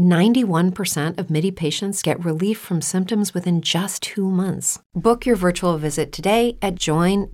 91% 0.00 1.18
of 1.18 1.30
MIDI 1.30 1.50
patients 1.50 2.02
get 2.02 2.24
relief 2.24 2.58
from 2.58 2.80
symptoms 2.80 3.34
within 3.34 3.60
just 3.60 4.02
two 4.02 4.30
months. 4.30 4.78
Book 4.94 5.26
your 5.26 5.36
virtual 5.36 5.76
visit 5.76 6.10
today 6.10 6.56
at 6.62 6.76
joinmidi.com. 6.76 7.30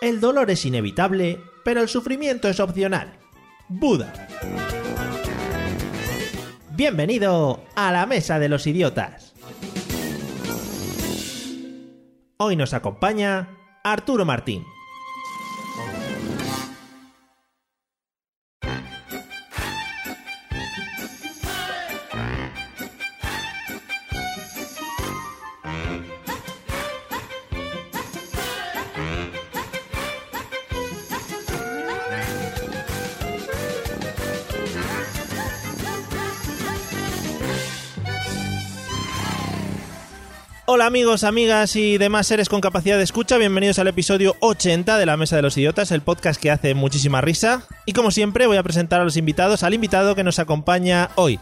El 0.00 0.20
dolor 0.20 0.48
es 0.48 0.64
inevitable, 0.64 1.40
pero 1.64 1.80
el 1.80 1.88
sufrimiento 1.88 2.48
es 2.48 2.60
opcional. 2.60 3.12
Buda. 3.68 4.12
Bienvenido 6.76 7.64
a 7.74 7.90
la 7.90 8.06
Mesa 8.06 8.38
de 8.38 8.48
los 8.48 8.68
Idiotas. 8.68 9.34
Hoy 12.36 12.54
nos 12.54 12.72
acompaña 12.74 13.48
Arturo 13.82 14.24
Martín. 14.24 14.62
Hola 40.70 40.84
amigos, 40.84 41.24
amigas 41.24 41.76
y 41.76 41.96
demás 41.96 42.26
seres 42.26 42.50
con 42.50 42.60
capacidad 42.60 42.98
de 42.98 43.02
escucha, 43.02 43.38
bienvenidos 43.38 43.78
al 43.78 43.88
episodio 43.88 44.36
80 44.40 44.98
de 44.98 45.06
la 45.06 45.16
Mesa 45.16 45.34
de 45.34 45.40
los 45.40 45.56
Idiotas, 45.56 45.90
el 45.92 46.02
podcast 46.02 46.38
que 46.38 46.50
hace 46.50 46.74
muchísima 46.74 47.22
risa. 47.22 47.62
Y 47.86 47.94
como 47.94 48.10
siempre 48.10 48.46
voy 48.46 48.58
a 48.58 48.62
presentar 48.62 49.00
a 49.00 49.04
los 49.04 49.16
invitados, 49.16 49.62
al 49.62 49.72
invitado 49.72 50.14
que 50.14 50.24
nos 50.24 50.38
acompaña 50.38 51.08
hoy. 51.14 51.40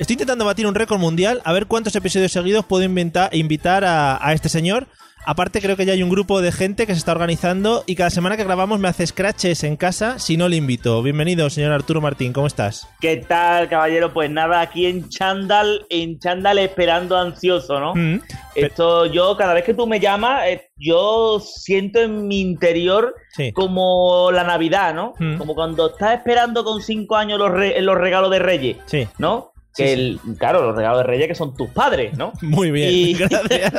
Estoy 0.00 0.14
intentando 0.14 0.44
batir 0.44 0.66
un 0.66 0.74
récord 0.74 0.98
mundial, 0.98 1.40
a 1.44 1.52
ver 1.52 1.66
cuántos 1.66 1.94
episodios 1.94 2.32
seguidos 2.32 2.64
puedo 2.64 2.82
invitar 2.82 3.84
a 3.84 4.32
este 4.34 4.48
señor. 4.48 4.88
Aparte 5.26 5.60
creo 5.60 5.76
que 5.76 5.84
ya 5.84 5.92
hay 5.92 6.02
un 6.02 6.08
grupo 6.08 6.40
de 6.40 6.52
gente 6.52 6.86
que 6.86 6.94
se 6.94 6.98
está 7.00 7.12
organizando 7.12 7.84
y 7.86 7.96
cada 7.96 8.08
semana 8.08 8.36
que 8.38 8.44
grabamos 8.44 8.78
me 8.78 8.88
hace 8.88 9.06
scratches 9.06 9.62
en 9.62 9.76
casa 9.76 10.18
si 10.18 10.38
no 10.38 10.48
le 10.48 10.56
invito. 10.56 11.02
Bienvenido, 11.02 11.50
señor 11.50 11.72
Arturo 11.72 12.00
Martín, 12.00 12.32
¿cómo 12.32 12.46
estás? 12.46 12.88
¿Qué 12.98 13.18
tal, 13.18 13.68
caballero? 13.68 14.12
Pues 14.14 14.30
nada, 14.30 14.60
aquí 14.62 14.86
en 14.86 15.08
Chandal, 15.10 15.84
en 15.90 16.18
Chandal 16.18 16.58
esperando 16.58 17.18
ansioso, 17.18 17.78
¿no? 17.78 17.94
Mm. 17.94 18.20
Esto 18.54 19.04
yo, 19.06 19.36
cada 19.36 19.52
vez 19.52 19.64
que 19.64 19.74
tú 19.74 19.86
me 19.86 20.00
llamas, 20.00 20.44
eh, 20.46 20.70
yo 20.78 21.40
siento 21.40 22.00
en 22.00 22.26
mi 22.26 22.40
interior 22.40 23.14
Sí. 23.36 23.52
como 23.52 24.30
la 24.32 24.44
Navidad, 24.44 24.94
¿no? 24.94 25.12
Mm. 25.18 25.36
Como 25.36 25.54
cuando 25.54 25.90
estás 25.90 26.16
esperando 26.16 26.64
con 26.64 26.80
cinco 26.80 27.16
años 27.16 27.38
los, 27.38 27.50
re- 27.50 27.80
los 27.82 27.98
regalos 27.98 28.30
de 28.30 28.38
Reyes, 28.38 28.76
Sí, 28.86 29.06
¿no? 29.18 29.52
Que 29.78 29.86
sí. 29.86 29.92
el- 29.94 30.20
claro, 30.38 30.62
los 30.62 30.76
regalos 30.76 30.98
de 30.98 31.04
Reyes 31.04 31.28
que 31.28 31.34
son 31.34 31.54
tus 31.56 31.70
padres, 31.70 32.16
¿no? 32.18 32.32
muy 32.42 32.70
bien, 32.70 32.90
Y- 32.92 33.14
gracias. 33.18 33.72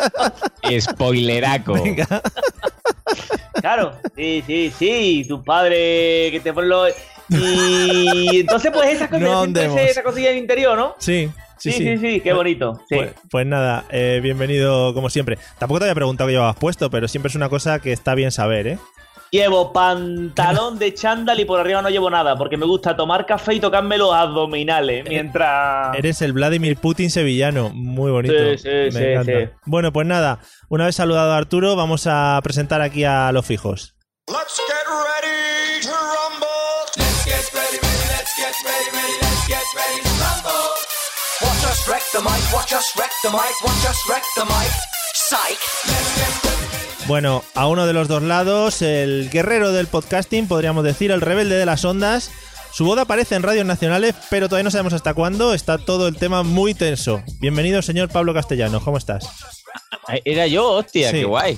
Spoileraco. 0.79 1.73
Venga. 1.73 2.21
Claro, 3.61 3.93
sí, 4.15 4.43
sí, 4.47 4.71
sí, 4.77 5.25
tus 5.27 5.43
padres 5.43 6.31
que 6.31 6.39
te 6.43 6.53
ponen 6.53 6.69
los... 6.69 6.89
Y 7.29 8.39
entonces, 8.39 8.71
pues 8.73 8.89
esas 8.89 9.07
cosas, 9.09 9.21
No 9.21 9.43
ese- 9.45 9.89
esa 9.89 10.01
cosilla 10.03 10.29
en 10.31 10.37
el 10.37 10.41
interior, 10.41 10.77
¿no? 10.77 10.95
Sí, 10.97 11.29
sí, 11.57 11.71
Sí, 11.71 11.77
sí, 11.83 11.97
sí, 11.97 12.21
qué 12.21 12.33
bonito. 12.33 12.79
Sí. 12.89 12.95
Pues, 12.95 13.11
pues 13.29 13.45
nada, 13.45 13.85
eh, 13.91 14.19
bienvenido 14.23 14.93
como 14.93 15.09
siempre. 15.09 15.37
Tampoco 15.59 15.79
te 15.79 15.85
había 15.85 15.95
preguntado 15.95 16.27
qué 16.27 16.33
llevabas 16.33 16.55
puesto, 16.55 16.89
pero 16.89 17.07
siempre 17.07 17.29
es 17.29 17.35
una 17.35 17.49
cosa 17.49 17.79
que 17.79 17.91
está 17.91 18.15
bien 18.15 18.31
saber, 18.31 18.67
¿eh? 18.67 18.77
Llevo 19.31 19.71
pantalón 19.71 20.79
de 20.79 20.93
chándal 20.95 21.39
y 21.39 21.45
por 21.45 21.59
arriba 21.59 21.83
no 21.83 21.89
llevo 21.89 22.09
nada, 22.09 22.35
porque 22.35 22.57
me 22.57 22.65
gusta 22.65 22.95
tomar 22.95 23.27
café 23.27 23.53
y 23.53 23.59
tocarme 23.59 23.97
los 23.97 24.11
abdominales 24.11 25.05
mientras... 25.07 25.95
Eres 25.95 26.21
el 26.23 26.33
Vladimir 26.33 26.77
Putin 26.77 27.11
sevillano. 27.11 27.69
Muy 27.69 28.09
bonito. 28.11 28.33
Sí, 28.33 28.57
sí, 28.57 28.67
Me 28.67 28.91
sí, 28.91 29.03
encanta. 29.03 29.31
sí. 29.31 29.49
Bueno, 29.65 29.93
pues 29.93 30.07
nada, 30.07 30.39
una 30.69 30.85
vez 30.87 30.95
saludado 30.95 31.31
a 31.33 31.37
Arturo, 31.37 31.75
vamos 31.75 32.07
a 32.07 32.39
presentar 32.43 32.81
aquí 32.81 33.03
a 33.03 33.31
los 33.31 33.45
fijos. 33.45 33.93
Let's 34.27 34.59
get 34.67 34.87
ready 34.87 35.81
to 35.83 35.91
rumble. 35.91 36.47
Let's 36.97 37.25
get 37.25 37.53
ready, 37.53 37.77
ready, 37.77 38.05
let's 38.09 38.33
get 38.35 38.55
ready, 38.65 38.89
ready, 38.97 39.13
let's 39.21 39.47
get 39.47 39.65
ready 39.77 40.01
to 40.01 40.09
rumble. 40.25 40.69
Watch 41.41 41.65
us 41.69 41.87
wreck 41.87 42.03
the 42.13 42.21
mic, 42.21 42.53
watch 42.53 42.73
us 42.73 42.91
wreck 42.97 43.11
the 43.23 43.29
mic, 43.29 43.55
watch 43.63 43.85
us 43.89 43.99
wreck 44.09 44.23
the 44.35 44.45
mic. 44.45 44.71
Psych. 45.13 45.59
Let's 45.87 46.15
get 46.17 46.43
ready. 46.45 46.58
Bueno, 47.09 47.43
a 47.55 47.67
uno 47.67 47.87
de 47.87 47.93
los 47.93 48.07
dos 48.07 48.21
lados, 48.21 48.83
el 48.83 49.31
guerrero 49.31 49.71
del 49.71 49.87
podcasting, 49.87 50.47
podríamos 50.47 50.83
decir, 50.83 51.09
el 51.09 51.21
rebelde 51.21 51.55
de 51.55 51.65
las 51.65 51.83
ondas. 51.83 52.29
Su 52.71 52.85
boda 52.85 53.01
aparece 53.01 53.33
en 53.33 53.41
radios 53.41 53.65
nacionales, 53.65 54.13
pero 54.29 54.47
todavía 54.47 54.65
no 54.65 54.69
sabemos 54.69 54.93
hasta 54.93 55.15
cuándo. 55.15 55.55
Está 55.55 55.79
todo 55.79 56.07
el 56.07 56.17
tema 56.17 56.43
muy 56.43 56.75
tenso. 56.75 57.23
Bienvenido, 57.39 57.81
señor 57.81 58.09
Pablo 58.09 58.35
Castellano. 58.35 58.79
¿Cómo 58.85 58.99
estás? 58.99 59.27
Era 60.23 60.45
yo, 60.45 60.69
hostia, 60.69 61.09
Sí. 61.09 61.17
qué 61.17 61.23
guay. 61.25 61.57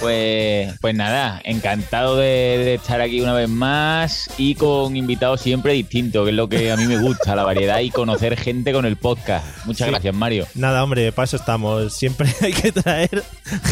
Pues, 0.00 0.76
pues 0.80 0.94
nada, 0.94 1.40
encantado 1.44 2.16
de, 2.16 2.26
de 2.26 2.74
estar 2.74 3.00
aquí 3.00 3.20
una 3.20 3.32
vez 3.32 3.48
más 3.48 4.28
y 4.38 4.54
con 4.56 4.96
invitados 4.96 5.40
siempre 5.40 5.72
distintos, 5.72 6.24
que 6.24 6.30
es 6.30 6.36
lo 6.36 6.48
que 6.48 6.72
a 6.72 6.76
mí 6.76 6.84
me 6.86 6.98
gusta, 6.98 7.36
la 7.36 7.44
variedad 7.44 7.78
y 7.80 7.90
conocer 7.90 8.36
gente 8.36 8.72
con 8.72 8.84
el 8.86 8.96
podcast. 8.96 9.46
Muchas 9.66 9.86
Sí. 9.86 9.90
gracias, 9.92 10.14
Mario. 10.14 10.46
Nada, 10.54 10.82
hombre, 10.82 11.12
para 11.12 11.24
eso 11.24 11.36
estamos. 11.36 11.94
Siempre 11.94 12.28
hay 12.40 12.52
que 12.52 12.72
traer 12.72 13.22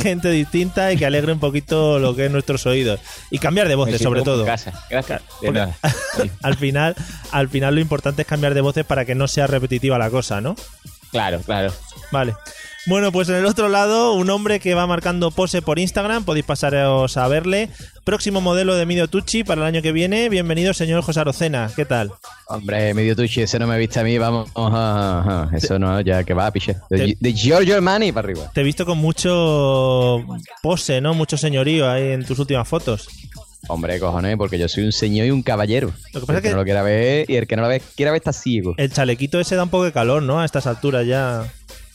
gente 0.02 0.30
distinta 0.30 0.92
y 0.92 0.96
que 0.96 1.06
alegre 1.06 1.32
un 1.32 1.40
poquito 1.40 1.98
lo 1.98 2.14
que 2.14 2.26
es 2.26 2.30
nuestros 2.30 2.66
oídos. 2.66 3.00
Y 3.30 3.38
cambiar 3.38 3.68
de 3.68 3.74
voces, 3.74 4.00
sobre 4.00 4.20
en 4.20 4.24
todo. 4.24 4.44
casa. 4.46 4.72
Gracias. 4.88 5.20
De 5.40 5.46
Porque- 5.48 5.58
nada. 5.58 5.76
Al 6.42 6.56
final, 6.56 6.94
al 7.32 7.48
final 7.48 7.74
lo 7.74 7.80
importante 7.80 8.22
es 8.22 8.28
cambiar 8.28 8.54
de 8.54 8.60
voces 8.60 8.84
para 8.84 9.04
que 9.04 9.14
no 9.14 9.26
sea 9.28 9.46
repetitiva 9.46 9.98
la 9.98 10.10
cosa, 10.10 10.40
¿no? 10.40 10.54
Claro, 11.10 11.40
claro. 11.40 11.72
Vale. 12.10 12.34
Bueno, 12.86 13.12
pues 13.12 13.28
en 13.28 13.36
el 13.36 13.46
otro 13.46 13.68
lado, 13.68 14.14
un 14.14 14.28
hombre 14.30 14.58
que 14.58 14.74
va 14.74 14.88
marcando 14.88 15.30
pose 15.30 15.62
por 15.62 15.78
Instagram, 15.78 16.24
podéis 16.24 16.44
pasaros 16.44 17.16
a 17.16 17.28
verle. 17.28 17.68
Próximo 18.02 18.40
modelo 18.40 18.74
de 18.74 18.86
Midio 18.86 19.06
Tucci 19.06 19.44
para 19.44 19.60
el 19.60 19.66
año 19.68 19.82
que 19.82 19.92
viene. 19.92 20.28
Bienvenido, 20.28 20.74
señor 20.74 21.02
José 21.04 21.20
Arocena. 21.20 21.70
¿Qué 21.76 21.84
tal? 21.84 22.10
Hombre, 22.48 22.92
medio 22.92 23.14
tuchi, 23.14 23.42
ese 23.42 23.60
no 23.60 23.68
me 23.68 23.78
viste 23.78 24.00
a 24.00 24.02
mí, 24.02 24.18
vamos. 24.18 24.50
Eso 25.52 25.78
no, 25.78 26.00
ya 26.00 26.24
que 26.24 26.34
va, 26.34 26.50
piche. 26.50 26.74
De, 26.90 27.16
de 27.20 27.32
Giorgio 27.32 27.76
Armani 27.76 28.10
para 28.10 28.26
arriba. 28.26 28.50
Te 28.52 28.62
he 28.62 28.64
visto 28.64 28.84
con 28.84 28.98
mucho 28.98 30.24
pose, 30.60 31.00
¿no? 31.00 31.14
Mucho 31.14 31.36
señorío 31.36 31.88
ahí 31.88 32.08
en 32.10 32.24
tus 32.24 32.40
últimas 32.40 32.66
fotos. 32.66 33.06
Hombre, 33.68 34.00
cojones, 34.00 34.36
porque 34.36 34.58
yo 34.58 34.66
soy 34.68 34.82
un 34.82 34.90
señor 34.92 35.26
y 35.28 35.30
un 35.30 35.44
caballero. 35.44 35.92
Lo 36.12 36.20
que 36.20 36.26
pasa 36.26 36.32
el 36.32 36.36
es 36.38 36.42
que 36.42 36.48
que- 36.48 36.50
no 36.52 36.56
lo 36.58 36.64
quiera 36.64 36.82
ver 36.82 37.30
y 37.30 37.36
el 37.36 37.46
que 37.46 37.54
no 37.54 37.62
lo 37.62 37.68
ve, 37.68 37.80
quiera 37.96 38.10
ver 38.10 38.18
está 38.18 38.32
ciego. 38.32 38.74
El 38.76 38.92
chalequito 38.92 39.38
ese 39.38 39.54
da 39.54 39.62
un 39.62 39.68
poco 39.70 39.84
de 39.84 39.92
calor, 39.92 40.20
¿no? 40.24 40.40
A 40.40 40.44
estas 40.44 40.66
alturas 40.66 41.06
ya. 41.06 41.44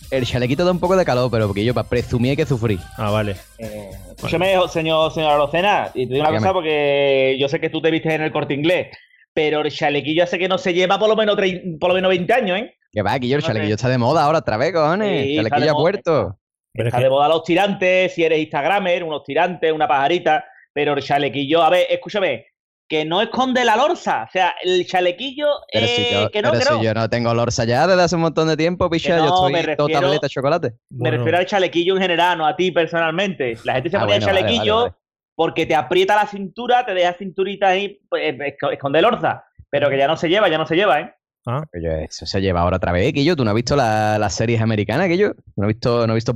El 0.10 0.26
chalequito 0.26 0.64
da 0.64 0.72
un 0.72 0.80
poco 0.80 0.96
de 0.96 1.04
calor, 1.04 1.30
pero 1.30 1.48
porque 1.48 1.66
yo 1.66 1.74
para 1.74 1.88
presumir 1.90 2.38
que 2.38 2.46
sufrir. 2.46 2.80
Ah, 2.98 3.12
vale. 3.12 3.36
Eh, 3.58 3.90
escúchame, 4.16 4.56
señor, 4.70 5.12
señor 5.12 5.32
Arocena, 5.34 5.92
y 5.94 6.08
te 6.08 6.14
digo 6.14 6.22
una 6.22 6.30
Dígame. 6.30 6.38
cosa 6.40 6.54
porque 6.54 7.36
yo 7.40 7.50
sé 7.50 7.60
que 7.60 7.70
tú 7.70 7.82
te 7.82 7.92
vistes 7.92 8.14
en 8.14 8.22
el 8.22 8.32
corte 8.32 8.54
inglés, 8.54 8.88
pero 9.34 9.62
el 9.62 9.72
chalequillo 9.72 10.24
hace 10.24 10.40
que 10.40 10.48
no 10.48 10.58
se 10.58 10.74
lleva 10.74 10.98
por 10.98 11.10
lo 11.10 11.16
menos, 11.18 11.36
por 11.80 11.90
lo 11.90 11.96
menos 11.96 12.10
20 12.10 12.34
años, 12.34 12.58
¿eh? 12.60 12.74
Que 12.92 13.02
va, 13.02 13.20
que 13.20 13.28
yo 13.28 13.36
el 13.36 13.42
No 13.42 13.48
sé. 13.48 13.48
chalequillo 13.54 13.76
está 13.76 13.90
de 13.90 13.98
moda 13.98 14.24
ahora 14.24 14.40
otra 14.40 14.56
vez, 14.56 14.72
cojones. 14.74 15.26
Sí, 15.26 15.36
chalequillo 15.36 15.72
ha 15.72 15.74
moda. 15.74 15.82
puerto. 15.84 16.40
Pero 16.74 16.88
es 16.88 16.94
Está 16.94 16.98
que- 17.00 17.04
de 17.04 17.10
moda 17.10 17.28
los 17.28 17.44
tirantes, 17.44 18.14
si 18.14 18.24
eres 18.24 18.40
Instagramer, 18.40 19.04
unos 19.04 19.24
tirantes, 19.26 19.72
una 19.74 19.88
pajarita, 19.90 20.46
pero 20.72 20.94
el 20.94 21.04
chalequillo, 21.04 21.62
a 21.64 21.70
ver, 21.70 21.88
escúchame, 21.90 22.46
que 22.90 23.04
no 23.04 23.22
esconde 23.22 23.66
la 23.66 23.76
lorza, 23.76 24.24
o 24.24 24.32
sea, 24.32 24.56
el 24.64 24.86
chalequillo, 24.88 25.48
Pero, 25.74 25.86
eh, 25.86 25.90
si, 25.90 26.14
yo, 26.14 26.30
que 26.32 26.42
no, 26.42 26.52
pero 26.52 26.72
no. 26.72 26.80
si 26.80 26.86
yo 26.86 26.94
no 26.94 27.10
tengo 27.10 27.34
lorza 27.34 27.66
ya 27.66 27.86
desde 27.86 28.02
hace 28.04 28.16
un 28.16 28.22
montón 28.22 28.48
de 28.48 28.56
tiempo, 28.56 28.90
picha, 28.90 29.18
no, 29.18 29.26
yo 29.26 29.34
estoy 29.36 29.76
todo 29.76 29.88
refiero- 29.88 30.02
tableta 30.02 30.26
de 30.28 30.30
chocolate. 30.30 30.70
Me 30.72 30.78
bueno, 31.00 31.18
refiero 31.18 31.38
al 31.40 31.46
chalequillo 31.46 31.96
en 31.96 32.02
general, 32.02 32.38
no 32.38 32.46
a 32.48 32.56
ti 32.56 32.72
personalmente. 32.72 33.58
La 33.66 33.74
gente 33.74 33.90
se 33.90 33.98
Ah, 33.98 34.02
pone 34.02 34.16
el 34.16 34.22
bueno, 34.24 34.34
chalequillo 34.40 34.76
vale, 34.76 34.90
vale. 34.92 35.02
porque 35.36 35.66
te 35.66 35.76
aprieta 35.76 36.16
la 36.16 36.28
cintura, 36.28 36.86
te 36.86 36.94
deja 36.94 37.14
cinturita 37.14 37.68
ahí, 37.68 38.00
pues, 38.10 38.24
eh, 38.24 38.38
esco- 38.58 38.72
esconde 38.72 39.00
el 39.00 39.06
orza. 39.06 39.44
Pero 39.70 39.90
que 39.90 39.98
ya 39.98 40.08
no 40.08 40.16
se 40.16 40.30
lleva, 40.30 40.48
ya 40.48 40.58
no 40.58 40.66
se 40.66 40.76
lleva, 40.76 41.02
¿eh? 41.02 41.14
ah, 41.46 41.64
eso 41.74 42.26
se 42.26 42.40
lleva 42.42 42.62
ahora 42.62 42.78
otra 42.78 42.94
vez, 42.94 43.12
que 43.12 43.24
yo. 43.26 43.36
¿Tú 43.36 43.44
no 43.44 43.52
has 43.52 43.56
visto 43.56 43.76
la- 43.76 44.18
las 44.18 44.34
series 44.34 44.62
americanas, 44.62 45.08
que 45.10 45.18
yo? 45.18 45.32
¿No 45.58 45.66
has 45.66 45.68
visto, 45.68 46.08
no 46.08 46.14
has 46.14 46.16
visto 46.16 46.34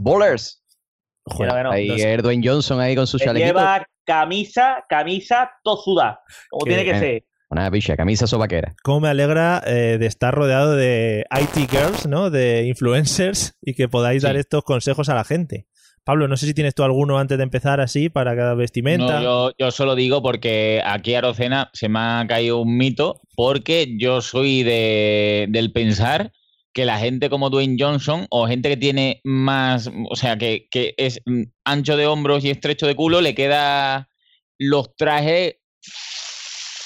no. 1.63 1.71
ahí 1.71 1.87
Dwayne 2.21 2.45
Johnson 2.45 2.79
ahí 2.81 2.95
con 2.95 3.07
su 3.07 3.17
chalequito. 3.19 3.53
lleva 3.53 3.85
camisa, 4.11 4.83
camisa, 4.89 5.51
tosuda, 5.63 6.19
como 6.49 6.65
tiene 6.65 6.83
que 6.83 6.91
eh, 6.91 6.99
ser. 6.99 7.23
Una 7.49 7.71
picha, 7.71 7.95
camisa 7.95 8.27
sobaquera. 8.27 8.75
Cómo 8.83 9.01
me 9.01 9.07
alegra 9.07 9.61
eh, 9.65 9.97
de 9.97 10.05
estar 10.05 10.33
rodeado 10.33 10.75
de 10.75 11.25
IT 11.31 11.69
girls, 11.71 12.07
¿no? 12.07 12.29
De 12.29 12.65
influencers 12.67 13.57
y 13.61 13.73
que 13.73 13.87
podáis 13.87 14.21
Sí. 14.21 14.27
dar 14.27 14.35
estos 14.35 14.63
consejos 14.63 15.07
a 15.07 15.15
la 15.15 15.23
gente. 15.23 15.65
Pablo, 16.03 16.27
no 16.27 16.35
sé 16.35 16.45
si 16.45 16.53
tienes 16.53 16.75
tú 16.75 16.83
alguno 16.83 17.19
antes 17.19 17.37
de 17.37 17.43
empezar 17.43 17.79
así 17.79 18.09
para 18.09 18.35
cada 18.35 18.53
vestimenta. 18.53 19.19
No, 19.19 19.21
yo, 19.21 19.51
yo 19.57 19.71
solo 19.71 19.95
digo 19.95 20.21
porque 20.21 20.81
aquí 20.83 21.13
a 21.15 21.21
Rocena 21.21 21.69
se 21.73 21.87
me 21.87 21.99
ha 21.99 22.25
caído 22.27 22.59
un 22.61 22.75
mito 22.75 23.21
porque 23.35 23.95
yo 23.97 24.19
soy 24.21 24.63
de, 24.63 25.45
del 25.49 25.71
pensar 25.71 26.31
que 26.73 26.85
la 26.85 26.99
gente 26.99 27.29
como 27.29 27.49
Dwayne 27.49 27.75
Johnson 27.79 28.25
o 28.29 28.47
gente 28.47 28.69
que 28.69 28.77
tiene 28.77 29.19
más, 29.23 29.89
o 30.09 30.15
sea, 30.15 30.37
que, 30.37 30.67
que 30.71 30.93
es 30.97 31.21
mm, 31.25 31.43
ancho 31.65 31.97
de 31.97 32.07
hombros 32.07 32.43
y 32.45 32.49
estrecho 32.49 32.87
de 32.87 32.95
culo, 32.95 33.19
le 33.21 33.35
queda 33.35 34.09
los 34.57 34.95
trajes 34.95 35.55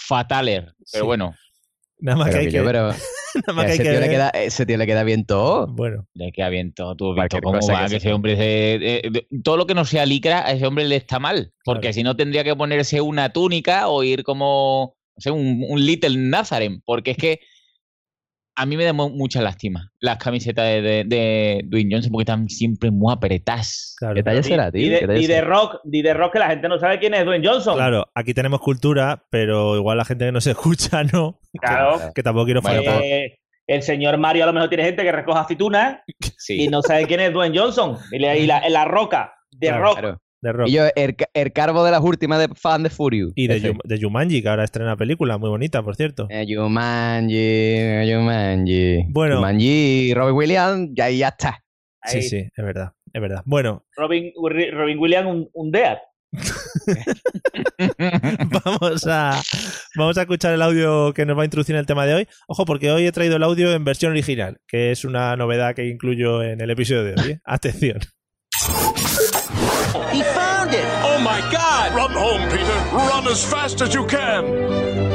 fatales. 0.08 0.64
Pero 0.92 1.04
Sí. 1.04 1.06
bueno, 1.06 1.36
Nada 1.98 2.18
más 2.18 2.28
Pero 2.28 2.34
que 2.34 2.40
hay 2.40 2.46
que 2.48 2.52
que, 2.52 2.58
yo, 2.58 2.66
pero 2.66 2.88
nada 3.48 3.54
más 3.54 3.66
que 3.68 3.72
ese, 3.74 3.84
que 3.84 3.90
tío 3.92 4.00
le 4.02 4.10
queda, 4.10 4.30
ese 4.32 4.66
tío 4.66 4.78
le 4.78 4.86
queda 4.86 5.04
bien 5.04 5.26
todo. 5.26 5.66
Bueno, 5.68 6.06
le 6.14 6.32
queda 6.34 6.50
bien 6.50 6.74
todo. 6.74 6.94
Tú 6.98 7.14
visto 7.16 7.40
cómo 7.42 7.60
va, 7.66 7.78
que 7.80 7.84
que, 7.86 7.90
se 7.92 7.96
ese 7.98 8.14
hombre 8.14 8.36
se- 8.36 8.74
eh, 8.76 9.10
de- 9.10 9.28
todo 9.44 9.56
lo 9.56 9.66
que 9.66 9.74
no 9.76 9.86
sea 9.86 10.06
licra 10.06 10.46
a 10.46 10.52
ese 10.52 10.68
hombre 10.68 10.84
le 10.86 10.98
está 10.98 11.20
mal. 11.20 11.54
Porque 11.64 11.82
Claro. 11.82 11.94
si 11.94 12.04
no 12.04 12.16
tendría 12.18 12.44
que 12.44 12.54
ponerse 12.56 13.00
una 13.00 13.30
túnica 13.32 13.88
o 13.88 14.04
ir 14.04 14.24
como 14.24 14.98
no 15.16 15.22
sé, 15.22 15.32
un, 15.32 15.64
un 15.70 15.86
Little 15.86 16.18
Nazareth. 16.18 16.82
Porque 16.86 17.12
es 17.12 17.18
que 17.18 17.40
a 18.57 18.66
mí 18.66 18.78
me 18.78 18.86
da 18.86 18.94
mu- 18.94 19.10
mucha 19.10 19.42
lástima 19.42 19.92
las 20.00 20.18
camisetas 20.18 20.66
de, 20.66 20.81
de, 20.81 21.04
de 21.06 21.62
Dwayne 21.66 21.94
Johnson 21.96 22.12
porque 22.12 22.24
están 22.24 22.48
siempre 22.50 22.90
muy 22.92 23.12
apretadas. 23.13 23.96
claro. 24.00 24.16
¿Qué 24.16 24.24
talla 24.24 24.44
será, 24.44 24.72
tío? 24.72 24.86
Y 24.96 25.00
¿Qué 25.00 25.07
de, 25.07 25.19
y 25.22 25.42
rock, 25.42 25.80
y 25.92 26.02
de 26.02 26.13
rock 26.13 26.34
que 26.34 26.40
la 26.40 26.48
gente 26.50 26.68
no 26.69 26.80
sabe 26.80 27.00
quién 27.00 27.13
es 27.13 27.25
Dwayne 27.25 27.48
Johnson. 27.48 27.75
Claro, 27.75 28.07
aquí 28.16 28.34
tenemos 28.34 28.62
cultura, 28.62 29.25
pero 29.30 29.75
igual 29.75 29.98
la 29.98 30.06
gente 30.06 30.25
que 30.25 30.31
nos 30.31 30.48
escucha 30.48 31.04
no. 31.04 31.40
Claro. 31.60 32.00
Que 32.13 32.24
tampoco 32.24 32.46
quiero 32.46 32.62
Bueno, 32.62 32.84
faltar. 32.84 33.02
Eh, 33.04 33.40
el 33.68 33.81
señor 33.81 34.18
Mario 34.18 34.44
a 34.44 34.48
lo 34.48 34.54
mejor 34.54 34.69
tiene 34.69 34.84
gente 34.86 35.04
que 35.04 35.12
recoge 35.12 35.40
aceitunas 35.40 35.98
Sí. 36.38 36.63
y 36.63 36.68
no 36.68 36.81
sabe 36.81 37.08
quién 37.08 37.19
es 37.19 37.34
Dwayne 37.34 37.58
Johnson. 37.58 37.98
Y, 38.12 38.19
la, 38.19 38.38
y 38.38 38.46
la- 38.46 38.68
la 38.69 38.86
roca 38.86 39.34
de 39.51 39.68
Claro, 39.68 39.84
rock. 39.84 40.00
Claro. 40.00 40.22
De 40.46 40.54
rock. 40.54 40.68
Y 40.70 40.74
yo, 40.74 40.84
el, 40.96 41.16
el 41.34 41.52
carbo 41.54 41.84
de 41.84 41.92
las 41.92 42.02
últimas 42.02 42.40
de 42.40 42.48
fan 42.56 42.84
de 42.84 42.90
Furious. 42.90 43.32
Y 43.36 43.48
de. 43.48 43.62
Yum- 43.62 43.82
de 43.84 44.00
Jumanji, 44.00 44.42
que 44.42 44.50
ahora 44.50 44.64
estrena 44.64 44.96
película, 44.96 45.38
muy 45.38 45.50
bonita, 45.50 45.84
por 45.84 45.96
cierto. 45.96 46.28
Eh, 46.30 46.46
Jumanji, 46.48 48.14
Jumanji. 48.14 49.06
Bueno. 49.10 49.38
Jumanji, 49.38 50.14
Robert 50.14 50.36
Williams, 50.38 50.90
ya, 50.94 51.10
ya 51.10 51.30
está. 51.30 51.64
Sí, 52.06 52.18
Ahí. 52.18 52.24
sí, 52.24 52.38
es 52.38 52.64
verdad, 52.66 52.92
es 53.12 53.22
verdad. 53.22 53.42
Bueno, 53.46 53.84
Robin, 53.98 54.32
Robin 54.38 55.00
Williams, 55.00 55.28
un, 55.28 55.50
un 55.54 55.72
Dead. 55.72 55.98
vamos 58.64 59.08
a, 59.08 59.42
vamos 59.96 60.18
a 60.18 60.22
escuchar 60.22 60.54
el 60.54 60.62
audio 60.62 61.14
que 61.14 61.26
nos 61.26 61.38
va 61.38 61.44
a 61.44 61.46
introducir 61.46 61.76
en 61.76 61.80
el 61.80 61.86
tema 61.86 62.06
de 62.06 62.14
hoy. 62.14 62.28
Ojo, 62.48 62.66
porque 62.66 62.92
hoy 62.92 63.06
he 63.08 63.12
traído 63.12 63.38
el 63.38 63.44
audio 63.44 63.74
en 63.74 63.84
versión 63.84 64.12
original, 64.12 64.58
que 64.68 64.92
es 64.92 65.06
una 65.06 65.36
novedad 65.36 65.76
que 65.76 65.88
incluyo 65.88 66.44
en 66.44 66.62
el 66.62 66.70
episodio 66.70 67.04
de 67.04 67.22
hoy. 67.22 67.32
¿eh? 67.32 67.40
Atención. 67.46 68.00
My 71.36 71.52
god! 71.52 71.94
Run 71.94 72.12
home, 72.12 72.50
Peter! 72.50 72.96
Run 72.96 73.28
as 73.28 73.44
fast 73.44 73.82
as 73.82 73.94
you 73.94 74.06
can! 74.06 75.15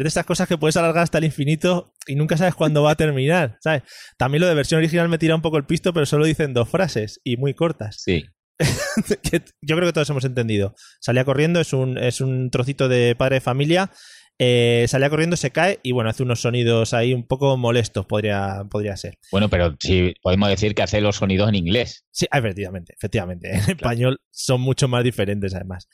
Es 0.00 0.04
de 0.04 0.08
estas 0.08 0.24
cosas 0.24 0.48
que 0.48 0.56
puedes 0.56 0.78
alargar 0.78 1.02
hasta 1.02 1.18
el 1.18 1.24
infinito 1.24 1.92
y 2.06 2.14
nunca 2.14 2.38
sabes 2.38 2.54
cuándo 2.54 2.82
va 2.82 2.92
a 2.92 2.94
terminar, 2.94 3.58
¿sabes? 3.60 3.82
También 4.16 4.40
lo 4.40 4.48
de 4.48 4.54
versión 4.54 4.78
original 4.78 5.10
me 5.10 5.18
tira 5.18 5.34
un 5.34 5.42
poco 5.42 5.58
el 5.58 5.66
pisto, 5.66 5.92
pero 5.92 6.06
solo 6.06 6.24
dicen 6.24 6.54
dos 6.54 6.70
frases 6.70 7.20
y 7.22 7.36
muy 7.36 7.52
cortas. 7.52 8.00
Sí. 8.02 8.24
yo 9.60 9.76
creo 9.76 9.88
que 9.88 9.92
todos 9.92 10.08
hemos 10.08 10.24
entendido. 10.24 10.74
Salía 11.00 11.26
corriendo, 11.26 11.60
es 11.60 11.74
un, 11.74 11.98
es 11.98 12.22
un 12.22 12.50
trocito 12.50 12.88
de 12.88 13.14
padre 13.14 13.34
de 13.34 13.40
familia. 13.42 13.90
eh, 14.38 14.86
salía 14.88 15.10
corriendo, 15.10 15.36
se 15.36 15.50
cae 15.50 15.80
y 15.82 15.92
bueno, 15.92 16.08
hace 16.08 16.22
unos 16.22 16.40
sonidos 16.40 16.94
ahí 16.94 17.12
un 17.12 17.26
poco 17.26 17.58
molestos, 17.58 18.06
podría, 18.06 18.64
podría 18.70 18.96
ser. 18.96 19.18
Bueno, 19.30 19.50
pero 19.50 19.76
sí, 19.80 20.14
podemos 20.22 20.48
decir 20.48 20.74
que 20.74 20.80
hace 20.80 21.02
los 21.02 21.16
sonidos 21.16 21.50
en 21.50 21.56
inglés. 21.56 22.06
Sí, 22.10 22.26
ah, 22.30 22.38
efectivamente, 22.38 22.94
efectivamente. 22.96 23.50
En 23.50 23.68
español 23.68 24.18
son 24.30 24.62
mucho 24.62 24.88
más 24.88 25.04
diferentes 25.04 25.54
además. 25.54 25.88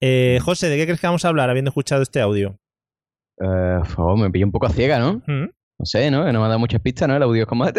Eh, 0.00 0.38
José, 0.42 0.70
¿de 0.70 0.78
qué 0.78 0.84
crees 0.86 1.00
que 1.00 1.06
vamos 1.06 1.26
a 1.26 1.28
hablar 1.28 1.50
habiendo 1.50 1.68
escuchado 1.68 2.00
este 2.00 2.22
audio? 2.22 2.58
Eh, 3.42 3.80
favor, 3.84 4.16
me 4.18 4.30
pilla 4.30 4.46
un 4.46 4.52
poco 4.52 4.66
a 4.66 4.70
ciega, 4.70 4.98
¿no? 4.98 5.14
¿Mm? 5.26 5.48
No 5.78 5.84
sé, 5.86 6.10
¿no? 6.10 6.24
Que 6.24 6.32
no 6.32 6.38
me 6.40 6.44
ha 6.44 6.48
dado 6.48 6.60
muchas 6.60 6.80
pistas, 6.80 7.08
¿no? 7.08 7.16
El 7.16 7.22
audio 7.24 7.42
es 7.42 7.48
como... 7.48 7.64
¡Ah! 7.64 7.72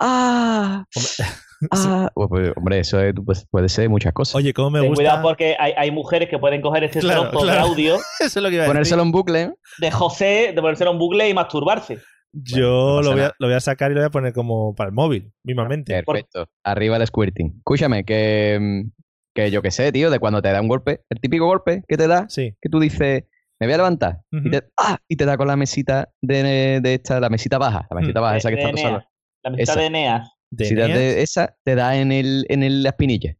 ¡Ah! 0.00 0.84
Pues, 2.14 2.28
pues, 2.28 2.52
hombre, 2.54 2.80
eso 2.80 3.00
es- 3.00 3.14
pues, 3.24 3.46
puede 3.50 3.70
ser 3.70 3.88
muchas 3.88 4.12
cosas. 4.12 4.34
Oye, 4.34 4.52
¿cómo 4.52 4.68
me 4.70 4.80
Ten 4.80 4.88
gusta? 4.88 5.00
cuidado 5.02 5.22
porque 5.22 5.56
hay, 5.58 5.72
hay 5.74 5.90
mujeres 5.90 6.28
que 6.28 6.38
pueden 6.38 6.60
coger 6.60 6.84
este 6.84 7.00
Claro, 7.00 7.30
trozo 7.30 7.44
claro. 7.46 7.62
de 7.64 7.70
audio 7.70 7.94
Eso 8.20 8.38
es 8.38 8.42
lo 8.42 8.48
que 8.50 8.56
iba 8.56 8.64
a 8.64 8.66
decir. 8.66 8.74
Ponérselo 8.74 9.02
en 9.02 9.10
bucle, 9.10 9.42
¿eh? 9.42 9.52
de 9.78 9.90
José, 9.90 10.52
de 10.54 10.60
ponérselo 10.60 10.90
en 10.90 10.98
bucle 10.98 11.28
y 11.30 11.32
masturbarse. 11.34 11.98
Yo 12.32 12.96
no 12.96 13.02
lo, 13.02 13.12
voy 13.12 13.20
a, 13.22 13.32
lo 13.38 13.46
voy 13.46 13.56
a 13.56 13.60
sacar 13.60 13.90
y 13.90 13.94
lo 13.94 14.00
voy 14.00 14.06
a 14.08 14.10
poner 14.10 14.34
como 14.34 14.74
para 14.74 14.88
el 14.88 14.94
móvil, 14.94 15.32
mismamente. 15.44 16.02
Perfecto. 16.04 16.46
Arriba 16.62 16.98
el 16.98 17.06
squirting. 17.06 17.54
Escúchame, 17.56 18.04
que, 18.04 18.58
mm, 18.60 18.90
que 19.34 19.50
yo 19.50 19.62
qué 19.62 19.70
sé, 19.70 19.90
tío, 19.92 20.10
de 20.10 20.18
cuando 20.18 20.42
te 20.42 20.52
da 20.52 20.60
un 20.60 20.68
golpe, 20.68 21.00
el 21.08 21.20
típico 21.22 21.46
golpe 21.46 21.84
que 21.88 21.96
te 21.96 22.06
da, 22.06 22.26
Sí. 22.28 22.54
que 22.60 22.68
tú 22.68 22.80
dices, 22.80 23.24
me 23.60 23.66
voy 23.66 23.74
a 23.74 23.76
levantar, 23.78 24.20
y, 24.30 24.50
te, 24.50 24.62
¡ah! 24.76 24.98
y 25.08 25.16
te 25.16 25.24
da 25.24 25.36
con 25.36 25.46
la 25.48 25.56
mesita 25.56 26.10
de, 26.22 26.80
de 26.82 26.94
esta, 26.94 27.18
la 27.20 27.28
mesita 27.30 27.58
baja, 27.58 27.86
la 27.90 27.96
mesita 28.00 28.20
Mm. 28.20 28.22
baja, 28.22 28.32
De- 28.32 28.38
esa 28.38 28.48
que 28.50 28.56
de 28.56 28.62
está 28.62 28.72
pasando. 28.72 29.04
La 29.44 29.56
Esa. 29.62 29.76
de 29.80 29.86
Eneas. 29.86 30.30
¿De 30.50 30.64
Si 30.64 30.74
de 30.74 31.22
esa, 31.22 31.56
te 31.64 31.74
da 31.74 31.96
en 31.96 32.12
el, 32.12 32.46
en 32.48 32.62
el, 32.62 32.82
la 32.82 32.90
espinilla. 32.90 33.36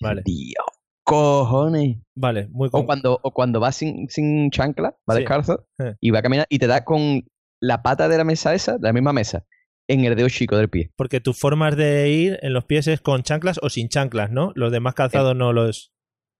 Vale, 0.00 0.22
Dios, 0.24 0.64
cojones. 1.04 1.98
vale, 2.14 2.48
muy 2.50 2.68
O 2.68 2.70
con- 2.70 2.86
cuando, 2.86 3.18
o 3.22 3.30
cuando 3.32 3.60
vas 3.60 3.76
sin, 3.76 4.08
sin 4.08 4.50
chancla, 4.50 4.96
va 5.08 5.14
Sí. 5.14 5.20
descalzo, 5.20 5.66
Eh. 5.78 5.94
y 6.00 6.10
va 6.10 6.20
a 6.20 6.22
caminar, 6.22 6.46
y 6.48 6.58
te 6.58 6.66
da 6.66 6.84
con 6.84 7.22
la 7.60 7.82
pata 7.82 8.08
de 8.08 8.16
la 8.18 8.24
mesa 8.24 8.54
esa, 8.54 8.78
de 8.78 8.88
la 8.88 8.92
misma 8.92 9.12
mesa, 9.12 9.44
en 9.88 10.04
el 10.04 10.16
dedo 10.16 10.28
chico 10.28 10.56
del 10.56 10.70
pie. 10.70 10.90
Porque 10.96 11.20
tus 11.20 11.38
formas 11.38 11.76
de 11.76 12.08
ir 12.10 12.38
en 12.42 12.52
los 12.54 12.64
pies 12.64 12.86
es 12.86 13.00
con 13.00 13.22
chanclas 13.22 13.58
o 13.62 13.68
sin 13.68 13.88
chanclas, 13.88 14.30
¿no? 14.30 14.52
Los 14.54 14.72
demás 14.72 14.94
calzados 14.94 15.36
no 15.36 15.52
los... 15.52 15.92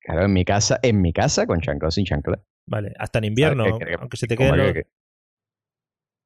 Claro, 0.03 0.25
en 0.25 0.33
mi 0.33 0.45
casa, 0.47 0.79
en 0.83 1.03
mi 1.03 1.13
casa, 1.13 1.47
con 1.47 1.61
chancla 1.61 1.89
o 1.89 1.91
sin 1.91 2.05
chancla. 2.07 2.43
Vale, 2.71 2.93
hasta 2.99 3.19
en 3.19 3.25
invierno, 3.25 3.65
¿Sabes 3.65 3.79
qué- 3.81 3.85
qué- 3.87 3.97
aunque 4.00 4.17
se 4.17 4.27
te 4.27 4.37
¿Cómo 4.37 4.53
queden 4.53 4.61
que- 4.61 4.65
los... 4.67 4.75
que- 4.85 4.91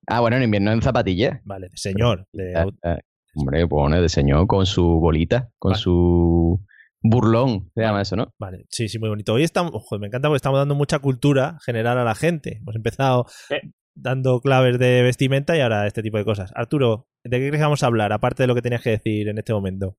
Ah, 0.07 0.21
bueno, 0.21 0.37
en 0.37 0.43
invierno 0.43 0.71
en 0.73 0.83
zapatillas. 0.83 1.41
Vale, 1.45 1.69
de 1.71 1.77
señor. 1.77 2.27
de 2.33 2.55
Ah, 2.55 2.67
ah, 2.85 2.99
hombre, 3.35 3.67
pone 3.67 4.01
de 4.01 4.09
señor 4.11 4.47
con 4.47 4.67
su 4.67 4.85
bolita, 5.01 5.51
con 5.59 5.71
Vale. 5.73 5.83
su 5.83 6.61
burlón, 7.03 7.71
se 7.75 7.81
llama 7.83 8.03
eso, 8.03 8.15
¿no? 8.17 8.33
Vale, 8.39 8.67
sí, 8.69 8.89
sí, 8.89 8.99
muy 8.99 9.09
bonito. 9.09 9.33
Hoy 9.33 9.43
estamos, 9.45 9.73
ojo, 9.75 9.99
me 9.99 10.09
encanta 10.09 10.29
porque 10.29 10.37
estamos 10.37 10.59
dando 10.59 10.75
mucha 10.75 10.99
cultura 10.99 11.59
general 11.65 11.99
a 11.99 12.05
la 12.05 12.15
gente. 12.15 12.59
Hemos 12.61 12.77
empezado 12.77 13.25
Sí. 13.49 13.57
dando 13.95 14.41
claves 14.41 14.79
de 14.79 15.03
vestimenta 15.03 15.57
y 15.57 15.61
ahora 15.61 15.87
este 15.87 16.03
tipo 16.03 16.19
de 16.19 16.25
cosas. 16.27 16.53
Arturo, 16.55 17.09
¿de 17.25 17.39
qué 17.39 17.49
crees 17.49 17.61
que 17.61 17.65
vamos 17.65 17.83
a 17.83 17.87
hablar? 17.87 18.13
Aparte 18.13 18.43
de 18.43 18.47
lo 18.49 18.55
que 18.55 18.63
tenías 18.63 18.83
que 18.83 18.91
decir 18.91 19.29
en 19.29 19.39
este 19.39 19.55
momento. 19.55 19.97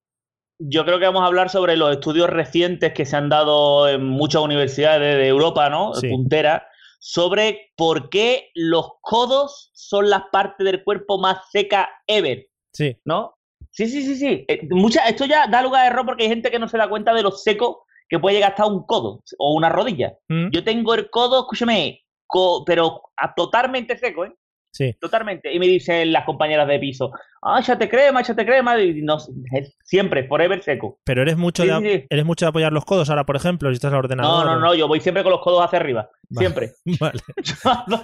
Yo 0.60 0.86
creo 0.86 1.00
que 1.00 1.06
vamos 1.06 1.22
a 1.24 1.26
hablar 1.28 1.50
sobre 1.50 1.76
los 1.76 1.92
estudios 1.92 2.30
recientes 2.30 2.94
que 2.94 3.06
se 3.06 3.16
han 3.16 3.30
dado 3.30 3.88
en 3.90 4.06
muchas 4.06 4.42
universidades 4.42 5.18
de 5.18 5.28
Europa, 5.28 5.70
¿no? 5.70 5.94
Sí. 5.94 6.08
Punteras, 6.10 6.64
sobre 7.00 7.72
por 7.76 8.10
qué 8.10 8.52
los 8.56 8.94
codos 9.02 9.72
son 9.74 10.10
las 10.10 10.24
partes 10.32 10.66
del 10.66 10.84
cuerpo 10.84 11.20
más 11.20 11.40
seca 11.52 11.90
ever, 12.08 12.48
Sí, 12.74 12.98
¿no? 13.06 13.36
Sí, 13.72 13.88
sí, 13.88 14.02
sí, 14.04 14.16
sí. 14.16 14.46
Eh, 14.48 14.68
mucha, 14.72 15.08
esto 15.08 15.26
ya 15.26 15.48
da 15.48 15.62
lugar 15.62 15.84
a 15.84 15.88
error 15.88 16.06
porque 16.06 16.24
hay 16.24 16.30
gente 16.30 16.50
que 16.50 16.60
no 16.60 16.68
se 16.70 16.78
da 16.78 16.88
cuenta 16.90 17.14
de 17.14 17.24
lo 17.24 17.32
seco 17.32 17.86
que 18.08 18.20
puede 18.20 18.36
llegar 18.36 18.52
hasta 18.52 18.66
un 18.66 18.86
codo 18.86 19.22
o 19.38 19.54
una 19.54 19.70
rodilla. 19.70 20.18
¿Mm? 20.30 20.50
Yo 20.52 20.64
tengo 20.64 20.94
el 20.94 21.10
codo, 21.10 21.42
escúchame, 21.42 22.02
co- 22.26 22.64
pero 22.66 23.02
a- 23.18 23.34
totalmente 23.36 23.98
seco, 23.98 24.26
¿eh? 24.26 24.34
Sí. 24.76 24.94
Totalmente. 25.00 25.54
Y 25.54 25.60
me 25.60 25.68
dicen 25.68 26.12
las 26.12 26.26
compañeras 26.26 26.68
de 26.68 26.78
piso, 26.80 27.12
ah, 27.42 27.60
échate 27.62 27.88
crema, 27.90 28.20
échate 28.22 28.46
crema. 28.46 28.78
Y 28.82 29.02
no, 29.02 29.18
siempre, 29.84 30.28
forever 30.28 30.62
seco. 30.62 31.00
Pero 31.06 31.22
eres 31.22 31.38
mucho, 31.38 31.64
Sí, 31.64 31.70
de, 31.70 31.80
sí, 32.02 32.08
eres 32.10 32.26
mucho 32.26 32.46
de 32.46 32.50
apoyar 32.50 32.74
los 32.74 32.84
codos 32.86 33.10
ahora, 33.10 33.26
por 33.26 33.36
ejemplo, 33.38 33.70
si 33.70 33.76
estás 33.76 33.90
al 33.90 33.94
No, 33.94 34.00
ordenador. 34.00 34.46
no, 34.46 34.52
o- 34.54 34.60
no, 34.60 34.76
yo 34.76 34.88
voy 34.88 35.00
siempre 35.00 35.24
con 35.24 35.32
los 35.32 35.42
codos 35.42 35.64
hacia 35.64 35.80
arriba. 35.80 36.10
Vale. 36.30 36.48
Siempre. 36.48 36.72
Vale, 37.00 37.20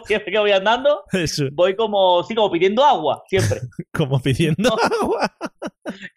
siempre 0.06 0.32
que 0.32 0.40
voy 0.40 0.52
andando, 0.52 1.04
eso, 1.12 1.46
voy 1.52 1.76
como, 1.76 2.24
sí, 2.24 2.34
como 2.36 2.50
pidiendo 2.52 2.84
agua, 2.86 3.24
siempre. 3.28 3.60
como 3.94 4.20
pidiendo 4.22 4.70
agua. 5.02 5.30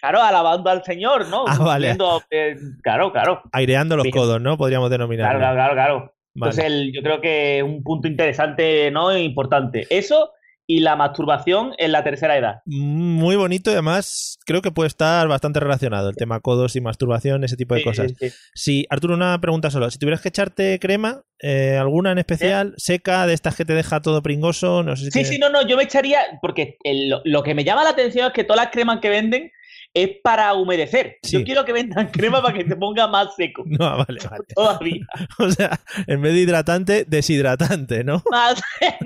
claro, 0.01 0.23
alabando 0.23 0.71
al 0.71 0.85
Señor, 0.85 1.29
¿no? 1.29 1.45
Ah, 1.49 1.59
vale. 1.59 1.97
Eh, 2.31 2.57
claro, 2.83 3.11
claro. 3.13 3.43
Aireando 3.53 3.97
los 3.97 4.07
codos, 4.13 4.41
¿no? 4.41 4.57
Podríamos 4.57 4.91
denominarlo. 4.91 5.39
claro, 5.39 5.55
claro, 5.57 5.75
claro. 5.75 6.15
Vale. 6.37 6.51
Entonces, 6.51 6.65
el- 6.65 6.93
yo 6.93 7.01
creo 7.03 7.21
que 7.21 7.59
es 7.59 7.63
un 7.65 7.83
punto 7.85 8.09
interesante, 8.09 8.91
¿no? 8.91 9.11
E 9.13 9.23
importante. 9.23 9.87
Eso 9.89 10.33
y 10.67 10.81
la 10.81 10.97
masturbación 10.97 11.73
en 11.79 11.93
la 11.93 12.03
tercera 12.05 12.37
edad. 12.39 12.57
Muy 12.65 13.37
bonito 13.37 13.71
y 13.71 13.75
además 13.75 14.39
creo 14.47 14.63
que 14.63 14.71
puede 14.71 14.89
estar 14.89 15.29
bastante 15.29 15.61
relacionado 15.61 16.09
el 16.09 16.17
tema 16.17 16.41
codos 16.41 16.75
y 16.77 16.81
masturbación, 16.81 17.45
ese 17.45 17.57
tipo 17.57 17.75
de 17.75 17.81
Sí, 17.81 17.85
cosas. 17.85 18.13
sí, 18.19 18.31
sí. 18.31 18.37
Sí, 18.55 18.87
Arturo, 18.91 19.15
una 19.15 19.39
pregunta 19.41 19.71
solo. 19.71 19.91
Si 19.91 19.99
tuvieras 19.99 20.21
que 20.23 20.29
echarte 20.29 20.79
crema, 20.81 21.23
eh, 21.41 21.77
¿alguna 21.79 22.13
en 22.13 22.19
especial? 22.19 22.75
¿Seca? 22.79 23.27
¿De 23.27 23.35
estas 23.35 23.57
que 23.57 23.65
te 23.65 23.75
deja 23.75 24.01
todo 24.01 24.23
pringoso? 24.23 24.83
No 24.83 24.97
sé 24.97 25.05
si 25.07 25.11
Sí, 25.11 25.19
te- 25.21 25.25
sí, 25.27 25.39
no, 25.39 25.51
no, 25.51 25.67
yo 25.67 25.77
me 25.77 25.83
echaría, 25.83 26.21
porque 26.41 26.77
el- 26.85 27.15
lo 27.25 27.43
que 27.43 27.55
me 27.55 27.65
llama 27.65 27.85
la 27.85 27.91
atención 27.91 28.29
es 28.29 28.33
que 28.33 28.45
todas 28.45 28.65
las 28.65 28.73
cremas 28.73 29.01
que 29.01 29.11
venden 29.11 29.51
es 29.95 30.11
para 30.23 30.53
humedecer. 30.55 31.19
Sí. 31.23 31.39
Yo 31.39 31.45
quiero 31.45 31.65
que 31.65 31.73
vendan 31.73 32.09
crema 32.11 32.43
para 32.43 32.53
que 32.59 32.67
se 32.67 32.77
ponga 32.77 33.07
más 33.09 33.35
seco. 33.37 33.63
No, 33.67 33.79
vale, 33.99 34.19
vale. 34.29 34.45
Todavía. 34.55 35.07
O 35.39 35.51
sea, 35.51 35.81
en 36.07 36.21
vez 36.21 36.35
de 36.35 36.41
hidratante, 36.41 37.05
deshidratante, 37.07 38.03
¿no? 38.05 38.23
Más, 38.31 38.61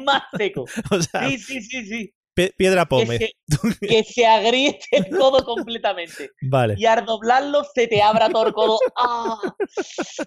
más 0.04 0.22
seco. 0.36 0.64
O 0.90 1.02
sea, 1.02 1.28
Sí, 1.28 1.38
sí, 1.38 1.60
sí, 1.62 1.86
sí. 1.86 2.14
piedra 2.56 2.84
Que 2.84 2.88
pómez. 2.88 3.18
se, 3.18 3.86
que 3.86 4.04
se 4.04 4.26
agriete 4.26 4.86
el 4.92 5.08
codo 5.16 5.44
completamente. 5.44 6.30
Vale, 6.42 6.74
Y 6.78 6.86
al 6.86 7.04
doblarlo 7.04 7.64
se 7.74 7.86
te 7.88 8.00
abra 8.02 8.28
todo 8.30 8.46
el 8.46 8.52
codo. 8.52 8.78
¡Ah! 8.96 9.38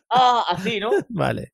¡Ah! 0.10 0.44
Así, 0.50 0.80
¿no? 0.80 0.92
vale. 1.10 1.52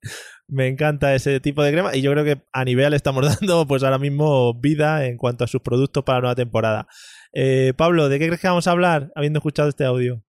Me 0.49 0.67
encanta 0.67 1.13
ese 1.13 1.39
tipo 1.41 1.61
de 1.61 1.73
crema 1.73 1.93
y 1.95 2.01
yo 2.01 2.11
creo 2.13 2.23
que 2.23 2.41
a 2.53 2.63
nivel 2.63 2.93
estamos 2.93 3.25
dando 3.39 3.67
pues 3.67 3.83
ahora 3.83 3.97
mismo 3.99 4.53
vida 4.53 5.05
en 5.05 5.17
cuanto 5.17 5.43
a 5.43 5.47
sus 5.47 5.61
productos 5.61 6.03
para 6.05 6.17
la 6.17 6.21
nueva 6.21 6.35
temporada. 6.35 6.87
Eh, 7.39 7.73
Pablo, 7.77 8.09
¿de 8.09 8.17
qué 8.17 8.25
crees 8.27 8.41
que 8.41 8.47
vamos 8.47 8.65
a 8.67 8.71
hablar 8.71 9.11
habiendo 9.15 9.37
escuchado 9.37 9.69
este 9.69 9.85
audio? 9.85 10.23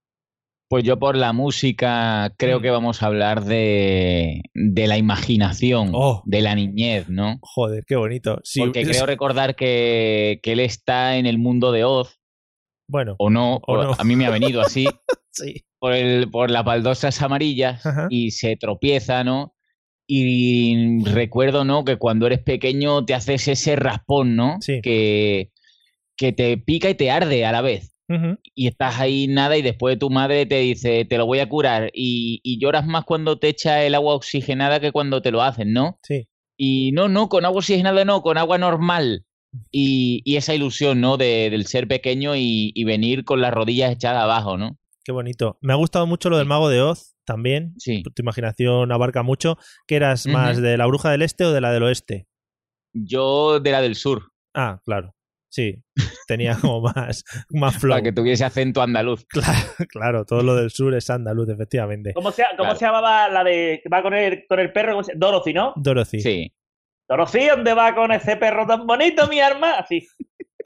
Pues 0.69 0.85
yo 0.85 0.99
por 0.99 1.17
la 1.17 1.33
música 1.33 2.35
creo 2.37 2.59
Mm. 2.59 2.62
que 2.62 2.71
vamos 2.71 3.03
a 3.03 3.07
hablar 3.07 3.45
de, 3.45 4.43
de 4.53 4.87
la 4.87 4.99
imaginación, 4.99 5.93
Oh. 5.95 6.23
de 6.27 6.43
la 6.43 6.55
niñez, 6.55 7.09
¿no? 7.09 7.38
Joder, 7.41 7.85
qué 7.87 7.97
bonito. 7.97 8.41
Sí, 8.45 8.61
Porque 8.61 8.83
es- 8.83 8.88
creo 8.88 9.07
recordar 9.07 9.57
que, 9.57 10.41
que 10.43 10.53
él 10.53 10.61
está 10.61 11.17
en 11.17 11.25
el 11.25 11.38
mundo 11.38 11.73
de 11.73 11.85
Oz, 11.85 12.19
Bueno, 12.91 13.17
o 13.19 13.31
no, 13.31 13.55
O 13.57 13.62
o- 13.73 13.83
no. 13.85 13.93
a 13.99 14.05
mí 14.05 14.15
me 14.15 14.27
ha 14.27 14.31
venido 14.31 14.61
así, 14.61 14.87
sí. 15.31 15.65
por, 15.79 15.95
el, 15.95 16.31
por 16.31 16.50
las 16.50 16.65
baldosas 16.67 17.23
amarillas 17.23 17.87
Ajá. 17.87 18.07
y 18.11 18.33
se 18.33 18.57
tropieza, 18.57 19.25
¿no? 19.25 19.55
Y 20.07 21.03
recuerdo, 21.05 21.65
¿no? 21.65 21.85
Que 21.87 21.97
cuando 21.97 22.27
eres 22.27 22.41
pequeño 22.43 23.07
te 23.07 23.15
haces 23.15 23.49
ese 23.49 23.77
raspón, 23.77 24.37
¿no? 24.37 24.57
Sí. 24.61 24.81
Que, 24.83 25.50
que 26.19 26.33
te 26.33 26.59
pica 26.59 26.91
y 26.91 26.95
te 26.95 27.11
arde 27.11 27.47
a 27.47 27.53
la 27.53 27.63
vez. 27.63 27.95
Y 28.55 28.67
estás 28.67 28.99
ahí 29.01 29.27
nada 29.29 29.59
y 29.59 29.63
después 29.63 29.99
tu 29.99 30.09
madre 30.09 30.47
te 30.47 30.61
dice, 30.61 31.05
te 31.05 31.19
lo 31.19 31.27
voy 31.27 31.41
a 31.41 31.49
curar. 31.49 31.91
Y, 31.93 32.41
y 32.43 32.59
lloras 32.59 32.87
más 32.87 33.05
cuando 33.05 33.39
te 33.39 33.49
echa 33.49 33.85
el 33.85 33.95
agua 33.95 34.15
oxigenada 34.15 34.81
que 34.81 34.93
cuando 34.93 35.21
te 35.21 35.31
lo 35.31 35.43
hacen, 35.43 35.75
¿no? 35.75 35.99
Sí. 36.03 36.27
Y 36.57 36.93
no, 36.93 37.09
no, 37.09 37.29
con 37.29 37.45
agua 37.45 37.59
oxigenada 37.59 38.07
no, 38.07 38.23
con 38.23 38.39
agua 38.39 38.57
normal. 38.57 39.25
Y, 39.71 40.23
y 40.25 40.37
esa 40.37 40.55
ilusión, 40.55 41.03
¿no? 41.03 41.19
De, 41.19 41.51
del 41.51 41.67
ser 41.67 41.87
pequeño 41.87 42.35
y, 42.35 42.73
y 42.75 42.85
venir 42.85 43.25
con 43.25 43.43
las 43.43 43.53
rodillas 43.53 43.93
echadas 43.93 44.23
abajo, 44.23 44.57
¿no? 44.57 44.79
Qué 45.05 45.13
bonito. 45.13 45.59
Me 45.61 45.75
ha 45.75 45.77
gustado 45.77 46.07
mucho 46.07 46.31
lo 46.31 46.39
del 46.39 46.47
mago 46.47 46.71
de 46.71 46.81
Oz 46.81 47.15
también. 47.27 47.75
Sí. 47.79 48.03
Tu 48.03 48.23
imaginación 48.23 48.91
abarca 48.91 49.23
mucho. 49.23 49.59
¿Que 49.87 49.97
eras 49.97 50.27
más 50.27 50.61
de 50.63 50.79
la 50.79 50.87
bruja 50.87 51.11
del 51.11 51.23
este 51.23 51.45
o 51.45 51.53
de 51.53 51.61
la 51.61 51.73
del 51.73 51.83
oeste? 51.83 52.27
Yo 52.95 53.61
de 53.61 53.71
la 53.71 53.83
del 53.83 53.97
sur, 53.97 54.33
Ah, 54.55 54.81
claro. 54.85 55.15
Sí. 55.50 55.83
Tenía 56.26 56.57
como 56.61 56.81
más, 56.95 57.25
más 57.50 57.76
flow. 57.78 57.93
para 57.93 58.02
que 58.02 58.12
tuviese 58.12 58.45
acento 58.45 58.83
andaluz. 58.83 59.25
Claro, 59.33 59.59
claro, 59.88 60.25
todo 60.25 60.43
lo 60.43 60.55
del 60.57 60.71
sur 60.71 60.95
es 60.95 61.09
andaluz, 61.11 61.49
efectivamente. 61.49 62.12
¿Cómo 62.14 62.31
se, 62.33 62.43
cómo 62.57 62.64
Claro. 62.64 62.76
se 62.78 62.85
llamaba 62.85 63.28
la 63.28 63.45
de 63.45 63.81
que 63.83 63.88
va 63.88 64.02
con 64.02 64.14
el, 64.14 64.45
con 64.49 64.59
el 64.61 64.73
perro? 64.73 64.93
¿Cómo 64.93 65.05
se- 65.05 65.14
Dorothy, 65.17 65.52
¿no? 65.55 65.73
Dorothy. 65.76 66.21
Sí. 66.21 66.55
Dorothy, 67.09 67.47
¿dónde 67.47 67.73
va 67.73 67.95
con 67.95 68.12
ese 68.12 68.37
perro 68.37 68.67
tan 68.67 68.87
bonito, 68.87 69.26
mi 69.28 69.40
arma? 69.40 69.78
Así. 69.78 70.07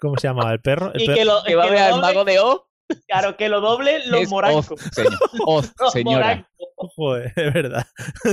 ¿Cómo 0.00 0.16
se 0.18 0.26
llamaba 0.26 0.52
el 0.52 0.60
perro? 0.60 0.92
El 0.94 1.02
Y 1.02 1.06
que 1.06 1.24
lo, 1.24 1.42
Que 1.44 1.54
va 1.54 1.64
a 1.64 1.70
ver 1.70 1.78
al 1.78 2.00
mago 2.00 2.24
de 2.24 2.40
Oz. 2.40 2.62
claro, 3.06 3.36
que 3.36 3.48
lo 3.48 3.60
doble 3.60 4.04
los 4.06 4.22
es 4.22 4.28
morancos. 4.30 4.72
Oz, 4.72 4.80
señor. 4.92 5.12
Oz, 5.46 5.72
Los 5.80 5.92
señora. 5.92 6.16
morancos. 6.26 6.48
Joder, 6.96 7.32
es 7.36 7.54
verdad. 7.54 7.86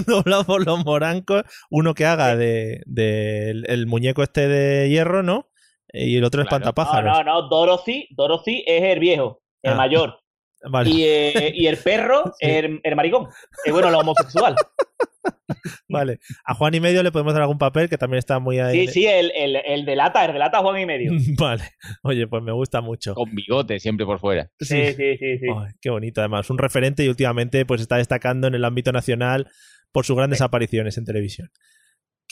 Doblado 0.07 0.43
por 0.45 0.65
los 0.65 0.83
morancos. 0.83 1.43
Uno 1.69 1.93
que 1.93 2.07
haga 2.07 2.35
de, 2.35 2.81
de 2.87 3.51
el, 3.51 3.65
el 3.69 3.85
muñeco 3.85 4.23
este 4.23 4.47
de 4.47 4.89
hierro, 4.89 5.21
¿no? 5.21 5.48
Y 5.93 6.17
el 6.17 6.23
otro 6.23 6.43
Claro. 6.43 6.63
No, 6.65 6.69
espantapájaros. 6.69 7.25
no, 7.25 7.41
no. 7.41 7.49
Dorothy, 7.49 8.07
Dorothy 8.11 8.63
es 8.67 8.83
el 8.83 8.99
viejo, 8.99 9.41
el 9.63 9.73
Ah. 9.73 9.75
mayor. 9.75 10.19
Vale, 10.69 10.89
Y, 10.89 11.03
eh, 11.03 11.53
y 11.55 11.67
el 11.67 11.77
perro 11.77 12.23
Sí. 12.39 12.45
es 12.47 12.63
el, 12.65 12.81
el 12.83 12.95
maricón. 12.95 13.27
Eh, 13.65 13.71
bueno, 13.71 13.87
el 13.87 13.95
homosexual. 13.95 14.55
vale. 15.89 16.19
A 16.45 16.53
Juan 16.53 16.73
y 16.75 16.79
medio 16.79 17.01
le 17.03 17.11
podemos 17.11 17.33
dar 17.33 17.41
algún 17.43 17.57
papel 17.57 17.89
que 17.89 17.97
también 17.97 18.19
está 18.19 18.39
muy 18.39 18.59
ahí. 18.59 18.87
Sí, 18.87 18.93
sí, 18.93 19.05
el, 19.07 19.31
el, 19.35 19.55
el 19.55 19.85
de 19.85 19.95
lata, 19.95 20.25
el 20.25 20.33
de 20.33 20.39
lata 20.39 20.59
Juan 20.59 20.79
y 20.79 20.85
medio. 20.85 21.11
Vale. 21.37 21.63
Oye, 22.03 22.27
pues 22.27 22.43
me 22.43 22.51
gusta 22.51 22.81
mucho. 22.81 23.13
Con 23.15 23.33
bigote 23.33 23.79
siempre 23.79 24.05
por 24.05 24.19
fuera. 24.19 24.49
Sí, 24.59 24.93
sí, 24.93 25.17
sí, 25.17 25.37
sí. 25.39 25.47
Qué 25.81 25.89
bonito, 25.89 26.21
además. 26.21 26.49
Un 26.49 26.57
referente 26.57 27.03
y 27.03 27.07
últimamente 27.07 27.65
pues 27.65 27.81
está 27.81 27.97
destacando 27.97 28.47
en 28.47 28.55
el 28.55 28.65
ámbito 28.65 28.91
nacional 28.91 29.47
por 29.91 30.05
sus 30.05 30.15
grandes 30.15 30.41
apariciones 30.41 30.97
en 30.97 31.05
televisión. 31.05 31.49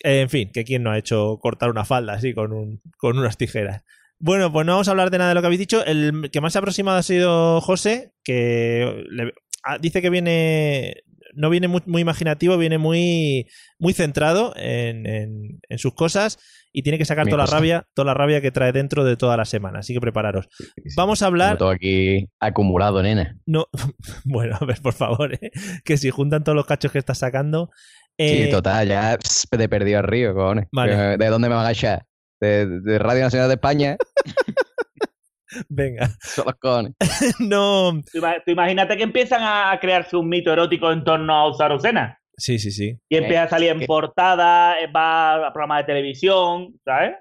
Eh, 0.04 0.22
en 0.22 0.30
fin, 0.30 0.52
que 0.54 0.64
quién 0.64 0.84
no 0.84 0.92
ha 0.92 0.98
hecho 0.98 1.38
cortar 1.42 1.70
una 1.70 1.86
falda 1.86 2.14
así 2.14 2.34
con, 2.34 2.54
un, 2.54 2.82
con 2.98 3.18
unas 3.18 3.38
tijeras. 3.38 3.84
Bueno, 4.20 4.52
pues 4.52 4.66
no 4.66 4.74
vamos 4.74 4.88
a 4.88 4.92
hablar 4.92 5.12
de 5.12 5.18
nada 5.20 5.30
de 5.30 5.36
lo 5.36 5.42
que 5.42 5.48
habéis 5.48 5.60
dicho. 5.60 5.84
El 5.86 6.30
que 6.32 6.42
más 6.42 6.54
se 6.54 6.60
ha 6.60 6.62
aproximado 6.62 6.98
ha 6.98 7.04
sido 7.04 7.62
José, 7.62 8.14
que 8.24 9.04
le- 9.10 9.34
ah, 9.64 9.78
dice 9.80 10.02
que 10.02 10.10
viene. 10.10 11.04
No 11.36 11.52
viene 11.52 11.68
muy, 11.68 11.84
muy 11.86 12.02
imaginativo, 12.02 12.58
viene 12.58 12.80
muy, 12.80 13.48
muy 13.78 13.94
centrado 13.94 14.54
en, 14.56 15.06
en- 15.06 15.60
en 15.70 15.78
sus 15.78 15.94
cosas 15.94 16.40
y 16.74 16.82
tiene 16.82 16.98
que 16.98 17.06
sacar 17.06 17.26
Mi 17.26 17.32
toda 17.32 17.44
la 17.44 17.52
rabia, 17.52 17.88
toda 17.94 18.06
la 18.08 18.14
rabia 18.16 18.42
que 18.42 18.50
trae 18.50 18.72
dentro 18.72 19.04
de 19.04 19.18
toda 19.18 19.38
la 19.38 19.46
semana. 19.46 19.80
Así 19.80 19.94
que 19.94 20.00
prepararos. 20.02 20.48
Vamos 20.96 21.22
a 21.22 21.28
hablar. 21.28 21.60
Todo 21.60 21.70
aquí 21.70 22.28
acumulado, 22.40 23.04
nena. 23.04 23.38
No, 23.46 23.68
bueno, 24.26 24.58
a 24.60 24.66
ver, 24.66 24.82
por 24.82 24.94
favor, 24.94 25.34
¿eh? 25.36 25.52
que 25.86 25.98
si 25.98 26.10
juntan 26.10 26.44
todos 26.44 26.56
los 26.56 26.66
cachos 26.66 26.92
que 26.92 26.98
estás 27.00 27.20
sacando. 27.20 27.70
Sí, 28.20 28.44
eh, 28.44 28.50
total, 28.50 28.88
ya 28.88 29.18
pss, 29.18 29.48
te 29.50 29.64
he 29.64 29.70
perdido 29.70 30.00
al 30.00 30.06
río, 30.06 30.34
cojones. 30.34 30.68
Vale. 30.72 31.18
¿De 31.18 31.28
dónde 31.28 31.50
me 31.50 31.56
van 31.56 31.66
a 31.68 31.72
echar? 31.72 32.06
¿De, 32.42 32.66
de 32.82 33.00
Radio 33.00 33.24
Nacional 33.24 33.48
de 33.48 33.56
España? 33.56 33.98
venga, 35.70 36.10
Son 36.22 36.46
los 36.46 36.56
cojones. 36.56 36.94
no. 37.40 37.92
Tú, 38.12 38.20
tú 38.46 38.52
imagínate 38.52 38.98
que 38.98 39.04
empiezan 39.04 39.42
a 39.44 39.78
crearse 39.80 40.16
un 40.16 40.30
mito 40.30 40.52
erótico 40.52 40.92
en 40.92 41.04
torno 41.04 41.50
a 41.50 41.54
Sarucena. 41.54 42.20
Sí, 42.38 42.60
sí, 42.60 42.72
sí. 42.72 43.00
Y 43.10 43.18
empieza 43.18 43.44
a 43.44 43.50
salir 43.50 43.72
en 43.72 43.80
que- 43.80 43.86
portada, 43.88 44.80
eh, 44.80 44.92
va 44.92 45.48
a 45.48 45.54
programas 45.54 45.80
de 45.80 45.86
televisión, 45.86 46.80
¿sabes? 46.86 47.16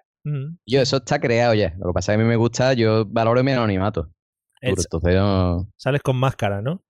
Yo, 0.67 0.81
eso 0.81 0.97
está 0.97 1.21
creado 1.21 1.55
ya. 1.55 1.73
Lo 1.79 1.87
que 1.87 1.93
pasa 1.95 2.13
es 2.13 2.17
que 2.17 2.21
a 2.21 2.25
mí 2.25 2.29
me 2.29 2.35
gusta, 2.37 2.73
yo 2.75 3.05
valoro 3.07 3.45
mi 3.45 3.53
anonimato. 3.53 4.11
Entonces 4.61 5.15
no. 5.15 5.71
sales 5.77 6.03
con 6.03 6.17
máscara, 6.17 6.61
¿no? 6.61 6.83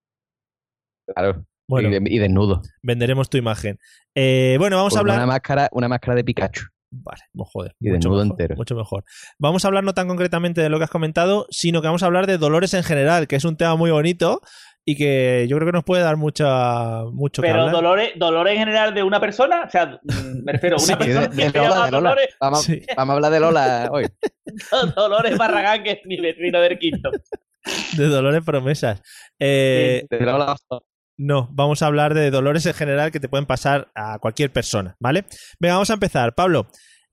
Claro. 1.07 1.45
Bueno, 1.69 1.89
y, 1.89 1.93
de- 1.93 2.11
y 2.15 2.19
desnudo. 2.19 2.63
venderemos 2.83 3.29
tu 3.29 3.37
imagen. 3.39 3.79
Eh, 4.15 4.57
bueno, 4.59 4.77
vamos 4.77 4.97
a 4.97 5.01
hablar. 5.01 5.17
una 5.19 5.27
máscara, 5.27 5.69
una 5.73 5.89
máscara 5.89 6.15
de 6.17 6.25
Pikachu. 6.25 6.65
Vale, 6.91 7.23
oh, 7.37 7.45
joder, 7.45 7.75
Y 7.81 7.87
mucho 7.89 7.95
desnudo 7.97 8.23
mejor, 8.25 8.33
entero. 8.41 8.57
mucho 8.57 8.75
mejor. 8.77 9.05
Vamos 9.39 9.65
a 9.65 9.69
hablar 9.69 9.83
no 9.85 9.93
tan 9.93 10.07
concretamente 10.09 10.61
de 10.61 10.69
lo 10.69 10.79
que 10.79 10.85
has 10.85 10.91
comentado, 10.91 11.47
sino 11.51 11.81
que 11.83 11.89
vamos 11.89 12.03
a 12.03 12.07
hablar 12.07 12.27
de 12.29 12.39
dolores 12.39 12.73
en 12.75 12.85
general, 12.85 13.27
que 13.27 13.37
es 13.37 13.45
un 13.45 13.57
tema 13.57 13.75
muy 13.77 13.91
bonito 13.91 14.41
y 14.85 14.97
que 14.97 15.47
yo 15.49 15.57
creo 15.57 15.67
que 15.67 15.73
nos 15.73 15.83
puede 15.85 16.05
dar 16.05 16.17
mucha, 16.17 17.03
mucho 17.13 17.43
que 17.43 17.49
Pero 17.49 17.63
hablar. 17.63 17.75
dolores, 17.75 18.13
dolores 18.17 18.53
en 18.53 18.59
general 18.61 18.95
de 18.95 19.03
una 19.03 19.19
persona, 19.19 19.65
o 19.67 19.71
sea, 19.71 19.99
mm, 20.01 20.45
me 20.45 20.53
refiero 20.53 20.77
a 20.77 20.79
una 20.85 20.87
Sí, 20.87 20.95
persona 20.95 21.21
de, 21.23 21.29
que 21.37 21.43
de 21.45 21.51
se 21.51 21.59
Lola, 21.59 21.69
de 21.87 21.91
Lola. 21.91 21.91
Dolores, 21.91 22.37
Vamos, 22.41 22.63
Sí. 22.63 22.83
vamos 22.97 23.13
a 23.13 23.17
hablar 23.17 23.33
de 23.33 23.41
Lola 23.41 23.89
hoy. 23.91 24.07
Dolores 24.97 25.37
Barragán, 25.37 25.83
que 25.83 25.91
es 25.91 25.99
mi 26.07 26.21
vecino 26.21 26.61
del 26.61 26.79
quinto. 26.79 27.11
De 27.97 28.07
dolores 28.07 28.45
promesas. 28.45 29.03
Eh, 29.41 30.07
De 30.09 30.21
Lola. 30.21 30.55
No, 31.19 31.49
vamos 31.53 31.83
a 31.83 31.87
hablar 31.87 32.13
de 32.15 32.31
dolores 32.31 32.67
en 32.67 32.75
general 32.75 33.11
que 33.11 33.21
te 33.21 33.29
pueden 33.29 33.47
pasar 33.47 33.91
a 33.95 34.19
cualquier 34.19 34.53
persona, 34.53 34.97
¿vale? 35.01 35.25
Venga, 35.59 35.75
vamos 35.75 35.91
a 35.91 35.95
empezar. 35.95 36.35
Pablo, 36.35 36.69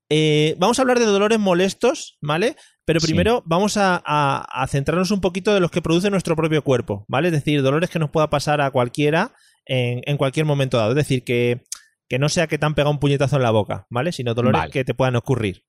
eh, 0.10 0.56
vamos 0.60 0.78
a 0.78 0.82
hablar 0.82 1.00
de 1.00 1.06
dolores 1.06 1.40
molestos, 1.40 2.18
¿vale? 2.22 2.56
Pero 2.86 3.00
Sí. 3.00 3.08
primero 3.08 3.44
vamos 3.46 3.78
a, 3.78 4.02
a- 4.06 4.42
a 4.64 4.68
centrarnos 4.68 5.12
un 5.12 5.22
poquito 5.22 5.54
de 5.54 5.62
los 5.62 5.72
que 5.72 5.82
produce 5.82 6.10
nuestro 6.10 6.36
propio 6.36 6.64
cuerpo, 6.64 7.06
¿vale? 7.08 7.30
Es 7.30 7.34
decir, 7.34 7.62
dolores 7.64 7.90
que 7.90 8.00
nos 8.00 8.10
pueda 8.10 8.30
pasar 8.30 8.60
a 8.60 8.72
cualquiera 8.72 9.34
en, 9.66 10.02
en 10.06 10.18
cualquier 10.18 10.46
momento 10.46 10.78
dado. 10.78 10.90
Es 10.90 10.98
decir, 10.98 11.24
que, 11.24 11.64
que 12.10 12.20
no 12.20 12.28
sea 12.28 12.48
que 12.48 12.58
te 12.58 12.66
han 12.66 12.76
pegado 12.76 12.92
un 12.92 13.00
puñetazo 13.00 13.38
en 13.38 13.44
la 13.44 13.52
boca, 13.52 13.88
¿vale? 13.90 14.12
Sino 14.12 14.34
dolores 14.34 14.60
Vale. 14.60 14.72
que 14.74 14.84
te 14.84 14.94
puedan 14.94 15.16
ocurrir. 15.16 15.64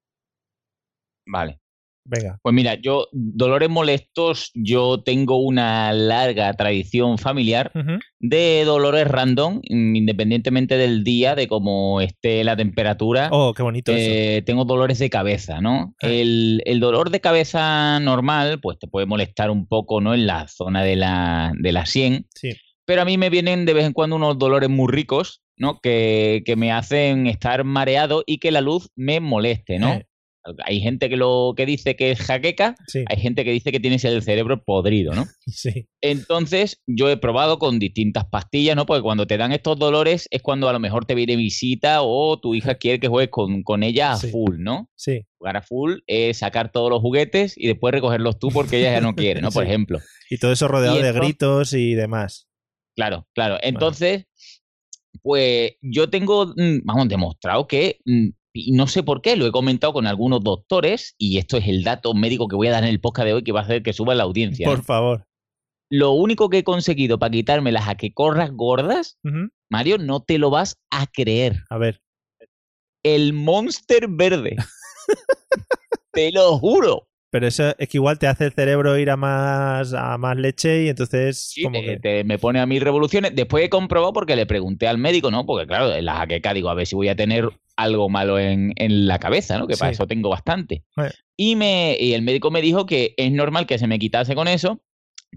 Vale. 1.26 1.60
Venga. 2.06 2.38
Pues 2.42 2.54
mira, 2.54 2.74
yo, 2.74 3.08
dolores 3.12 3.70
molestos, 3.70 4.50
yo 4.54 5.02
tengo 5.02 5.38
una 5.38 5.92
larga 5.92 6.52
tradición 6.52 7.16
familiar 7.16 7.72
de 8.20 8.64
dolores 8.66 9.08
random, 9.08 9.62
mm, 9.68 9.96
independientemente 9.96 10.76
del 10.76 11.02
día, 11.02 11.34
de 11.34 11.48
cómo 11.48 12.00
esté 12.02 12.44
la 12.44 12.56
temperatura. 12.56 13.28
Oh, 13.32 13.54
qué 13.54 13.62
bonito 13.62 13.92
eso. 13.92 14.10
Eh, 14.10 14.42
tengo 14.44 14.64
dolores 14.66 14.98
de 14.98 15.08
cabeza, 15.08 15.60
¿no? 15.62 15.94
Ah. 16.02 16.08
El, 16.08 16.62
el 16.66 16.78
dolor 16.80 17.10
de 17.10 17.20
cabeza 17.20 17.98
normal, 18.00 18.60
pues 18.60 18.78
te 18.78 18.86
puede 18.86 19.06
molestar 19.06 19.50
un 19.50 19.66
poco, 19.66 20.00
¿no? 20.02 20.12
En 20.14 20.26
la 20.26 20.46
zona 20.48 20.84
de 20.84 20.96
la, 20.96 21.52
de 21.58 21.72
la 21.72 21.86
sien, 21.86 22.26
Sí. 22.34 22.50
pero 22.84 23.00
a 23.02 23.04
mí 23.06 23.16
me 23.16 23.30
vienen 23.30 23.64
de 23.64 23.72
vez 23.74 23.86
en 23.86 23.92
cuando 23.94 24.16
unos 24.16 24.38
dolores 24.38 24.68
muy 24.68 24.92
ricos, 24.92 25.40
¿no? 25.56 25.78
Que, 25.80 26.42
que 26.44 26.56
me 26.56 26.70
hacen 26.72 27.26
estar 27.28 27.64
mareado 27.64 28.24
y 28.26 28.38
que 28.38 28.50
la 28.50 28.60
luz 28.60 28.90
me 28.94 29.20
moleste, 29.20 29.78
¿no? 29.78 29.94
Eh. 29.94 30.06
Hay 30.64 30.80
gente 30.80 31.08
que 31.08 31.16
lo 31.16 31.54
que 31.56 31.64
dice 31.66 31.96
que 31.96 32.10
es 32.10 32.20
jaqueca, 32.20 32.74
Sí, 32.86 33.04
hay 33.08 33.16
gente 33.18 33.44
que 33.44 33.50
dice 33.52 33.72
que 33.72 33.80
tienes 33.80 34.04
el 34.04 34.22
cerebro 34.22 34.62
podrido, 34.62 35.14
¿no? 35.14 35.24
sí. 35.46 35.88
Entonces, 36.02 36.82
yo 36.86 37.08
he 37.08 37.16
probado 37.16 37.58
con 37.58 37.78
distintas 37.78 38.26
pastillas, 38.26 38.76
¿no? 38.76 38.84
Porque 38.86 39.02
cuando 39.02 39.26
te 39.26 39.36
dan 39.38 39.52
estos 39.52 39.78
dolores 39.78 40.28
es 40.30 40.42
cuando 40.42 40.68
a 40.68 40.72
lo 40.72 40.80
mejor 40.80 41.06
te 41.06 41.14
viene 41.14 41.36
visita 41.36 42.02
o 42.02 42.38
tu 42.38 42.54
hija 42.54 42.74
quiere 42.74 43.00
que 43.00 43.08
juegues 43.08 43.30
con, 43.30 43.62
con 43.62 43.82
ella 43.82 44.12
a 44.12 44.16
Sí. 44.16 44.30
full, 44.30 44.56
¿no? 44.58 44.90
Sí. 44.96 45.22
Jugar 45.38 45.56
a 45.56 45.62
full 45.62 45.98
es 46.06 46.38
sacar 46.38 46.70
todos 46.70 46.90
los 46.90 47.00
juguetes 47.00 47.54
y 47.56 47.66
después 47.66 47.92
recogerlos 47.92 48.38
tú 48.38 48.48
porque 48.50 48.78
ella 48.78 48.92
ya 48.92 49.00
no 49.00 49.14
quiere, 49.14 49.40
¿no? 49.40 49.50
Por 49.50 49.64
ejemplo. 49.64 49.98
Y 50.30 50.38
todo 50.38 50.52
eso 50.52 50.68
rodeado 50.68 50.98
de 50.98 51.12
gritos 51.12 51.72
y 51.72 51.94
demás. 51.94 52.48
Claro, 52.96 53.26
claro. 53.34 53.58
Entonces, 53.62 54.26
pues 55.22 55.72
yo 55.80 56.10
tengo, 56.10 56.46
mm, 56.56 56.80
vamos, 56.84 57.08
demostrado 57.08 57.66
que, 57.66 57.98
mm, 58.04 58.28
y 58.56 58.70
no 58.70 58.86
sé 58.86 59.02
por 59.02 59.20
qué, 59.20 59.34
lo 59.34 59.46
he 59.46 59.52
comentado 59.52 59.92
con 59.92 60.06
algunos 60.06 60.42
doctores, 60.42 61.16
y 61.18 61.38
esto 61.38 61.56
es 61.56 61.66
el 61.66 61.82
dato 61.82 62.14
médico 62.14 62.46
que 62.46 62.54
voy 62.54 62.68
a 62.68 62.70
dar 62.70 62.84
en 62.84 62.90
el 62.90 63.00
podcast 63.00 63.26
de 63.26 63.34
hoy 63.34 63.42
que 63.42 63.50
va 63.50 63.60
a 63.60 63.64
hacer 63.64 63.82
que 63.82 63.92
suba 63.92 64.14
la 64.14 64.22
audiencia. 64.22 64.66
¿no? 64.66 64.74
Por 64.74 64.84
favor. 64.84 65.26
Lo 65.90 66.12
único 66.12 66.48
que 66.48 66.58
he 66.58 66.64
conseguido 66.64 67.18
para 67.18 67.32
quitarme 67.32 67.72
las 67.72 67.88
a 67.88 67.96
que 67.96 68.14
corras 68.14 68.52
gordas. 68.52 69.18
Mario, 69.68 69.98
no 69.98 70.22
te 70.22 70.38
lo 70.38 70.50
vas 70.50 70.80
a 70.90 71.06
creer. 71.08 71.64
A 71.68 71.78
ver. 71.78 72.00
El 73.02 73.32
monster 73.32 74.06
verde. 74.08 74.56
te 76.12 76.30
lo 76.30 76.56
juro. 76.58 77.08
Pero 77.34 77.48
eso 77.48 77.74
es 77.78 77.88
que 77.88 77.96
igual 77.96 78.16
te 78.20 78.28
hace 78.28 78.44
el 78.44 78.52
cerebro 78.52 78.96
ir 78.96 79.10
a 79.10 79.16
más, 79.16 79.92
a 79.92 80.16
más 80.18 80.36
leche 80.36 80.84
y 80.84 80.88
entonces 80.88 81.36
Sí, 81.52 81.64
como 81.64 81.80
te- 81.80 81.84
que... 81.84 81.96
te- 81.98 82.22
me 82.22 82.38
pone 82.38 82.60
a 82.60 82.66
mil 82.66 82.80
revoluciones. 82.80 83.34
Después 83.34 83.64
he 83.64 83.68
comprobado 83.68 84.12
porque 84.12 84.36
le 84.36 84.46
pregunté 84.46 84.86
al 84.86 84.98
médico, 84.98 85.32
¿no? 85.32 85.44
Porque 85.44 85.66
claro, 85.66 85.92
en 85.92 86.04
la 86.04 86.14
jaqueca 86.14 86.54
digo, 86.54 86.68
a 86.70 86.74
ver 86.74 86.86
si 86.86 86.94
voy 86.94 87.08
a 87.08 87.16
tener 87.16 87.48
algo 87.74 88.08
malo 88.08 88.38
en, 88.38 88.72
en 88.76 89.08
la 89.08 89.18
cabeza, 89.18 89.58
¿no? 89.58 89.66
Que 89.66 89.76
para 89.76 89.90
eso 89.90 90.06
tengo 90.06 90.28
bastante. 90.28 90.84
Eh. 90.96 91.10
Y, 91.36 91.56
me, 91.56 91.96
y 91.98 92.12
el 92.12 92.22
médico 92.22 92.52
me 92.52 92.62
dijo 92.62 92.86
que 92.86 93.14
es 93.16 93.32
normal 93.32 93.66
que 93.66 93.78
se 93.78 93.88
me 93.88 93.98
quitase 93.98 94.36
con 94.36 94.46
eso, 94.46 94.80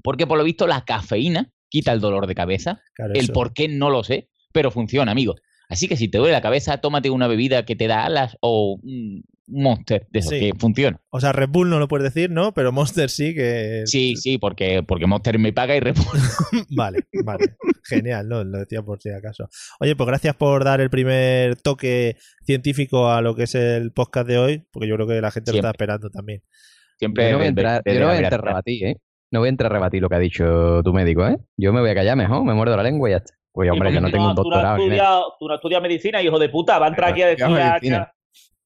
porque 0.04 0.28
por 0.28 0.38
lo 0.38 0.44
visto 0.44 0.68
la 0.68 0.86
cafeína 0.86 1.52
quita 1.68 1.94
el 1.94 2.00
dolor 2.00 2.28
de 2.28 2.36
cabeza. 2.36 2.80
claro, 2.94 3.14
El 3.16 3.22
eso. 3.24 3.34
por 3.34 3.54
qué 3.54 3.68
no 3.70 3.90
lo 3.90 4.04
sé, 4.04 4.30
pero 4.54 4.70
funciona, 4.70 5.12
amigo. 5.12 5.34
Así 5.68 5.88
que 5.88 5.98
si 5.98 6.08
te 6.10 6.20
duele 6.20 6.34
la 6.34 6.42
cabeza, 6.42 6.78
tómate 6.78 7.10
una 7.10 7.28
bebida 7.28 7.66
que 7.66 7.76
te 7.76 7.88
da 7.88 8.06
alas 8.06 8.38
o 8.40 8.78
un 8.84 9.24
monster 9.48 10.08
de 10.12 10.20
esos 10.20 10.32
Sí. 10.34 10.40
que 10.40 10.52
funciona. 10.60 11.00
O 11.10 11.20
sea, 11.22 11.32
Red 11.32 11.50
Bull 11.50 11.70
no 11.70 11.80
lo 11.80 11.88
puedes 11.88 12.14
decir, 12.14 12.30
¿no? 12.30 12.54
Pero 12.54 12.72
Monster 12.72 13.10
sí 13.10 13.34
que... 13.34 13.84
Sí, 13.86 14.16
sí, 14.18 14.38
porque, 14.38 14.84
porque 14.86 15.08
Monster 15.08 15.40
me 15.40 15.54
paga 15.54 15.76
y 15.76 15.80
Red 15.80 15.96
Bull. 15.96 16.20
Vale, 16.76 17.00
vale. 17.24 17.56
Genial, 17.84 18.28
¿no? 18.28 18.44
Lo 18.44 18.60
decía 18.60 18.82
por 18.82 19.02
si 19.02 19.10
acaso. 19.10 19.48
Oye, 19.80 19.96
pues 19.96 20.08
gracias 20.08 20.36
por 20.36 20.64
dar 20.66 20.82
el 20.82 20.90
primer 20.90 21.56
toque 21.56 22.18
científico 22.46 23.10
a 23.10 23.22
lo 23.22 23.36
que 23.36 23.44
es 23.44 23.56
el 23.56 23.92
podcast 23.94 24.28
de 24.28 24.38
hoy, 24.38 24.64
porque 24.72 24.88
yo 24.88 24.96
creo 24.96 25.08
que 25.08 25.22
la 25.22 25.32
gente 25.32 25.52
lo 25.52 25.58
está 25.58 25.68
Siempre. 25.70 25.70
esperando 25.86 26.10
también. 26.10 26.42
Siempre 27.00 27.26
Yo 27.26 27.32
no 27.32 27.38
voy 27.38 27.46
a 27.46 27.50
entrar, 27.50 27.82
no 27.86 27.94
voy 27.94 28.16
a 28.16 28.18
entrar 28.18 28.34
a 28.42 28.44
rebatir, 28.46 28.86
¿eh? 28.86 28.98
No 29.32 29.40
voy 29.40 29.48
a 29.48 29.50
entrar 29.50 29.72
a 29.72 29.76
rebatir 29.76 30.02
lo 30.02 30.10
que 30.10 30.16
ha 30.16 30.20
dicho 30.20 30.82
tu 30.84 30.94
médico, 30.94 31.26
¿eh? 31.28 31.38
Yo 31.58 31.72
me 31.74 31.80
voy 31.82 31.90
a 31.92 31.96
callar 31.96 32.18
mejor, 32.18 32.44
me 32.44 32.54
muerdo 32.54 32.76
la 32.76 32.84
lengua 32.84 33.10
y 33.10 33.12
ya 33.14 33.18
está. 33.18 33.34
Oye, 33.54 33.72
hombre, 33.72 33.90
Y 33.92 33.94
yo 33.96 34.02
no 34.02 34.12
tengo 34.12 34.30
un 34.30 34.36
tú 34.36 34.44
tú 34.44 34.50
no 34.50 34.56
doctorado. 34.56 34.78
estudiado- 34.84 35.34
Tú 35.40 35.48
no 35.48 35.56
estudias 35.56 35.82
medicina, 35.82 36.22
hijo 36.22 36.38
de 36.38 36.50
puta. 36.50 36.78
Va 36.80 36.86
a 36.86 36.90
entrar 36.90 37.12
aquí 37.12 37.22
a 37.24 37.28
decir 37.28 37.44
Estudiado 37.46 37.70
a- 37.70 37.74
medicina. 37.74 38.12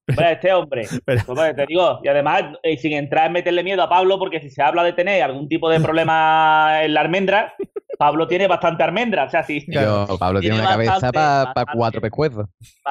Hombre, 0.09 0.31
este 0.33 0.53
hombre. 0.53 0.87
Pero- 1.05 1.21
Pues, 1.25 1.55
te 1.55 1.65
digo, 1.67 1.99
y 2.03 2.07
además, 2.07 2.43
eh, 2.63 2.77
sin 2.77 2.93
entrar 2.93 3.27
en 3.27 3.33
meterle 3.33 3.63
miedo 3.63 3.83
a 3.83 3.89
Pablo, 3.89 4.17
porque 4.19 4.39
si 4.41 4.49
se 4.49 4.61
habla 4.61 4.83
de 4.83 4.93
tener 4.93 5.21
algún 5.23 5.47
tipo 5.47 5.69
de 5.69 5.79
problema 5.79 6.79
en 6.83 6.93
la 6.93 7.01
almendra, 7.01 7.53
Pablo 7.97 8.27
tiene 8.27 8.47
bastante 8.47 8.81
almendra. 8.83 9.25
O 9.25 9.29
sea, 9.29 9.43
sí. 9.43 9.63
Yo, 9.67 10.07
Pablo 10.19 10.39
tiene 10.39 10.55
Tiene 10.55 10.67
una 10.67 10.75
cabeza 10.89 11.11
para 11.11 11.65
cuatro 11.73 12.01
pescuezos. 12.01 12.47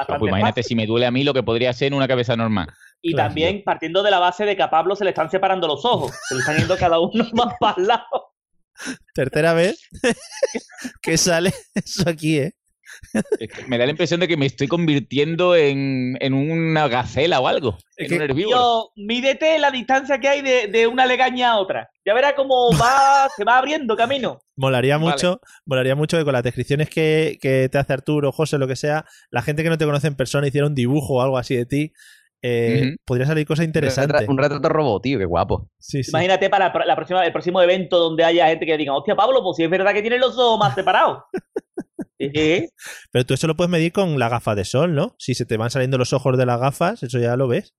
Pues 0.07 0.21
imagínate 0.21 0.61
fácil. 0.61 0.63
si 0.63 0.75
me 0.75 0.85
duele 0.87 1.05
a 1.05 1.11
mí 1.11 1.23
lo 1.23 1.33
que 1.33 1.43
podría 1.43 1.73
ser 1.73 1.87
en 1.89 1.95
una 1.95 2.07
cabeza 2.07 2.35
normal. 2.37 2.69
Y 3.01 3.13
Claro. 3.13 3.29
también 3.29 3.63
partiendo 3.65 4.03
de 4.03 4.11
la 4.11 4.19
base 4.19 4.45
de 4.45 4.55
que 4.55 4.63
a 4.63 4.69
Pablo 4.69 4.95
se 4.95 5.03
le 5.03 5.09
están 5.09 5.29
separando 5.29 5.67
los 5.67 5.83
ojos. 5.83 6.11
Se 6.29 6.35
le 6.35 6.39
están 6.41 6.57
yendo 6.57 6.77
cada 6.77 6.99
uno 6.99 7.25
más 7.33 7.55
para 7.59 7.75
el 7.81 7.87
lado. 7.87 8.31
Tercera 9.13 9.53
vez 9.53 9.89
que 11.01 11.17
sale 11.17 11.51
eso 11.75 12.09
aquí, 12.09 12.37
¿eh? 12.39 12.53
Me 13.67 13.77
da 13.77 13.85
la 13.85 13.91
impresión 13.91 14.19
de 14.19 14.27
que 14.27 14.37
me 14.37 14.45
estoy 14.45 14.67
convirtiendo 14.67 15.55
en, 15.55 16.17
en 16.21 16.33
una 16.33 16.87
gacela 16.87 17.39
o 17.39 17.47
algo. 17.47 17.77
Es 17.97 18.05
en 18.05 18.09
que- 18.09 18.15
un 18.15 18.21
herbívoro. 18.21 18.57
Tío, 18.95 19.03
mídete 19.05 19.59
la 19.59 19.71
distancia 19.71 20.19
que 20.19 20.27
hay 20.29 20.41
de, 20.41 20.67
de 20.67 20.87
una 20.87 21.05
legaña 21.05 21.51
a 21.51 21.59
otra. 21.59 21.89
Ya 22.05 22.13
verás 22.13 22.33
cómo 22.35 22.69
va, 22.79 23.27
se 23.35 23.43
va 23.43 23.57
abriendo 23.57 23.95
camino. 23.97 24.41
Molaría 24.55 24.97
Vale. 24.97 25.11
mucho, 25.11 25.41
molaría 25.65 25.95
mucho 25.95 26.17
que 26.17 26.23
con 26.23 26.33
las 26.33 26.43
descripciones 26.43 26.89
que, 26.89 27.37
que 27.41 27.67
te 27.69 27.77
hace 27.77 27.93
Arturo, 27.93 28.31
José, 28.31 28.57
lo 28.57 28.67
que 28.67 28.75
sea, 28.75 29.05
la 29.29 29.41
gente 29.41 29.63
que 29.63 29.69
no 29.69 29.77
te 29.77 29.85
conoce 29.85 30.07
en 30.07 30.15
persona 30.15 30.47
hiciera 30.47 30.67
un 30.67 30.75
dibujo 30.75 31.15
o 31.15 31.21
algo 31.21 31.37
así 31.37 31.55
de 31.55 31.65
ti. 31.65 31.91
eh. 32.43 32.95
Podría 33.05 33.25
salir 33.27 33.45
cosa 33.45 33.63
interesante. 33.63 34.25
Un 34.27 34.37
retrato 34.37 34.69
robot, 34.69 35.01
tío, 35.03 35.19
qué 35.19 35.25
guapo. 35.25 35.69
Sí, 35.79 36.03
sí. 36.03 36.11
Imagínate 36.11 36.49
para 36.49 36.71
la 36.85 36.95
próxima, 36.95 37.25
el 37.25 37.31
próximo 37.33 37.61
evento 37.61 37.97
donde 37.99 38.23
haya 38.23 38.47
gente 38.47 38.65
que 38.65 38.77
diga, 38.77 38.95
hostia, 38.95 39.15
Pablo, 39.15 39.41
pues 39.43 39.57
si 39.57 39.63
es 39.63 39.69
verdad 39.69 39.93
que 39.93 40.01
tiene 40.01 40.17
los 40.17 40.37
ojos 40.37 40.59
más 40.59 40.75
separados. 40.75 41.23
Pero 43.11 43.25
tú 43.25 43.33
eso 43.33 43.47
lo 43.47 43.55
puedes 43.55 43.71
medir 43.71 43.91
con 43.91 44.19
la 44.19 44.29
gafa 44.29 44.55
de 44.55 44.65
sol, 44.65 44.93
¿no? 44.93 45.15
Si 45.17 45.33
se 45.33 45.45
te 45.45 45.57
van 45.57 45.71
saliendo 45.71 45.97
los 45.97 46.13
ojos 46.13 46.37
de 46.37 46.45
las 46.45 46.59
gafas, 46.59 47.03
eso 47.03 47.19
ya 47.19 47.35
lo 47.35 47.47
ves. 47.47 47.73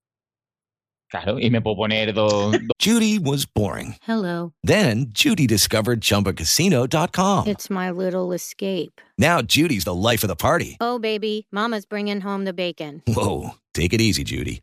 Claro, 1.12 1.38
y 1.38 1.50
me 1.50 1.60
puedo 1.60 1.76
poner 1.76 2.14
dos, 2.14 2.56
Judy 2.82 3.18
was 3.18 3.44
boring. 3.44 3.96
Hello. 4.08 4.54
Then 4.64 5.12
Judy 5.12 5.46
discovered 5.46 6.00
ChumbaCasino.com. 6.00 7.46
It's 7.46 7.68
my 7.68 7.90
little 7.90 8.32
escape. 8.32 8.98
Now 9.18 9.42
Judy's 9.42 9.84
the 9.84 9.94
life 9.94 10.24
of 10.24 10.28
the 10.28 10.36
party. 10.36 10.78
Oh, 10.80 10.98
baby, 10.98 11.48
Mama's 11.52 11.84
bringing 11.84 12.22
home 12.22 12.46
the 12.46 12.54
bacon. 12.54 13.02
Whoa, 13.06 13.56
take 13.74 13.92
it 13.92 14.00
easy, 14.00 14.24
Judy. 14.24 14.62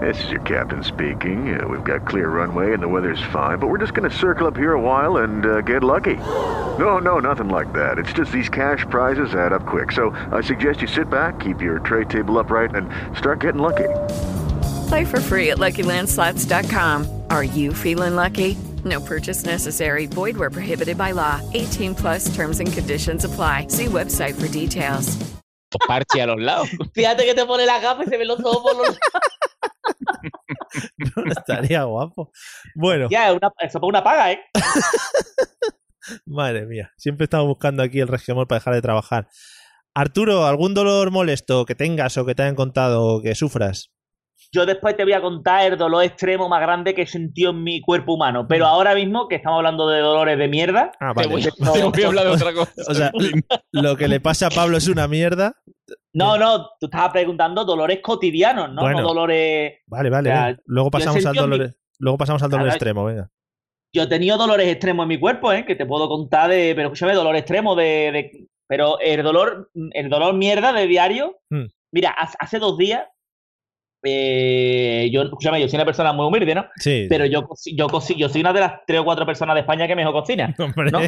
This 0.00 0.24
is 0.24 0.30
your 0.30 0.40
captain 0.40 0.82
speaking. 0.82 1.58
Uh, 1.58 1.68
we've 1.68 1.84
got 1.84 2.06
clear 2.06 2.28
runway 2.28 2.72
and 2.72 2.82
the 2.82 2.88
weather's 2.88 3.22
fine, 3.32 3.58
but 3.58 3.68
we're 3.68 3.78
just 3.78 3.94
going 3.94 4.08
to 4.10 4.16
circle 4.16 4.46
up 4.46 4.56
here 4.56 4.72
a 4.72 4.80
while 4.80 5.18
and 5.18 5.46
uh, 5.46 5.60
get 5.60 5.84
lucky. 5.84 6.16
No, 6.78 6.98
no, 6.98 7.20
nothing 7.20 7.48
like 7.48 7.72
that. 7.74 7.98
It's 7.98 8.12
just 8.12 8.32
these 8.32 8.48
cash 8.48 8.84
prizes 8.90 9.34
add 9.34 9.52
up 9.52 9.66
quick. 9.66 9.92
So 9.92 10.10
I 10.32 10.40
suggest 10.40 10.80
you 10.82 10.88
sit 10.88 11.08
back, 11.10 11.38
keep 11.38 11.62
your 11.62 11.78
tray 11.78 12.04
table 12.04 12.38
upright, 12.38 12.74
and 12.74 12.90
start 13.16 13.40
getting 13.40 13.62
lucky. 13.62 13.88
Play 14.88 15.04
for 15.04 15.20
free 15.20 15.50
at 15.50 15.58
LuckyLandSlots.com. 15.58 17.22
Are 17.30 17.44
you 17.44 17.72
feeling 17.72 18.16
lucky? 18.16 18.56
No 18.84 19.00
purchase 19.00 19.44
necessary. 19.44 20.06
Void 20.06 20.36
where 20.36 20.50
prohibited 20.50 20.98
by 20.98 21.12
law. 21.12 21.40
18 21.54 21.94
plus 21.94 22.34
terms 22.34 22.58
and 22.58 22.70
conditions 22.72 23.24
apply. 23.24 23.68
See 23.68 23.86
website 23.86 24.34
for 24.38 24.48
details. 24.48 25.34
parches 25.86 26.22
a 26.22 26.26
los 26.26 26.40
lados. 26.40 26.68
Fíjate 26.92 27.24
que 27.24 27.34
te 27.34 27.44
pone 27.46 27.66
la 27.66 27.80
gafa 27.80 28.04
y 28.04 28.06
se 28.06 28.16
ven 28.16 28.28
los 28.28 28.40
ojos 28.40 28.62
por 28.62 28.76
los 28.76 28.98
Estaría 31.26 31.84
guapo. 31.84 32.30
Bueno, 32.74 33.08
Ya, 33.10 33.32
una, 33.32 33.50
eso 33.60 33.80
para 33.80 33.88
una 33.88 34.04
paga, 34.04 34.32
¿eh? 34.32 34.40
madre 36.26 36.66
mía. 36.66 36.92
Siempre 36.96 37.24
estamos 37.24 37.46
buscando 37.46 37.82
aquí 37.82 38.00
el 38.00 38.08
resquemor 38.08 38.46
para 38.46 38.58
dejar 38.58 38.74
de 38.74 38.82
trabajar. 38.82 39.28
Arturo, 39.94 40.46
¿algún 40.46 40.74
dolor 40.74 41.10
molesto 41.10 41.64
que 41.64 41.74
tengas 41.74 42.18
o 42.18 42.26
que 42.26 42.34
te 42.34 42.42
hayan 42.42 42.56
contado 42.56 43.04
o 43.04 43.22
que 43.22 43.34
sufras? 43.34 43.90
Yo 44.52 44.66
después 44.66 44.96
te 44.96 45.04
voy 45.04 45.14
a 45.14 45.20
contar 45.20 45.72
el 45.72 45.78
dolor 45.78 46.04
extremo 46.04 46.48
más 46.48 46.60
grande 46.60 46.94
que 46.94 47.02
he 47.02 47.06
sentido 47.06 47.50
en 47.50 47.62
mi 47.62 47.80
cuerpo 47.80 48.14
humano. 48.14 48.46
Pero 48.48 48.66
ahora 48.66 48.94
mismo, 48.94 49.26
que 49.28 49.36
estamos 49.36 49.58
hablando 49.58 49.88
de 49.88 50.00
dolores 50.00 50.38
de 50.38 50.48
mierda, 50.48 50.92
Ah, 51.00 51.12
Te 51.16 51.26
voy, 51.26 51.42
No, 51.58 51.72
te 51.72 51.82
voy 51.90 52.02
a 52.02 52.06
hablar 52.06 52.24
de 52.26 52.30
otra 52.30 52.52
cosa. 52.52 52.72
O 52.88 52.94
sea, 52.94 53.10
lo 53.72 53.96
que 53.96 54.08
le 54.08 54.20
pasa 54.20 54.48
a 54.48 54.50
Pablo 54.50 54.76
es 54.76 54.88
una 54.88 55.08
mierda. 55.08 55.56
No, 56.14 56.38
no, 56.38 56.70
tú 56.80 56.86
estabas 56.86 57.12
preguntando 57.12 57.64
dolores 57.64 58.00
cotidianos, 58.02 58.72
¿no? 58.72 58.82
Bueno. 58.82 59.00
No 59.00 59.08
dolores. 59.08 59.74
Vale, 59.86 60.10
vale. 60.10 60.30
O 60.30 60.32
sea, 60.32 60.46
venga. 60.46 60.60
Luego 60.66 60.90
pasamos 60.90 61.26
al 61.26 61.32
mi- 61.32 61.38
dolor. 61.38 61.74
Luego 61.98 62.18
pasamos 62.18 62.42
al 62.42 62.50
dolor 62.50 62.64
Claro, 62.66 62.76
extremo, 62.76 63.04
venga. 63.04 63.30
Yo 63.94 64.02
he 64.02 64.06
tenido 64.08 64.36
dolores 64.36 64.66
extremos 64.68 65.04
en 65.04 65.08
mi 65.08 65.18
cuerpo, 65.20 65.52
¿eh? 65.52 65.64
Que 65.64 65.76
te 65.76 65.86
puedo 65.86 66.08
contar 66.08 66.50
de. 66.50 66.72
Pero 66.74 66.88
escúchame, 66.88 67.14
dolor 67.14 67.36
extremo 67.36 67.74
de, 67.76 67.84
de 68.12 68.46
Pero 68.66 68.98
el 69.00 69.22
dolor, 69.22 69.70
el 69.92 70.08
dolor 70.08 70.34
mierda 70.34 70.72
de 70.72 70.86
diario. 70.86 71.38
Mm. 71.50 71.64
Mira, 71.92 72.10
hace, 72.10 72.58
dos 72.58 72.76
días. 72.78 73.04
eh, 74.02 75.08
yo, 75.12 75.22
escúchame, 75.22 75.60
yo 75.60 75.68
soy 75.68 75.76
una 75.76 75.84
persona 75.84 76.12
muy 76.12 76.26
humilde, 76.26 76.54
¿no? 76.54 76.66
Sí. 76.76 77.06
Pero 77.08 77.24
yo, 77.26 77.48
yo, 77.74 77.86
yo 78.16 78.28
soy 78.28 78.40
una 78.40 78.52
de 78.52 78.60
las 78.60 78.72
tres 78.86 79.00
o 79.00 79.04
cuatro 79.04 79.24
personas 79.26 79.54
de 79.54 79.60
España 79.60 79.86
que 79.86 79.96
mejor 79.96 80.12
cocina. 80.12 80.54
Hombre. 80.58 80.90
¿no? 80.90 81.00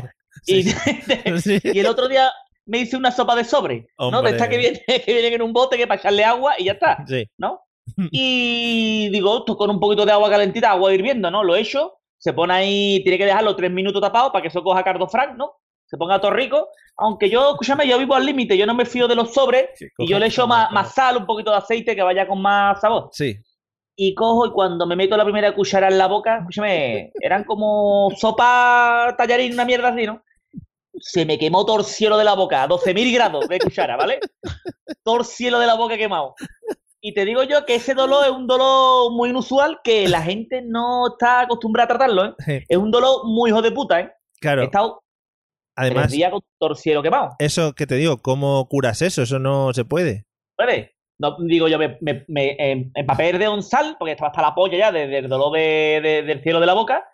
Y, 0.47 0.63
Sí. 1.43 1.59
y 1.63 1.79
el 1.79 1.87
otro 1.87 2.09
día 2.09 2.31
me 2.67 2.79
hice 2.79 2.97
una 2.97 3.11
sopa 3.11 3.35
de 3.35 3.45
sobre, 3.45 3.89
¿no? 3.99 4.23
De 4.23 4.31
estas 4.31 4.49
que, 4.49 4.59
viene, 4.59 4.83
que 4.87 5.13
vienen 5.13 5.35
en 5.35 5.43
un 5.43 5.53
bote 5.53 5.77
que 5.77 5.87
para 5.87 6.01
echarle 6.01 6.25
agua 6.25 6.55
y 6.59 6.65
ya 6.65 6.73
está, 6.73 7.05
Sí. 7.07 7.29
¿no? 7.39 7.63
Y 8.11 9.09
digo, 9.11 9.39
esto 9.39 9.57
con 9.57 9.71
un 9.71 9.81
poquito 9.81 10.05
de 10.05 10.13
agua 10.13 10.29
calentita, 10.29 10.71
agua 10.73 10.93
hirviendo, 10.93 11.31
¿no? 11.31 11.45
Lo 11.45 11.55
he 11.55 11.61
hecho, 11.61 11.99
se 12.19 12.33
pone 12.33 12.53
ahí, 12.53 13.01
tiene 13.03 13.19
que 13.19 13.27
dejarlo 13.27 13.55
tres 13.55 13.71
minutos 13.71 14.03
tapado 14.03 14.33
para 14.33 14.43
que 14.43 14.49
eso 14.49 14.63
coja 14.63 14.83
cardo 14.83 15.09
frank, 15.09 15.37
¿no? 15.37 15.53
Se 15.87 15.97
ponga 15.97 16.21
todo 16.21 16.33
rico. 16.33 16.69
Aunque 16.97 17.31
yo, 17.31 17.53
escúchame, 17.53 17.87
yo 17.87 17.97
vivo 17.99 18.17
al 18.17 18.27
límite, 18.27 18.59
yo 18.59 18.67
no 18.67 18.75
me 18.75 18.87
fío 18.87 19.07
de 19.07 19.15
los 19.15 19.33
sobres 19.33 19.69
y 19.99 20.09
yo 20.09 20.19
le 20.19 20.27
echo 20.27 20.49
más, 20.49 20.73
más 20.73 20.95
sal, 20.95 21.19
un 21.19 21.27
poquito 21.27 21.53
de 21.53 21.59
aceite 21.59 21.95
que 21.95 22.03
vaya 22.03 22.27
con 22.27 22.43
más 22.43 22.81
sabor. 22.81 23.11
Sí. 23.13 23.37
Y 23.95 24.15
cojo 24.15 24.47
y 24.47 24.51
cuando 24.51 24.87
me 24.87 24.97
meto 24.97 25.17
la 25.17 25.25
primera 25.25 25.55
cuchara 25.55 25.89
en 25.89 25.99
la 25.99 26.09
boca, 26.09 26.39
escúchame, 26.39 27.13
eran 27.21 27.45
como 27.45 28.11
sopa 28.17 29.15
tallarín, 29.17 29.53
una 29.53 29.65
mierda 29.65 29.89
así, 29.89 30.07
¿no? 30.07 30.23
Se 30.99 31.25
me 31.27 31.39
quemó 31.39 31.65
todo 31.67 31.79
el 31.81 31.85
cielo 31.85 32.17
de 32.17 32.25
la 32.25 32.35
boca, 32.35 32.63
a 32.63 32.69
12.000 32.69 33.13
grados 33.15 33.49
de 33.49 33.59
cuchara, 33.59 33.97
¿vale? 33.97 34.19
Todo 35.03 35.19
el 35.19 35.25
cielo 35.25 35.59
de 35.59 35.67
la 35.67 35.75
boca 35.75 35.97
quemado. 35.97 36.35
Y 37.01 37.13
te 37.15 37.25
digo 37.25 37.43
yo 37.45 37.65
que 37.67 37.77
ese 37.77 37.95
dolor 37.95 38.25
es 38.25 38.31
un 38.33 38.47
dolor 38.47 39.13
muy 39.13 39.31
inusual 39.31 39.79
que 39.85 40.09
la 40.09 40.23
gente 40.23 40.63
no 40.67 41.09
está 41.13 41.41
acostumbrada 41.43 41.85
a 41.85 41.89
tratarlo, 41.89 42.25
¿eh? 42.25 42.35
Sí. 42.39 42.65
Es 42.69 42.77
un 42.79 42.91
dolor 42.91 43.21
muy 43.27 43.51
hijo 43.51 43.63
de 43.63 43.71
puta, 43.73 44.01
¿eh? 44.01 44.13
Claro. 44.41 44.63
He 44.63 44.65
estado 44.65 45.03
Además, 45.77 46.05
tres 46.05 46.13
días 46.13 46.31
con 46.33 46.41
todo 46.59 46.71
el 46.71 46.77
cielo 46.77 47.03
quemado. 47.03 47.37
eso 47.39 47.75
que 47.75 47.87
te 47.87 47.97
digo, 47.97 48.17
¿cómo 48.23 48.67
curas 48.69 49.03
eso? 49.03 49.23
Eso 49.23 49.39
no 49.39 49.73
se 49.75 49.85
puede. 49.85 50.25
¿Puede? 50.57 50.97
No, 51.19 51.37
digo 51.41 51.69
yo, 51.69 51.79
me, 51.79 51.97
me, 52.01 52.25
me 52.29 52.57
em- 52.59 52.91
empapé 52.95 53.33
de 53.35 53.49
un 53.49 53.63
sal, 53.63 53.97
porque 53.99 54.13
estaba 54.13 54.29
hasta 54.31 54.43
la 54.43 54.55
polla 54.55 54.77
ya 54.79 54.93
de- 54.93 55.07
del 55.07 55.29
dolor 55.29 55.53
de- 55.53 56.01
de- 56.03 56.23
del 56.23 56.43
cielo 56.43 56.61
de 56.61 56.67
la 56.67 56.75
boca. 56.75 57.05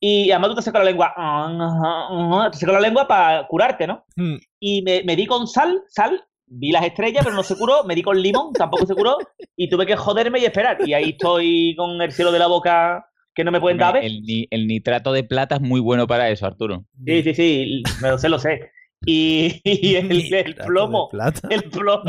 Y 0.00 0.30
además 0.30 0.50
tú 0.50 0.56
te 0.56 0.62
secas 0.62 0.82
la 0.82 0.90
lengua. 0.90 2.48
Te 2.50 2.58
secas 2.58 2.74
la 2.74 2.80
lengua 2.80 3.06
para 3.06 3.46
curarte, 3.46 3.86
¿no? 3.86 4.04
Mm. 4.16 4.36
Y 4.58 4.82
me, 4.82 5.02
me 5.04 5.14
di 5.14 5.26
con 5.26 5.46
sal, 5.46 5.82
sal, 5.88 6.24
vi 6.46 6.72
las 6.72 6.84
estrellas, 6.84 7.22
pero 7.22 7.36
no 7.36 7.42
se 7.42 7.56
curó. 7.56 7.84
Me 7.84 7.94
di 7.94 8.02
con 8.02 8.20
limón, 8.20 8.52
tampoco 8.54 8.86
se 8.86 8.94
curó. 8.94 9.18
Y 9.56 9.68
tuve 9.68 9.86
que 9.86 9.96
joderme 9.96 10.40
y 10.40 10.46
esperar. 10.46 10.78
Y 10.86 10.94
ahí 10.94 11.10
estoy 11.10 11.74
con 11.76 12.00
el 12.00 12.12
cielo 12.12 12.32
de 12.32 12.38
la 12.38 12.46
boca 12.46 13.06
que 13.34 13.44
no 13.44 13.52
me 13.52 13.60
pueden 13.60 13.78
dar. 13.78 13.96
El, 13.98 14.22
el 14.50 14.66
nitrato 14.66 15.12
de 15.12 15.24
plata 15.24 15.56
es 15.56 15.60
muy 15.60 15.80
bueno 15.80 16.06
para 16.06 16.30
eso, 16.30 16.46
Arturo. 16.46 16.84
Sí, 17.04 17.22
sí, 17.22 17.34
sí, 17.34 17.82
me 18.02 18.08
lo 18.08 18.18
sé, 18.18 18.28
lo 18.28 18.38
sé. 18.38 18.70
Y, 19.06 19.60
y 19.64 19.96
el, 19.96 20.54
plomo, 20.54 21.08
el 21.48 21.62
plomo, 21.70 22.02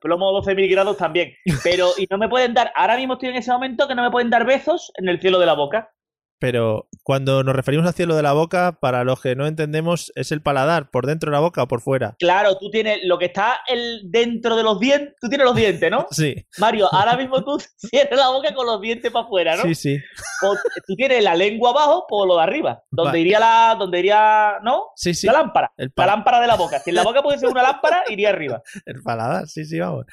plomo 0.00 0.32
12.000 0.40 0.70
grados 0.70 0.96
también. 0.96 1.32
Pero, 1.62 1.88
y 1.98 2.06
no 2.10 2.18
me 2.18 2.28
pueden 2.28 2.54
dar, 2.54 2.72
ahora 2.74 2.96
mismo 2.96 3.14
estoy 3.14 3.30
en 3.30 3.36
ese 3.36 3.52
momento 3.52 3.86
que 3.86 3.94
no 3.94 4.02
me 4.02 4.10
pueden 4.10 4.30
dar 4.30 4.46
besos 4.46 4.92
en 4.96 5.08
el 5.08 5.20
cielo 5.20 5.38
de 5.38 5.46
la 5.46 5.54
boca. 5.54 5.90
Pero 6.42 6.88
cuando 7.04 7.44
nos 7.44 7.54
referimos 7.54 7.86
al 7.86 7.94
cielo 7.94 8.16
de 8.16 8.22
la 8.24 8.32
boca, 8.32 8.78
para 8.80 9.04
los 9.04 9.20
que 9.20 9.36
no 9.36 9.46
entendemos, 9.46 10.10
es 10.16 10.32
el 10.32 10.42
paladar, 10.42 10.90
por 10.90 11.06
dentro 11.06 11.30
de 11.30 11.36
la 11.36 11.40
boca 11.40 11.62
o 11.62 11.68
por 11.68 11.80
fuera. 11.80 12.16
Claro, 12.18 12.58
tú 12.58 12.68
tienes 12.68 12.98
lo 13.04 13.16
que 13.16 13.26
está 13.26 13.60
el, 13.68 14.00
dentro 14.10 14.56
de 14.56 14.64
los 14.64 14.80
dientes, 14.80 15.14
tú 15.20 15.28
tienes 15.28 15.44
los 15.46 15.54
dientes, 15.54 15.88
¿no? 15.88 16.08
Sí, 16.10 16.34
Mario, 16.58 16.92
ahora 16.92 17.16
mismo 17.16 17.44
tú 17.44 17.60
cierras 17.76 18.18
la 18.18 18.28
boca 18.30 18.52
con 18.54 18.66
los 18.66 18.80
dientes 18.80 19.12
para 19.12 19.24
afuera, 19.24 19.56
¿no? 19.56 19.62
sí, 19.62 19.76
sí. 19.76 19.98
O 20.42 20.56
tú 20.84 20.96
tienes 20.96 21.22
la 21.22 21.36
lengua 21.36 21.70
abajo 21.70 22.06
por 22.08 22.26
lo 22.26 22.36
de 22.38 22.42
arriba, 22.42 22.82
donde 22.90 23.20
iría 23.20 23.38
la, 23.38 23.76
donde 23.78 24.00
iría, 24.00 24.54
¿no? 24.64 24.86
Sí, 24.96 25.14
sí. 25.14 25.28
La 25.28 25.34
lámpara, 25.34 25.70
El 25.76 25.86
la 25.86 25.92
pa- 25.94 26.06
lámpara 26.06 26.40
de 26.40 26.48
la 26.48 26.56
boca. 26.56 26.80
Si 26.80 26.90
en 26.90 26.96
la 26.96 27.04
boca 27.04 27.22
puede 27.22 27.38
ser 27.38 27.50
una 27.50 27.62
lámpara, 27.62 28.02
iría 28.08 28.30
arriba. 28.30 28.60
El 28.84 29.00
paladar, 29.04 29.46
sí, 29.46 29.64
sí, 29.64 29.78
vamos. 29.78 30.06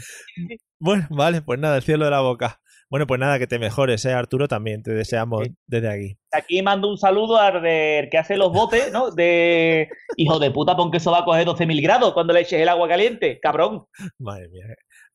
Bueno, 0.79 1.07
vale, 1.09 1.41
pues 1.41 1.59
nada, 1.59 1.77
el 1.77 1.83
cielo 1.83 2.05
de 2.05 2.11
la 2.11 2.21
boca. 2.21 2.61
Bueno, 2.89 3.05
pues 3.05 3.19
nada, 3.19 3.37
que 3.37 3.45
te 3.45 3.59
mejores, 3.59 4.03
¿eh, 4.05 4.13
Arturo? 4.13 4.47
También 4.47 4.81
te 4.81 4.91
deseamos 4.91 5.43
Sí. 5.45 5.55
desde 5.67 5.89
aquí. 5.89 6.17
Aquí 6.31 6.61
mando 6.63 6.89
un 6.89 6.97
saludo 6.97 7.37
al 7.37 7.61
del 7.61 8.09
que 8.09 8.17
hace 8.17 8.35
los 8.35 8.51
botes, 8.51 8.91
¿no? 8.91 9.11
De 9.11 9.89
hijo 10.17 10.39
de 10.39 10.49
puta, 10.49 10.75
pon 10.75 10.89
que 10.89 10.97
eso 10.97 11.11
va 11.11 11.19
a 11.19 11.25
coger 11.25 11.45
12.000 11.45 11.81
grados 11.83 12.13
cuando 12.13 12.33
le 12.33 12.41
eches 12.41 12.59
el 12.59 12.67
agua 12.69 12.87
caliente, 12.87 13.39
cabrón. 13.39 13.85
Madre 14.17 14.49
mía, 14.49 14.65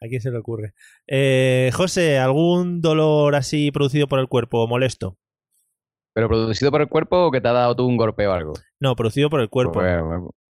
¿a 0.01 0.07
quién 0.07 0.21
se 0.21 0.31
le 0.31 0.39
ocurre? 0.39 0.75
Eh, 1.09 1.71
José, 1.75 2.19
¿algún 2.19 2.81
dolor 2.81 3.35
así 3.35 3.73
producido 3.73 4.07
por 4.07 4.21
el 4.21 4.29
cuerpo 4.29 4.69
molesto? 4.69 5.17
¿Pero 6.15 6.29
producido 6.29 6.71
por 6.71 6.81
el 6.81 6.89
cuerpo 6.89 7.27
o 7.27 7.31
que 7.33 7.41
te 7.41 7.49
ha 7.49 7.53
dado 7.53 7.75
tú 7.75 7.87
un 7.89 7.97
golpe 7.97 8.25
o 8.29 8.33
algo? 8.33 8.53
No, 8.81 8.95
producido 8.95 9.29
por 9.31 9.41
el 9.41 9.49
cuerpo. 9.49 9.73
Porque, 9.73 9.99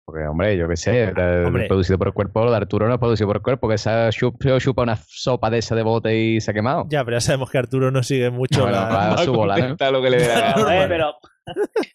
porque, 0.06 0.26
hombre, 0.28 0.56
yo 0.56 0.68
qué 0.70 0.78
sé, 0.78 1.04
eh, 1.04 1.44
Hombre. 1.46 1.68
producido 1.68 1.98
por 1.98 2.08
el 2.08 2.14
cuerpo, 2.14 2.46
lo 2.46 2.52
de 2.52 2.58
Arturo 2.58 2.88
no 2.88 2.94
es 2.94 3.00
producido 3.00 3.28
por 3.28 3.38
el 3.38 3.42
cuerpo, 3.42 3.68
que 3.68 3.78
se 3.78 3.90
ha 3.90 4.10
chup- 4.10 4.60
chupa 4.62 4.84
una 4.84 4.98
sopa 5.08 5.50
de 5.50 5.58
esa 5.58 5.76
de 5.76 5.82
bote 5.84 6.16
y 6.16 6.42
se 6.42 6.52
ha 6.52 6.54
quemado. 6.54 6.86
Ya, 6.90 7.04
pero 7.04 7.18
ya 7.18 7.22
sabemos 7.22 7.50
que 7.50 7.58
Arturo 7.58 7.90
no 7.90 8.04
sigue 8.04 8.30
mucho 8.30 8.62
Bueno, 8.62 8.78
la- 8.78 9.18
su 9.18 9.34
bola, 9.34 9.58
¿no? 9.58 9.92
Lo 9.92 10.02
que 10.02 10.10
le 10.12 10.18
dé 10.18 10.28
la 10.28 10.34
gana. 10.42 10.54
Joder, 10.54 10.88
pero, 10.90 11.16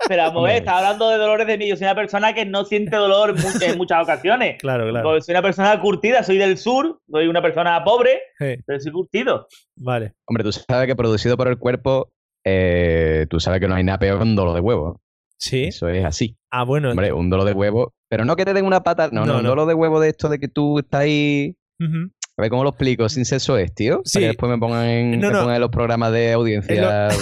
pero 0.09 0.23
vamos 0.25 0.44
a 0.44 0.49
ver, 0.49 0.57
está 0.57 0.79
hablando 0.79 1.09
de 1.09 1.18
dolores 1.18 1.46
de 1.46 1.57
mí. 1.59 1.68
Yo 1.68 1.77
soy 1.77 1.85
una 1.87 1.94
persona 1.94 2.33
que 2.35 2.44
no 2.44 2.64
siente 2.64 2.96
dolor 2.96 3.31
en 3.31 3.37
mu- 3.37 3.42
en 3.75 3.79
muchas 3.79 4.03
ocasiones. 4.03 4.57
Claro, 4.59 4.88
claro. 4.90 5.05
Porque 5.09 5.23
Soy 5.23 5.33
una 5.35 5.42
persona 5.42 5.81
curtida, 5.81 6.23
soy 6.25 6.38
del 6.38 6.59
sur, 6.59 7.01
soy 7.09 7.29
una 7.29 7.40
persona 7.42 7.83
pobre, 7.85 8.20
Sí, 8.38 8.57
pero 8.66 8.81
soy 8.81 8.90
curtido. 8.92 9.46
vale. 9.77 10.14
Hombre, 10.27 10.42
tú 10.42 10.51
sabes 10.53 10.87
que 10.88 10.96
producido 10.96 11.37
por 11.37 11.46
el 11.46 11.59
cuerpo, 11.59 12.11
eh, 12.44 13.27
tú 13.31 13.38
sabes 13.38 13.61
que 13.61 13.68
no 13.68 13.77
hay 13.77 13.85
nada 13.85 13.99
peor 14.01 14.18
que 14.18 14.25
un 14.25 14.35
dolor 14.35 14.55
de 14.55 14.61
huevo. 14.61 15.01
Sí. 15.37 15.64
Eso 15.64 15.88
es 15.88 16.05
así. 16.05 16.37
Ah, 16.51 16.64
bueno. 16.64 16.90
Hombre, 16.90 17.12
un 17.12 17.31
dolor 17.31 17.46
de 17.46 17.53
huevo. 17.53 17.94
Pero 18.11 18.25
no 18.27 18.37
que 18.37 18.44
te 18.44 18.53
den 18.53 18.66
una 18.66 18.83
pata. 18.83 19.09
No, 19.12 19.25
no, 19.25 19.40
No, 19.40 19.49
dolor 19.49 19.66
de 19.68 19.75
huevo 19.75 20.01
de 20.01 20.11
esto 20.11 20.29
de 20.29 20.38
que 20.38 20.49
tú 20.49 20.81
estás 20.81 21.03
ahí. 21.03 21.57
A 21.81 22.42
ver 22.42 22.51
cómo 22.51 22.64
lo 22.64 22.70
explico 22.70 23.09
sin 23.09 23.25
sexo 23.25 23.57
es, 23.57 23.75
tío. 23.75 24.03
Sí. 24.05 24.14
Para 24.18 24.23
que 24.25 24.29
después 24.29 24.51
me 24.51 24.59
pongan 24.59 24.87
en, 24.87 25.11
No, 25.20 25.29
me 25.29 25.33
no. 25.33 25.38
pongan 25.40 25.55
en 25.55 25.61
los 25.62 25.70
programas 25.70 26.12
de 26.12 26.33
audiencia. 26.33 27.09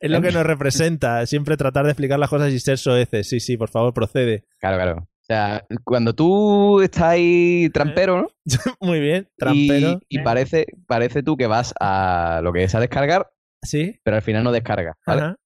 Es 0.00 0.10
lo 0.10 0.22
que 0.22 0.32
nos 0.32 0.46
representa, 0.46 1.26
siempre 1.26 1.58
tratar 1.58 1.84
de 1.84 1.90
explicar 1.90 2.18
las 2.18 2.30
cosas 2.30 2.50
y 2.54 2.58
ser 2.58 2.78
soeces. 2.78 3.28
Sí, 3.28 3.38
sí, 3.38 3.58
por 3.58 3.68
favor, 3.68 3.92
procede. 3.92 4.46
Claro, 4.58 4.76
claro. 4.78 4.96
O 5.02 5.24
sea, 5.26 5.62
cuando 5.84 6.14
tú 6.14 6.80
estás 6.80 7.02
ahí 7.02 7.68
trampero, 7.68 8.22
¿no? 8.22 8.28
Muy 8.80 8.98
bien, 9.00 9.28
trampero. 9.36 10.00
y 10.08 10.20
parece, 10.20 10.66
parece 10.86 11.22
tú 11.22 11.36
que 11.36 11.46
vas 11.46 11.74
a 11.80 12.40
lo 12.42 12.54
que 12.54 12.64
es 12.64 12.74
a 12.74 12.80
descargar, 12.80 13.30
Sí, 13.62 14.00
pero 14.02 14.16
al 14.16 14.22
final 14.22 14.42
no 14.42 14.52
descargas, 14.52 14.96
¿vale? 15.06 15.20
ajá. 15.20 15.36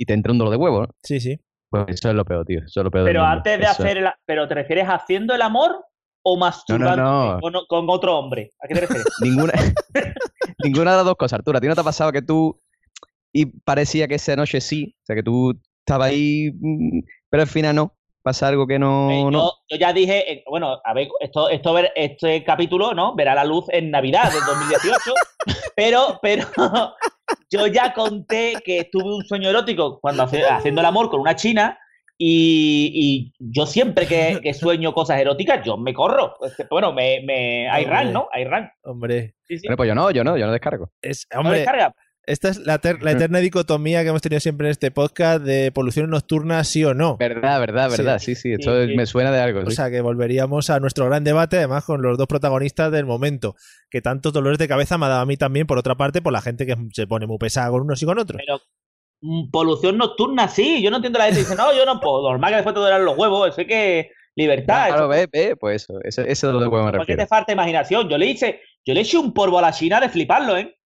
Y 0.00 0.04
te 0.06 0.14
entra 0.14 0.32
un 0.32 0.38
dolor 0.38 0.50
de 0.52 0.56
huevo, 0.58 0.82
¿no? 0.82 0.88
Sí, 1.04 1.20
sí. 1.20 1.40
Pues 1.70 1.84
eso 1.88 2.08
es 2.08 2.14
lo 2.14 2.24
peor, 2.24 2.44
tío. 2.46 2.60
Eso 2.60 2.80
es 2.80 2.84
lo 2.84 2.90
peor 2.90 3.04
del 3.04 3.12
Pero 3.12 3.24
antes 3.24 3.58
de 3.58 3.64
Eso. 3.64 3.82
hacer 3.82 3.98
el... 3.98 4.08
¿Pero 4.24 4.48
te 4.48 4.54
refieres 4.54 4.86
haciendo 4.86 5.34
el 5.34 5.42
amor 5.42 5.84
o 6.22 6.36
masturbando 6.36 7.02
no. 7.02 7.40
Con, 7.40 7.52
con 7.68 7.90
otro 7.90 8.18
hombre? 8.18 8.50
¿A 8.62 8.68
qué 8.68 8.74
te 8.74 8.80
refieres? 8.80 9.06
Ninguna, 9.22 9.52
ninguna 10.64 10.92
de 10.92 10.96
las 10.98 11.04
dos 11.04 11.16
cosas, 11.16 11.38
Arturo. 11.38 11.58
¿A 11.58 11.60
ti 11.60 11.66
no 11.66 11.74
te 11.74 11.80
ha 11.80 11.84
pasado 11.84 12.12
que 12.12 12.22
tú 12.22 12.60
y 13.32 13.46
parecía 13.46 14.08
que 14.08 14.14
esa 14.14 14.36
noche 14.36 14.60
sí? 14.60 14.94
O 15.02 15.04
sea, 15.04 15.16
que 15.16 15.22
tú 15.22 15.58
estabas 15.80 16.08
ahí, 16.08 16.50
mm, 16.54 17.00
pero 17.28 17.42
al 17.42 17.48
final 17.48 17.76
no. 17.76 17.94
Pasa 18.20 18.48
algo 18.48 18.66
que 18.66 18.78
no... 18.78 19.10
Eh, 19.10 19.24
no. 19.24 19.30
yo, 19.30 19.52
yo 19.70 19.76
ya 19.78 19.92
dije, 19.92 20.32
eh, 20.32 20.44
bueno, 20.50 20.80
a 20.84 20.92
ver, 20.92 21.08
esto, 21.20 21.48
esto 21.48 21.78
este 21.94 22.44
capítulo, 22.44 22.92
¿no? 22.92 23.14
Verá 23.14 23.34
la 23.34 23.44
luz 23.44 23.66
en 23.68 23.90
Navidad 23.90 24.30
del 24.30 24.44
2018, 24.44 25.14
pero, 25.76 26.18
pero 26.20 26.44
yo 27.50 27.66
ya 27.66 27.92
conté 27.94 28.54
que 28.64 28.88
tuve 28.90 29.14
un 29.16 29.24
sueño 29.24 29.48
erótico 29.50 29.98
cuando 30.00 30.22
hace- 30.24 30.44
haciendo 30.44 30.80
el 30.80 30.86
amor 30.86 31.10
con 31.10 31.20
una 31.20 31.34
china 31.36 31.78
y, 32.20 32.90
y 32.94 33.32
yo 33.38 33.64
siempre 33.66 34.06
que, 34.06 34.40
que 34.42 34.52
sueño 34.52 34.92
cosas 34.92 35.20
eróticas, 35.20 35.64
yo 35.64 35.76
me 35.76 35.94
corro. 35.94 36.34
Bueno, 36.68 36.92
me, 36.92 37.20
me, 37.24 37.68
hay 37.70 37.84
run, 37.84 38.12
¿no? 38.12 38.28
Hay 38.32 38.44
run. 38.44 38.68
Hombre, 38.82 39.34
Sí, 39.46 39.58
sí. 39.58 39.66
Bueno, 39.66 39.76
pues 39.76 39.88
yo 39.88 39.94
no, 39.94 40.10
yo 40.10 40.24
no, 40.24 40.36
yo 40.36 40.46
no 40.46 40.52
descargo. 40.52 40.90
es, 41.00 41.26
¿No 41.32 41.40
hombre, 41.40 41.58
descarga? 41.60 41.94
Esta 42.28 42.48
es 42.50 42.58
la, 42.58 42.78
ter- 42.78 43.02
la 43.02 43.12
eterna 43.12 43.38
dicotomía 43.40 44.02
que 44.02 44.08
hemos 44.10 44.22
tenido 44.22 44.40
siempre 44.40 44.68
en 44.68 44.70
este 44.72 44.90
podcast 44.90 45.42
de 45.42 45.72
polución 45.72 46.08
nocturna, 46.10 46.62
sí 46.64 46.84
o 46.84 46.94
no. 46.94 47.16
Verdad, 47.16 47.58
verdad, 47.60 47.90
verdad. 47.90 48.18
Sí, 48.18 48.34
sí, 48.34 48.52
esto 48.52 48.82
Sí, 48.82 48.88
sí. 48.90 48.96
me 48.96 49.06
suena 49.06 49.30
de 49.32 49.40
algo. 49.40 49.60
O 49.60 49.70
sí. 49.70 49.76
sea 49.76 49.90
que 49.90 50.00
volveríamos 50.00 50.70
a 50.70 50.78
nuestro 50.80 51.06
gran 51.06 51.24
debate, 51.24 51.56
además 51.58 51.84
con 51.84 52.02
los 52.02 52.16
dos 52.18 52.26
protagonistas 52.26 52.92
del 52.92 53.06
momento, 53.06 53.56
que 53.90 54.00
tantos 54.00 54.32
dolores 54.32 54.58
de 54.58 54.68
cabeza 54.68 54.98
me 54.98 55.06
ha 55.06 55.08
dado 55.08 55.22
a 55.22 55.26
mí 55.26 55.36
también, 55.36 55.66
por 55.66 55.78
otra 55.78 55.96
parte, 55.96 56.22
por 56.22 56.32
la 56.32 56.40
gente 56.40 56.66
que 56.66 56.76
se 56.92 57.06
pone 57.06 57.26
muy 57.26 57.38
pesada 57.38 57.70
con 57.70 57.80
unos 57.82 58.02
y 58.02 58.06
con 58.06 58.18
otros. 58.18 58.40
Pero 58.44 58.60
mm, 59.22 59.50
polución 59.50 59.96
nocturna, 59.98 60.48
sí. 60.48 60.82
Yo 60.82 60.90
no 60.90 60.96
entiendo 60.96 61.18
la 61.18 61.24
gente 61.26 61.40
que 61.40 61.44
dice, 61.44 61.56
no, 61.56 61.72
yo 61.74 61.84
no 61.86 61.98
puedo. 62.00 62.22
Normal 62.30 62.50
que 62.50 62.56
después 62.56 62.74
te 62.74 62.80
duelen 62.80 63.04
los 63.04 63.16
huevos. 63.18 63.48
Eso 63.48 63.60
es 63.62 63.66
que 63.66 64.10
libertad. 64.36 64.88
Claro, 64.88 64.96
eso- 64.96 65.08
ve, 65.08 65.28
ve, 65.32 65.56
pues 65.56 65.82
eso, 65.82 65.98
ese, 66.04 66.22
ese 66.22 66.46
es 66.46 66.52
lo 66.52 66.58
que 66.60 66.64
me 66.66 66.70
¿Por 66.70 66.92
qué 66.92 66.98
refiero. 66.98 67.22
te 67.22 67.26
falta 67.26 67.52
imaginación? 67.52 68.08
Yo 68.08 68.16
le 68.18 68.26
hice, 68.26 68.60
yo 68.84 68.94
le 68.94 69.00
eché 69.00 69.18
un 69.18 69.32
polvo 69.34 69.58
a 69.58 69.62
la 69.62 69.72
China 69.72 70.00
de 70.00 70.08
fliparlo, 70.08 70.56
¿eh? 70.56 70.76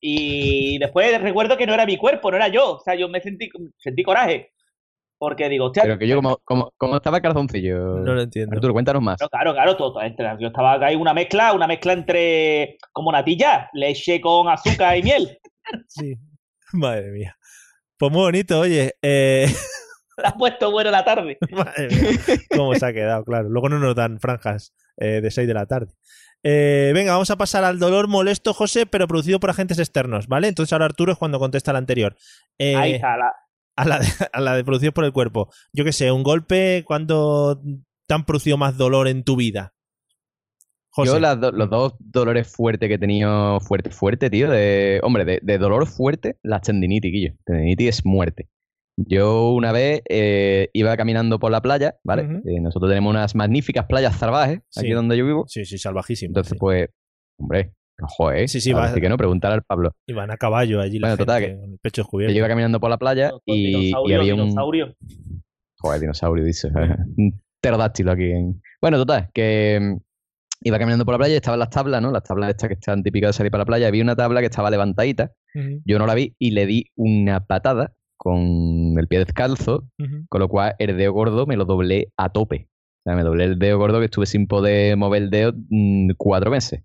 Y 0.00 0.78
después 0.78 1.20
recuerdo 1.20 1.56
que 1.56 1.66
no 1.66 1.74
era 1.74 1.86
mi 1.86 1.96
cuerpo, 1.96 2.30
no 2.30 2.36
era 2.36 2.48
yo. 2.48 2.76
O 2.76 2.80
sea, 2.80 2.94
yo 2.94 3.08
me 3.08 3.20
sentí, 3.20 3.48
sentí 3.78 4.02
coraje. 4.02 4.52
Porque 5.18 5.48
digo, 5.48 5.66
hostia, 5.66 5.82
Pero 5.84 5.98
que 5.98 6.06
yo, 6.06 6.16
como, 6.16 6.36
como, 6.44 6.70
como 6.76 6.96
estaba 6.96 7.16
el 7.16 7.22
calzoncillo. 7.22 7.78
No 8.00 8.14
lo 8.14 8.20
entiendo. 8.20 8.54
Arturo, 8.54 8.74
cuéntanos 8.74 9.00
más. 9.02 9.16
claro, 9.16 9.30
claro, 9.30 9.54
claro, 9.54 9.76
todo, 9.76 9.92
todo, 9.94 10.02
entre- 10.02 10.36
yo 10.38 10.48
estaba 10.48 10.74
hay 10.86 10.94
una 10.94 11.14
mezcla, 11.14 11.54
una 11.54 11.66
mezcla 11.66 11.94
entre 11.94 12.76
como 12.92 13.10
natilla, 13.10 13.70
leche 13.72 14.20
con 14.20 14.48
azúcar 14.48 14.96
y 14.98 15.02
miel. 15.02 15.38
Sí. 15.88 16.14
Madre 16.74 17.10
mía. 17.10 17.36
Pues 17.98 18.12
muy 18.12 18.20
bonito, 18.20 18.60
oye. 18.60 18.92
eh, 19.02 19.46
Te 20.16 20.22
has 20.26 20.34
puesto 20.34 20.70
bueno 20.70 20.90
la 20.90 21.04
tarde. 21.04 21.38
Madre 21.50 21.88
mía, 21.88 22.10
cómo 22.54 22.74
se 22.74 22.86
ha 22.86 22.92
quedado, 22.92 23.24
claro. 23.24 23.48
Luego 23.48 23.68
no 23.70 23.78
nos 23.78 23.94
dan 23.94 24.20
franjas 24.20 24.74
eh, 24.98 25.20
de 25.22 25.30
6 25.30 25.48
de 25.48 25.54
la 25.54 25.66
tarde. 25.66 25.92
Eh, 26.48 26.92
venga, 26.94 27.10
vamos 27.12 27.30
a 27.30 27.36
pasar 27.36 27.64
al 27.64 27.80
dolor 27.80 28.06
molesto, 28.06 28.54
José, 28.54 28.86
pero 28.86 29.08
producido 29.08 29.40
por 29.40 29.50
agentes 29.50 29.80
externos, 29.80 30.28
¿vale? 30.28 30.46
Entonces 30.46 30.72
ahora 30.72 30.84
Arturo 30.84 31.10
es 31.10 31.18
cuando 31.18 31.40
contesta 31.40 31.72
la 31.72 31.78
anterior. 31.80 32.16
Eh, 32.56 32.76
Ahí 32.76 32.92
está, 32.92 33.16
la, 33.16 33.32
a, 33.76 33.84
la 33.84 33.98
de, 33.98 34.06
a 34.32 34.40
la 34.40 34.54
de 34.54 34.62
producido 34.62 34.92
por 34.92 35.04
el 35.04 35.12
cuerpo. 35.12 35.50
Yo 35.72 35.84
qué 35.84 35.92
sé, 35.92 36.12
un 36.12 36.22
golpe, 36.22 36.84
¿cuándo 36.86 37.60
te 38.06 38.14
han 38.14 38.24
producido 38.24 38.56
más 38.58 38.76
dolor 38.76 39.08
en 39.08 39.24
tu 39.24 39.34
vida? 39.34 39.74
José. 40.90 41.20
Yo 41.20 41.36
do- 41.36 41.50
los 41.52 41.68
dos 41.68 41.94
dolores 41.98 42.46
fuertes 42.46 42.88
que 42.88 42.94
he 42.94 42.98
tenido, 42.98 43.58
fuerte, 43.60 43.90
fuerte, 43.90 44.30
tío, 44.30 44.48
de, 44.48 45.00
hombre, 45.02 45.24
de, 45.24 45.40
de 45.42 45.58
dolor 45.58 45.86
fuerte, 45.88 46.38
la 46.44 46.60
tendinitis, 46.60 47.12
Guillo. 47.12 47.34
Tendinitis 47.44 47.88
es 47.88 48.06
muerte. 48.06 48.48
Yo 48.96 49.50
una 49.52 49.72
vez 49.72 50.00
eh, 50.08 50.70
iba 50.72 50.96
caminando 50.96 51.38
por 51.38 51.52
la 51.52 51.60
playa, 51.60 51.96
¿vale? 52.02 52.22
Eh, 52.46 52.60
nosotros 52.60 52.90
tenemos 52.90 53.10
unas 53.10 53.34
magníficas 53.34 53.84
playas 53.86 54.16
salvajes 54.16 54.60
aquí 54.76 54.90
donde 54.92 55.16
yo 55.18 55.26
vivo. 55.26 55.44
Sí, 55.48 55.64
sí, 55.66 55.76
salvajísimo. 55.76 56.30
Entonces, 56.30 56.52
sí. 56.52 56.58
pues, 56.58 56.88
hombre, 57.38 57.74
ojo, 58.00 58.32
¿eh? 58.32 58.48
Sí, 58.48 58.60
sí, 58.60 58.72
Ahora 58.72 58.86
va- 58.86 58.94
sí 58.94 59.00
que 59.02 59.08
no, 59.10 59.18
preguntar 59.18 59.52
al 59.52 59.62
Pablo. 59.62 59.92
Iban 60.06 60.30
a 60.30 60.38
caballo 60.38 60.80
allí 60.80 60.98
la 60.98 61.08
Bueno, 61.08 61.18
total, 61.18 61.42
gente, 61.42 61.54
que- 61.56 61.60
con 61.60 61.72
el 61.72 61.78
pecho 61.78 62.00
Yo 62.00 62.04
descubierto. 62.04 62.38
iba 62.38 62.48
caminando 62.48 62.80
por 62.80 62.88
la 62.88 62.96
playa 62.96 63.30
con 63.30 63.40
y, 63.44 63.52
y 63.54 63.66
dinosaurio, 63.86 64.20
había 64.20 64.34
un... 64.34 64.40
dinosaurio. 64.40 64.94
Joder, 65.78 66.00
dinosaurio, 66.00 66.44
dice. 66.44 66.68
Un 67.18 67.42
pterodáctilo 67.60 68.12
aquí. 68.12 68.30
En... 68.30 68.62
Bueno, 68.80 68.96
total, 68.96 69.28
que 69.34 69.78
mm, 69.78 69.96
iba 70.62 70.78
caminando 70.78 71.04
por 71.04 71.12
la 71.12 71.18
playa 71.18 71.34
y 71.34 71.36
estaban 71.36 71.60
las 71.60 71.68
tablas, 71.68 72.00
¿no? 72.00 72.10
Las 72.10 72.22
tablas 72.22 72.48
estas 72.48 72.68
que 72.68 72.74
están 72.74 73.02
típicas 73.02 73.28
de 73.28 73.32
salir 73.34 73.50
para 73.52 73.60
la 73.62 73.66
playa. 73.66 73.88
Había 73.88 74.02
una 74.02 74.16
tabla 74.16 74.40
que 74.40 74.46
estaba 74.46 74.70
levantadita. 74.70 75.32
Yo 75.84 75.98
no 75.98 76.06
la 76.06 76.14
vi 76.14 76.34
y 76.38 76.50
le 76.52 76.64
di 76.66 76.86
una 76.96 77.40
patada 77.46 77.94
con 78.16 78.94
el 78.98 79.06
pie 79.08 79.18
descalzo, 79.20 79.88
con 80.28 80.40
lo 80.40 80.48
cual 80.48 80.74
el 80.78 80.96
dedo 80.96 81.12
gordo 81.12 81.46
me 81.46 81.56
lo 81.56 81.64
doblé 81.64 82.12
a 82.16 82.28
tope. 82.30 82.68
O 82.70 83.10
sea, 83.10 83.16
me 83.16 83.22
doblé 83.22 83.44
el 83.44 83.58
dedo 83.58 83.78
gordo 83.78 83.98
que 84.00 84.06
estuve 84.06 84.26
sin 84.26 84.46
poder 84.46 84.96
mover 84.96 85.22
el 85.24 85.30
dedo 85.30 85.52
mm, 85.68 86.10
cuatro 86.16 86.50
meses. 86.50 86.82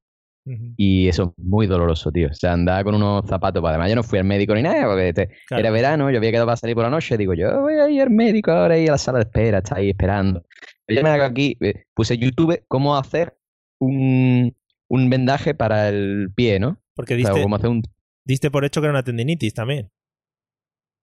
Y 0.75 1.07
eso 1.07 1.35
es 1.37 1.43
muy 1.45 1.67
doloroso, 1.67 2.11
tío. 2.11 2.27
O 2.29 2.33
sea, 2.33 2.53
andaba 2.53 2.83
con 2.83 2.95
unos 2.95 3.25
zapatos. 3.27 3.63
Además, 3.63 3.89
yo 3.89 3.95
no 3.95 4.01
fui 4.03 4.17
al 4.17 4.25
médico 4.25 4.55
ni 4.55 4.63
nada, 4.63 4.85
porque 4.87 5.13
te- 5.13 5.29
Claro. 5.47 5.61
era 5.61 5.69
verano, 5.71 6.09
yo 6.09 6.17
había 6.17 6.31
quedado 6.31 6.47
para 6.47 6.57
salir 6.57 6.75
por 6.75 6.83
la 6.83 6.89
noche. 6.89 7.15
Digo, 7.15 7.35
yo 7.35 7.61
voy 7.61 7.75
a 7.75 7.87
ir 7.89 8.01
al 8.01 8.09
médico 8.09 8.51
ahora 8.51 8.77
y 8.77 8.87
a 8.87 8.91
la 8.91 8.97
sala 8.97 9.19
de 9.19 9.25
espera, 9.25 9.59
está 9.59 9.75
ahí 9.77 9.89
esperando. 9.91 10.43
Yo 10.87 11.03
me 11.03 11.09
hago 11.09 11.23
aquí, 11.25 11.57
eh, 11.61 11.83
puse 11.93 12.17
YouTube 12.17 12.63
cómo 12.67 12.97
hacer 12.97 13.37
un, 13.79 14.55
un 14.89 15.09
vendaje 15.09 15.53
para 15.53 15.89
el 15.89 16.29
pie, 16.35 16.59
¿no? 16.59 16.79
Porque 16.95 17.13
O 17.13 17.17
sea, 17.17 17.27
diste, 17.29 17.41
cómo 17.43 17.55
hacer 17.55 17.69
un. 17.69 17.83
diste 18.25 18.49
por 18.51 18.65
hecho 18.65 18.81
que 18.81 18.85
era 18.87 18.93
una 18.93 19.03
tendinitis 19.03 19.53
también. 19.53 19.89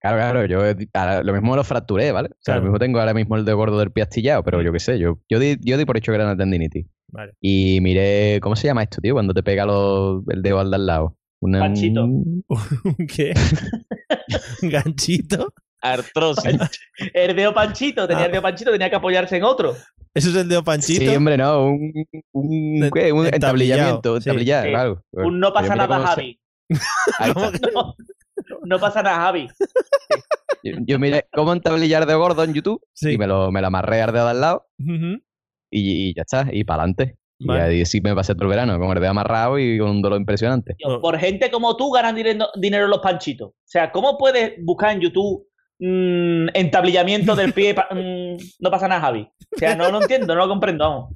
Claro, 0.01 0.17
claro, 0.17 0.47
yo 0.47 0.61
ahora 0.95 1.23
lo 1.25 1.33
mismo 1.33 1.57
lo 1.57 1.65
fracturé, 1.65 2.13
¿vale? 2.13 2.29
O 2.29 2.37
sea, 2.41 2.55
Claro. 2.55 2.61
lo 2.61 2.65
mismo 2.67 2.79
tengo 2.79 3.01
ahora 3.01 3.15
mismo 3.15 3.37
el 3.37 3.45
dedo 3.45 3.57
gordo 3.57 3.79
del 3.79 3.91
pie 3.91 4.05
astillado, 4.05 4.45
pero 4.45 4.63
yo 4.63 4.73
qué 4.73 4.79
sé, 4.81 4.99
yo, 4.99 5.19
yo, 5.29 5.39
di, 5.41 5.57
yo 5.61 5.77
di 5.77 5.85
por 5.85 5.97
hecho 5.97 6.13
que 6.13 6.17
era 6.17 6.25
una 6.25 6.37
tendinitis. 6.37 6.87
Vale. 7.09 7.33
Y 7.41 7.81
miré, 7.81 8.39
¿cómo 8.41 8.55
se 8.55 8.67
llama 8.69 8.83
esto, 8.85 9.01
tío? 9.01 9.15
Cuando 9.15 9.35
te 9.35 9.43
pega 9.43 9.65
los- 9.67 10.23
el 10.29 10.43
dedo 10.43 10.61
al 10.61 10.71
de 10.71 10.77
al 10.77 10.87
lado. 10.87 11.17
Una- 11.41 11.61
Panchito. 11.61 12.05
un- 12.05 12.45
¿Qué? 13.09 13.33
¿Un 14.63 14.69
ganchito? 14.69 15.53
Artrosis. 15.81 16.59
El 17.15 17.37
dedo 17.37 17.55
panchito, 17.55 18.07
tenía 18.09 18.25
Ah. 18.25 18.27
el 18.27 18.33
dedo 18.33 18.43
panchito, 18.43 18.73
tenía 18.73 18.91
que 18.91 18.97
apoyarse 18.97 19.37
en 19.37 19.45
otro. 19.45 19.75
¿Eso 20.15 20.31
es 20.31 20.35
el 20.37 20.49
dedo 20.49 20.65
panchito? 20.65 21.01
Sí, 21.11 21.17
hombre, 21.17 21.37
no, 21.37 21.67
un, 21.67 22.91
¿qué? 22.93 23.13
un 23.13 23.27
entablillado, 23.27 23.33
entablillamiento, 23.35 24.21
sí. 24.21 24.29
entablillar, 24.29 24.65
Sí. 24.65 24.71
claro. 24.71 25.03
Un 25.13 25.39
no 25.41 25.53
pasa 25.53 25.77
nada, 25.77 26.07
Javi. 26.07 26.41
Ahí 27.21 27.33
¿Cómo 27.35 27.47
está. 27.47 27.71
No, 27.73 27.95
no 28.69 28.79
pasa 28.79 29.03
nada, 29.03 29.17
Javi. 29.17 29.49
Yo, 30.63 30.73
yo 30.87 30.99
miré 30.99 31.27
cómo 31.33 31.53
entablillar 31.53 32.07
de 32.07 32.15
gordo 32.15 32.43
en 32.45 32.55
YouTube 32.55 32.81
Sí. 32.93 33.13
y 33.13 33.19
me 33.19 33.27
lo, 33.27 33.51
me 33.53 33.61
lo 33.61 33.69
amarré 33.69 34.03
al 34.03 34.13
dedo 34.13 34.25
de 34.25 34.31
al 34.31 34.41
lado 34.41 34.67
y, 34.79 35.01
y 35.71 36.15
ya 36.15 36.23
está, 36.23 36.47
y 36.53 36.65
para 36.65 36.83
adelante. 36.83 37.17
Y 37.41 37.47
Vale. 37.47 37.63
ahí 37.63 37.87
sí 37.87 38.01
me 38.01 38.15
pasé 38.17 38.35
todo 38.35 38.45
el 38.45 38.51
verano 38.51 38.79
con 38.81 38.89
el 38.91 39.01
dedo 39.01 39.11
amarrado 39.13 39.59
y 39.61 39.79
con 39.79 39.91
un 39.91 40.03
dolor 40.03 40.19
impresionante. 40.19 40.75
Por 41.01 41.17
gente 41.19 41.51
como 41.53 41.77
tú 41.77 41.91
ganan 41.93 42.17
dinero, 42.17 42.49
dinero 42.57 42.89
los 42.89 42.99
panchitos. 42.99 43.51
O 43.51 43.55
sea, 43.65 43.93
¿cómo 43.93 44.19
puedes 44.19 44.55
buscar 44.65 44.93
en 44.97 45.01
YouTube 45.03 45.47
mm, 45.79 46.49
entablillamiento 46.55 47.37
del 47.37 47.53
pie? 47.53 47.75
pa- 47.75 47.87
mm, 47.93 48.37
no 48.59 48.71
pasa 48.73 48.89
nada, 48.89 49.01
Javi. 49.03 49.23
O 49.55 49.59
sea, 49.59 49.77
no 49.77 49.89
lo 49.91 50.01
entiendo, 50.03 50.35
no 50.35 50.41
lo 50.43 50.49
comprendo. 50.49 50.85
Vamos. 50.89 51.13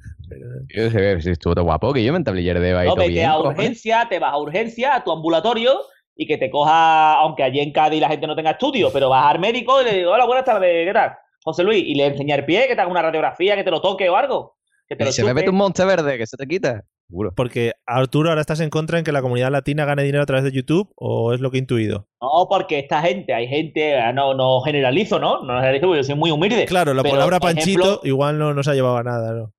Yo 0.73 0.89
sé, 0.89 1.21
si 1.21 1.31
estuvo 1.31 1.53
todo 1.53 1.65
guapo, 1.65 1.91
que 1.93 2.03
yo 2.03 2.13
me 2.13 2.17
entablillé 2.19 2.53
dedo 2.53 2.79
ahí 2.79 2.87
No, 2.87 2.95
vete 2.95 3.09
bien. 3.11 3.29
a 3.29 3.37
urgencia, 3.39 4.07
te 4.09 4.17
vas 4.19 4.31
a 4.33 4.37
urgencia, 4.37 4.95
a 4.95 5.03
tu 5.03 5.11
ambulatorio 5.11 5.77
y 6.15 6.27
que 6.27 6.37
te 6.37 6.49
coja, 6.49 7.13
aunque 7.15 7.43
allí 7.43 7.59
en 7.59 7.71
Cádiz 7.71 8.01
la 8.01 8.09
gente 8.09 8.27
no 8.27 8.35
tenga 8.35 8.51
estudio, 8.51 8.91
pero 8.93 9.09
vas 9.09 9.25
al 9.25 9.39
médico 9.39 9.81
y 9.81 9.85
le 9.85 9.93
digo, 9.97 10.11
hola, 10.11 10.25
buenas 10.25 10.45
tardes, 10.45 10.85
¿qué 10.85 10.93
tal? 10.93 11.13
José 11.43 11.63
Luis, 11.63 11.83
y 11.85 11.95
le 11.95 12.05
enseña 12.07 12.35
el 12.35 12.45
pie, 12.45 12.67
que 12.67 12.75
te 12.75 12.81
haga 12.81 12.89
una 12.91 13.01
radiografía, 13.01 13.55
que 13.55 13.63
te 13.63 13.71
lo 13.71 13.81
toque 13.81 14.07
o 14.09 14.15
algo. 14.15 14.55
Que 14.87 14.95
te 14.95 15.03
Y 15.03 15.05
lo 15.07 15.11
se 15.11 15.33
mete 15.33 15.49
un 15.49 15.55
monte 15.55 15.83
verde 15.85 16.17
que 16.17 16.25
se 16.27 16.37
te 16.37 16.45
quita. 16.47 16.83
Seguro. 17.09 17.33
Porque 17.35 17.73
Arturo, 17.85 18.29
ahora 18.29 18.41
estás 18.41 18.59
en 18.61 18.69
contra 18.69 18.97
en 18.97 19.03
que 19.03 19.11
la 19.11 19.21
comunidad 19.21 19.51
latina 19.51 19.85
gane 19.85 20.03
dinero 20.03 20.23
a 20.23 20.25
través 20.25 20.43
de 20.45 20.51
YouTube 20.51 20.91
o 20.95 21.33
es 21.33 21.41
lo 21.41 21.51
que 21.51 21.57
he 21.57 21.59
intuido. 21.59 22.07
No, 22.21 22.47
porque 22.49 22.79
esta 22.79 23.01
gente, 23.01 23.33
hay 23.33 23.47
gente, 23.47 23.97
ah, 23.97 24.13
no, 24.13 24.33
no 24.33 24.61
generalizo, 24.61 25.19
¿no? 25.19 25.41
No 25.43 25.55
generalizo 25.55 25.87
porque 25.87 25.99
yo 25.99 26.03
soy 26.05 26.15
muy 26.15 26.31
humilde. 26.31 26.65
Claro, 26.65 26.93
la 26.93 27.03
Pero, 27.03 27.15
palabra 27.15 27.39
panchito 27.39 27.81
ejemplo- 27.81 27.99
igual 28.03 28.39
no 28.39 28.53
nos 28.53 28.67
ha 28.67 28.73
llevado 28.73 28.97
a 28.97 29.03
nada, 29.03 29.33
¿no? 29.33 29.53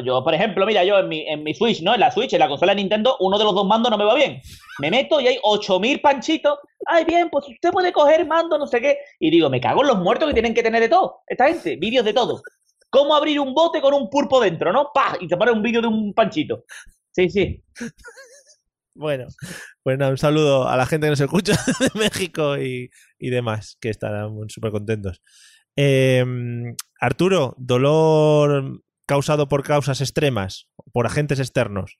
Yo, 0.00 0.22
por 0.24 0.34
ejemplo, 0.34 0.64
mira, 0.64 0.84
yo 0.84 0.98
en 0.98 1.08
mi, 1.08 1.26
en 1.28 1.42
mi 1.42 1.54
Switch, 1.54 1.82
¿no? 1.82 1.94
En 1.94 2.00
la 2.00 2.10
Switch, 2.10 2.32
en 2.32 2.38
la 2.38 2.48
consola 2.48 2.72
de 2.72 2.76
Nintendo, 2.76 3.16
uno 3.20 3.38
de 3.38 3.44
los 3.44 3.54
dos 3.54 3.66
mandos 3.66 3.90
no 3.90 3.98
me 3.98 4.04
va 4.04 4.14
bien. 4.14 4.40
Me 4.78 4.90
meto 4.90 5.20
y 5.20 5.26
hay 5.26 5.38
8000 5.42 6.00
panchitos. 6.00 6.58
Ay, 6.86 7.04
bien, 7.04 7.28
pues 7.30 7.46
usted 7.48 7.70
puede 7.70 7.92
coger 7.92 8.26
mando, 8.26 8.58
no 8.58 8.66
sé 8.66 8.80
qué. 8.80 8.98
Y 9.18 9.30
digo, 9.30 9.50
me 9.50 9.60
cago 9.60 9.82
en 9.82 9.88
los 9.88 9.98
muertos 9.98 10.28
que 10.28 10.34
tienen 10.34 10.54
que 10.54 10.62
tener 10.62 10.80
de 10.80 10.88
todo. 10.88 11.20
Esta 11.26 11.48
gente, 11.48 11.76
vídeos 11.76 12.04
de 12.04 12.12
todo. 12.12 12.42
¿Cómo 12.90 13.14
abrir 13.14 13.40
un 13.40 13.54
bote 13.54 13.80
con 13.80 13.94
un 13.94 14.08
pulpo 14.08 14.40
dentro, 14.40 14.72
no? 14.72 14.90
¡Pah! 14.94 15.16
Y 15.20 15.28
te 15.28 15.36
pone 15.36 15.52
un 15.52 15.62
vídeo 15.62 15.80
de 15.80 15.88
un 15.88 16.12
panchito. 16.14 16.64
Sí, 17.10 17.28
sí. 17.28 17.62
Bueno, 18.94 19.26
pues 19.82 19.98
nada, 19.98 20.10
un 20.10 20.18
saludo 20.18 20.68
a 20.68 20.76
la 20.76 20.86
gente 20.86 21.06
que 21.06 21.10
nos 21.10 21.20
escucha 21.20 21.52
de 21.80 21.98
México 21.98 22.58
y, 22.58 22.90
y 23.18 23.30
demás, 23.30 23.76
que 23.80 23.88
estarán 23.88 24.48
súper 24.48 24.70
contentos. 24.70 25.22
Eh, 25.76 26.24
Arturo, 27.00 27.54
dolor 27.56 28.82
causado 29.12 29.46
por 29.46 29.62
causas 29.62 30.00
extremas, 30.00 30.68
por 30.92 31.04
agentes 31.06 31.38
externos. 31.38 31.98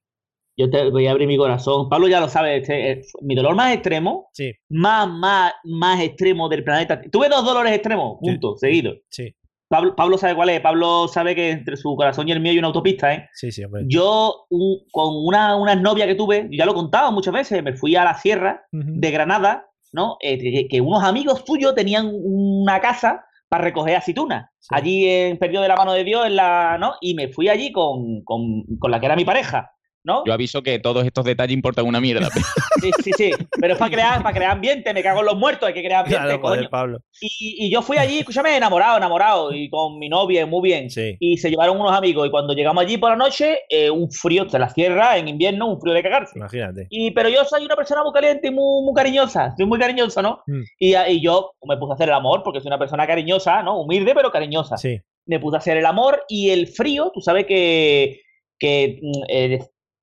Yo 0.57 0.71
te 0.71 0.89
voy 0.91 1.07
a 1.07 1.11
abrir 1.11 1.29
mi 1.29 1.37
corazón. 1.37 1.89
Pablo 1.91 2.09
ya 2.09 2.21
lo 2.21 2.29
sabe. 2.29 2.57
este, 2.57 2.91
eh, 2.93 3.03
mi 3.21 3.35
dolor 3.35 3.55
más 3.55 3.75
extremo, 3.75 4.29
Sí, 4.33 4.53
más, 4.71 5.07
más, 5.09 5.53
más 5.65 6.01
extremo 6.01 6.49
del 6.49 6.65
planeta. 6.65 7.01
Tuve 7.11 7.29
dos 7.29 7.45
dolores 7.45 7.73
extremos 7.73 8.17
juntos, 8.19 8.61
seguidos. 8.61 8.99
sí, 9.11 9.35
Pablo, 9.69 9.95
Pablo 9.97 10.17
sabe 10.19 10.35
cuál 10.35 10.51
es. 10.51 10.61
Pablo 10.61 11.07
sabe 11.09 11.35
que 11.35 11.51
entre 11.51 11.77
su 11.77 11.95
corazón 11.97 12.29
y 12.29 12.33
el 12.33 12.41
mío 12.41 12.53
hay 12.53 12.59
una 12.59 12.69
autopista, 12.69 13.13
¿eh? 13.15 13.29
sí, 13.35 13.51
sí, 13.53 13.63
hombre. 13.65 13.85
Yo, 13.87 14.47
un- 14.51 14.79
con 14.91 15.15
una, 15.27 15.57
una 15.57 15.75
novia 15.75 16.07
que 16.07 16.15
tuve, 16.15 16.49
ya 16.51 16.65
lo 16.67 16.73
he 16.73 16.75
contado 16.75 17.11
muchas 17.13 17.33
veces, 17.35 17.63
me 17.63 17.75
fui 17.75 17.95
a 17.97 18.05
la 18.05 18.15
sierra 18.15 18.67
de 18.71 19.11
Granada, 19.11 19.67
¿no? 19.93 20.17
Eh, 20.21 20.39
que, 20.39 20.67
que 20.69 20.81
unos 20.81 21.03
amigos 21.05 21.45
tuyos 21.45 21.75
tenían 21.75 22.11
una 22.13 22.81
casa 22.81 23.25
para 23.53 23.65
recoger 23.65 23.97
aceitunas. 23.97 24.49
Sí. 24.61 24.69
Allí 24.71 25.07
en 25.07 25.37
Perdido 25.37 25.61
de 25.61 25.69
la 25.69 25.77
Mano 25.77 25.93
de 25.93 26.05
Dios, 26.05 26.25
en 26.25 26.37
la, 26.37 26.79
¿no? 26.81 26.95
Y 27.03 27.13
me 27.13 27.29
fui 27.29 27.51
allí 27.51 27.71
con, 27.71 28.23
con, 28.25 28.65
con 28.79 28.91
la 28.91 28.99
que 28.99 29.05
era 29.05 29.15
mi 29.15 29.27
pareja, 29.27 29.73
¿no? 30.05 30.25
Yo 30.27 30.33
aviso 30.33 30.63
que 30.63 30.79
todos 30.79 31.05
estos 31.05 31.25
detalles 31.25 31.55
importan 31.55 31.87
una 31.87 32.01
mierda. 32.01 32.29
Sí, 32.83 32.91
sí, 33.05 33.11
sí. 33.17 33.31
Pero 33.61 33.75
es 33.75 33.79
para 33.79 33.93
crear, 33.93 34.23
para 34.25 34.35
crear 34.35 34.51
ambiente, 34.51 34.93
me 34.93 35.05
cago 35.05 35.21
en 35.21 35.27
los 35.27 35.37
muertos, 35.37 35.69
hay 35.69 35.75
que 35.75 35.85
crear 35.85 36.01
ambiente, 36.03 36.27
Claro, 36.27 36.43
joder, 36.43 36.59
coño. 36.61 36.71
Pablo. 36.71 36.99
Y, 37.21 37.67
y 37.67 37.71
yo 37.71 37.81
fui 37.81 37.97
allí, 37.97 38.19
escúchame, 38.19 38.57
enamorado, 38.57 38.97
enamorado, 38.97 39.55
y 39.55 39.71
con 39.71 40.01
mi 40.01 40.09
novia, 40.09 40.45
muy 40.47 40.69
bien. 40.69 40.91
Sí. 40.91 41.17
Y 41.21 41.37
se 41.37 41.49
llevaron 41.49 41.79
unos 41.79 41.93
amigos, 41.93 42.27
y 42.27 42.31
cuando 42.33 42.55
llegamos 42.55 42.83
allí 42.83 42.99
por 42.99 43.11
la 43.11 43.17
noche, 43.17 43.61
eh, 43.69 43.89
un 43.89 44.11
frío, 44.11 44.49
se 44.49 44.59
la 44.59 44.69
sierra 44.69 45.17
en 45.17 45.29
invierno, 45.29 45.69
un 45.69 45.81
frío 45.81 45.95
de 45.95 46.03
cagarse. 46.03 46.37
Imagínate. 46.37 46.89
Y, 46.91 47.13
pero 47.13 47.29
yo 47.29 47.45
soy 47.45 47.65
una 47.65 47.77
persona 47.77 48.03
muy 48.03 48.13
caliente 48.13 48.49
y 48.49 48.51
muy, 48.51 48.85
muy 48.85 48.95
cariñosa, 48.95 49.55
soy 49.57 49.67
muy 49.67 49.79
cariñoso, 49.79 50.21
¿no? 50.21 50.43
Mm. 50.49 50.63
Y, 50.81 50.97
y 50.97 51.21
yo 51.23 51.53
me 51.65 51.77
puse 51.77 51.93
a 51.93 51.95
hacer 51.95 52.09
el 52.09 52.15
amor, 52.17 52.43
porque 52.43 52.59
soy 52.61 52.67
una 52.69 52.81
persona 52.81 53.07
cariñosa, 53.07 53.63
¿no? 53.63 53.81
Humilde, 53.81 54.13
pero 54.13 54.33
cariñosa. 54.33 54.77
Sí, 54.77 54.99
Me 55.27 55.39
puse 55.39 55.57
a 55.57 55.61
hacer 55.61 55.77
el 55.77 55.87
amor, 55.87 56.25
y 56.29 56.51
el 56.51 56.67
frío, 56.67 57.13
tú 57.15 57.21
sabes 57.21 57.47
que, 57.47 58.23
que 58.59 58.99
mm, 59.01 59.23
eh, 59.29 59.61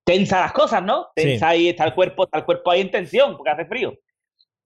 tensa 0.10 0.40
las 0.40 0.54
cosas, 0.54 0.82
¿no? 0.84 1.08
Sí. 1.16 1.24
Tensa 1.24 1.50
ahí, 1.50 1.70
está 1.70 1.86
el 1.86 1.94
cuerpo, 1.94 2.24
está 2.24 2.40
el 2.40 2.46
cuerpo 2.46 2.72
ahí 2.72 2.82
en 2.82 2.90
tensión, 2.90 3.38
porque 3.38 3.52
hace 3.52 3.66
frío. 3.66 3.94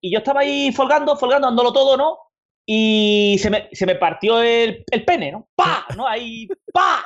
Y 0.02 0.12
yo 0.12 0.20
estaba 0.20 0.42
ahí 0.42 0.72
folgando, 0.72 1.18
folgando, 1.18 1.48
dándolo 1.48 1.74
todo, 1.74 1.98
¿no? 1.98 2.18
Y 2.66 3.38
se 3.40 3.50
me, 3.50 3.68
se 3.74 3.86
me 3.86 3.96
partió 3.96 4.42
el, 4.42 4.86
el 4.90 5.04
pene, 5.04 5.34
¿no? 5.34 5.50
¡Pa! 5.54 5.86
¿No? 5.98 6.08
Ahí, 6.08 6.48
¡pa! 6.72 7.04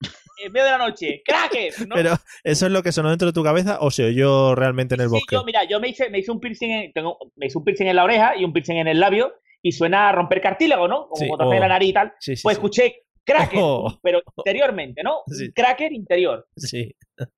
En 0.44 0.52
medio 0.52 0.66
de 0.66 0.72
la 0.72 0.78
noche, 0.78 1.22
¡crackers! 1.24 1.86
¿no? 1.88 1.94
pero 1.94 2.10
¿eso 2.44 2.66
es 2.66 2.72
lo 2.72 2.82
que 2.82 2.92
sonó 2.92 3.08
dentro 3.08 3.26
de 3.26 3.32
tu 3.32 3.42
cabeza 3.42 3.78
o 3.80 3.90
se 3.90 4.04
oyó 4.04 4.54
realmente 4.54 4.94
en 4.94 5.00
el 5.00 5.06
Sí, 5.08 5.14
bosque? 5.14 5.34
yo, 5.34 5.44
mira, 5.44 5.64
yo 5.64 5.80
me 5.80 5.88
hice, 5.88 6.10
me 6.10 6.18
hice 6.18 6.30
un 6.30 6.40
piercing 6.40 6.70
en, 6.70 6.92
tengo, 6.92 7.16
me 7.36 7.46
hice 7.46 7.56
un 7.56 7.64
piercing 7.64 7.86
en 7.86 7.96
la 7.96 8.04
oreja 8.04 8.36
y 8.36 8.44
un 8.44 8.52
piercing 8.52 8.76
en 8.76 8.86
el 8.88 9.00
labio 9.00 9.32
y 9.62 9.72
suena 9.72 10.10
a 10.10 10.12
romper 10.12 10.42
cartílago, 10.42 10.88
¿no? 10.88 11.08
Como 11.08 11.16
Sí, 11.16 11.26
cuando 11.26 11.48
oh. 11.48 11.54
la 11.54 11.68
nariz 11.68 11.88
y 11.88 11.92
tal. 11.94 12.12
Sí, 12.20 12.36
sí, 12.36 12.42
Pues 12.42 12.56
escuché 12.58 13.05
cracker, 13.26 13.58
Oh. 13.62 13.98
pero 14.02 14.22
interiormente, 14.38 15.02
¿no? 15.02 15.22
Sí. 15.26 15.44
Un 15.46 15.50
cracker 15.52 15.92
interior. 15.92 16.46
Sí. 16.56 16.94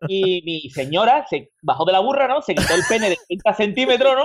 Y 0.09 0.42
mi 0.44 0.70
señora 0.70 1.24
se 1.29 1.51
bajó 1.62 1.85
de 1.85 1.92
la 1.92 2.01
burra, 2.01 2.29
¿no? 2.29 2.42
Se 2.42 2.55
quitó 2.55 2.74
el 2.74 2.83
pene 2.88 3.11
de 3.11 3.16
30 3.27 3.55
centímetros, 3.55 4.14
¿no? 4.14 4.24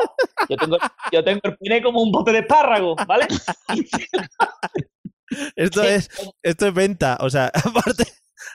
Yo 0.50 0.58
tengo, 0.58 0.78
yo 1.12 1.24
tengo 1.24 1.40
el 1.44 1.58
pene 1.58 1.82
como 1.82 2.02
un 2.04 2.12
bote 2.12 2.32
de 2.32 2.40
espárrago, 2.40 2.96
¿vale? 3.08 3.26
Esto 5.56 5.82
es, 5.84 6.10
esto 6.44 6.68
es 6.68 6.74
venta. 6.74 7.18
O 7.22 7.30
sea, 7.30 7.48
aparte, 7.54 8.04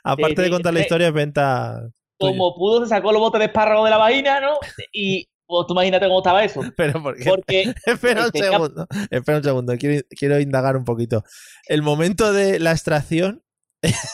aparte 0.04 0.42
de 0.42 0.44
sí, 0.46 0.50
contar 0.52 0.72
la 0.74 0.80
es- 0.80 0.86
historia, 0.86 1.08
es 1.08 1.12
venta. 1.14 1.80
como 2.18 2.54
pudo, 2.54 2.82
se 2.82 2.88
sacó 2.88 3.10
los 3.12 3.20
botes 3.20 3.38
de 3.40 3.46
espárrago 3.46 3.84
de 3.84 3.90
la 3.90 3.96
vagina, 3.96 4.40
¿no? 4.40 4.58
Y 4.92 5.26
pues, 5.48 5.66
tú 5.66 5.72
imagínate 5.74 6.06
cómo 6.06 6.18
estaba 6.18 6.44
eso. 6.44 6.60
Pero 6.76 7.02
porque. 7.02 7.24
Porque 7.24 7.74
Espera 7.86 8.26
un 8.26 8.32
segundo. 8.32 8.86
Espera 9.10 9.38
un 9.38 9.44
segundo. 9.44 9.76
Quiero, 9.76 10.06
quiero 10.10 10.38
indagar 10.38 10.76
un 10.76 10.84
poquito. 10.84 11.24
El 11.66 11.82
momento 11.82 12.32
de 12.32 12.60
la 12.60 12.70
extracción. 12.72 13.42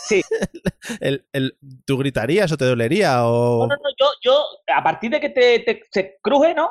Sí. 0.08 0.22
El, 1.00 1.26
el- 1.32 1.56
¿Tú 1.86 1.96
gritarías 1.96 2.52
o 2.52 2.56
te 2.58 2.66
dolería? 2.66 3.26
O... 3.26 3.66
No, 3.66 3.66
no, 3.68 3.74
no, 3.76 3.90
yo, 3.98 4.06
yo, 4.22 4.44
a 4.76 4.82
partir 4.82 5.10
de 5.10 5.18
que 5.20 5.30
te, 5.30 5.60
te- 5.60 5.80
se 5.90 6.18
cruje, 6.22 6.54
¿no? 6.54 6.68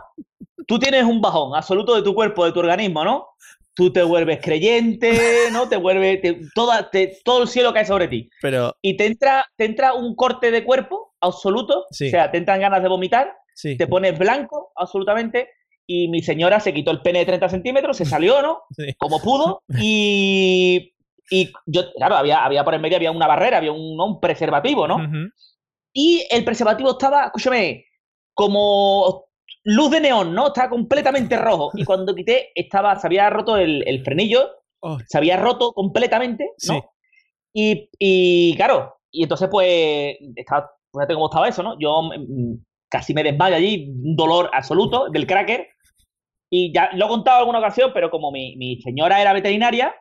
Tú 0.68 0.78
tienes 0.78 1.04
un 1.04 1.20
bajón 1.20 1.56
absoluto 1.56 1.96
de 1.96 2.04
tu 2.04 2.14
cuerpo, 2.14 2.46
de 2.46 2.52
tu 2.52 2.60
organismo, 2.60 3.04
¿no? 3.04 3.30
Tú 3.74 3.92
te 3.92 4.04
vuelves 4.04 4.40
creyente, 4.42 5.20
¿no? 5.52 5.68
Te 5.68 5.78
vuelve, 5.78 6.18
te- 6.18 6.42
toda, 6.54 6.92
te- 6.92 7.18
todo 7.26 7.42
el 7.42 7.48
cielo 7.48 7.74
cae 7.74 7.86
sobre 7.88 8.08
ti. 8.08 8.30
Pero 8.40 8.76
Y 8.84 8.96
te 8.96 9.08
entra, 9.08 9.48
te 9.58 9.66
entra 9.66 9.94
un 9.96 10.16
corte 10.16 10.52
de 10.52 10.64
cuerpo 10.64 11.16
absoluto, 11.20 11.86
Sí. 11.90 12.08
o 12.08 12.12
sea, 12.12 12.30
te 12.30 12.38
entran 12.38 12.60
ganas 12.62 12.84
de 12.84 12.90
vomitar, 12.90 13.34
sí. 13.54 13.78
te 13.78 13.88
pones 13.88 14.18
blanco 14.18 14.72
absolutamente, 14.76 15.50
y 15.86 16.08
mi 16.08 16.22
señora 16.22 16.60
se 16.60 16.74
quitó 16.74 16.92
el 16.92 17.02
pene 17.02 17.20
de 17.20 17.26
30 17.26 17.50
centímetros, 17.50 17.98
se 17.98 18.06
salió, 18.06 18.42
¿no? 18.42 18.64
Sí. 18.76 18.94
Como 18.98 19.20
pudo, 19.20 19.64
y, 19.80 20.94
y 21.30 21.52
yo, 21.66 21.94
claro, 21.94 22.16
había, 22.16 22.44
había 22.44 22.64
por 22.64 22.74
en 22.74 22.82
medio, 22.82 22.98
había 22.98 23.12
una 23.12 23.28
barrera, 23.28 23.58
había 23.58 23.72
un, 23.72 23.98
¿no? 23.98 24.06
un 24.06 24.20
preservativo, 24.20 24.88
¿no? 24.88 24.98
Y 25.94 26.26
el 26.32 26.44
preservativo 26.44 26.92
estaba, 26.92 27.26
escúchame, 27.26 27.86
como 28.34 29.26
luz 29.64 29.92
de 29.92 30.02
neón, 30.02 30.34
¿no? 30.34 30.48
Estaba 30.48 30.70
completamente 30.70 31.38
rojo. 31.38 31.72
Y 31.76 31.86
cuando 31.86 32.16
quité, 32.16 32.52
estaba, 32.56 32.96
se 33.00 33.08
había 33.08 33.30
roto 33.30 33.58
el, 33.58 33.88
el 33.88 34.04
frenillo, 34.04 34.50
Oh, 34.86 34.98
se 35.08 35.18
había 35.18 35.38
roto 35.38 35.72
completamente, 35.72 36.52
¿no? 36.68 36.74
Sí. 36.74 36.82
Y, 37.54 37.90
y 37.98 38.56
claro, 38.58 38.98
y 39.10 39.24
entonces 39.24 39.48
pues, 39.50 40.18
estaba, 40.36 40.70
fíjate 40.92 41.14
cómo 41.14 41.28
estaba 41.28 41.48
eso, 41.48 41.64
¿no? 41.64 41.80
Yo 41.80 42.02
mm, 42.02 42.56
casi 42.94 43.12
me 43.16 43.24
desmayo 43.24 43.56
allí, 43.56 43.90
un 43.90 44.16
dolor 44.16 44.52
absoluto 44.54 45.10
del 45.10 45.26
cracker. 45.26 45.68
Y 46.52 46.72
ya 46.72 46.92
lo 46.94 47.06
he 47.06 47.10
contado 47.10 47.40
alguna 47.40 47.58
ocasión, 47.58 47.90
pero 47.92 48.12
como 48.12 48.32
mi, 48.32 48.56
mi 48.56 48.80
señora 48.82 49.20
era 49.20 49.34
veterinaria 49.34 49.96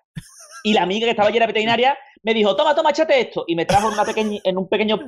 y 0.62 0.74
la 0.74 0.82
amiga 0.82 1.06
que 1.06 1.12
estaba 1.12 1.30
allí 1.30 1.38
era 1.38 1.46
veterinaria, 1.46 1.96
me 2.22 2.34
dijo, 2.34 2.54
toma, 2.54 2.74
toma, 2.74 2.90
échate 2.90 3.18
esto. 3.18 3.44
Y 3.46 3.56
me 3.56 3.64
trajo 3.64 3.88
en, 3.88 3.94
una 3.94 4.04
pequeña, 4.04 4.40
en 4.44 4.58
un 4.58 4.68
pequeño, 4.68 5.00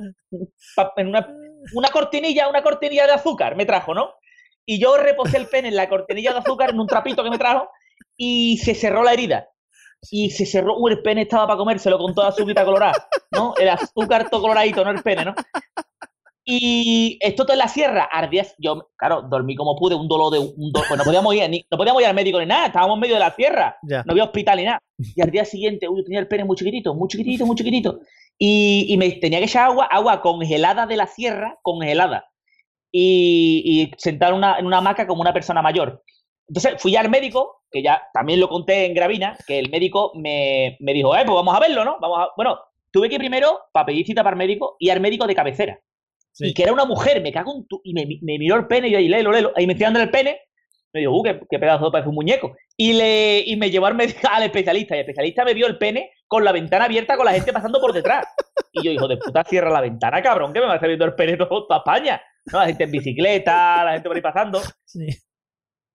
en 0.97 1.07
una, 1.07 1.27
una 1.75 1.89
cortinilla, 1.89 2.49
una 2.49 2.63
cortinilla 2.63 3.05
de 3.05 3.13
azúcar, 3.13 3.55
me 3.55 3.67
trajo, 3.67 3.93
¿no? 3.93 4.15
Y 4.65 4.79
yo 4.79 4.97
reposé 4.97 5.37
el 5.37 5.47
pene 5.47 5.67
en 5.67 5.75
la 5.75 5.87
cortinilla 5.87 6.33
de 6.33 6.39
azúcar, 6.39 6.71
en 6.71 6.79
un 6.79 6.87
trapito 6.87 7.23
que 7.23 7.29
me 7.29 7.37
trajo, 7.37 7.69
y 8.17 8.57
se 8.57 8.73
cerró 8.73 9.03
la 9.03 9.13
herida. 9.13 9.47
Y 10.09 10.31
se 10.31 10.47
cerró, 10.47 10.75
uh, 10.77 10.87
el 10.87 11.01
pene 11.03 11.21
estaba 11.21 11.45
para 11.45 11.57
comérselo 11.57 11.99
con 11.99 12.15
toda 12.15 12.29
azúcar 12.29 12.65
colorada, 12.65 13.07
¿no? 13.31 13.53
El 13.57 13.69
azúcar 13.69 14.27
todo 14.29 14.41
coloradito, 14.41 14.83
no 14.83 14.89
el 14.89 15.03
pene, 15.03 15.25
¿no? 15.25 15.35
Y 16.47 17.17
esto 17.21 17.43
todo 17.43 17.53
en 17.53 17.59
la 17.59 17.67
sierra, 17.67 18.03
ardía, 18.11 18.45
yo, 18.59 18.89
claro, 18.97 19.23
dormí 19.23 19.55
como 19.55 19.75
pude, 19.75 19.95
un 19.95 20.07
dolor 20.07 20.31
de 20.31 20.37
un 20.39 20.71
dolor, 20.71 20.87
pues 20.87 20.97
no 20.99 21.03
podíamos 21.03 21.33
ir, 21.33 21.49
ni, 21.49 21.65
no 21.71 21.77
podíamos 21.77 22.01
ir 22.03 22.07
al 22.07 22.13
médico 22.15 22.39
ni 22.39 22.45
nada, 22.45 22.67
estábamos 22.67 22.95
en 22.97 22.99
medio 23.01 23.15
de 23.15 23.19
la 23.19 23.31
sierra, 23.33 23.77
Ya. 23.81 24.03
no 24.05 24.11
había 24.11 24.25
hospital 24.25 24.57
ni 24.57 24.63
nada. 24.65 24.79
Y 25.15 25.21
al 25.21 25.31
día 25.31 25.43
siguiente, 25.43 25.89
uy, 25.89 25.97
yo 26.01 26.03
tenía 26.03 26.19
el 26.19 26.27
pene 26.27 26.45
muy 26.45 26.55
chiquitito, 26.55 26.93
muy 26.93 27.07
chiquitito, 27.07 27.45
muy 27.47 27.55
chiquitito. 27.55 27.99
Y, 28.37 28.85
y 28.89 28.97
me 28.97 29.09
tenía 29.13 29.39
que 29.39 29.45
echar 29.45 29.65
agua, 29.69 29.85
agua 29.85 30.21
congelada 30.21 30.85
de 30.85 30.97
la 30.97 31.07
sierra, 31.07 31.57
congelada. 31.63 32.25
Y, 32.91 33.63
y 33.65 33.91
sentar 33.97 34.33
una- 34.33 34.57
en 34.59 34.65
una 34.67 34.77
hamaca 34.77 35.07
como 35.07 35.21
una 35.21 35.33
persona 35.33 35.61
mayor. 35.61 36.03
Entonces 36.47 36.75
fui 36.79 36.95
al 36.95 37.09
médico, 37.09 37.63
que 37.71 37.81
ya 37.81 38.03
también 38.13 38.39
lo 38.39 38.47
conté 38.47 38.85
en 38.85 38.93
Gravina, 38.93 39.35
que 39.47 39.57
el 39.59 39.69
médico 39.71 40.11
me, 40.15 40.77
me 40.79 40.93
dijo, 40.93 41.15
eh, 41.15 41.23
pues 41.25 41.35
vamos 41.35 41.55
a 41.55 41.59
verlo, 41.59 41.83
¿no? 41.83 41.97
Vamos 41.99 42.19
a... 42.19 42.27
Bueno, 42.37 42.59
tuve 42.91 43.09
que 43.09 43.15
ir 43.15 43.19
primero 43.19 43.61
para 43.73 43.87
pedir 43.87 44.05
cita 44.05 44.23
para 44.23 44.35
el 44.35 44.37
médico 44.37 44.75
y 44.79 44.89
al 44.91 44.99
médico 45.01 45.25
de 45.27 45.35
cabecera. 45.35 45.79
Sí. 46.35 46.47
Y 46.47 46.53
que 46.53 46.63
era 46.63 46.73
una 46.73 46.83
mujer, 46.85 47.21
me 47.21 47.31
cago 47.31 47.55
en 47.55 47.65
tu... 47.65 47.79
Y 47.83 47.93
me, 47.93 48.05
me 48.05 48.37
miró 48.37 48.57
el 48.57 48.67
pene 48.67 48.89
y 48.89 48.91
yo 48.91 48.97
ahí, 48.97 49.07
lelo, 49.07 49.31
lelo. 49.31 49.53
Ahí 49.55 49.65
me 49.65 49.71
estoy 49.73 49.85
dando 49.85 50.01
el 50.01 50.11
pene. 50.11 50.37
Me 50.93 50.99
dijo, 50.99 51.13
uh, 51.17 51.23
qué, 51.23 51.39
qué 51.49 51.59
pedazo, 51.59 51.89
parece 51.91 52.09
un 52.09 52.15
muñeco. 52.15 52.55
Y, 52.75 52.91
le, 52.93 53.39
y 53.45 53.55
me 53.55 53.71
llevó 53.71 53.85
al, 53.87 53.99
especialista. 54.01 54.95
Y 54.95 54.99
el 54.99 55.03
especialista 55.05 55.45
me 55.45 55.53
vio 55.53 55.65
el 55.67 55.77
pene 55.77 56.11
con 56.27 56.43
la 56.43 56.51
ventana 56.51 56.85
abierta 56.85 57.15
con 57.15 57.25
la 57.25 57.33
gente 57.33 57.53
pasando 57.53 57.79
por 57.79 57.93
detrás. 57.93 58.25
Y 58.73 58.83
yo, 58.83 58.91
hijo 58.91 59.07
de 59.07 59.17
puta, 59.17 59.43
cierra 59.45 59.69
la 59.71 59.79
ventana, 59.81 60.21
cabrón, 60.21 60.51
que 60.51 60.59
me 60.59 60.65
va 60.65 60.73
a 60.73 60.75
estar 60.75 60.89
viendo 60.89 61.05
el 61.05 61.15
pene 61.15 61.37
todo, 61.37 61.67
toda 61.67 61.79
España. 61.79 62.21
¿No? 62.51 62.59
La 62.59 62.65
gente 62.67 62.83
en 62.83 62.91
bicicleta, 62.91 63.83
la 63.85 63.93
gente 63.93 64.09
por 64.09 64.15
ahí 64.17 64.21
pasando. 64.21 64.61
Sí. 64.83 65.07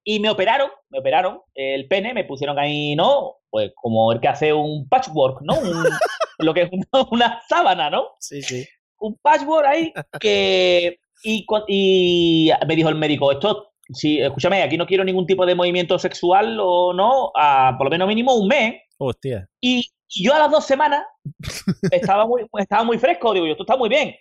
Y 0.04 0.18
me 0.20 0.30
operaron, 0.30 0.70
me 0.88 1.00
operaron 1.00 1.42
el 1.54 1.86
pene, 1.86 2.14
me 2.14 2.24
pusieron 2.24 2.58
ahí, 2.58 2.96
¿no? 2.96 3.36
Pues 3.50 3.72
como 3.74 4.10
el 4.12 4.20
que 4.20 4.28
hace 4.28 4.52
un 4.52 4.88
patchwork, 4.88 5.42
¿no? 5.42 5.58
Un- 5.58 5.84
lo 6.38 6.54
que 6.54 6.62
es 6.62 6.70
una, 6.72 7.06
una 7.10 7.42
sábana, 7.48 7.90
¿no? 7.90 8.08
Sí, 8.18 8.40
sí. 8.42 8.66
Un 9.00 9.16
patchwork 9.22 9.66
ahí 9.66 9.92
que... 10.20 10.98
Y, 11.22 11.44
cu- 11.44 11.64
y 11.68 12.50
me 12.66 12.76
dijo 12.76 12.88
el 12.88 12.94
médico, 12.94 13.30
esto, 13.30 13.72
sí, 13.92 14.18
escúchame, 14.20 14.62
aquí 14.62 14.78
no 14.78 14.86
quiero 14.86 15.04
ningún 15.04 15.26
tipo 15.26 15.44
de 15.44 15.54
movimiento 15.54 15.98
sexual 15.98 16.56
o 16.58 16.94
no, 16.94 17.30
a 17.36 17.74
por 17.76 17.86
lo 17.86 17.90
menos 17.90 18.08
mínimo 18.08 18.34
un 18.34 18.48
mes. 18.48 18.76
Hostia. 18.98 19.46
Y, 19.60 19.80
y 20.08 20.24
yo 20.24 20.32
a 20.34 20.38
las 20.38 20.50
dos 20.50 20.64
semanas 20.64 21.02
estaba 21.90 22.26
muy, 22.26 22.46
estaba 22.58 22.84
muy 22.84 22.98
fresco, 22.98 23.34
digo 23.34 23.44
yo, 23.46 23.52
esto 23.52 23.64
está 23.64 23.76
muy 23.76 23.90
bien. 23.90 24.14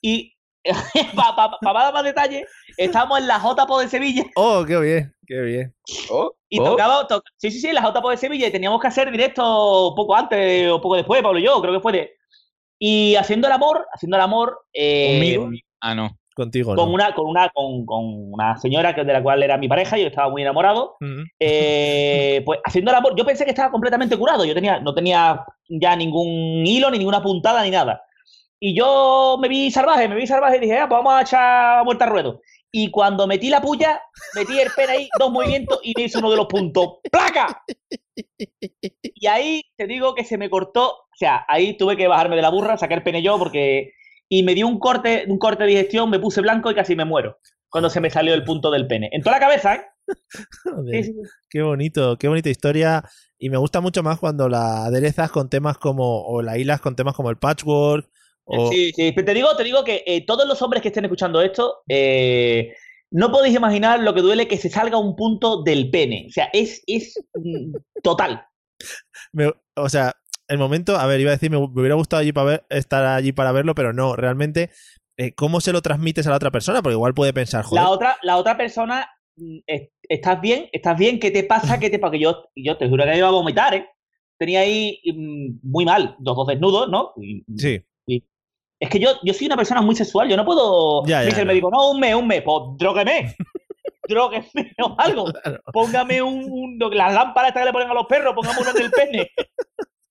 Y 0.00 0.32
para 1.14 1.82
dar 1.84 1.92
más 1.92 2.04
detalles, 2.04 2.48
estábamos 2.76 3.18
en 3.20 3.26
la 3.28 3.38
JPO 3.38 3.78
de 3.80 3.88
Sevilla 3.88 4.24
Oh, 4.34 4.64
qué 4.66 4.80
bien, 4.80 5.14
qué 5.26 5.40
bien. 5.42 5.74
Oh, 6.10 6.32
y 6.48 6.58
oh. 6.58 6.64
tocaba, 6.64 7.06
to- 7.06 7.22
sí, 7.36 7.50
sí, 7.50 7.60
sí, 7.60 7.68
en 7.68 7.74
la 7.74 7.82
JPO 7.82 8.10
de 8.10 8.16
Sevilla 8.16 8.48
y 8.48 8.52
teníamos 8.52 8.80
que 8.80 8.88
hacer 8.88 9.10
directo 9.10 9.92
poco 9.94 10.14
antes 10.16 10.70
o 10.70 10.80
poco 10.80 10.96
después, 10.96 11.22
Pablo 11.22 11.38
y 11.38 11.44
yo, 11.44 11.60
creo 11.60 11.74
que 11.74 11.80
fue 11.80 11.92
de... 11.92 12.15
Y 12.78 13.16
haciendo 13.16 13.46
el 13.46 13.52
amor, 13.52 13.86
haciendo 13.92 14.16
el 14.16 14.22
amor 14.22 14.60
eh, 14.72 15.12
Conmigo. 15.12 15.50
Ah, 15.80 15.94
no. 15.94 16.16
Contigo, 16.34 16.74
con 16.74 16.88
¿no? 16.88 16.94
una, 16.94 17.14
con 17.14 17.26
una, 17.28 17.48
con, 17.48 17.86
con 17.86 18.04
una 18.34 18.58
señora 18.58 18.94
que 18.94 19.04
de 19.04 19.12
la 19.14 19.22
cual 19.22 19.42
era 19.42 19.56
mi 19.56 19.68
pareja, 19.68 19.96
yo 19.96 20.08
estaba 20.08 20.28
muy 20.28 20.42
enamorado. 20.42 20.96
Eh, 21.40 22.42
pues 22.44 22.60
haciendo 22.62 22.90
el 22.90 22.96
amor, 22.98 23.14
yo 23.16 23.24
pensé 23.24 23.44
que 23.44 23.52
estaba 23.52 23.70
completamente 23.70 24.18
curado, 24.18 24.44
yo 24.44 24.52
tenía, 24.52 24.78
no 24.80 24.92
tenía 24.92 25.46
ya 25.66 25.96
ningún 25.96 26.66
hilo, 26.66 26.90
ni 26.90 26.98
ninguna 26.98 27.22
puntada, 27.22 27.62
ni 27.62 27.70
nada. 27.70 28.02
Y 28.60 28.76
yo 28.76 29.38
me 29.40 29.48
vi 29.48 29.70
salvaje, 29.70 30.08
me 30.08 30.14
vi 30.14 30.26
salvaje 30.26 30.58
y 30.58 30.60
dije, 30.60 30.76
ah, 30.76 30.86
pues 30.86 30.98
vamos 30.98 31.14
a 31.14 31.22
echar 31.22 31.84
vuelta 31.86 32.04
al 32.04 32.10
ruedo. 32.10 32.42
Y 32.78 32.90
cuando 32.90 33.26
metí 33.26 33.48
la 33.48 33.62
puya, 33.62 34.02
metí 34.34 34.60
el 34.60 34.68
pene 34.76 34.92
ahí, 34.92 35.08
dos 35.18 35.32
movimientos 35.32 35.80
y 35.82 35.94
me 35.96 36.02
hizo 36.02 36.18
uno 36.18 36.30
de 36.30 36.36
los 36.36 36.46
puntos. 36.46 36.98
¡Placa! 37.10 37.64
Y 39.18 39.26
ahí 39.28 39.62
te 39.78 39.86
digo 39.86 40.14
que 40.14 40.24
se 40.24 40.36
me 40.36 40.50
cortó, 40.50 40.90
o 40.90 41.16
sea, 41.16 41.46
ahí 41.48 41.78
tuve 41.78 41.96
que 41.96 42.06
bajarme 42.06 42.36
de 42.36 42.42
la 42.42 42.50
burra, 42.50 42.76
sacar 42.76 42.98
el 42.98 43.04
pene 43.04 43.22
yo 43.22 43.38
porque... 43.38 43.92
Y 44.28 44.42
me 44.42 44.54
dio 44.54 44.68
un 44.68 44.78
corte, 44.78 45.24
un 45.26 45.38
corte 45.38 45.62
de 45.62 45.70
digestión, 45.70 46.10
me 46.10 46.18
puse 46.18 46.42
blanco 46.42 46.70
y 46.70 46.74
casi 46.74 46.94
me 46.94 47.06
muero 47.06 47.38
cuando 47.70 47.88
se 47.88 48.02
me 48.02 48.10
salió 48.10 48.34
el 48.34 48.44
punto 48.44 48.70
del 48.70 48.86
pene. 48.86 49.08
En 49.10 49.22
toda 49.22 49.36
la 49.36 49.46
cabeza, 49.46 49.76
¿eh? 49.76 49.86
Joder, 50.64 50.96
Sí, 50.96 51.02
sí, 51.04 51.12
sí. 51.14 51.30
Qué 51.48 51.62
bonito, 51.62 52.18
qué 52.18 52.28
bonita 52.28 52.50
historia. 52.50 53.04
Y 53.38 53.48
me 53.48 53.56
gusta 53.56 53.80
mucho 53.80 54.02
más 54.02 54.18
cuando 54.18 54.50
la 54.50 54.84
aderezas 54.84 55.30
con 55.30 55.48
temas 55.48 55.78
como, 55.78 56.26
o 56.26 56.42
la 56.42 56.58
hilas 56.58 56.82
con 56.82 56.94
temas 56.94 57.14
como 57.14 57.30
el 57.30 57.38
patchwork. 57.38 58.06
O, 58.48 58.70
Sí, 58.72 58.92
sí, 58.94 59.12
pero 59.12 59.24
te 59.26 59.34
digo, 59.34 59.56
te 59.56 59.64
digo 59.64 59.84
que 59.84 60.02
eh, 60.06 60.24
todos 60.24 60.46
los 60.46 60.60
hombres 60.62 60.82
que 60.82 60.88
estén 60.88 61.04
escuchando 61.04 61.40
esto, 61.42 61.82
eh, 61.88 62.72
no 63.10 63.30
podéis 63.30 63.56
imaginar 63.56 64.00
lo 64.00 64.14
que 64.14 64.20
duele 64.22 64.48
que 64.48 64.56
se 64.56 64.70
salga 64.70 64.98
un 64.98 65.16
punto 65.16 65.62
del 65.62 65.90
pene. 65.90 66.26
O 66.28 66.32
sea, 66.32 66.48
es, 66.52 66.82
es 66.86 67.20
mm, 67.34 67.74
total. 68.02 68.44
me- 69.32 69.52
o 69.76 69.88
sea, 69.88 70.14
el 70.48 70.58
momento, 70.58 70.96
a 70.96 71.06
ver, 71.06 71.20
iba 71.20 71.30
a 71.30 71.34
decir, 71.34 71.50
me, 71.50 71.58
me 71.58 71.64
hubiera 71.66 71.94
gustado 71.96 72.20
allí 72.20 72.32
para 72.32 72.46
ver, 72.46 72.66
estar 72.70 73.04
allí 73.04 73.32
para 73.32 73.52
verlo, 73.52 73.74
pero 73.74 73.92
no, 73.92 74.14
realmente, 74.16 74.70
eh, 75.16 75.32
¿cómo 75.34 75.60
se 75.60 75.72
lo 75.72 75.82
transmites 75.82 76.26
a 76.26 76.30
la 76.30 76.36
otra 76.36 76.50
persona? 76.50 76.82
Porque 76.82 76.94
igual 76.94 77.14
puede 77.14 77.32
pensar, 77.32 77.64
joder, 77.64 77.84
La 77.84 77.90
otra, 77.90 78.16
la 78.22 78.36
otra 78.36 78.56
persona, 78.56 79.08
mm, 79.36 79.58
es- 79.66 79.90
¿estás 80.08 80.40
bien? 80.40 80.68
¿Estás 80.72 80.96
bien? 80.98 81.18
¿Qué 81.18 81.30
te 81.30 81.42
pasa? 81.44 81.78
¿Qué 81.80 81.90
te 81.90 81.98
pasa? 81.98 82.12
Que 82.12 82.20
yo, 82.20 82.44
yo 82.54 82.76
te 82.76 82.88
juro 82.88 83.04
que 83.04 83.10
me 83.10 83.18
iba 83.18 83.28
a 83.28 83.32
vomitar, 83.32 83.74
¿eh? 83.74 83.86
Tenía 84.38 84.60
ahí 84.60 85.00
mm, 85.04 85.58
muy 85.62 85.84
mal, 85.84 86.16
los 86.20 86.36
dos 86.36 86.46
desnudos, 86.46 86.88
¿no? 86.88 87.12
Y- 87.16 87.44
sí, 87.56 87.82
Es 88.78 88.90
que 88.90 88.98
yo, 88.98 89.10
yo 89.22 89.32
soy 89.32 89.46
una 89.46 89.56
persona 89.56 89.80
muy 89.80 89.96
sexual, 89.96 90.28
yo 90.28 90.36
no 90.36 90.44
puedo. 90.44 91.04
Ya, 91.06 91.20
Me 91.20 91.30
ya, 91.30 91.38
el 91.38 91.46
no. 91.46 91.52
médico, 91.52 91.70
no, 91.70 91.90
un 91.92 92.00
mes, 92.00 92.14
un 92.14 92.26
mes, 92.26 92.42
pues 92.42 92.62
drógueme. 92.78 93.34
drógueme 94.08 94.74
o 94.82 94.94
algo. 94.98 95.24
Claro. 95.32 95.60
Póngame 95.72 96.22
un, 96.22 96.44
un- 96.50 96.78
las 96.94 97.12
lámparas 97.14 97.48
estas 97.48 97.62
que 97.62 97.66
le 97.66 97.72
ponen 97.72 97.90
a 97.90 97.94
los 97.94 98.06
perros, 98.06 98.34
póngame 98.34 98.60
uno 98.60 98.70
en 98.76 98.82
el 98.84 98.90
pene. 98.90 99.30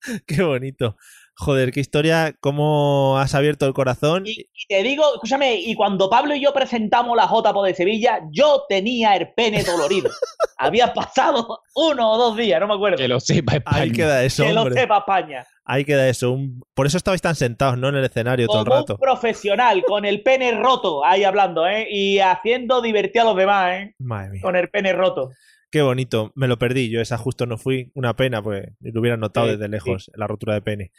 Qué 0.27 0.43
bonito. 0.43 0.95
Joder, 1.37 1.73
qué 1.73 1.81
historia, 1.81 2.33
cómo 2.39 3.17
has 3.19 3.35
abierto 3.35 3.65
el 3.65 3.73
corazón. 3.73 4.23
Y, 4.25 4.39
y 4.53 4.65
te 4.69 4.81
digo, 4.83 5.03
escúchame, 5.15 5.55
y 5.55 5.75
cuando 5.75 6.09
Pablo 6.09 6.33
y 6.33 6.39
yo 6.41 6.53
presentamos 6.53 7.17
la 7.17 7.25
JPO 7.27 7.61
de 7.63 7.75
Sevilla, 7.75 8.21
yo 8.31 8.63
tenía 8.69 9.17
el 9.17 9.33
pene 9.33 9.61
dolorido. 9.65 10.09
Había 10.57 10.93
pasado 10.93 11.59
uno 11.75 12.09
o 12.13 12.17
dos 12.17 12.37
días, 12.37 12.57
no 12.61 12.67
me 12.69 12.75
acuerdo. 12.75 12.95
Que 12.95 13.09
lo 13.09 13.19
sepa 13.19 13.55
España. 13.57 13.81
Ahí 13.81 13.91
queda 13.91 14.23
eso, 14.23 14.43
Que 14.45 14.53
lo 14.53 14.61
hombre. 14.61 14.79
sepa 14.79 14.99
España. 14.99 15.45
Ahí 15.65 15.83
queda 15.83 16.07
eso. 16.07 16.31
Un- 16.31 16.61
Por 16.73 16.87
eso 16.87 16.95
estabais 16.95 17.21
tan 17.21 17.35
sentados, 17.35 17.77
¿no? 17.77 17.89
En 17.89 17.95
el 17.95 18.05
escenario 18.05 18.47
todo 18.47 18.59
el 18.59 18.65
Como 18.67 18.77
rato. 18.79 18.93
un 18.93 18.99
profesional, 18.99 19.83
con 19.85 20.05
el 20.05 20.23
pene 20.23 20.53
roto, 20.53 21.03
ahí 21.03 21.25
hablando, 21.25 21.67
¿eh? 21.67 21.85
Y 21.91 22.19
haciendo 22.19 22.81
divertir 22.81 23.19
a 23.23 23.25
los 23.25 23.35
demás, 23.35 23.73
¿eh? 23.73 23.93
Madre 23.99 24.29
mía. 24.29 24.41
Con 24.41 24.55
el 24.55 24.69
pene 24.69 24.93
roto. 24.93 25.31
Qué 25.75 25.81
bonito. 25.81 26.31
Me 26.35 26.47
lo 26.47 26.57
perdí. 26.57 26.89
Yo 26.89 27.01
esa 27.01 27.17
justo 27.17 27.45
no 27.45 27.57
fui. 27.57 27.91
Una 27.95 28.15
pena, 28.15 28.41
pues 28.41 28.65
lo 28.79 29.01
hubiera 29.01 29.17
notado 29.17 29.47
Sí, 29.47 29.51
desde 29.57 29.67
lejos, 29.67 30.09
la 30.15 30.25
rotura 30.25 30.53
de 30.53 30.61
pene. 30.61 30.91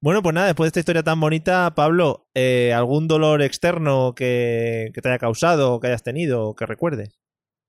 Bueno, 0.00 0.22
pues 0.22 0.34
nada, 0.34 0.46
después 0.46 0.64
de 0.64 0.68
esta 0.68 0.80
historia 0.80 1.02
tan 1.02 1.20
bonita, 1.20 1.74
Pablo, 1.74 2.30
eh, 2.32 2.72
¿algún 2.74 3.08
dolor 3.08 3.42
externo 3.42 4.14
que, 4.16 4.90
que 4.94 5.02
te 5.02 5.08
haya 5.10 5.18
causado, 5.18 5.78
que 5.80 5.88
hayas 5.88 6.02
tenido, 6.02 6.54
que 6.54 6.64
recuerdes? 6.64 7.20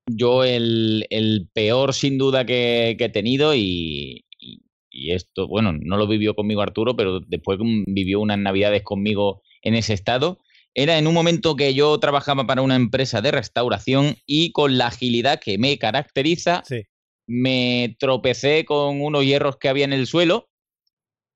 Yo 0.06 0.42
el, 0.42 1.06
el 1.10 1.50
peor 1.52 1.92
sin 1.92 2.16
duda 2.16 2.46
que, 2.46 2.94
que 2.98 3.04
he 3.04 3.08
tenido 3.10 3.54
y, 3.54 4.24
y- 4.40 4.62
y 4.90 5.12
esto, 5.12 5.46
bueno, 5.46 5.74
no 5.78 5.98
lo 5.98 6.06
vivió 6.08 6.34
conmigo 6.34 6.62
Arturo, 6.62 6.96
pero 6.96 7.20
después 7.20 7.58
vivió 7.60 8.20
unas 8.20 8.38
navidades 8.38 8.82
conmigo 8.84 9.42
en 9.60 9.74
ese 9.74 9.92
estado. 9.92 10.38
Era 10.74 10.98
en 10.98 11.06
un 11.06 11.14
momento 11.14 11.54
que 11.56 11.72
yo 11.74 11.98
trabajaba 12.00 12.46
para 12.46 12.62
una 12.62 12.74
empresa 12.76 13.20
de 13.20 13.30
restauración 13.30 14.16
y 14.26 14.50
con 14.52 14.76
la 14.76 14.88
agilidad 14.88 15.40
que 15.40 15.56
me 15.58 15.78
caracteriza, 15.78 16.62
Sí. 16.66 16.82
me 17.28 17.96
tropecé 17.98 18.64
con 18.64 19.00
unos 19.00 19.24
hierros 19.24 19.56
que 19.56 19.68
había 19.68 19.84
en 19.84 19.92
el 19.92 20.06
suelo 20.06 20.48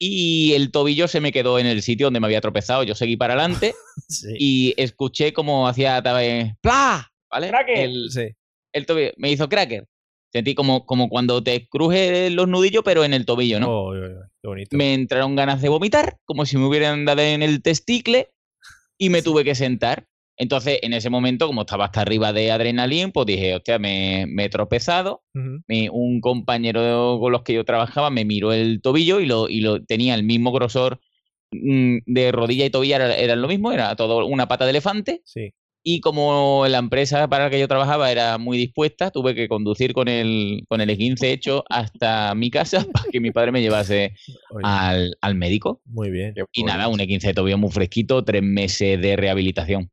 y 0.01 0.53
el 0.55 0.70
tobillo 0.70 1.09
se 1.09 1.20
me 1.20 1.32
quedó 1.32 1.59
en 1.59 1.66
el 1.66 1.82
sitio 1.82 2.07
donde 2.07 2.20
me 2.20 2.26
había 2.26 2.41
tropezado. 2.41 2.82
Yo 2.82 2.95
seguí 2.95 3.16
para 3.16 3.34
adelante 3.34 3.74
Sí. 4.09 4.28
y 4.39 4.74
escuché 4.76 5.32
como 5.32 5.68
hacía 5.68 6.03
eh, 6.20 6.55
¡Pla! 6.61 7.09
¿Vale? 7.30 7.49
Cracker. 7.49 7.78
El, 7.78 8.11
Sí. 8.11 8.28
el 8.72 8.86
tobillo. 8.86 9.12
Me 9.16 9.30
hizo 9.30 9.49
cracker. 9.49 9.86
Sentí 10.32 10.55
como, 10.55 10.84
como 10.84 11.09
cuando 11.09 11.43
te 11.43 11.66
cruje 11.68 12.28
los 12.30 12.47
nudillos, 12.49 12.82
pero 12.84 13.03
en 13.05 13.14
el 13.14 13.24
tobillo, 13.24 13.61
¿no? 13.61 13.70
Oh, 13.70 13.93
oh, 13.93 13.97
oh, 13.97 14.24
qué 14.43 14.49
bonito. 14.49 14.76
Me 14.76 14.93
entraron 14.95 15.34
ganas 15.36 15.62
de 15.62 15.70
vomitar, 15.70 16.18
como 16.26 16.45
si 16.45 16.59
me 16.59 16.66
hubieran 16.66 17.05
dado 17.07 17.22
en 17.22 17.43
el 17.43 17.62
testicle, 17.62 18.28
y 18.99 19.09
me 19.11 19.22
tuve 19.22 19.44
que 19.44 19.55
sentar. 19.55 20.07
Entonces, 20.36 20.78
en 20.82 20.92
ese 20.92 21.11
momento, 21.11 21.46
como 21.46 21.62
estaba 21.62 21.86
hasta 21.86 22.01
arriba 22.03 22.32
de 22.32 22.53
adrenalina, 22.53 23.09
pues 23.12 23.26
dije, 23.26 23.55
hostia, 23.57 23.78
me, 23.78 24.26
me 24.28 24.44
he 24.44 24.49
tropezado. 24.49 25.22
Me- 25.66 25.90
un 25.90 26.20
compañero 26.20 27.18
con 27.20 27.32
los 27.32 27.42
que 27.42 27.55
yo 27.55 27.64
trabajaba 27.64 28.11
me 28.11 28.24
miró 28.24 28.53
el 28.53 28.80
tobillo 28.80 29.20
y 29.20 29.26
lo, 29.26 29.49
y 29.49 29.61
lo 29.61 29.84
tenía 29.84 30.14
el 30.14 30.22
mismo 30.22 30.53
grosor 30.53 31.01
mm, 31.51 31.99
de 32.07 32.32
rodilla 32.32 32.64
y 32.66 32.70
tobillo, 32.70 32.96
era, 32.96 33.16
eran 33.16 33.42
lo 33.42 33.49
mismo, 33.49 33.72
era 33.72 33.96
todo 33.96 34.24
una 34.26 34.46
pata 34.46 34.64
de 34.64 34.70
elefante. 34.70 35.22
Sí. 35.24 35.53
Y 35.82 36.00
como 36.00 36.66
la 36.68 36.78
empresa 36.78 37.28
para 37.28 37.44
la 37.44 37.50
que 37.50 37.60
yo 37.60 37.68
trabajaba 37.68 38.10
era 38.12 38.36
muy 38.36 38.58
dispuesta, 38.58 39.10
tuve 39.10 39.34
que 39.34 39.48
conducir 39.48 39.92
con 39.94 40.08
el, 40.08 40.64
con 40.68 40.80
el 40.80 40.90
esguince 40.90 41.32
hecho 41.32 41.64
hasta 41.70 42.34
mi 42.34 42.50
casa 42.50 42.84
para 42.92 43.10
que 43.10 43.20
mi 43.20 43.30
padre 43.30 43.52
me 43.52 43.62
llevase 43.62 44.14
al, 44.62 45.16
al 45.20 45.34
médico. 45.34 45.80
Muy 45.86 46.10
bien. 46.10 46.34
Y 46.52 46.64
nada, 46.64 46.88
un 46.88 47.00
esguince 47.00 47.28
de 47.28 47.34
tobillo 47.34 47.58
muy 47.58 47.70
fresquito, 47.70 48.24
tres 48.24 48.42
meses 48.42 49.00
de 49.00 49.16
rehabilitación. 49.16 49.90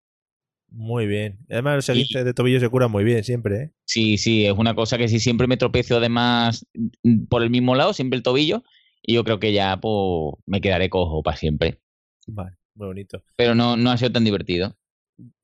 Muy 0.69 1.05
bien. 1.07 1.37
Además, 1.49 1.75
los 1.75 1.89
Y- 1.89 1.91
esguinces 1.91 2.25
de 2.25 2.33
tobillo 2.33 2.59
se 2.59 2.67
curan 2.69 2.91
muy 2.91 3.03
bien 3.03 3.23
siempre, 3.23 3.55
¿eh? 3.63 3.71
Sí, 3.85 4.17
sí, 4.17 4.45
es 4.45 4.53
una 4.57 4.75
cosa 4.75 4.97
que 4.97 5.07
sí 5.07 5.19
siempre 5.19 5.47
me 5.47 5.55
tropiezo 5.57 5.97
además 5.97 6.65
mm, 7.03 7.25
por 7.27 7.43
el 7.43 7.49
mismo 7.49 7.75
lado, 7.75 7.93
siempre 7.93 8.17
el 8.17 8.23
tobillo, 8.23 8.63
y 9.01 9.13
yo 9.13 9.23
creo 9.23 9.39
que 9.39 9.53
ya 9.53 9.77
pues, 9.79 10.33
me 10.45 10.59
quedaré 10.59 10.89
cojo 10.89 11.23
para 11.23 11.37
siempre. 11.37 11.79
Vale, 12.27 12.57
muy 12.73 12.87
bonito. 12.87 13.23
Pero 13.37 13.55
no, 13.55 13.77
no 13.77 13.91
ha 13.91 13.97
sido 13.97 14.11
tan 14.11 14.25
divertido. 14.25 14.75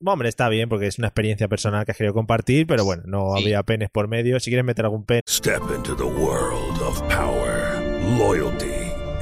Hombre, 0.04 0.28
está 0.28 0.48
bien 0.48 0.68
porque 0.68 0.86
es 0.86 0.98
una 0.98 1.08
experiencia 1.08 1.48
personal 1.48 1.84
que 1.84 1.92
has 1.92 1.96
querido 1.96 2.12
compartir, 2.14 2.66
pero 2.66 2.84
bueno, 2.84 3.04
no 3.06 3.34
Sí. 3.36 3.44
había 3.44 3.62
penes 3.62 3.88
por 3.90 4.06
medio. 4.08 4.38
Si 4.40 4.50
quieres 4.50 4.64
meter 4.64 4.84
algún 4.84 5.04
pen, 5.04 5.22
Step 5.28 5.62
into 5.74 5.94
the 5.96 6.04
world 6.04 6.80
of 6.82 7.00
power, 7.08 7.80
loyalty, 8.18 8.66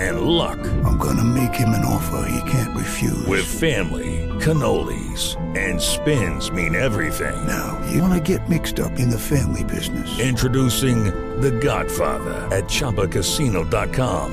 and 0.00 0.18
luck. 0.22 0.58
I'm 0.84 0.98
gonna 0.98 1.22
make 1.22 1.54
him 1.54 1.68
an 1.74 1.84
offer 1.84 2.26
he 2.28 2.40
can't 2.50 2.74
refuse. 2.76 3.26
With 3.28 3.44
family, 3.44 4.26
cannolis, 4.40 5.36
and 5.56 5.80
spins 5.80 6.50
mean 6.50 6.74
everything. 6.74 7.36
Now, 7.46 7.78
you 7.92 8.02
wanna 8.02 8.20
get 8.20 8.40
mixed 8.48 8.80
up 8.80 8.98
in 8.98 9.08
the 9.10 9.18
family 9.18 9.62
business. 9.64 10.08
Introducing 10.18 11.12
The 11.40 11.52
Godfather 11.52 12.48
at 12.50 12.64
ChumbaCasino.com. 12.68 14.32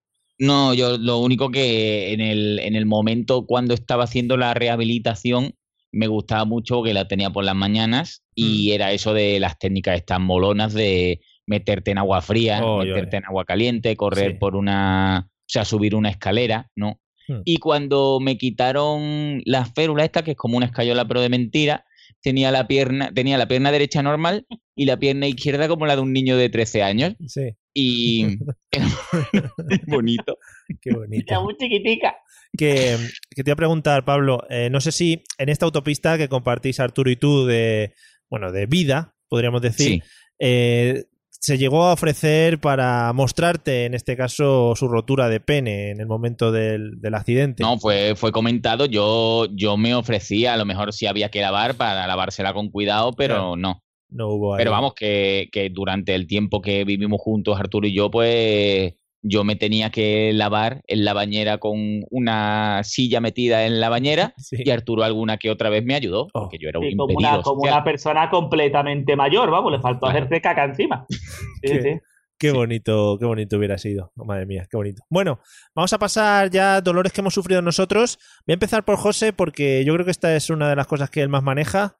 No, 0.41 0.73
yo 0.73 0.97
lo 0.97 1.19
único 1.19 1.51
que 1.51 2.13
en 2.13 2.19
el, 2.19 2.57
en 2.57 2.75
el 2.75 2.87
momento 2.87 3.45
cuando 3.45 3.75
estaba 3.75 4.05
haciendo 4.05 4.37
la 4.37 4.55
rehabilitación 4.55 5.53
me 5.91 6.07
gustaba 6.07 6.45
mucho 6.45 6.81
que 6.81 6.95
la 6.95 7.07
tenía 7.07 7.29
por 7.29 7.43
las 7.43 7.53
mañanas 7.53 8.23
y 8.33 8.71
era 8.71 8.91
eso 8.91 9.13
de 9.13 9.39
las 9.39 9.59
técnicas 9.59 9.97
estas 9.97 10.19
molonas 10.19 10.73
de 10.73 11.21
meterte 11.45 11.91
en 11.91 11.99
agua 11.99 12.21
fría, 12.21 12.59
Oh, 12.63 12.83
yo, 12.83 12.95
meterte 12.95 13.17
en 13.17 13.25
agua 13.25 13.45
caliente, 13.45 13.95
correr 13.95 14.39
por 14.39 14.55
una, 14.55 15.27
o 15.29 15.43
sea, 15.45 15.63
subir 15.63 15.93
una 15.93 16.09
escalera, 16.09 16.71
¿no? 16.75 16.99
Hmm. 17.27 17.41
Y 17.45 17.57
cuando 17.57 18.19
me 18.19 18.39
quitaron 18.39 19.43
la 19.45 19.65
férula 19.65 20.05
esta, 20.05 20.23
que 20.23 20.31
es 20.31 20.37
como 20.37 20.57
una 20.57 20.65
escayola 20.65 21.07
pero 21.07 21.21
de 21.21 21.29
mentira, 21.29 21.85
tenía 22.23 22.49
la 22.49 22.65
pierna, 22.65 23.13
tenía 23.13 23.37
la 23.37 23.47
pierna 23.47 23.71
derecha 23.71 24.01
normal 24.01 24.47
y 24.75 24.85
la 24.85 24.97
pierna 24.97 25.27
izquierda 25.27 25.67
como 25.67 25.85
la 25.85 25.97
de 25.97 26.01
un 26.01 26.13
niño 26.13 26.35
de 26.35 26.49
13 26.49 26.81
años. 26.81 27.13
Sí. 27.27 27.55
Y 27.73 28.37
bonito. 29.87 30.37
Qué 30.81 30.91
bonito. 30.93 31.25
Era 31.33 31.41
muy 31.41 31.55
chiquitica. 31.57 32.15
que, 32.57 32.97
que 33.29 33.43
te 33.43 33.49
iba 33.49 33.53
a 33.53 33.57
preguntar, 33.57 34.03
Pablo, 34.05 34.43
eh, 34.49 34.69
no 34.69 34.81
sé 34.81 34.91
si 34.91 35.23
en 35.37 35.49
esta 35.49 35.65
autopista 35.65 36.17
que 36.17 36.29
compartís 36.29 36.79
Arturo 36.79 37.09
y 37.09 37.15
tú 37.15 37.45
de, 37.45 37.93
bueno, 38.29 38.51
de 38.51 38.65
vida, 38.65 39.15
podríamos 39.29 39.61
decir, 39.61 40.01
Sí. 40.03 40.09
eh, 40.39 41.05
se 41.29 41.57
llegó 41.57 41.85
a 41.85 41.93
ofrecer 41.93 42.59
para 42.59 43.11
mostrarte, 43.13 43.85
en 43.85 43.95
este 43.95 44.15
caso, 44.15 44.75
su 44.75 44.87
rotura 44.87 45.27
de 45.27 45.39
pene 45.39 45.89
en 45.89 45.99
el 45.99 46.05
momento 46.05 46.51
del, 46.51 47.01
del 47.01 47.15
accidente. 47.15 47.63
No, 47.63 47.79
fue, 47.79 48.13
fue 48.15 48.31
comentado. 48.31 48.85
Yo, 48.85 49.47
yo 49.55 49.75
me 49.75 49.95
ofrecía, 49.95 50.53
a 50.53 50.57
lo 50.57 50.65
mejor 50.65 50.93
si 50.93 51.07
había 51.07 51.29
que 51.29 51.41
lavar, 51.41 51.73
para 51.75 52.05
lavársela 52.05 52.53
con 52.53 52.69
cuidado, 52.69 53.13
pero 53.13 53.33
Claro. 53.35 53.55
no. 53.55 53.83
No 54.11 54.27
hubo 54.29 54.53
ahí. 54.53 54.59
Pero 54.59 54.71
vamos, 54.71 54.93
que, 54.93 55.49
que 55.51 55.69
durante 55.69 56.13
el 56.15 56.27
tiempo 56.27 56.61
que 56.61 56.83
vivimos 56.85 57.19
juntos, 57.21 57.59
Arturo 57.59 57.87
y 57.87 57.93
yo, 57.93 58.11
pues 58.11 58.93
yo 59.23 59.43
me 59.43 59.55
tenía 59.55 59.91
que 59.91 60.31
lavar 60.33 60.81
en 60.87 61.05
la 61.05 61.13
bañera 61.13 61.59
con 61.59 61.77
una 62.09 62.81
silla 62.83 63.21
metida 63.21 63.65
en 63.67 63.79
la 63.79 63.87
bañera 63.89 64.33
y 64.51 64.69
Arturo 64.71 65.03
alguna 65.03 65.37
que 65.37 65.49
otra 65.51 65.69
vez 65.69 65.83
me 65.85 65.95
ayudó, 65.95 66.23
Oh. 66.33 66.41
porque 66.41 66.57
yo 66.59 66.69
era 66.69 66.79
un 66.79 66.85
Sí, 66.89 66.95
como, 66.95 67.11
impedido 67.11 67.33
una, 67.35 67.41
como 67.43 67.61
social. 67.61 67.73
una 67.75 67.83
persona 67.83 68.29
completamente 68.29 69.15
mayor, 69.15 69.49
vamos, 69.51 69.71
le 69.71 69.79
faltó 69.79 70.07
hacerse 70.07 70.41
caca 70.41 70.63
encima. 70.65 71.05
Sí, 71.09 71.17
Qué, 71.61 71.81
sí. 71.81 71.99
qué 72.39 72.51
bonito, 72.51 73.17
qué 73.19 73.25
bonito 73.25 73.57
hubiera 73.57 73.77
sido. 73.77 74.11
Oh, 74.17 74.25
madre 74.25 74.47
mía, 74.47 74.65
qué 74.69 74.75
bonito. 74.75 75.03
Bueno, 75.09 75.39
vamos 75.75 75.93
a 75.93 75.99
pasar 75.99 76.49
ya 76.49 76.77
a 76.77 76.81
dolores 76.81 77.13
que 77.13 77.21
hemos 77.21 77.35
sufrido 77.35 77.61
nosotros. 77.61 78.17
Voy 78.47 78.53
a 78.53 78.55
empezar 78.55 78.83
por 78.83 78.97
José 78.97 79.31
porque 79.33 79.85
yo 79.85 79.93
creo 79.93 80.03
que 80.05 80.11
esta 80.11 80.35
es 80.35 80.49
una 80.49 80.67
de 80.67 80.75
las 80.75 80.87
cosas 80.87 81.11
que 81.11 81.21
él 81.21 81.29
más 81.29 81.43
maneja. 81.43 81.97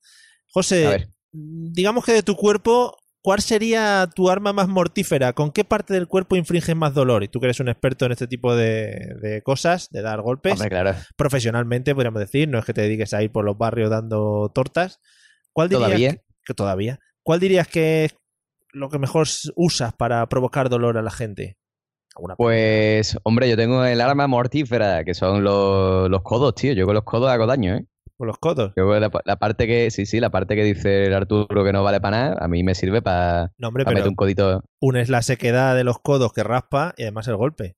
José, 0.47 0.87
A 0.87 0.89
ver. 0.89 1.07
Digamos 1.31 2.05
que 2.05 2.13
de 2.13 2.23
tu 2.23 2.35
cuerpo, 2.35 2.97
¿cuál 3.21 3.41
sería 3.41 4.09
tu 4.13 4.29
arma 4.29 4.53
más 4.53 4.67
mortífera? 4.67 5.33
¿Con 5.33 5.51
qué 5.51 5.63
parte 5.63 5.93
del 5.93 6.07
cuerpo 6.07 6.35
infringes 6.35 6.75
más 6.75 6.93
dolor? 6.93 7.23
Y 7.23 7.27
tú 7.27 7.39
que 7.39 7.45
eres 7.47 7.59
un 7.59 7.69
experto 7.69 8.05
en 8.05 8.11
este 8.11 8.27
tipo 8.27 8.55
de, 8.55 9.15
de 9.21 9.41
cosas, 9.43 9.87
de 9.91 10.01
dar 10.01 10.21
golpes, 10.21 10.53
Hombre, 10.53 10.69
claro. 10.69 10.95
profesionalmente 11.15 11.93
podríamos 11.93 12.19
decir, 12.19 12.47
no 12.49 12.59
es 12.59 12.65
que 12.65 12.73
te 12.73 12.81
dediques 12.81 13.13
a 13.13 13.23
ir 13.23 13.31
por 13.31 13.45
los 13.45 13.57
barrios 13.57 13.89
dando 13.89 14.51
tortas. 14.53 14.99
¿Cuál 15.53 15.69
dirías 15.69 15.87
¿Todavía? 15.87 16.11
que- 16.13 16.21
que 16.43 16.53
todavía? 16.53 16.99
¿Cuál 17.23 17.39
dirías 17.39 17.67
que 17.67 18.05
es 18.05 18.15
lo 18.73 18.89
que 18.89 18.97
mejor 18.97 19.27
usas 19.55 19.93
para 19.93 20.27
provocar 20.27 20.69
dolor 20.69 20.97
a 20.97 21.01
la 21.03 21.11
gente? 21.11 21.57
Pues, 22.37 23.17
hombre, 23.23 23.49
yo 23.49 23.55
tengo 23.55 23.85
el 23.85 24.01
arma 24.01 24.27
mortífera, 24.27 25.03
que 25.03 25.13
son 25.13 25.43
los, 25.43 26.09
los 26.09 26.21
codos, 26.23 26.55
tío. 26.55 26.73
Yo 26.73 26.85
con 26.85 26.95
los 26.95 27.03
codos 27.03 27.29
hago 27.29 27.45
daño, 27.45 27.75
¿eh? 27.75 27.85
¿Con 28.21 28.27
los 28.27 28.37
codos? 28.37 28.71
Yo 28.77 28.99
la, 28.99 29.09
la 29.25 29.35
parte 29.37 29.65
que, 29.65 29.89
sí, 29.89 30.05
sí, 30.05 30.19
la 30.19 30.29
parte 30.29 30.55
que 30.55 30.63
dice 30.63 31.05
el 31.05 31.13
Arturo 31.15 31.63
que 31.63 31.73
no 31.73 31.81
vale 31.81 31.99
para 31.99 32.17
nada, 32.17 32.37
a 32.39 32.47
mí 32.47 32.61
me 32.61 32.75
sirve 32.75 33.01
para 33.01 33.51
No, 33.57 33.69
hombre, 33.69 33.83
meter 33.83 34.07
un 34.07 34.13
codito. 34.13 34.63
una 34.79 35.01
es 35.01 35.09
la 35.09 35.23
sequedad 35.23 35.75
de 35.75 35.83
los 35.83 35.97
codos 35.97 36.31
que 36.31 36.43
raspa 36.43 36.93
y 36.97 37.01
además 37.01 37.27
el 37.29 37.35
golpe. 37.37 37.77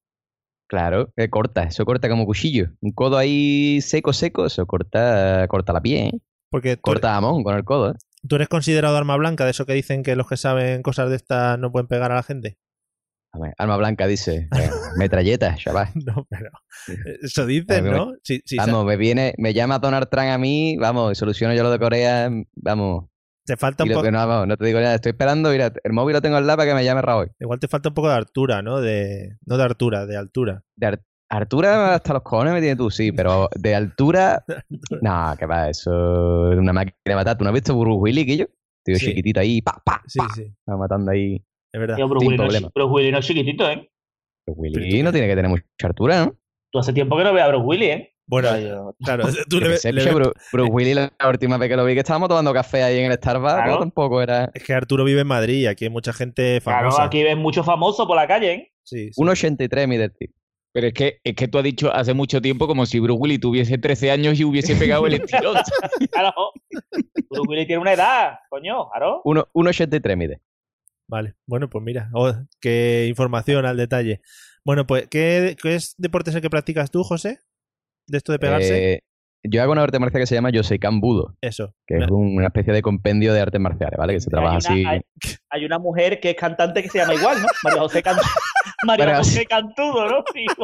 Claro, 0.68 1.14
que 1.16 1.30
corta, 1.30 1.64
eso 1.64 1.86
corta 1.86 2.10
como 2.10 2.26
cuchillo. 2.26 2.72
Un 2.82 2.92
codo 2.92 3.18
ahí 3.18 3.80
seco, 3.80 4.12
seco, 4.12 4.46
eso 4.46 4.66
corta, 4.66 5.48
corta 5.48 5.72
la 5.72 5.80
piel, 5.80 6.08
¿eh? 6.08 6.20
Porque 6.52 6.76
Corta 6.76 7.14
jamón 7.14 7.42
con 7.46 7.56
el 7.56 7.64
codo, 7.64 7.92
¿eh? 7.92 7.96
tú 8.28 8.36
eres 8.36 8.50
considerado 8.50 8.98
arma 8.98 9.16
blanca, 9.16 9.46
de 9.46 9.52
eso 9.52 9.66
que 9.66 9.72
dicen 9.72 10.04
que 10.04 10.18
los 10.18 10.28
que 10.28 10.36
saben 10.36 10.82
cosas 10.82 11.10
de 11.10 11.16
estas 11.16 11.58
no 11.58 11.72
pueden 11.72 11.88
pegar 11.88 12.12
a 12.12 12.16
la 12.16 12.24
gente. 12.24 12.58
A 13.32 13.40
ver, 13.40 13.54
Arma 13.58 13.78
blanca 13.78 14.08
dice, 14.08 14.50
eh, 14.94 14.98
metralleta, 14.98 15.56
chaval. 15.56 15.88
No, 16.06 16.26
pero 16.30 16.50
eso 17.22 17.46
dicen, 17.46 17.86
Vamos, 17.86 18.08
¿no? 18.08 18.14
Sí, 18.24 18.42
sí, 18.46 18.58
sa- 18.58 18.66
Vamos, 18.66 18.86
me 18.86 18.98
viene, 18.98 19.34
me 19.38 19.54
llama 19.54 19.80
Donald 19.80 20.08
Trump 20.10 20.28
a 20.30 20.38
mí, 20.38 20.76
vamos, 20.78 21.12
y 21.12 21.16
soluciono 21.16 21.54
yo 21.54 21.64
lo 21.64 21.72
de 21.72 21.80
Corea, 21.80 22.30
vamos. 22.56 23.06
te 23.46 23.58
falta 23.58 23.84
un 23.84 23.90
poco, 23.92 24.04
que 24.04 24.12
no, 24.12 24.26
vamos, 24.28 24.48
no 24.48 24.58
te 24.58 24.66
digo 24.66 24.80
nada, 24.80 24.96
estoy 24.96 25.12
esperando, 25.12 25.50
mira, 25.52 25.72
el 25.84 25.94
móvil 25.94 26.14
lo 26.14 26.22
tengo 26.22 26.38
al 26.38 26.46
lado 26.48 26.58
para 26.58 26.70
que 26.70 26.76
me 26.76 26.84
llame 26.86 27.02
Raúl. 27.02 27.32
igual 27.40 27.60
te 27.60 27.68
falta 27.68 27.90
un 27.90 27.96
poco 27.96 28.10
de 28.10 28.16
altura, 28.16 28.62
¿no? 28.62 28.80
De, 28.82 29.38
no 29.46 29.58
de 29.58 29.64
altura, 29.64 30.06
de 30.06 30.18
altura. 30.18 30.64
De 30.76 30.88
Ar- 30.88 31.04
altura 31.30 31.96
hasta 31.96 32.14
los 32.14 32.22
cojones 32.22 32.54
me 32.54 32.60
tienes 32.60 32.78
tú, 32.78 32.90
sí, 32.92 33.12
pero 33.12 33.50
de 33.56 33.76
altura, 33.76 34.44
no, 35.02 35.36
que 35.38 35.46
va, 35.46 35.70
eso 35.70 36.52
es 36.52 36.58
una 36.60 36.74
máquina 36.74 36.96
de 37.06 37.16
matar. 37.16 37.38
¿Tú 37.38 37.44
no 37.44 37.50
has 37.50 37.54
visto 37.56 37.78
Bruce 37.78 38.00
Willis, 38.00 38.26
Guillo? 38.26 38.48
Tío 38.86 38.98
Sí. 38.98 39.06
chiquitito 39.08 39.40
ahí, 39.40 39.62
pa, 39.62 39.82
pa, 39.84 40.02
Sí, 40.08 40.20
pa, 40.20 40.28
sí, 40.36 40.54
va 40.70 40.76
matando 40.78 41.12
ahí. 41.12 41.36
es 41.72 41.80
verdad. 41.80 41.96
Tío, 41.96 42.08
Bruce 42.10 42.38
no. 42.38 42.44
Bruce 42.76 42.92
Willis 42.94 43.12
no 43.14 43.18
es 43.20 43.26
chiquitito, 43.26 43.70
¿eh? 43.70 43.90
Bruce 44.46 44.60
Willis 44.80 45.04
no 45.04 45.12
tiene 45.12 45.28
que 45.28 45.36
tener 45.36 45.50
mucha 45.50 45.64
altura, 45.84 46.26
¿no? 46.26 46.36
Tú 46.72 46.80
hace 46.80 46.94
tiempo 46.94 47.18
que 47.18 47.24
no 47.24 47.34
veas 47.34 47.46
a 47.46 47.50
Bruce 47.50 47.66
Willis, 47.66 47.90
¿eh? 47.90 48.10
Bueno, 48.26 48.58
yo- 48.58 48.96
claro, 49.04 49.24
tú 49.50 49.58
Yo 49.58 49.60
le, 49.60 49.66
qué 49.66 49.70
ves- 49.72 49.82
sé, 49.82 49.94
le 49.94 50.02
picho, 50.04 50.18
ves- 50.18 50.28
Bru- 50.28 50.34
Bruce 50.54 50.72
Willis 50.72 50.96
la 50.96 51.12
última 51.30 51.58
vez 51.58 51.70
que 51.70 51.76
lo 51.76 51.86
vi 51.86 51.94
que 51.94 52.00
estábamos 52.00 52.30
tomando 52.30 52.54
café 52.54 52.82
ahí 52.84 53.00
en 53.00 53.12
el 53.12 53.18
Starbucks, 53.18 53.54
Claro. 53.54 53.80
tampoco 53.80 54.22
era... 54.22 54.50
Es 54.54 54.64
que 54.64 54.74
Arturo 54.74 55.04
vive 55.04 55.22
en 55.22 55.28
Madrid 55.28 55.60
y 55.62 55.68
aquí 55.68 55.86
hay 55.86 55.90
mucha 55.92 56.14
gente 56.14 56.60
Claro, 56.64 56.90
famosa. 56.90 57.04
aquí 57.04 57.22
ves 57.24 57.38
muchos 57.38 57.66
famosos 57.66 58.06
por 58.08 58.16
la 58.16 58.28
calle, 58.28 58.54
¿eh? 58.54 58.72
Sí, 58.84 59.12
sí. 59.12 59.22
1,83 59.22 59.88
mide 59.88 60.06
el 60.06 60.14
tío. 60.14 60.30
Pero 60.74 60.88
es 60.88 60.94
que, 60.94 61.20
es 61.24 61.36
que 61.36 61.48
tú 61.48 61.60
has 61.60 61.64
dicho 61.64 61.94
hace 61.94 62.14
mucho 62.16 62.42
tiempo 62.42 62.66
como 62.66 62.86
si 62.88 63.00
Bruce 63.00 63.20
Willis 63.22 63.40
tuviese 63.42 63.78
13 63.78 64.10
años 64.10 64.40
y 64.40 64.44
hubiese 64.44 64.76
pegado 64.76 65.06
el 65.06 65.14
estirón. 65.16 65.56
Claro. 66.12 66.34
Bruce 67.30 67.48
Willis 67.48 67.68
tiene 67.68 67.82
una 67.82 67.94
edad, 67.94 68.40
coño, 68.50 68.90
claro. 68.90 69.22
Uno- 69.26 69.48
1,83 69.54 70.18
mide. 70.18 70.42
Vale, 71.14 71.36
bueno, 71.46 71.70
pues 71.70 71.84
mira, 71.86 72.10
oh, 72.14 72.34
qué 72.60 73.06
información 73.08 73.68
al 73.68 73.78
detalle. 73.78 74.22
Bueno, 74.66 74.88
pues, 74.88 75.08
¿qué, 75.10 75.56
qué 75.62 75.76
es 75.76 75.94
deporte 76.00 76.32
es 76.32 76.36
el 76.36 76.42
que 76.42 76.50
practicas 76.50 76.90
tú, 76.90 77.04
José? 77.04 77.38
¿De 78.08 78.18
esto 78.18 78.32
de 78.32 78.40
pegarse? 78.40 78.94
Eh, 78.94 79.00
yo 79.44 79.62
hago 79.62 79.74
una 79.74 79.84
arte 79.84 80.00
marcial 80.00 80.24
que 80.24 80.26
se 80.26 80.34
llama 80.34 80.50
Yoseikan 80.50 81.00
Budo, 81.02 81.38
Eso. 81.40 81.76
que 81.86 81.98
es 81.98 82.10
un- 82.10 82.36
una 82.38 82.48
especie 82.48 82.74
de 82.74 82.82
compendio 82.82 83.32
de 83.32 83.42
artes 83.42 83.62
marciales, 83.62 83.96
¿vale? 84.00 84.14
Que 84.14 84.22
se 84.22 84.32
trabaja 84.32 84.54
hay, 84.56 84.58
así... 84.58 84.86
hay, 84.88 85.02
hay 85.52 85.66
una 85.66 85.78
mujer 85.78 86.20
que 86.20 86.32
es 86.32 86.36
cantante 86.36 86.82
que 86.82 86.90
se 86.90 86.98
llama 86.98 87.14
igual, 87.14 87.40
¿no? 87.44 87.48
María 87.64 87.80
José, 87.82 88.02
Can- 88.02 88.18
María 88.88 89.18
José 89.18 89.46
Cantudo, 89.46 90.10
¿no? 90.10 90.24
Sí. 90.34 90.46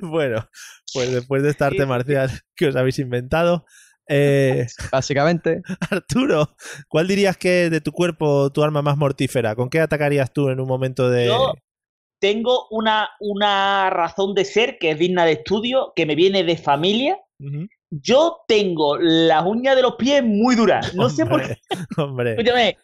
Bueno, 0.00 0.46
pues 0.92 1.12
después 1.12 1.42
de 1.42 1.48
esta 1.50 1.66
arte 1.66 1.86
marcial 1.86 2.30
que 2.56 2.66
os 2.66 2.76
habéis 2.76 2.98
inventado, 2.98 3.64
eh, 4.08 4.66
Básicamente, 4.92 5.62
Arturo, 5.90 6.54
¿cuál 6.88 7.08
dirías 7.08 7.36
que 7.36 7.64
es 7.66 7.70
de 7.70 7.80
tu 7.80 7.92
cuerpo 7.92 8.50
tu 8.52 8.62
arma 8.62 8.82
más 8.82 8.96
mortífera? 8.96 9.54
¿Con 9.54 9.70
qué 9.70 9.80
atacarías 9.80 10.32
tú 10.32 10.48
en 10.48 10.60
un 10.60 10.68
momento 10.68 11.08
de...? 11.10 11.26
Yo 11.26 11.54
tengo 12.20 12.66
una, 12.70 13.08
una 13.20 13.90
razón 13.90 14.34
de 14.34 14.44
ser 14.44 14.78
que 14.78 14.90
es 14.92 14.98
digna 14.98 15.24
de 15.24 15.32
estudio, 15.32 15.92
que 15.96 16.06
me 16.06 16.14
viene 16.14 16.44
de 16.44 16.56
familia. 16.56 17.18
Yo 17.90 18.38
tengo 18.46 18.96
las 18.98 19.44
uñas 19.44 19.74
de 19.74 19.82
los 19.82 19.96
pies 19.96 20.22
muy 20.22 20.54
duras. 20.54 20.94
No 20.94 21.10
sé 21.10 21.26
por 21.26 21.42
qué. 21.46 21.56
Hombre. 21.98 22.32
Escúchame. 22.32 22.78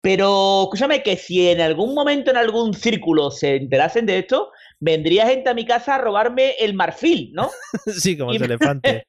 Pero, 0.00 0.64
escúchame, 0.64 1.02
que 1.02 1.16
si 1.16 1.48
en 1.48 1.60
algún 1.60 1.94
momento 1.94 2.30
en 2.30 2.36
algún 2.36 2.72
círculo 2.74 3.30
se 3.30 3.56
enterasen 3.56 4.06
de 4.06 4.18
esto, 4.20 4.50
vendría 4.80 5.26
gente 5.26 5.50
a 5.50 5.54
mi 5.54 5.64
casa 5.66 5.96
a 5.96 5.98
robarme 5.98 6.52
el 6.60 6.74
marfil, 6.74 7.30
¿no? 7.32 7.50
Sí, 7.86 8.16
como 8.16 8.32
Y 8.32 8.36
ese 8.36 8.46
me- 8.46 8.54
elefante. 8.54 9.06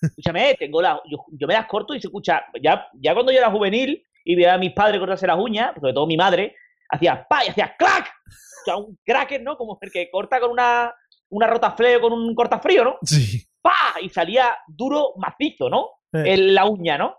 Escúchame, 0.00 0.54
tengo 0.58 0.80
la, 0.82 1.00
yo, 1.10 1.24
yo 1.32 1.46
me 1.46 1.54
las 1.54 1.66
corto 1.66 1.94
y 1.94 2.00
se 2.00 2.08
escucha. 2.08 2.42
Ya, 2.62 2.86
ya 2.94 3.14
cuando 3.14 3.32
yo 3.32 3.38
era 3.38 3.50
juvenil 3.50 4.04
y 4.24 4.34
veía 4.34 4.54
a 4.54 4.58
mis 4.58 4.72
padres 4.72 5.00
cortarse 5.00 5.26
las 5.26 5.38
uñas, 5.38 5.72
sobre 5.78 5.92
todo 5.92 6.06
mi 6.06 6.16
madre, 6.16 6.54
hacía 6.88 7.26
pa 7.28 7.44
y 7.44 7.48
hacía 7.48 7.74
clac. 7.76 8.06
O 8.26 8.64
sea, 8.64 8.76
un 8.76 8.98
cracker, 9.04 9.42
¿no? 9.42 9.56
Como 9.56 9.78
el 9.80 9.90
que 9.90 10.10
corta 10.10 10.40
con 10.40 10.50
una, 10.50 10.92
una 11.30 11.46
rotafleo 11.46 12.00
con 12.00 12.12
un 12.12 12.34
cortafrío, 12.34 12.84
¿no? 12.84 12.98
Sí. 13.02 13.44
pa 13.60 14.00
y 14.02 14.08
salía 14.08 14.56
duro, 14.66 15.14
macizo, 15.16 15.68
¿no? 15.68 15.90
Eh. 16.12 16.34
En 16.34 16.54
la 16.54 16.66
uña, 16.66 16.98
¿no? 16.98 17.16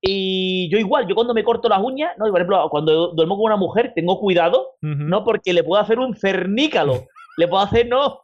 Y 0.00 0.70
yo 0.70 0.78
igual, 0.78 1.08
yo 1.08 1.14
cuando 1.14 1.34
me 1.34 1.42
corto 1.42 1.68
las 1.68 1.82
uñas, 1.82 2.12
¿no? 2.18 2.28
Y 2.28 2.30
por 2.30 2.40
ejemplo, 2.40 2.68
cuando 2.70 3.12
duermo 3.14 3.36
con 3.36 3.46
una 3.46 3.56
mujer, 3.56 3.92
tengo 3.94 4.20
cuidado. 4.20 4.76
¿no? 4.80 5.24
Porque 5.24 5.52
le 5.52 5.64
puedo 5.64 5.82
hacer 5.82 5.98
un 5.98 6.14
cernícalo. 6.14 7.06
le 7.36 7.48
puedo 7.48 7.62
hacer, 7.62 7.88
¿no? 7.88 8.20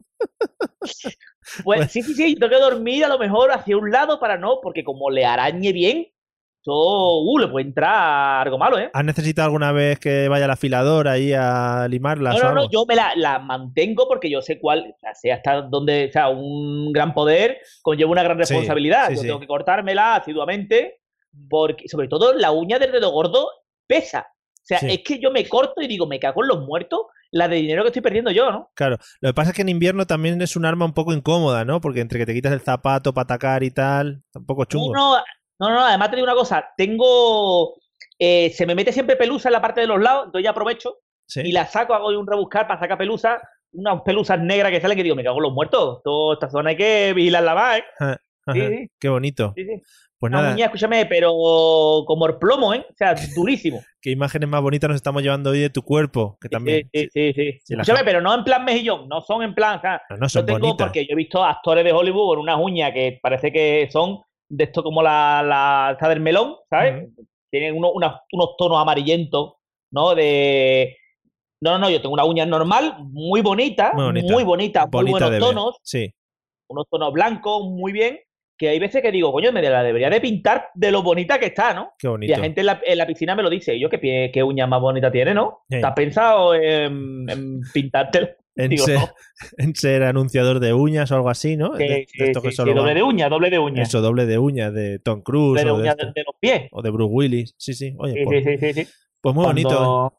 Pues 1.63 1.91
sí, 1.93 2.03
sí, 2.03 2.15
sí, 2.15 2.35
tengo 2.37 2.51
que 2.51 2.61
dormir 2.61 3.05
a 3.05 3.09
lo 3.09 3.19
mejor 3.19 3.53
hacia 3.53 3.77
un 3.77 3.91
lado 3.91 4.19
para 4.21 4.39
no, 4.39 4.61
porque 4.63 4.85
como 4.85 5.11
le 5.11 5.25
arañe 5.27 5.73
bien, 5.73 6.07
todo, 6.63 7.23
uh, 7.25 7.39
le 7.39 7.49
puede 7.49 7.67
entrar 7.67 8.47
algo 8.47 8.57
malo, 8.57 8.79
¿eh? 8.79 8.89
¿Has 8.95 9.05
necesitado 9.05 9.47
alguna 9.47 9.71
vez 9.73 9.99
que 9.99 10.29
vaya 10.29 10.47
el 10.47 10.51
afilador 10.51 11.09
ahí 11.09 11.35
a 11.35 11.87
limarlas 11.91 12.35
No, 12.37 12.41
no, 12.41 12.49
algo? 12.49 12.61
no, 12.63 12.71
yo 12.71 12.87
me 12.87 12.97
la, 12.97 13.13
la 13.17 13.39
mantengo 13.39 14.09
porque 14.09 14.31
yo 14.31 14.41
sé 14.41 14.59
cuál, 14.59 14.93
o 14.95 14.99
sea, 14.99 15.15
sé 15.15 15.31
hasta 15.31 15.61
dónde, 15.61 16.07
o 16.09 16.13
sea, 16.13 16.31
un 16.31 16.91
gran 16.93 17.13
poder 17.13 17.59
conlleva 17.83 18.11
una 18.13 18.23
gran 18.23 18.39
Sí, 18.39 18.55
responsabilidad. 18.55 19.09
sí, 19.09 19.17
yo 19.17 19.21
sí. 19.21 19.27
tengo 19.27 19.41
que 19.41 19.47
cortármela 19.47 20.17
asiduamente, 20.17 21.01
porque, 21.51 21.87
sobre 21.89 22.09
todo, 22.09 22.33
la 22.33 22.51
uña 22.53 22.79
del 22.79 22.93
dedo 22.93 23.11
gordo 23.11 23.47
pesa. 23.87 24.27
O 24.65 24.67
sea, 24.67 24.79
Sí. 24.79 24.87
es 24.91 25.01
que 25.05 25.19
yo 25.21 25.31
me 25.31 25.47
corto 25.49 25.83
y 25.83 25.87
digo, 25.87 26.07
me 26.07 26.19
cago 26.19 26.43
en 26.43 26.49
los 26.49 26.61
muertos, 26.67 27.01
la 27.31 27.49
de 27.49 27.57
dinero 27.57 27.83
que 27.83 27.89
estoy 27.89 28.01
perdiendo 28.03 28.31
yo, 28.31 28.51
¿no? 28.51 28.71
Claro, 28.75 28.97
lo 29.21 29.29
que 29.29 29.35
pasa 29.35 29.51
es 29.51 29.57
que 29.57 29.63
en 29.63 29.69
invierno 29.69 30.07
también 30.07 30.41
es 30.41 30.57
un 30.57 30.65
arma 30.65 30.85
un 30.87 30.95
poco 30.95 31.13
incómoda, 31.13 31.65
¿no? 31.65 31.81
Porque 31.81 32.01
entre 32.01 32.19
que 32.19 32.27
te 32.27 32.33
quitas 32.35 32.53
el 32.53 32.61
zapato 32.61 33.13
para 33.13 33.25
atacar 33.25 33.63
y 33.63 33.71
tal, 33.71 34.23
un 34.35 34.47
poco 34.47 34.65
chungo. 34.65 34.95
No, 34.95 35.17
no, 35.59 35.71
no, 35.71 35.81
además 35.85 36.11
te 36.11 36.17
digo 36.17 36.25
una 36.27 36.35
cosa, 36.35 36.65
tengo, 36.77 37.75
eh, 38.19 38.51
se 38.51 38.67
me 38.67 38.75
mete 38.75 38.93
siempre 38.93 39.17
pelusa 39.17 39.49
en 39.49 39.53
la 39.55 39.61
parte 39.63 39.81
de 39.83 39.87
los 39.87 40.01
lados, 40.01 40.27
entonces 40.27 40.45
ya 40.45 40.51
aprovecho 40.51 40.97
Sí. 41.27 41.41
y 41.45 41.53
la 41.53 41.67
saco, 41.67 41.95
hago 41.95 42.09
un 42.19 42.27
rebuscar 42.27 42.67
para 42.67 42.81
sacar 42.81 42.99
pelusa, 42.99 43.41
unas 43.73 44.01
pelusas 44.03 44.39
negras 44.41 44.71
que 44.73 44.81
salen 44.81 44.97
que 44.97 45.03
digo, 45.03 45.17
me 45.17 45.25
cago 45.25 45.39
en 45.39 45.43
los 45.45 45.53
muertos, 45.53 46.01
toda 46.05 46.35
esta 46.35 46.49
zona 46.51 46.71
hay 46.71 46.77
que 46.77 47.13
vigilarla 47.15 47.55
más, 47.55 47.79
¿eh? 47.79 48.17
Ajá, 48.47 48.59
Sí. 48.69 48.89
Qué 49.01 49.09
bonito. 49.09 49.53
Sí, 49.57 49.65
sí. 49.65 49.83
Pues 50.19 50.31
nada, 50.33 50.55
uña, 50.55 50.67
escúchame, 50.67 51.05
pero 51.07 51.33
como 52.07 52.27
el 52.27 52.37
plomo, 52.39 52.73
¿eh? 52.73 52.87
O 52.89 52.95
sea, 52.97 53.15
durísimo. 53.35 53.83
qué 54.01 54.11
imágenes 54.11 54.49
más 54.49 54.63
bonitas 54.63 54.89
nos 54.89 54.97
estamos 54.97 55.23
llevando 55.23 55.51
hoy 55.51 55.61
de 55.61 55.69
tu 55.71 55.83
cuerpo, 55.83 56.39
que 56.41 56.49
también... 56.49 56.89
Sí, 56.95 57.09
sí, 57.13 57.33
sí. 57.35 57.53
sí. 57.63 57.75
Escúchame, 57.75 58.05
pero 58.05 58.21
no 58.23 58.35
en 58.35 58.43
plan 58.45 58.65
mejillón, 58.65 59.07
no 59.09 59.21
son 59.21 59.43
en 59.43 59.55
plan. 59.55 59.79
O 59.79 59.81
sea, 59.83 60.01
No, 60.11 60.17
no, 60.17 60.29
son 60.29 60.43
yo 60.43 60.47
tengo 60.47 60.59
bonitas. 60.61 60.87
porque 60.87 61.03
yo 61.05 61.13
he 61.13 61.17
visto 61.17 61.45
actores 61.45 61.85
de 61.85 61.93
Hollywood 61.93 62.29
con 62.29 62.39
unas 62.39 62.59
uñas 62.59 62.93
que 62.93 63.19
parece 63.23 63.53
que 63.53 63.89
son 63.91 64.21
de 64.49 64.65
esto 64.65 64.83
como 64.83 65.03
la, 65.03 65.97
la 66.01 66.09
del 66.09 66.21
melón, 66.21 66.57
¿sabes? 66.71 67.09
Tienen 67.51 67.77
uno- 67.77 67.93
unos 67.93 68.57
tonos 68.57 68.81
amarillentos, 68.81 69.55
¿no? 69.93 70.15
De. 70.15 70.97
No, 71.61 71.73
no, 71.73 71.79
no, 71.81 71.91
yo 71.91 72.01
tengo 72.01 72.15
una 72.15 72.25
uña 72.25 72.45
normal, 72.47 72.97
muy 73.11 73.41
bonita, 73.41 73.93
Muy 73.95 74.05
bonita. 74.05 74.33
muy 74.33 74.45
bonita, 74.45 74.81
muy 74.87 74.91
Bonita 74.91 75.29
buenos 75.29 75.39
tonos, 75.49 75.77
Sí, 75.83 76.13
unos 76.69 76.87
tonos 76.91 77.13
blancos, 77.13 77.63
muy 77.69 77.93
bien. 77.93 78.19
Que 78.57 78.69
hay 78.69 78.79
veces 78.79 79.03
que 79.03 79.11
digo, 79.11 79.33
coño, 79.33 79.51
me 79.53 79.61
la 79.63 79.83
debería 79.83 80.09
de 80.11 80.21
pintar 80.21 80.69
de 80.75 80.93
lo 80.93 81.03
bonita 81.03 81.39
que 81.41 81.47
está, 81.47 81.75
¿no? 81.75 81.93
qué 81.99 82.07
Y 82.07 82.11
bonito. 82.11 82.33
la 82.37 82.39
gente 82.45 82.61
en 82.61 82.67
la, 82.67 82.81
en 82.85 82.99
la 82.99 83.07
piscina 83.07 83.35
me 83.35 83.43
lo 83.43 83.51
dice. 83.51 83.75
Y 83.75 83.81
yo, 83.81 83.89
¿qué, 83.91 84.01
pie- 84.01 84.31
qué 84.33 84.43
uña 84.43 84.67
más 84.67 84.81
bonita 84.81 85.11
tiene, 85.11 85.35
no? 85.35 85.65
Sí. 85.69 85.81
¿Te 85.81 85.87
has 85.87 85.93
pensado 85.95 86.55
en, 86.55 87.29
en 87.29 87.61
pintártelo? 87.73 88.29
En, 88.57 88.71
Digo, 88.71 88.85
ser, 88.85 88.99
no. 89.01 89.09
en 89.59 89.75
ser 89.75 90.05
anunciador 90.05 90.61
de 90.61 90.73
uñas 90.73 91.11
o 91.11 91.17
algo 91.17 91.29
así, 91.29 91.57
¿no? 91.57 91.73
Sí, 91.77 91.83
De- 91.83 91.89
de 91.89 92.07
sí, 92.07 92.23
esto 92.23 92.41
que 92.41 92.53
solo 92.53 92.73
doble 92.73 92.91
va- 92.93 92.95
de 92.95 93.03
uña, 93.03 93.29
doble 93.29 93.51
de 93.51 93.59
uña. 93.59 93.83
Eso, 93.83 94.01
doble 94.01 94.27
de 94.27 94.39
uñas 94.39 94.73
de 94.73 95.01
Tom 95.01 95.23
Cruise 95.23 95.61
doble 95.61 95.65
de 95.65 95.71
o, 95.73 95.77
de 95.77 95.83
uña 95.83 95.95
de, 95.97 96.23
los 96.25 96.37
pies. 96.39 96.63
o 96.71 96.81
de 96.81 96.91
Bruce 96.91 97.13
Willis. 97.13 97.55
Sí, 97.59 97.75
sí. 97.75 97.93
Oye, 97.99 98.15
Sí, 98.15 98.21
pues, 98.25 98.45
sí, 98.45 98.57
sí, 98.59 98.73
sí, 98.73 98.85
sí. 98.85 98.93
pues 99.21 99.35
muy 99.35 99.45
bonito. 99.45 100.13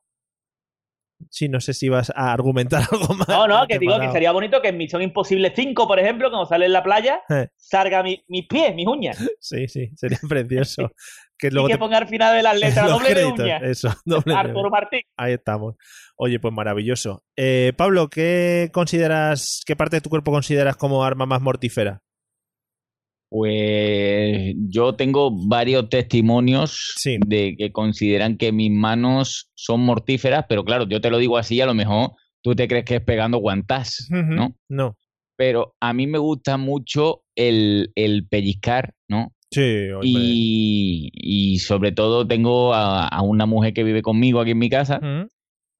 Sí, 1.29 1.47
no 1.49 1.59
sé 1.61 1.73
si 1.73 1.89
vas 1.89 2.11
a 2.15 2.33
argumentar 2.33 2.83
algo 2.91 3.13
más. 3.13 3.27
No, 3.27 3.47
no, 3.47 3.67
que 3.67 3.79
digo 3.79 3.99
que 3.99 4.11
sería 4.11 4.31
bonito 4.31 4.61
que 4.61 4.69
en 4.69 4.77
Misión 4.77 5.01
Imposible 5.01 5.51
5, 5.55 5.87
por 5.87 5.99
ejemplo, 5.99 6.29
cuando 6.29 6.45
sale 6.45 6.65
en 6.65 6.73
la 6.73 6.83
playa, 6.83 7.21
Eh, 7.29 7.47
salga 7.55 8.03
mi- 8.03 8.23
mis 8.27 8.47
pies, 8.47 8.75
mis 8.75 8.87
uñas. 8.87 9.17
Sí, 9.39 9.67
sí, 9.67 9.91
sería 9.95 10.19
precioso. 10.27 10.91
que 11.37 11.47
y 11.47 11.51
luego 11.51 11.67
que 11.67 11.73
te- 11.73 11.79
ponga 11.79 11.97
al 11.97 12.07
final 12.07 12.35
de 12.35 12.43
las 12.43 12.59
letras 12.59 12.87
doble 12.89 13.09
créditos, 13.09 13.37
de 13.37 13.43
uña. 13.43 13.57
Eso, 13.59 13.89
doble 14.05 14.33
Arturo. 14.35 14.69
Martín. 14.69 15.01
Ahí 15.17 15.33
estamos. 15.33 15.75
Oye, 16.17 16.39
pues 16.39 16.53
maravilloso. 16.53 17.23
Eh, 17.35 17.73
Pablo, 17.75 18.09
¿qué 18.09 18.69
consideras, 18.73 19.61
qué 19.65 19.75
parte 19.75 19.97
de 19.97 20.01
tu 20.01 20.09
cuerpo 20.09 20.31
consideras 20.31 20.77
como 20.77 21.03
arma 21.03 21.25
más 21.25 21.41
mortífera? 21.41 22.01
Pues 23.35 24.55
yo 24.69 24.95
tengo 24.95 25.29
varios 25.47 25.89
testimonios 25.89 26.93
Sí. 26.97 27.17
de 27.25 27.55
que 27.57 27.71
consideran 27.71 28.37
que 28.37 28.51
mis 28.51 28.71
manos 28.71 29.49
son 29.55 29.81
mortíferas, 29.81 30.45
pero 30.47 30.63
claro, 30.63 30.87
yo 30.87 31.01
te 31.01 31.09
lo 31.09 31.17
digo 31.17 31.37
así, 31.37 31.59
a 31.61 31.65
lo 31.65 31.73
mejor 31.73 32.11
tú 32.41 32.55
te 32.55 32.67
crees 32.67 32.85
que 32.85 32.95
es 32.95 33.01
pegando 33.01 33.37
guantas, 33.39 34.07
Ujú. 34.09 34.33
¿no? 34.33 34.55
No. 34.69 34.97
Pero 35.35 35.75
a 35.81 35.93
mí 35.93 36.07
me 36.07 36.17
gusta 36.17 36.57
mucho 36.57 37.23
el, 37.35 37.91
el 37.95 38.25
pellizcar, 38.27 38.93
¿no? 39.09 39.33
Sí. 39.51 39.87
Y, 40.01 41.09
y 41.13 41.59
sobre 41.59 41.91
todo 41.91 42.25
tengo 42.25 42.73
a, 42.73 43.07
a 43.07 43.21
una 43.21 43.45
mujer 43.45 43.73
que 43.73 43.83
vive 43.83 44.01
conmigo 44.01 44.39
aquí 44.39 44.51
en 44.51 44.59
mi 44.59 44.69
casa 44.69 44.99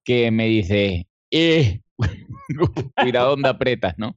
que 0.04 0.30
me 0.30 0.46
dice, 0.46 1.08
eh, 1.30 1.80
cuidado 3.02 3.30
donde 3.30 3.48
apretas, 3.48 3.94
¿no? 3.96 4.16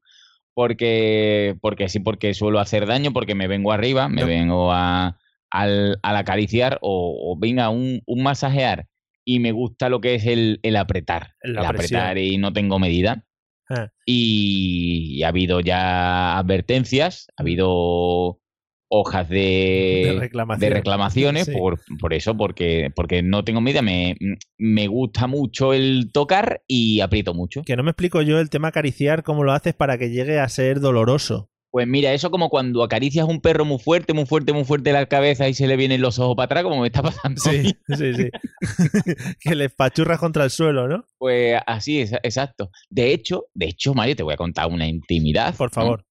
Porque, 0.60 1.56
porque 1.62 1.88
sí, 1.88 2.02
porque 2.02 2.34
suelo 2.34 2.60
hacer 2.60 2.86
daño, 2.86 3.14
porque 3.14 3.34
me 3.34 3.48
vengo 3.48 3.72
arriba, 3.72 4.10
me 4.10 4.24
No. 4.24 4.28
vengo 4.28 4.74
a, 4.74 5.18
al, 5.50 5.98
al 6.04 6.16
acariciar 6.18 6.80
o, 6.82 7.32
o 7.32 7.40
venga, 7.40 7.70
un, 7.70 8.02
un 8.06 8.24
masajear 8.24 8.86
y 9.24 9.40
me 9.40 9.54
gusta 9.54 9.88
lo 9.88 10.02
que 10.02 10.16
es 10.16 10.26
el, 10.26 10.60
el 10.62 10.76
apretar, 10.76 11.32
La 11.44 11.62
el 11.62 11.66
apretar 11.66 12.18
y 12.18 12.38
no 12.38 12.52
tengo 12.52 12.78
medida. 12.78 13.24
Ah. 13.70 13.88
Y 14.06 15.24
ha 15.24 15.30
habido 15.30 15.62
ya 15.62 16.38
advertencias, 16.38 17.28
ha 17.38 17.44
habido 17.44 18.42
hojas 18.90 19.30
de, 19.30 20.12
De 20.14 20.20
reclamación. 20.20 20.60
de 20.70 20.76
reclamaciones 20.76 21.46
Sí. 21.46 21.52
por, 21.54 21.80
por 22.00 22.14
eso, 22.14 22.36
porque, 22.36 22.92
porque 22.96 23.22
no 23.24 23.44
tengo 23.44 23.62
medida, 23.62 23.82
me, 23.82 24.16
me 24.58 24.88
gusta 24.88 25.28
mucho 25.28 25.74
el 25.74 26.12
tocar 26.12 26.62
y 26.68 27.00
aprieto 27.02 27.34
mucho. 27.34 27.62
Que 27.64 27.76
no 27.76 27.84
me 27.84 27.92
explico 27.92 28.22
yo 28.22 28.40
el 28.40 28.50
tema 28.50 28.70
acariciar, 28.70 29.24
cómo 29.24 29.44
lo 29.44 29.52
haces 29.54 29.74
para 29.76 29.98
que 29.98 30.10
llegue 30.10 30.40
a 30.40 30.50
ser 30.50 30.80
doloroso. 30.80 31.50
Pues 31.72 31.88
mira, 31.88 32.12
eso 32.14 32.32
como 32.32 32.50
cuando 32.50 32.82
acaricias 32.84 33.28
un 33.28 33.42
perro 33.42 33.64
muy 33.64 33.78
fuerte, 33.78 34.14
muy 34.14 34.26
fuerte, 34.26 34.54
muy 34.54 34.64
fuerte 34.66 34.92
la 34.92 35.06
cabeza 35.06 35.48
y 35.48 35.54
se 35.54 35.68
le 35.68 35.76
vienen 35.78 36.02
los 36.02 36.18
ojos 36.18 36.36
para 36.36 36.46
atrás, 36.46 36.64
como 36.64 36.82
me 36.82 36.88
está 36.88 37.04
pasando. 37.04 37.40
Sí, 37.40 37.76
sí, 37.96 38.14
sí. 38.16 38.30
que 39.40 39.54
le 39.54 39.70
pachurras 39.70 40.18
contra 40.20 40.44
el 40.46 40.50
suelo, 40.50 40.88
¿no? 40.88 41.06
Pues 41.20 41.62
así, 41.68 42.02
es, 42.02 42.14
exacto. 42.24 42.72
De 42.90 43.14
hecho, 43.14 43.46
de 43.54 43.68
hecho, 43.68 43.94
Mario, 43.94 44.16
te 44.16 44.24
voy 44.24 44.34
a 44.34 44.38
contar 44.38 44.66
una 44.68 44.88
intimidad. 44.88 45.56
Por 45.56 45.70
favor. 45.70 46.04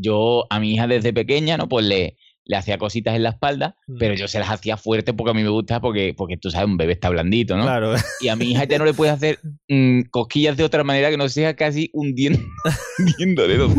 Yo 0.00 0.46
a 0.50 0.60
mi 0.60 0.74
hija 0.74 0.86
desde 0.86 1.12
pequeña, 1.12 1.56
¿no? 1.56 1.68
Pues 1.68 1.84
le, 1.86 2.16
le 2.44 2.56
hacía 2.56 2.78
cositas 2.78 3.14
en 3.14 3.22
la 3.22 3.30
espalda, 3.30 3.76
Mm. 3.86 3.98
pero 3.98 4.14
yo 4.14 4.26
se 4.28 4.38
las 4.38 4.50
hacía 4.50 4.76
fuerte 4.76 5.12
porque 5.12 5.30
a 5.30 5.34
mí 5.34 5.42
me 5.42 5.50
gusta, 5.50 5.80
porque, 5.80 6.14
porque 6.16 6.36
tú 6.36 6.50
sabes, 6.50 6.66
un 6.68 6.76
bebé 6.76 6.94
está 6.94 7.08
blandito, 7.10 7.56
¿no? 7.56 7.62
Claro. 7.64 7.94
Y 8.20 8.28
a 8.28 8.36
mi 8.36 8.50
hija 8.52 8.64
ya 8.64 8.78
no 8.78 8.84
le 8.84 8.94
puedes 8.94 9.14
hacer 9.14 9.38
mm, 9.68 10.02
cosquillas 10.10 10.56
de 10.56 10.64
otra 10.64 10.82
manera 10.82 11.10
que 11.10 11.16
no 11.16 11.28
sea 11.28 11.54
casi 11.54 11.90
hundiendo, 11.92 12.40
hundiéndole 12.98 13.56
los 13.56 13.72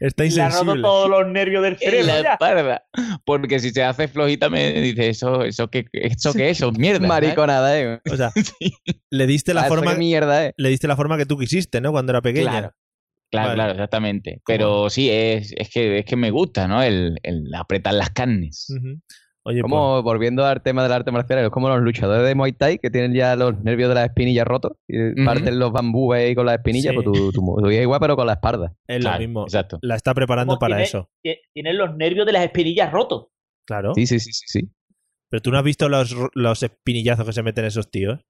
Está 0.00 0.22
Le 0.24 0.30
ha 0.42 0.48
roto 0.48 0.60
insensible. 0.60 0.82
todos 0.82 1.10
los 1.10 1.26
nervios 1.32 1.62
del 1.62 1.72
en 1.74 1.78
cerebro 1.80 2.06
la 2.06 2.22
ya. 2.22 2.32
espalda. 2.34 2.84
Porque 3.24 3.58
si 3.58 3.70
se 3.70 3.82
hace 3.82 4.06
flojita 4.08 4.48
me 4.48 4.72
dice, 4.80 5.08
eso, 5.08 5.42
eso 5.44 5.68
qué, 5.70 5.86
eso 5.92 6.32
qué 6.32 6.50
es, 6.50 6.58
eso 6.58 6.70
es 6.70 6.78
mierda. 6.78 7.06
Mariconada, 7.06 7.78
eh. 7.80 8.00
O 8.10 8.16
sea, 8.16 8.30
le 9.10 9.26
diste 9.26 9.54
la 9.54 9.62
Ah, 9.62 9.66
eso 9.66 9.74
forma 9.74 9.94
mierda, 9.94 10.46
eh. 10.46 10.54
le 10.56 10.68
diste 10.68 10.86
la 10.88 10.94
forma 10.96 11.16
que 11.18 11.26
tú 11.26 11.36
quisiste, 11.36 11.80
¿no? 11.80 11.90
Cuando 11.92 12.12
era 12.12 12.22
pequeña. 12.22 12.50
Claro. 12.50 12.72
Claro, 13.30 13.48
Vale. 13.48 13.56
claro, 13.56 13.72
exactamente. 13.72 14.40
Pero 14.46 14.88
sí, 14.90 15.10
es, 15.10 15.52
es, 15.56 15.68
que, 15.70 15.98
es 15.98 16.04
que 16.06 16.16
me 16.16 16.30
gusta, 16.30 16.66
¿no? 16.66 16.82
El, 16.82 17.18
el 17.22 17.52
apretar 17.54 17.92
las 17.94 18.10
carnes. 18.10 18.66
Oye, 19.44 19.60
pues, 19.60 19.70
Como 19.70 20.02
volviendo 20.02 20.44
al 20.44 20.62
tema 20.62 20.82
del 20.82 20.92
arte 20.92 21.10
marcial, 21.10 21.38
es 21.40 21.50
como 21.50 21.68
los 21.68 21.80
luchadores 21.80 22.26
de 22.26 22.34
Muay 22.34 22.52
Thai 22.52 22.78
que 22.78 22.90
tienen 22.90 23.14
ya 23.14 23.34
los 23.36 23.58
nervios 23.62 23.88
de 23.88 23.94
las 23.94 24.04
espinillas 24.06 24.46
rotos 24.46 24.72
y 24.86 25.24
parten 25.24 25.58
los 25.58 25.72
bambúes 25.72 26.22
ahí 26.22 26.34
con 26.34 26.46
las 26.46 26.56
espinillas, 26.56 26.94
Sí. 26.94 27.02
pues 27.02 27.04
tu, 27.04 27.32
tu, 27.32 27.56
tu 27.62 27.70
hija 27.70 27.82
igual, 27.82 28.00
pero 28.00 28.16
con 28.16 28.26
la 28.26 28.34
espalda. 28.34 28.74
es 28.86 29.00
Claro, 29.00 29.16
lo 29.16 29.20
mismo. 29.26 29.42
Exacto. 29.44 29.78
La 29.82 29.94
está 29.96 30.12
preparando 30.14 30.52
Como 30.52 30.58
para 30.60 30.76
tiene- 30.76 30.84
eso. 30.84 31.10
tie- 31.24 31.38
Tienen 31.54 31.78
los 31.78 31.96
nervios 31.96 32.26
de 32.26 32.32
las 32.32 32.44
espinillas 32.44 32.90
rotos. 32.92 33.28
Claro. 33.66 33.94
Sí, 33.94 34.06
sí, 34.06 34.18
sí, 34.20 34.32
sí. 34.32 34.44
sí. 34.46 34.70
Pero 35.30 35.42
tú 35.42 35.50
no 35.50 35.58
has 35.58 35.64
visto 35.64 35.88
los, 35.90 36.14
los 36.34 36.62
espinillazos 36.62 37.26
que 37.26 37.32
se 37.32 37.42
meten 37.42 37.66
esos 37.66 37.90
tíos. 37.90 38.20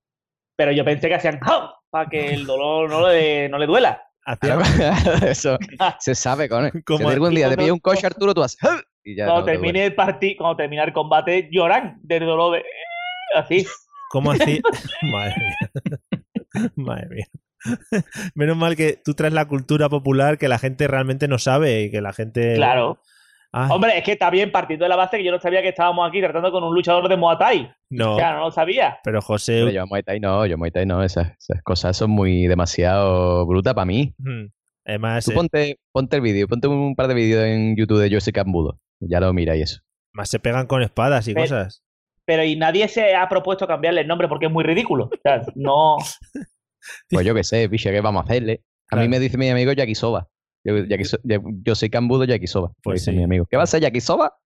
Pero 0.57 0.72
yo 0.72 0.84
pensé 0.84 1.09
que 1.09 1.14
hacían 1.14 1.38
¡Jau! 1.40 1.68
para 1.90 2.09
que 2.11 2.34
el 2.34 2.44
dolor 2.46 2.90
no 2.90 3.09
le, 3.09 3.49
no 3.49 3.59
le 3.59 3.66
duela. 3.66 4.03
Eso 5.26 5.59
se 6.01 6.14
sabe, 6.14 6.49
con 6.49 6.70
Como- 6.85 6.99
Si 7.09 7.14
algún 7.14 7.35
día 7.35 7.49
te 7.49 7.57
pilla 7.57 7.72
un 7.72 7.79
coche, 7.81 8.07
Arturo, 8.07 8.35
tú 8.35 8.43
haces... 8.43 8.59
Y 9.05 9.16
ya 9.16 9.24
cuando 9.24 9.41
no 9.41 9.47
te 9.47 9.53
termine 9.53 9.87
el 9.87 9.95
partido, 9.95 10.35
cuando 10.39 10.57
termine 10.57 10.83
el 10.83 10.93
combate, 10.93 11.49
lloran 11.51 11.99
del 12.03 12.26
dolor 12.26 12.57
de. 12.57 12.64
Así. 13.35 13.66
¿Cómo 14.11 14.33
así? 14.33 14.61
Madre 15.03 15.35
mía. 15.39 16.70
Madre 16.76 17.09
mía. 17.09 17.26
Menos 18.35 18.57
mal 18.57 18.76
que 18.76 19.01
tú 19.03 19.14
traes 19.14 19.33
la 19.33 19.47
cultura 19.47 19.89
popular 19.89 20.37
que 20.39 20.49
la 20.49 20.59
gente 20.59 20.87
realmente 20.89 21.26
no 21.26 21.39
sabe 21.39 21.83
y 21.83 21.91
que 21.91 22.01
la 22.03 22.12
gente. 22.12 22.55
Claro. 22.57 23.01
Ay, 23.64 23.68
Hombre, 23.72 23.98
es 23.98 24.04
que 24.04 24.12
está 24.12 24.30
bien 24.30 24.52
partiendo 24.52 24.84
de 24.84 24.88
la 24.88 24.96
base 24.96 25.16
que 25.18 25.24
yo 25.24 25.32
no 25.32 25.40
sabía 25.40 25.62
que 25.62 25.68
estábamos 25.68 26.09
aquí 26.09 26.20
tratando 26.20 26.50
con 26.52 26.62
un 26.64 26.74
luchador 26.74 27.09
de 27.09 27.16
Muay 27.16 27.38
Thai. 27.38 27.70
no. 27.90 28.14
O 28.14 28.18
sea, 28.18 28.32
no 28.34 28.40
lo 28.40 28.50
sabía. 28.50 28.98
Pero 29.04 29.20
José. 29.22 29.61
Pero 29.64 29.70
yo 29.70 29.86
Muay 29.86 30.02
Thai 30.02 30.20
no, 30.20 30.46
yo 30.46 30.56
Muay 30.59 30.70
Thai 30.70 30.86
no, 30.86 31.02
esas, 31.02 31.32
esas 31.38 31.62
cosas 31.62 31.96
son 31.96 32.11
muy 32.11 32.46
demasiado 32.46 33.46
brutas 33.46 33.74
para 33.74 33.84
mí. 33.86 34.14
mm, 34.18 34.46
Además, 34.86 35.24
Tú 35.24 35.32
eh, 35.32 35.34
ponte, 35.34 35.78
ponte 35.92 36.16
el 36.16 36.22
vídeo, 36.22 36.46
ponte 36.48 36.66
un 36.68 36.94
par 36.96 37.09
de 37.09 37.14
vídeos 37.14 37.44
en 37.44 37.76
YouTube 37.76 38.00
de 38.00 38.14
José 38.14 38.32
Cambudo. 38.32 38.78
Ya 39.00 39.20
lo 39.20 39.32
mira 39.32 39.54
y 39.56 39.62
eso. 39.62 39.80
más 40.12 40.28
se 40.30 40.38
pegan 40.38 40.66
con 40.66 40.82
espadas 40.82 41.26
y 41.28 41.34
Pero- 41.34 41.44
cosas. 41.44 41.82
Pero 42.24 42.44
y 42.44 42.56
nadie 42.56 42.88
se 42.88 43.14
ha 43.14 43.26
propuesto 43.28 43.66
cambiarle 43.66 44.02
el 44.02 44.06
nombre 44.06 44.28
porque 44.28 44.46
es 44.46 44.52
muy 44.52 44.62
ridículo. 44.64 45.04
O 45.04 45.11
sea, 45.22 45.42
no. 45.54 45.96
Pues 47.11 47.26
yo 47.26 47.34
qué 47.34 47.44
sé, 47.44 47.68
picha, 47.68 47.90
¿qué 47.90 48.00
vamos 48.00 48.22
a 48.22 48.24
hacerle? 48.24 48.62
A 48.86 48.96
Claro. 48.96 49.02
mí 49.02 49.09
me 49.09 49.18
dice 49.20 49.36
mi 49.36 49.48
amigo 49.50 49.72
Yakisoba. 49.72 50.28
Yo, 50.68 50.76
yakiso- 50.84 51.20
ya- 51.24 51.40
yo 51.62 51.74
soy 51.74 51.90
Cambudo 51.90 52.24
Yakisoba. 52.24 52.72
Pues 52.82 53.00
dice 53.00 53.10
sí. 53.12 53.16
mi 53.16 53.24
amigo. 53.24 53.46
¿Qué 53.50 53.56
va 53.56 53.62
a 53.64 53.66
ser 53.66 53.80
Yakisoba? 53.82 54.38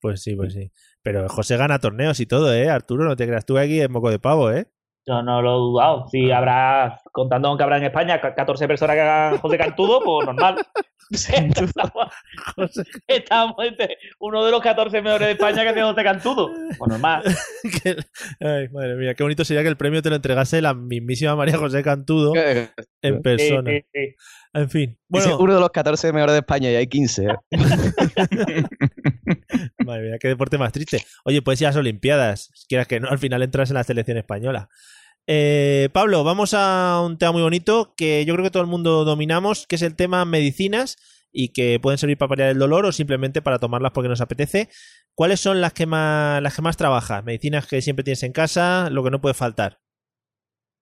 Pues 0.00 0.22
sí, 0.22 0.34
pues 0.34 0.52
sí. 0.54 0.70
Pero 1.02 1.28
José 1.28 1.56
gana 1.56 1.78
torneos 1.78 2.20
y 2.20 2.26
todo, 2.26 2.52
¿eh? 2.54 2.68
Arturo, 2.70 3.04
no 3.04 3.16
te 3.16 3.26
creas 3.26 3.44
tú 3.44 3.58
aquí 3.58 3.80
es 3.80 3.90
moco 3.90 4.10
de 4.10 4.18
pavo, 4.18 4.50
¿eh? 4.50 4.66
Yo 5.06 5.22
no 5.22 5.40
lo 5.42 5.50
he 5.50 5.58
dudado. 5.58 6.06
Si 6.08 6.30
habrá, 6.30 7.00
contando 7.12 7.48
con 7.48 7.56
que 7.58 7.64
habrá 7.64 7.78
en 7.78 7.84
España 7.84 8.20
ca- 8.20 8.34
14 8.34 8.68
personas 8.68 8.94
que 8.96 9.00
hagan 9.02 9.38
José 9.38 9.58
Cantudo, 9.58 10.00
pues 10.04 10.26
normal. 10.26 10.56
estamos, 11.10 11.92
estamos 13.08 13.54
entre 13.66 13.96
uno 14.20 14.44
de 14.44 14.50
los 14.52 14.60
14 14.60 15.02
mejores 15.02 15.26
de 15.26 15.32
España 15.32 15.62
que 15.62 15.68
hace 15.70 15.82
José 15.82 16.04
Cantudo. 16.04 16.50
Pues 16.78 16.88
normal. 16.88 17.22
Ay, 18.40 18.68
madre 18.68 18.94
mía, 18.96 19.14
qué 19.14 19.22
bonito 19.24 19.44
sería 19.44 19.62
que 19.62 19.68
el 19.68 19.76
premio 19.76 20.02
te 20.02 20.10
lo 20.10 20.16
entregase 20.16 20.60
la 20.62 20.74
mismísima 20.74 21.34
María 21.34 21.56
José 21.56 21.82
Cantudo 21.82 22.32
en 22.36 22.68
Sí, 23.02 23.12
persona. 23.22 23.70
sí, 23.70 23.84
sí. 23.92 24.14
En 24.52 24.68
fin. 24.70 24.98
Dice, 25.08 25.28
Bueno, 25.30 25.38
uno 25.44 25.54
de 25.54 25.60
los 25.60 25.70
14 25.70 26.12
mejores 26.12 26.32
de 26.34 26.38
España 26.40 26.70
y 26.70 26.76
hay 26.76 26.86
15. 26.86 27.26
¿eh? 27.26 27.36
Madre 29.90 30.08
mía, 30.08 30.18
qué 30.18 30.28
deporte 30.28 30.58
más 30.58 30.72
triste. 30.72 31.04
Oye, 31.24 31.42
pues 31.42 31.58
ya 31.58 31.68
las 31.68 31.76
Olimpiadas. 31.76 32.50
Quieras 32.68 32.86
que 32.86 33.00
no, 33.00 33.08
al 33.08 33.18
final 33.18 33.42
entras 33.42 33.70
en 33.70 33.74
la 33.74 33.84
selección 33.84 34.16
española. 34.16 34.68
Eh, 35.26 35.90
Pablo, 35.92 36.24
vamos 36.24 36.54
a 36.54 37.00
un 37.04 37.18
tema 37.18 37.32
muy 37.32 37.42
bonito 37.42 37.94
que 37.96 38.24
yo 38.24 38.34
creo 38.34 38.44
que 38.44 38.50
todo 38.50 38.62
el 38.62 38.68
mundo 38.68 39.04
dominamos, 39.04 39.66
que 39.66 39.76
es 39.76 39.82
el 39.82 39.94
tema 39.94 40.24
medicinas 40.24 40.96
y 41.32 41.50
que 41.50 41.78
pueden 41.78 41.98
servir 41.98 42.18
para 42.18 42.30
paliar 42.30 42.48
el 42.48 42.58
dolor 42.58 42.86
o 42.86 42.92
simplemente 42.92 43.42
para 43.42 43.58
tomarlas 43.58 43.92
porque 43.92 44.08
nos 44.08 44.20
apetece. 44.20 44.68
¿Cuáles 45.14 45.40
son 45.40 45.60
las 45.60 45.72
que 45.72 45.86
más, 45.86 46.42
las 46.42 46.56
que 46.56 46.62
más 46.62 46.76
trabajas? 46.76 47.22
Medicinas 47.24 47.66
que 47.66 47.82
siempre 47.82 48.04
tienes 48.04 48.22
en 48.22 48.32
casa, 48.32 48.88
lo 48.90 49.04
que 49.04 49.10
no 49.10 49.20
puede 49.20 49.34
faltar. 49.34 49.80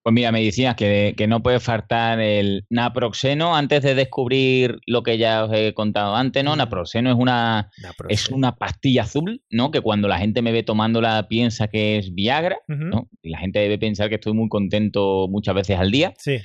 Pues 0.09 0.15
mira, 0.15 0.33
medicinas 0.33 0.75
que, 0.75 1.13
que 1.19 1.27
no 1.27 1.43
puede 1.43 1.61
faltar 1.61 2.19
el 2.19 2.65
naproxeno 2.71 3.55
antes 3.55 3.83
de 3.83 3.95
descubrir 3.95 4.79
lo 4.87 5.03
que 5.03 5.19
ya 5.19 5.45
os 5.45 5.53
he 5.53 5.75
contado 5.75 6.17
antes, 6.17 6.43
¿no? 6.43 6.57
Naproxeno 6.57 7.11
es 7.11 7.17
una, 7.19 7.71
es 8.09 8.31
una 8.31 8.57
pastilla 8.57 9.03
azul, 9.03 9.43
¿no? 9.51 9.71
Que 9.71 9.83
cuando 9.83 10.09
la 10.09 10.19
gente 10.19 10.41
me 10.41 10.51
ve 10.51 10.63
tomándola 10.63 11.29
piensa 11.29 11.69
que 11.69 11.99
es 11.99 12.15
Viagra. 12.15 12.57
¿no? 12.69 13.11
Y 13.21 13.29
la 13.29 13.39
gente 13.39 13.59
debe 13.59 13.77
pensar 13.77 14.09
que 14.09 14.15
estoy 14.15 14.33
muy 14.33 14.49
contento 14.49 15.27
muchas 15.29 15.55
veces 15.55 15.79
al 15.79 15.91
día. 15.91 16.15
Sí. 16.17 16.39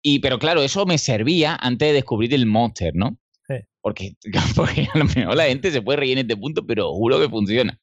Y, 0.00 0.20
pero 0.20 0.38
claro, 0.38 0.62
eso 0.62 0.86
me 0.86 0.96
servía 0.96 1.54
antes 1.60 1.88
de 1.88 1.92
descubrir 1.92 2.32
el 2.32 2.46
Monster, 2.46 2.94
¿no? 2.94 3.18
Sí. 3.46 3.56
Porque, 3.82 4.12
porque 4.56 4.88
a 4.90 4.96
lo 4.96 5.04
mejor 5.04 5.36
la 5.36 5.44
gente 5.44 5.70
se 5.70 5.82
puede 5.82 5.98
reír 5.98 6.12
en 6.12 6.20
este 6.20 6.38
punto, 6.38 6.66
pero 6.66 6.90
juro 6.94 7.20
que 7.20 7.28
funciona. 7.28 7.78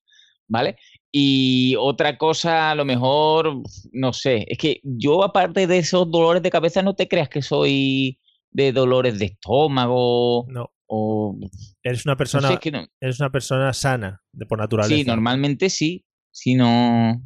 ¿Vale? 0.50 0.78
Y 1.12 1.76
otra 1.78 2.18
cosa, 2.18 2.72
a 2.72 2.76
lo 2.76 2.84
mejor, 2.86 3.62
no 3.94 4.14
sé, 4.14 4.46
es 4.50 4.58
que 4.58 4.82
yo 4.84 5.24
aparte 5.24 5.66
de 5.68 5.78
esos 5.78 6.10
dolores 6.12 6.42
de 6.44 6.50
cabeza, 6.50 6.82
no 6.82 6.96
te 6.96 7.08
creas 7.08 7.30
que 7.30 7.42
soy 7.42 8.20
de 8.52 8.72
dolores 8.72 9.20
de 9.20 9.26
estómago 9.26 10.46
No. 10.50 10.72
o... 10.88 11.36
Eres 11.84 12.06
una 12.06 12.14
No 12.14 12.18
persona, 12.18 12.48
sé, 12.48 12.54
es 12.56 12.60
que 12.60 12.72
no- 12.72 12.88
eres 13.00 13.20
una 13.20 13.32
persona 13.32 13.72
sana 13.74 14.22
de 14.34 14.46
por 14.46 14.58
naturaleza. 14.60 14.96
Sí, 14.96 15.04
normalmente 15.04 15.70
sí, 15.70 16.04
si 16.32 16.56
no... 16.56 17.22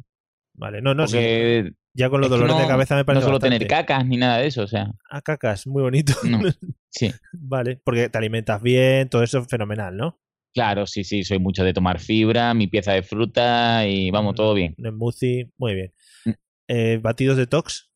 Vale, 0.56 0.80
no, 0.82 0.94
no, 0.94 1.06
sí. 1.08 1.14
porque 1.16 1.72
Ya 1.94 2.10
con 2.10 2.20
los 2.20 2.28
es 2.30 2.30
dolores 2.38 2.56
de 2.58 2.66
cabeza 2.66 2.94
me 2.94 3.04
parece 3.04 3.22
No 3.22 3.26
suelo 3.26 3.38
tener 3.40 3.66
cacas 3.66 4.06
ni 4.06 4.16
nada 4.18 4.38
de 4.38 4.46
eso, 4.48 4.62
o 4.62 4.66
sea, 4.68 4.92
Ah, 5.10 5.20
cacas, 5.22 5.66
muy 5.66 5.82
bonito. 5.82 6.12
no. 6.28 6.40
Sí. 6.90 7.10
vale, 7.32 7.80
porque 7.84 8.08
te 8.08 8.18
alimentas 8.18 8.62
bien, 8.62 9.08
todo 9.08 9.24
eso 9.24 9.38
es 9.40 9.48
fenomenal, 9.48 9.96
¿no? 9.96 10.20
Claro, 10.54 10.86
sí, 10.86 11.02
sí, 11.04 11.24
soy 11.24 11.40
mucho 11.40 11.64
de 11.64 11.74
tomar 11.74 11.98
fibra, 11.98 12.54
mi 12.54 12.68
pieza 12.68 12.92
de 12.92 13.02
fruta 13.02 13.86
y 13.88 14.10
vamos, 14.12 14.34
todo 14.36 14.54
bien. 14.54 14.74
Smoothie, 14.78 15.50
muy 15.58 15.74
bien. 15.74 15.92
Mm. 16.24 16.30
Eh, 16.68 16.98
¿Batidos 17.02 17.36
detox? 17.36 17.90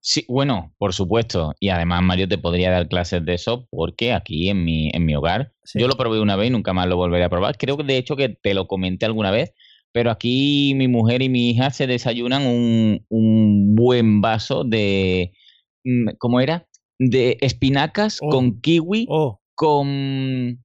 Sí, 0.00 0.24
bueno, 0.28 0.74
por 0.78 0.94
supuesto. 0.94 1.54
Y 1.60 1.68
además 1.68 2.02
Mario 2.02 2.26
te 2.26 2.38
podría 2.38 2.70
dar 2.70 2.88
clases 2.88 3.22
de 3.24 3.34
eso 3.34 3.66
porque 3.70 4.12
aquí 4.14 4.48
en 4.48 4.64
mi, 4.64 4.88
en 4.94 5.04
mi 5.04 5.14
hogar, 5.14 5.52
Sí. 5.64 5.78
yo 5.78 5.86
lo 5.88 5.96
probé 5.96 6.20
una 6.20 6.36
vez 6.36 6.48
y 6.48 6.50
nunca 6.50 6.72
más 6.72 6.86
lo 6.88 6.96
volveré 6.96 7.24
a 7.24 7.28
probar. 7.28 7.58
Creo 7.58 7.76
que 7.76 7.84
de 7.84 7.98
hecho 7.98 8.16
que 8.16 8.30
te 8.30 8.54
lo 8.54 8.66
comenté 8.66 9.04
alguna 9.04 9.30
vez, 9.30 9.52
pero 9.92 10.10
aquí 10.10 10.72
mi 10.74 10.88
mujer 10.88 11.20
y 11.20 11.28
mi 11.28 11.50
hija 11.50 11.68
se 11.70 11.86
desayunan 11.86 12.46
un, 12.46 13.04
un 13.10 13.74
buen 13.74 14.22
vaso 14.22 14.64
de 14.64 15.32
mm, 15.84 16.10
¿cómo 16.18 16.40
era? 16.40 16.66
De 16.98 17.36
espinacas 17.42 18.18
Oh. 18.22 18.30
con 18.30 18.60
kiwi, 18.62 19.06
Oh, 19.10 19.40
con, 19.54 20.64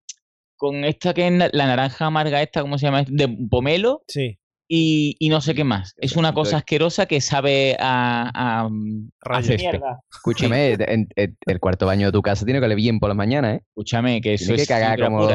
con 0.63 0.85
esta 0.85 1.13
que 1.13 1.27
es 1.27 1.33
la, 1.33 1.49
la 1.51 1.67
naranja 1.67 2.05
amarga 2.05 2.41
esta, 2.41 2.61
¿cómo 2.61 2.77
se 2.77 2.85
llama? 2.85 3.03
De 3.05 3.27
pomelo 3.49 4.03
sí. 4.07 4.39
y, 4.67 5.17
y 5.19 5.27
no 5.27 5.41
sé 5.41 5.53
qué 5.53 5.65
más. 5.65 5.93
Es 5.97 6.15
una 6.15 6.33
cosa 6.33 6.57
asquerosa 6.57 7.05
que 7.05 7.19
sabe 7.19 7.75
a, 7.79 8.31
a, 8.33 8.69
a. 8.69 9.99
Escúchame, 10.11 10.71
en- 10.73 11.07
en- 11.17 11.37
el 11.45 11.59
cuarto 11.59 11.85
baño 11.85 12.07
de 12.07 12.11
tu 12.13 12.21
casa 12.21 12.45
tiene 12.45 12.59
que 12.59 12.65
oler 12.65 12.77
bien 12.77 12.99
por 12.99 13.09
las 13.09 13.17
mañanas, 13.17 13.57
¿eh? 13.57 13.63
Escúchame, 13.67 14.21
que 14.21 14.35
eso 14.35 14.45
Tiene 14.45 14.55
que 14.57 14.61
es 14.63 14.67
cagar 14.69 14.99
como-. 14.99 15.29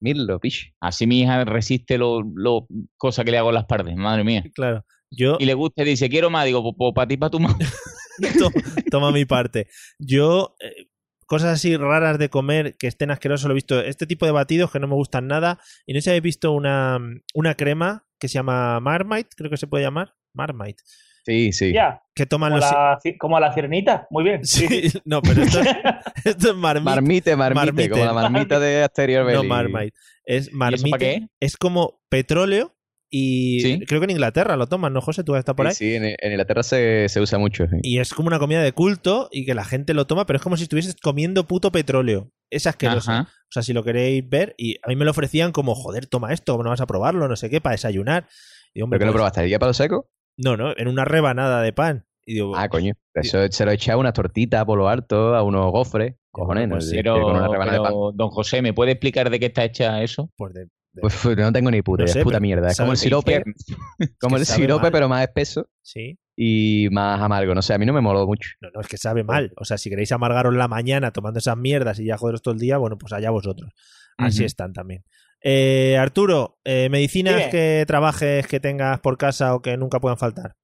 Mirlo, 0.00 0.38
pish. 0.38 0.74
Así 0.80 1.06
mi 1.06 1.20
hija 1.20 1.44
resiste 1.46 1.96
lo, 1.96 2.20
lo 2.34 2.66
cosa 2.98 3.24
que 3.24 3.30
le 3.30 3.38
hago 3.38 3.48
en 3.48 3.54
las 3.54 3.64
partes, 3.64 3.96
madre 3.96 4.22
mía. 4.22 4.44
Claro. 4.54 4.84
Yo, 5.10 5.36
Y 5.40 5.46
le 5.46 5.54
gusta 5.54 5.82
y 5.82 5.86
dice, 5.86 6.10
quiero 6.10 6.28
más, 6.28 6.44
digo, 6.44 6.76
pues 6.76 6.92
para 6.94 7.08
ti, 7.08 7.16
para 7.16 7.30
tu 7.30 7.38
to- 8.38 8.52
toma 8.90 9.12
mi 9.12 9.24
parte. 9.24 9.66
Yo, 9.98 10.56
eh, 10.60 10.88
cosas 11.26 11.54
así 11.54 11.76
raras 11.76 12.18
de 12.18 12.28
comer 12.28 12.76
que 12.76 12.86
estén 12.86 13.10
asquerosos, 13.10 13.46
lo 13.46 13.52
he 13.52 13.54
visto. 13.54 13.80
Este 13.80 14.06
tipo 14.06 14.26
de 14.26 14.32
batidos 14.32 14.70
que 14.70 14.80
no 14.80 14.88
me 14.88 14.94
gustan 14.94 15.26
nada. 15.26 15.58
Y 15.86 15.92
no 15.92 15.98
sé 15.98 16.04
si 16.04 16.10
habéis 16.10 16.22
visto 16.22 16.52
una, 16.52 16.98
una 17.34 17.54
crema 17.54 18.04
que 18.18 18.28
se 18.28 18.34
llama 18.34 18.80
Marmite, 18.80 19.30
creo 19.36 19.50
que 19.50 19.56
se 19.56 19.66
puede 19.66 19.84
llamar. 19.84 20.14
Marmite. 20.32 20.82
Sí, 21.24 21.52
sí. 21.52 21.72
Ya. 21.72 22.02
Que 22.14 22.26
toman 22.26 22.50
Como 22.52 22.60
los. 22.60 22.70
la, 22.70 22.98
como 23.18 23.40
la 23.40 23.52
sirenita. 23.54 24.06
Muy 24.10 24.24
bien. 24.24 24.44
Sí, 24.44 24.66
no, 25.04 25.22
pero 25.22 25.42
esto, 25.42 25.60
esto 26.24 26.50
es 26.50 26.56
Marmite. 26.56 26.84
Marmite, 26.84 27.36
marmite, 27.36 27.64
Marmite. 27.66 27.90
como 27.90 28.04
la 28.04 28.12
marmita 28.12 28.60
de 28.60 28.82
Asterior 28.82 29.22
no 29.22 29.28
Belly. 29.30 29.48
Marmite. 29.48 29.96
Es 30.26 30.50
para 30.50 30.58
Marmite. 30.72 30.98
qué? 30.98 31.26
Es 31.40 31.56
como 31.56 32.02
petróleo. 32.08 32.73
Y 33.16 33.60
Sí. 33.60 33.80
creo 33.86 34.00
que 34.00 34.06
en 34.06 34.10
Inglaterra 34.10 34.56
lo 34.56 34.66
toman, 34.66 34.92
¿no, 34.92 35.00
José? 35.00 35.22
Tú 35.22 35.36
estás 35.36 35.54
por 35.54 35.68
ahí. 35.68 35.74
Sí, 35.74 35.90
sí, 35.90 35.94
en, 35.94 36.04
en 36.04 36.30
Inglaterra 36.32 36.64
se, 36.64 37.08
se 37.08 37.20
usa 37.20 37.38
mucho. 37.38 37.64
sí. 37.68 37.76
Y 37.82 38.00
es 38.00 38.12
como 38.12 38.26
una 38.26 38.40
comida 38.40 38.60
de 38.60 38.72
culto 38.72 39.28
y 39.30 39.44
que 39.46 39.54
la 39.54 39.64
gente 39.64 39.94
lo 39.94 40.06
toma, 40.08 40.26
pero 40.26 40.38
es 40.38 40.42
como 40.42 40.56
si 40.56 40.64
estuvieses 40.64 40.96
comiendo 41.00 41.46
puto 41.46 41.70
petróleo. 41.70 42.32
Es 42.50 42.66
asqueroso. 42.66 43.12
Ajá. 43.12 43.28
O 43.30 43.52
sea, 43.54 43.62
si 43.62 43.72
lo 43.72 43.84
queréis 43.84 44.28
ver, 44.28 44.56
y 44.58 44.78
a 44.82 44.88
mí 44.88 44.96
me 44.96 45.04
lo 45.04 45.12
ofrecían 45.12 45.52
como, 45.52 45.76
joder, 45.76 46.06
toma 46.06 46.32
esto, 46.32 46.60
no 46.60 46.70
vas 46.70 46.80
a 46.80 46.86
probarlo, 46.86 47.28
no 47.28 47.36
sé 47.36 47.50
qué, 47.50 47.60
para 47.60 47.74
desayunar. 47.74 48.26
Y 48.74 48.82
hombre, 48.82 48.98
¿Pero 48.98 49.12
que 49.12 49.12
lo 49.18 49.22
pues, 49.22 49.30
probaste? 49.32 49.48
¿Ya 49.48 49.60
para 49.60 49.70
lo 49.70 49.74
seco? 49.74 50.10
No, 50.36 50.56
no, 50.56 50.72
en 50.76 50.88
una 50.88 51.04
rebanada 51.04 51.62
de 51.62 51.72
pan. 51.72 52.06
Y 52.26 52.34
digo, 52.34 52.56
Ah, 52.56 52.68
coño. 52.68 52.94
Eso 53.14 53.38
se 53.48 53.64
lo 53.64 53.70
echa 53.70 53.92
a 53.92 53.96
unas 53.96 54.14
tortitas 54.14 54.64
por 54.64 54.76
lo 54.76 54.88
alto, 54.88 55.36
a 55.36 55.42
unos 55.44 55.70
gofres. 55.70 56.14
Cojones, 56.32 56.66
no 56.68 56.76
Pues 56.76 56.88
sé, 56.88 56.96
Pero, 56.96 57.20
con 57.22 57.36
una 57.36 57.46
rebanada 57.46 57.78
de 57.78 57.84
pan. 57.84 57.92
don 58.14 58.30
José, 58.30 58.60
¿me 58.60 58.72
puede 58.72 58.90
explicar 58.92 59.30
de 59.30 59.38
qué 59.38 59.46
está 59.46 59.62
hecha 59.64 60.02
eso? 60.02 60.32
pues 60.36 60.52
de- 60.54 60.66
Pues, 61.00 61.36
no 61.36 61.52
tengo 61.52 61.70
ni 61.70 61.82
puta 61.82 62.04
No 62.04 62.08
sé, 62.08 62.20
es 62.20 62.24
puta 62.24 62.40
mierda. 62.40 62.68
Es 62.68 62.78
como 62.78 62.92
el 62.92 62.98
sirope, 62.98 63.42
como 64.20 64.36
el 64.36 64.46
sirope, 64.46 64.84
mal. 64.84 64.92
pero 64.92 65.08
más 65.08 65.22
espeso 65.22 65.68
sí. 65.82 66.18
y 66.36 66.88
más 66.90 67.20
amargo. 67.20 67.54
No 67.54 67.62
sé, 67.62 67.74
a 67.74 67.78
mí 67.78 67.86
no 67.86 67.92
me 67.92 68.00
moló 68.00 68.26
mucho. 68.26 68.50
No, 68.60 68.68
no, 68.74 68.80
es 68.80 68.86
que 68.86 68.96
sabe 68.96 69.24
mal. 69.24 69.52
O 69.56 69.64
sea, 69.64 69.78
si 69.78 69.90
queréis 69.90 70.12
amargaros 70.12 70.54
la 70.54 70.68
mañana 70.68 71.10
tomando 71.10 71.38
esas 71.38 71.56
mierdas 71.56 71.98
y 71.98 72.06
ya 72.06 72.16
joderos 72.16 72.42
todo 72.42 72.54
el 72.54 72.60
día, 72.60 72.78
bueno, 72.78 72.96
pues 72.96 73.12
allá 73.12 73.30
vosotros. 73.30 73.72
Así 74.16 74.44
están 74.44 74.72
también. 74.72 75.04
Eh, 75.46 75.96
Arturo, 75.98 76.58
eh, 76.64 76.88
medicinas 76.88 77.36
Dime. 77.36 77.50
que 77.50 77.84
trabajes, 77.86 78.46
que 78.46 78.60
tengas 78.60 79.00
por 79.00 79.18
casa 79.18 79.54
o 79.54 79.60
que 79.60 79.76
nunca 79.76 80.00
puedan 80.00 80.16
faltar. 80.16 80.56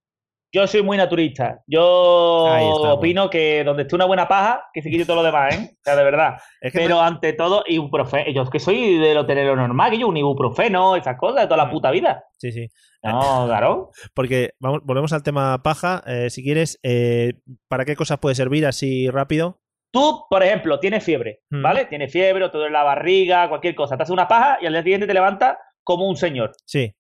Yo 0.53 0.67
soy 0.67 0.83
muy 0.83 0.97
naturista. 0.97 1.63
Yo 1.67 2.47
estamos. 2.49 2.89
opino 2.99 3.31
que 3.31 3.63
donde 3.65 3.83
esté 3.83 3.95
una 3.95 4.05
buena 4.07 4.27
paja, 4.27 4.65
que 4.73 4.83
se 4.83 4.91
quite 4.91 5.05
todo 5.05 5.17
lo 5.17 5.23
demás, 5.23 5.55
¿eh? 5.55 5.71
O 5.73 5.79
sea, 5.85 5.97
de 5.97 6.05
verdad. 6.05 6.35
Es 6.61 6.73
que 6.73 6.79
Pero 6.81 7.01
ante 7.01 7.33
todo, 7.35 7.63
ibuprofeno. 7.67 8.31
Yo 8.33 8.43
es 8.43 8.51
que 8.51 8.59
soy 8.59 8.99
de 8.99 9.15
lo 9.15 9.27
tener 9.27 9.47
lo 9.47 9.57
normal, 9.57 9.91
que 9.93 9.99
yo 9.99 10.09
un 10.09 10.17
ibuprofeno, 10.17 10.97
esas 10.97 11.17
cosas 11.17 11.43
de 11.43 11.47
toda 11.47 11.65
la 11.65 11.71
puta 11.71 11.91
vida. 11.91 12.25
Sí, 12.39 12.51
sí. 12.53 12.67
No, 13.03 13.45
claro. 13.47 13.91
Porque 14.13 14.51
vamos, 14.59 14.81
volvemos 14.85 15.13
al 15.13 15.23
tema 15.23 15.63
paja. 15.63 16.03
Eh, 16.07 16.31
si 16.31 16.43
quieres, 16.43 16.79
eh, 16.83 17.35
¿para 17.69 17.85
qué 17.85 17.95
cosas 17.95 18.19
puede 18.19 18.35
servir 18.35 18.67
así 18.67 19.09
rápido? 19.09 19.61
Tú, 19.93 20.25
por 20.29 20.43
ejemplo, 20.43 20.79
tienes 20.81 21.03
fiebre, 21.05 21.41
Mm. 21.51 21.63
¿vale? 21.63 21.85
Tienes 21.87 22.13
fiebre, 22.13 22.45
o 22.45 22.51
te 22.51 22.59
duele 22.59 22.73
la 22.73 22.83
barriga, 22.85 23.49
cualquier 23.49 23.75
cosa. 23.75 23.97
Te 23.97 24.03
haces 24.03 24.13
una 24.13 24.29
paja 24.29 24.59
y 24.61 24.67
al 24.67 24.73
día 24.73 24.83
siguiente 24.83 25.07
te 25.07 25.15
levantas 25.15 25.57
como 25.83 26.09
un 26.09 26.17
señor. 26.17 26.53
Sí. 26.65 26.95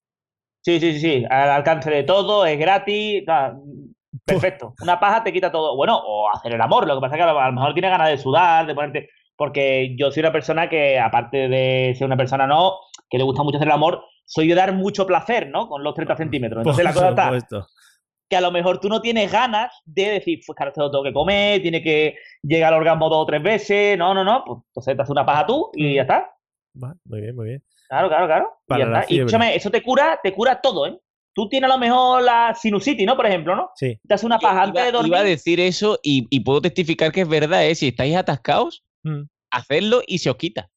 Sí, 0.62 0.78
sí, 0.78 0.92
sí, 0.92 1.00
sí. 1.00 1.24
Al 1.28 1.50
alcance 1.50 1.90
de 1.90 2.02
todo, 2.02 2.44
es 2.46 2.58
gratis. 2.58 3.24
nada, 3.26 3.58
perfecto. 4.24 4.74
Una 4.82 5.00
paja 5.00 5.22
te 5.24 5.32
quita 5.32 5.50
todo. 5.50 5.76
Bueno, 5.76 5.98
o 5.98 6.30
hacer 6.30 6.54
el 6.54 6.60
amor. 6.60 6.86
Lo 6.86 6.94
que 6.96 7.00
pasa 7.00 7.16
es 7.16 7.18
que 7.18 7.28
a 7.28 7.46
lo 7.46 7.52
mejor 7.52 7.72
tienes 7.72 7.90
ganas 7.90 8.08
de 8.08 8.18
sudar, 8.18 8.66
de 8.66 8.74
ponerte. 8.74 9.08
Porque 9.36 9.96
yo 9.98 10.10
soy 10.10 10.20
una 10.20 10.32
persona 10.32 10.68
que, 10.68 10.98
aparte 10.98 11.48
de 11.48 11.94
ser 11.96 12.06
una 12.06 12.16
persona 12.16 12.46
no, 12.46 12.74
que 13.08 13.16
le 13.16 13.24
gusta 13.24 13.42
mucho 13.42 13.56
hacer 13.56 13.68
el 13.68 13.74
amor, 13.74 14.04
soy 14.26 14.48
de 14.48 14.54
dar 14.54 14.74
mucho 14.74 15.06
placer, 15.06 15.48
¿no? 15.48 15.66
Con 15.68 15.82
los 15.82 15.94
30 15.94 16.16
centímetros. 16.16 16.60
Entonces 16.60 16.84
la 16.84 16.92
cosa 17.14 17.36
está 17.36 17.66
que 18.30 18.36
a 18.36 18.40
lo 18.40 18.52
mejor 18.52 18.78
tú 18.78 18.88
no 18.88 19.00
tienes 19.00 19.30
ganas 19.30 19.72
de 19.84 20.08
decir, 20.08 20.38
pues 20.46 20.54
claro, 20.54 20.70
esto 20.70 20.82
lo 20.82 20.90
tengo 20.92 21.02
que 21.02 21.12
comer, 21.12 21.60
tiene 21.60 21.82
que 21.82 22.14
llegar 22.42 22.72
al 22.72 22.78
orgasmo 22.78 23.08
dos 23.08 23.24
o 23.24 23.26
tres 23.26 23.42
veces. 23.42 23.98
No, 23.98 24.14
no, 24.14 24.22
no. 24.22 24.44
Pues 24.46 24.58
entonces 24.68 24.96
te 24.96 25.02
haces 25.02 25.10
una 25.10 25.26
paja 25.26 25.46
tú 25.46 25.70
y 25.74 25.96
ya 25.96 26.02
está. 26.02 26.32
Va, 26.80 26.94
muy 27.04 27.20
bien, 27.20 27.34
muy 27.34 27.48
bien. 27.48 27.64
Claro, 27.90 28.08
claro, 28.08 28.26
claro. 28.26 28.52
Y 28.60 28.68
Para 28.68 28.86
la 28.86 29.00
escúchame, 29.00 29.54
eso 29.56 29.68
te 29.70 29.82
cura, 29.82 30.18
te 30.22 30.32
cura 30.32 30.60
todo, 30.60 30.86
¿eh? 30.86 30.96
Tú 31.34 31.48
tienes 31.48 31.68
a 31.70 31.74
lo 31.74 31.78
mejor 31.78 32.22
la 32.22 32.54
sinusitis, 32.54 33.04
¿no? 33.06 33.16
Por 33.16 33.26
ejemplo, 33.26 33.54
¿no? 33.56 33.70
Sí. 33.74 33.98
Te 34.06 34.14
haces 34.14 34.24
una 34.24 34.38
paja 34.38 34.62
antes 34.62 34.84
de 34.84 34.92
dormir. 34.92 35.08
iba 35.08 35.18
a 35.20 35.24
decir 35.24 35.60
eso 35.60 35.98
y, 36.02 36.26
y 36.30 36.40
puedo 36.40 36.60
testificar 36.60 37.12
que 37.12 37.22
es 37.22 37.28
verdad, 37.28 37.66
¿eh? 37.66 37.74
Si 37.74 37.88
estáis 37.88 38.16
atascados, 38.16 38.84
Mm. 39.02 39.22
hacedlo 39.50 40.02
y 40.06 40.18
se 40.18 40.28
os 40.30 40.36
quita. 40.36 40.70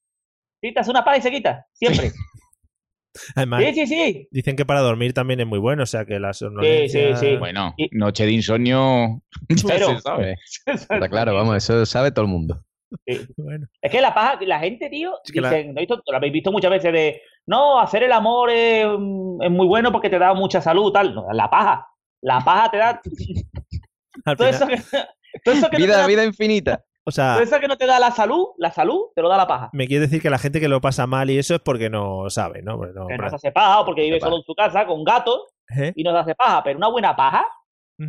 Sí, 0.61 0.73
te 0.73 0.79
haces 0.79 0.89
una 0.91 1.03
paja 1.03 1.17
y 1.17 1.21
se 1.21 1.29
quita. 1.31 1.65
Siempre. 1.73 2.11
Además, 3.35 3.63
sí, 3.63 3.73
sí, 3.73 3.87
sí. 3.87 4.27
dicen 4.31 4.55
que 4.55 4.65
para 4.65 4.79
dormir 4.79 5.13
también 5.13 5.39
es 5.39 5.45
muy 5.45 5.59
bueno, 5.59 5.83
o 5.83 5.85
sea 5.85 6.03
que 6.05 6.19
la 6.19 6.33
sí, 6.33 6.45
somnolencia... 6.45 7.15
sí. 7.17 7.35
Bueno, 7.37 7.75
noche 7.91 8.25
de 8.25 8.31
insomnio 8.31 9.21
ya 9.49 9.67
Pero- 9.67 9.87
se 9.95 9.99
sabe. 10.01 10.35
Está 10.65 11.09
claro, 11.09 11.35
vamos, 11.35 11.57
eso 11.57 11.85
sabe 11.85 12.11
todo 12.11 12.25
el 12.25 12.31
mundo. 12.31 12.63
Sí. 13.05 13.19
Bueno, 13.37 13.67
Es 13.81 13.91
que 13.91 14.01
la 14.01 14.13
paja, 14.13 14.39
la 14.41 14.59
gente, 14.59 14.89
tío, 14.89 15.13
Es 15.23 15.31
que 15.31 15.41
la- 15.41 15.49
dicen, 15.49 15.73
¿no? 15.73 15.81
Esto 15.81 16.01
lo 16.05 16.17
habéis 16.17 16.33
visto 16.33 16.51
muchas 16.51 16.71
veces 16.71 16.91
de, 16.93 17.21
no, 17.47 17.79
hacer 17.79 18.03
el 18.03 18.11
amor 18.11 18.49
es, 18.49 18.85
es 18.85 19.51
muy 19.51 19.67
bueno 19.67 19.91
porque 19.91 20.09
te 20.09 20.19
da 20.19 20.33
mucha 20.33 20.61
salud, 20.61 20.91
tal. 20.91 21.13
No, 21.15 21.25
la 21.31 21.49
paja. 21.49 21.87
La 22.21 22.39
paja 22.39 22.71
te 22.71 22.77
da 22.77 23.01
al 24.25 24.37
todo 24.37 24.47
final- 24.51 24.53
eso 24.53 24.67
que, 24.67 24.97
todo 25.43 25.55
eso 25.55 25.69
que 25.69 25.77
no 25.77 25.77
te 25.77 25.77
Vida, 25.77 25.97
da, 25.97 26.07
vida 26.07 26.23
infinita. 26.23 26.83
o 27.05 27.11
sea, 27.11 27.33
todo 27.33 27.43
eso 27.43 27.59
que 27.59 27.67
no 27.67 27.77
te 27.77 27.85
da 27.85 27.99
la 27.99 28.11
salud, 28.11 28.47
la 28.57 28.71
salud 28.71 29.07
te 29.15 29.21
lo 29.21 29.27
da 29.29 29.37
la 29.37 29.47
paja. 29.47 29.69
me 29.73 29.87
quiere 29.87 30.01
decir 30.05 30.21
que 30.21 30.29
la 30.29 30.37
gente 30.37 30.59
que 30.61 30.67
lo 30.69 30.79
pasa 30.79 31.05
mal 31.07 31.29
y 31.29 31.37
eso 31.37 31.55
es 31.55 31.61
porque 31.61 31.89
no 31.89 32.29
sabe, 32.29 32.61
¿no? 32.61 32.77
Porque 32.77 32.93
no- 32.93 33.07
Que 33.07 33.17
no 33.17 33.29
se 33.29 33.35
hace 33.35 33.51
paja 33.51 33.81
o 33.81 33.85
porque 33.85 34.03
vive 34.03 34.19
solo 34.19 34.37
en 34.37 34.43
su 34.43 34.53
casa 34.55 34.85
con 34.85 35.03
gatos 35.03 35.41
¿Eh? 35.77 35.91
y 35.95 36.03
no 36.03 36.11
se 36.11 36.17
hace 36.19 36.35
paja, 36.35 36.63
pero 36.63 36.77
una 36.77 36.87
buena 36.89 37.15
paja, 37.15 37.45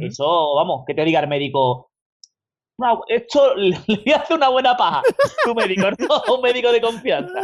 eso, 0.01 0.55
vamos, 0.57 0.85
que 0.87 0.95
te 0.95 1.05
diga 1.05 1.21
el 1.21 1.29
médico, 1.29 1.91
"No, 2.79 3.03
esto 3.09 3.55
le 3.57 3.79
voy 3.87 4.13
a 4.13 4.17
hacer 4.17 4.37
una 4.37 4.49
buena 4.49 4.77
paja, 4.77 5.03
tu 5.45 5.55
médico, 5.55 5.91
no 5.91 6.35
un 6.35 6.43
médico 6.43 6.73
de 6.73 6.81
confianza. 6.81 7.41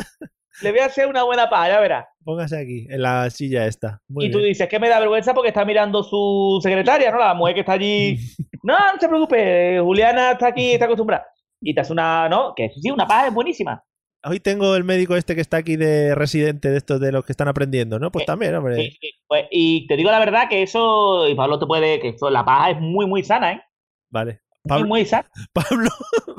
Le 0.62 0.72
voy 0.72 0.80
a 0.80 0.86
hacer 0.86 1.06
una 1.06 1.22
buena 1.22 1.48
paja, 1.48 1.68
ya 1.68 1.80
verás. 1.80 2.06
Póngase 2.22 2.58
aquí, 2.58 2.86
en 2.90 3.00
la 3.02 3.30
silla 3.30 3.66
esta. 3.66 4.02
Muy 4.08 4.26
y 4.26 4.30
tú 4.30 4.40
dices 4.40 4.68
que 4.68 4.78
me 4.78 4.88
da 4.88 4.98
vergüenza 5.00 5.32
porque 5.32 5.48
está 5.48 5.64
mirando 5.64 6.02
su 6.02 6.58
secretaria, 6.62 7.10
¿no? 7.10 7.18
La 7.18 7.34
mujer 7.34 7.54
que 7.54 7.60
está 7.60 7.72
allí. 7.72 8.16
No, 8.62 8.74
no 8.74 9.00
se 9.00 9.08
preocupe, 9.08 9.80
Juliana 9.80 10.32
está 10.32 10.48
aquí, 10.48 10.72
está 10.72 10.84
acostumbrada. 10.84 11.26
Y 11.62 11.74
te 11.74 11.80
hace 11.80 11.94
una, 11.94 12.28
¿no? 12.28 12.52
Que 12.54 12.68
sí, 12.68 12.90
una 12.90 13.06
paja 13.06 13.28
es 13.28 13.32
buenísima. 13.32 13.82
Hoy 14.22 14.38
tengo 14.38 14.76
el 14.76 14.84
médico 14.84 15.16
este 15.16 15.34
que 15.34 15.40
está 15.40 15.56
aquí 15.56 15.76
de 15.76 16.14
residente 16.14 16.68
de 16.68 16.76
estos 16.76 17.00
de 17.00 17.10
los 17.10 17.24
que 17.24 17.32
están 17.32 17.48
aprendiendo, 17.48 17.98
¿no? 17.98 18.12
Pues 18.12 18.24
Eh, 18.24 18.26
también, 18.26 18.54
hombre. 18.54 18.76
Sí, 18.76 18.90
sí. 19.00 19.10
Pues, 19.26 19.46
y 19.50 19.86
te 19.86 19.96
digo 19.96 20.10
la 20.10 20.18
verdad 20.18 20.46
que 20.50 20.62
eso, 20.62 21.26
y 21.26 21.34
Pablo 21.34 21.58
te 21.58 21.64
puede, 21.64 22.00
que 22.00 22.08
eso, 22.10 22.28
la 22.28 22.44
paja 22.44 22.72
es 22.72 22.80
muy, 22.80 23.06
muy 23.06 23.24
sana, 23.24 23.52
¿eh? 23.52 23.62
Vale. 24.10 24.42
Pablo. 24.62 24.88
Pablo, 25.52 25.90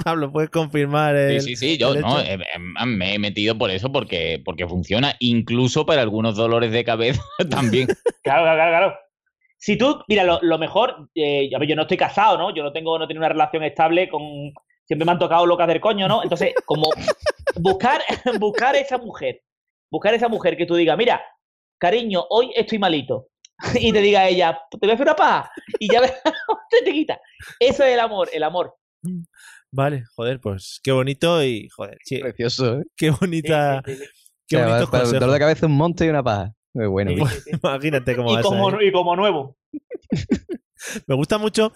Pablo, 0.03 0.31
puedes 0.31 0.49
confirmar 0.49 1.15
Sí, 1.15 1.35
el, 1.35 1.41
sí, 1.41 1.55
sí, 1.55 1.77
yo 1.77 1.93
no, 1.95 2.19
eh, 2.19 2.33
eh, 2.33 2.85
me 2.85 3.15
he 3.15 3.19
metido 3.19 3.57
por 3.57 3.71
eso 3.71 3.91
porque, 3.91 4.41
porque 4.43 4.67
funciona, 4.67 5.15
incluso 5.19 5.85
para 5.85 6.01
algunos 6.01 6.35
dolores 6.35 6.71
de 6.71 6.83
cabeza 6.83 7.21
también. 7.49 7.87
Claro, 8.23 8.43
claro, 8.43 8.57
claro, 8.57 8.71
claro. 8.71 8.99
Si 9.57 9.77
tú, 9.77 9.99
mira, 10.07 10.23
lo, 10.23 10.39
lo 10.43 10.59
mejor, 10.59 11.09
eh, 11.15 11.49
yo 11.49 11.75
no 11.75 11.81
estoy 11.83 11.97
casado, 11.97 12.37
¿no? 12.37 12.53
Yo 12.53 12.61
no 12.63 12.71
tengo, 12.71 12.99
no 12.99 13.07
tengo 13.07 13.19
una 13.19 13.29
relación 13.29 13.63
estable 13.63 14.09
con. 14.09 14.21
Siempre 14.85 15.05
me 15.05 15.11
han 15.11 15.19
tocado 15.19 15.45
locas 15.45 15.67
del 15.67 15.79
coño, 15.81 16.07
¿no? 16.07 16.21
Entonces, 16.21 16.53
como 16.65 16.89
buscar, 17.55 18.01
buscar 18.39 18.75
esa 18.75 18.97
mujer, 18.99 19.41
buscar 19.89 20.13
esa 20.13 20.27
mujer 20.27 20.55
que 20.55 20.65
tú 20.65 20.75
digas, 20.75 20.97
mira, 20.97 21.21
cariño, 21.79 22.25
hoy 22.29 22.51
estoy 22.55 22.77
malito. 22.77 23.27
Y 23.79 23.91
te 23.91 24.01
diga 24.01 24.27
ella, 24.27 24.59
te 24.69 24.77
voy 24.79 24.91
a 24.91 24.93
hacer 24.93 25.07
una 25.07 25.15
paja. 25.15 25.51
Y 25.79 25.91
ya 25.91 26.01
ves, 26.01 26.13
te, 26.69 26.81
te 26.83 26.91
quita. 26.91 27.19
Eso 27.59 27.83
es 27.83 27.93
el 27.93 27.99
amor, 27.99 28.29
el 28.33 28.43
amor. 28.43 28.75
Vale, 29.71 30.03
joder, 30.15 30.39
pues 30.39 30.79
qué 30.83 30.91
bonito 30.91 31.43
y, 31.43 31.69
joder, 31.69 31.97
sí, 32.03 32.19
Precioso, 32.19 32.79
¿eh? 32.79 32.83
qué 32.95 33.09
bonita, 33.11 33.81
sí, 33.85 33.95
sí, 33.95 34.03
sí. 34.03 34.09
qué 34.47 34.57
O 34.57 34.59
sea, 34.59 34.67
bonitos 34.67 34.89
para 34.89 35.03
el 35.05 35.11
dolor 35.11 35.31
de 35.31 35.39
cabeza 35.39 35.65
un 35.65 35.77
monte 35.77 36.05
y 36.05 36.09
una 36.09 36.23
paja. 36.23 36.53
Muy 36.73 36.87
bueno. 36.87 37.11
Imagínate 37.11 38.15
cómo 38.15 38.31
Y 38.31 38.35
vas 38.35 38.45
como, 38.45 38.69
ahí. 38.69 38.87
y 38.87 38.91
como 38.91 39.15
nuevo. 39.15 39.57
Me 41.07 41.15
gusta 41.15 41.37
mucho, 41.37 41.71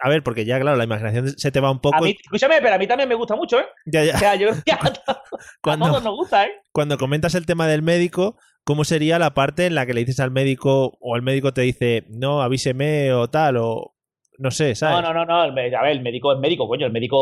a 0.00 0.08
ver, 0.08 0.22
porque 0.22 0.44
ya, 0.44 0.60
claro, 0.60 0.76
la 0.76 0.84
imaginación 0.84 1.36
se 1.36 1.50
te 1.50 1.60
va 1.60 1.70
un 1.70 1.80
poco. 1.80 1.96
A 1.96 2.00
mí, 2.00 2.16
escúchame, 2.18 2.60
pero 2.62 2.74
a 2.74 2.78
mí 2.78 2.86
también 2.86 3.08
me 3.08 3.14
gusta 3.16 3.34
mucho, 3.34 3.58
¿eh? 3.58 3.66
Ya, 3.86 4.04
ya. 4.04 4.14
O 4.14 4.18
sea, 4.18 4.34
yo 4.36 4.48
creo 4.50 4.62
que 4.64 4.72
a, 4.72 4.76
a 4.76 5.76
todos 5.76 6.02
nos 6.04 6.14
gusta, 6.14 6.46
¿eh? 6.46 6.52
cuando 6.72 6.96
comentas 6.98 7.34
el 7.34 7.46
tema 7.46 7.66
del 7.66 7.82
médico, 7.82 8.38
¿cómo 8.68 8.84
sería 8.84 9.18
la 9.18 9.32
parte 9.32 9.64
en 9.64 9.74
la 9.74 9.86
que 9.86 9.94
le 9.94 10.00
dices 10.00 10.20
al 10.20 10.30
médico 10.30 10.98
o 11.00 11.16
el 11.16 11.22
médico 11.22 11.54
te 11.54 11.62
dice, 11.62 12.04
no, 12.10 12.42
avíseme 12.42 13.14
o 13.14 13.28
tal? 13.30 13.56
O 13.56 13.94
no 14.36 14.50
sé, 14.50 14.74
¿sabes? 14.74 15.02
No, 15.02 15.14
no, 15.14 15.24
no, 15.24 15.24
no. 15.24 15.42
a 15.42 15.50
ver, 15.50 15.72
el 15.90 16.02
médico 16.02 16.32
es 16.34 16.38
médico, 16.38 16.68
coño. 16.68 16.84
El 16.86 16.92
médico, 16.92 17.18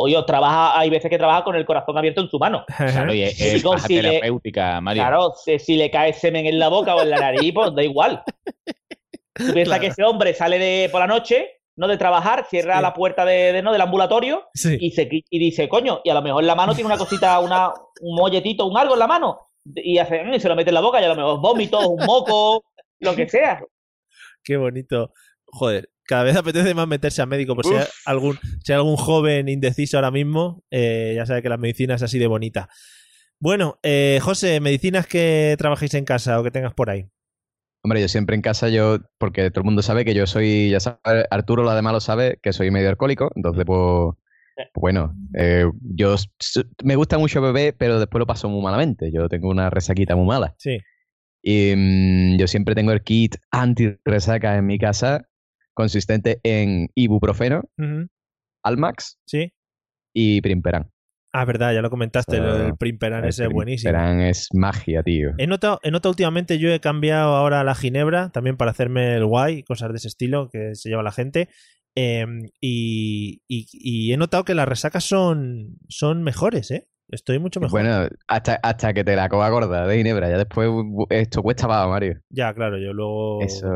oye, 0.00 0.16
trabaja, 0.26 0.78
hay 0.78 0.88
veces 0.90 1.10
que 1.10 1.18
trabaja 1.18 1.44
con 1.44 1.54
el 1.54 1.66
corazón 1.66 1.96
abierto 1.98 2.22
en 2.22 2.28
su 2.30 2.38
mano. 2.38 2.64
Claro, 2.76 3.12
y 3.12 3.24
es, 3.24 3.38
médico, 3.38 3.70
baja 3.72 3.86
si 3.86 3.96
le- 4.00 4.08
terapéutica, 4.10 4.80
Mario. 4.80 5.02
Claro, 5.02 5.32
si, 5.44 5.58
si 5.58 5.76
le 5.76 5.90
cae 5.90 6.12
semen 6.14 6.46
en 6.46 6.58
la 6.58 6.68
boca 6.68 6.94
o 6.96 7.02
en 7.02 7.10
la 7.10 7.20
nariz, 7.20 7.52
pues 7.54 7.74
da 7.74 7.82
igual. 7.84 8.22
Tú 9.34 9.52
piensas 9.52 9.64
Claro. 9.64 9.80
que 9.80 9.86
ese 9.88 10.02
hombre 10.04 10.34
sale 10.34 10.58
de 10.58 10.88
por 10.90 11.00
la 11.00 11.06
noche, 11.06 11.46
no 11.76 11.86
de 11.86 11.96
trabajar, 11.96 12.46
cierra 12.50 12.76
Sí. 12.78 12.82
la 12.82 12.94
puerta 12.94 13.24
de, 13.24 13.52
de- 13.52 13.62
no 13.62 13.70
del 13.72 13.80
ambulatorio 13.82 14.48
Sí. 14.54 14.76
y, 14.80 14.90
se, 14.90 15.08
y 15.10 15.38
dice, 15.38 15.68
coño, 15.68 16.00
y 16.02 16.10
a 16.10 16.14
lo 16.14 16.22
mejor 16.22 16.42
en 16.42 16.48
la 16.48 16.56
mano 16.56 16.74
tiene 16.74 16.86
una 16.86 16.98
cosita, 16.98 17.38
una, 17.38 17.68
un 18.00 18.16
molletito, 18.16 18.66
un 18.66 18.76
algo 18.76 18.94
en 18.94 18.98
la 18.98 19.06
mano, 19.06 19.47
y 19.76 19.98
hace, 19.98 20.22
"Mm", 20.24 20.34
y 20.34 20.40
se 20.40 20.48
lo 20.48 20.56
mete 20.56 20.70
en 20.70 20.74
la 20.74 20.80
boca 20.80 21.00
y 21.00 21.04
a 21.04 21.08
lo 21.08 21.16
mejor 21.16 21.40
vómito, 21.40 21.88
un 21.88 22.04
moco, 22.06 22.64
lo 23.00 23.14
que 23.14 23.28
sea. 23.28 23.60
Qué 24.42 24.56
bonito. 24.56 25.12
Joder, 25.46 25.90
cada 26.04 26.24
vez 26.24 26.36
apetece 26.36 26.74
más 26.74 26.88
meterse 26.88 27.22
a 27.22 27.26
médico. 27.26 27.54
Por 27.54 27.64
si 27.66 27.74
hay 27.74 27.84
algún, 28.06 28.38
si 28.64 28.72
hay 28.72 28.76
algún 28.76 28.96
joven 28.96 29.48
indeciso 29.48 29.96
ahora 29.98 30.10
mismo, 30.10 30.64
eh, 30.70 31.12
ya 31.16 31.26
sabe 31.26 31.42
que 31.42 31.48
la 31.48 31.56
medicina 31.56 31.94
es 31.94 32.02
así 32.02 32.18
de 32.18 32.26
bonita. 32.26 32.68
Bueno, 33.40 33.78
eh, 33.82 34.18
José, 34.22 34.60
medicinas 34.60 35.06
que 35.06 35.54
trabajéis 35.58 35.94
en 35.94 36.04
casa 36.04 36.40
o 36.40 36.42
que 36.42 36.50
tengas 36.50 36.74
por 36.74 36.90
ahí. 36.90 37.06
Hombre, 37.84 38.00
yo 38.00 38.08
siempre 38.08 38.34
en 38.34 38.42
casa, 38.42 38.68
yo, 38.68 38.98
porque 39.18 39.50
todo 39.50 39.60
el 39.60 39.66
mundo 39.66 39.82
sabe 39.82 40.04
que 40.04 40.12
yo 40.12 40.26
soy, 40.26 40.70
ya 40.70 40.80
sabe, 40.80 40.98
Arturo 41.30 41.62
lo 41.62 41.70
además 41.70 41.92
lo 41.92 42.00
sabe, 42.00 42.38
que 42.42 42.52
soy 42.52 42.70
medio 42.72 42.88
alcohólico, 42.88 43.30
entonces 43.36 43.64
pues 43.64 44.14
bueno, 44.74 45.14
eh, 45.34 45.64
yo 45.82 46.16
me 46.84 46.96
gusta 46.96 47.18
mucho 47.18 47.40
beber, 47.40 47.74
pero 47.78 47.98
después 47.98 48.18
lo 48.20 48.26
paso 48.26 48.48
muy 48.48 48.62
malamente, 48.62 49.10
yo 49.12 49.28
tengo 49.28 49.48
una 49.50 49.70
resaquita 49.70 50.16
muy 50.16 50.26
mala. 50.26 50.54
Sí. 50.58 50.78
Y 51.42 51.74
mm, 51.76 52.38
yo 52.38 52.46
siempre 52.46 52.74
tengo 52.74 52.92
el 52.92 53.02
kit 53.02 53.36
anti-resaca 53.50 54.56
en 54.56 54.66
mi 54.66 54.78
casa, 54.78 55.28
consistente 55.74 56.40
en 56.42 56.88
ibuprofeno, 56.94 57.62
Ujú. 57.78 58.08
Almax 58.64 59.18
Sí. 59.26 59.52
y 60.12 60.40
Primperan. 60.40 60.90
Ah, 61.32 61.44
verdad, 61.44 61.74
ya 61.74 61.82
lo 61.82 61.90
comentaste, 61.90 62.38
Ah, 62.40 62.74
Primperan, 62.78 63.22
El 63.24 63.30
ese 63.30 63.44
es 63.44 63.50
buenísimo. 63.50 63.92
Primperan 63.92 64.20
es 64.22 64.48
magia, 64.54 65.02
tío. 65.02 65.32
He 65.36 65.46
notado, 65.46 65.78
he 65.82 65.90
notado 65.90 66.10
últimamente, 66.10 66.58
yo 66.58 66.72
he 66.72 66.80
cambiado 66.80 67.36
ahora 67.36 67.60
a 67.60 67.64
la 67.64 67.74
ginebra, 67.74 68.30
también 68.30 68.56
para 68.56 68.70
hacerme 68.70 69.14
el 69.14 69.26
guay, 69.26 69.62
cosas 69.62 69.90
de 69.90 69.98
ese 69.98 70.08
estilo 70.08 70.48
que 70.50 70.74
se 70.74 70.88
lleva 70.88 71.02
la 71.02 71.12
gente. 71.12 71.48
Eh, 72.00 72.26
y, 72.60 73.42
y- 73.48 73.66
y 73.72 74.12
he 74.12 74.16
notado 74.16 74.44
que 74.44 74.54
las 74.54 74.68
resacas 74.68 75.04
son, 75.04 75.78
son 75.88 76.22
mejores, 76.22 76.70
¿eh? 76.70 76.86
Estoy 77.10 77.38
mucho 77.38 77.58
mejor. 77.58 77.80
Bueno, 77.80 78.06
hasta, 78.26 78.56
hasta 78.62 78.92
que 78.92 79.02
te 79.02 79.16
la 79.16 79.30
coba 79.30 79.48
gorda 79.48 79.86
de 79.86 79.96
Ginebra, 79.96 80.28
ya 80.28 80.36
después 80.36 80.68
esto 81.08 81.42
cuesta 81.42 81.66
más, 81.66 81.88
Mario. 81.88 82.20
Ya, 82.28 82.52
claro, 82.52 82.76
yo 82.76 82.92
luego. 82.92 83.40
Eso, 83.40 83.66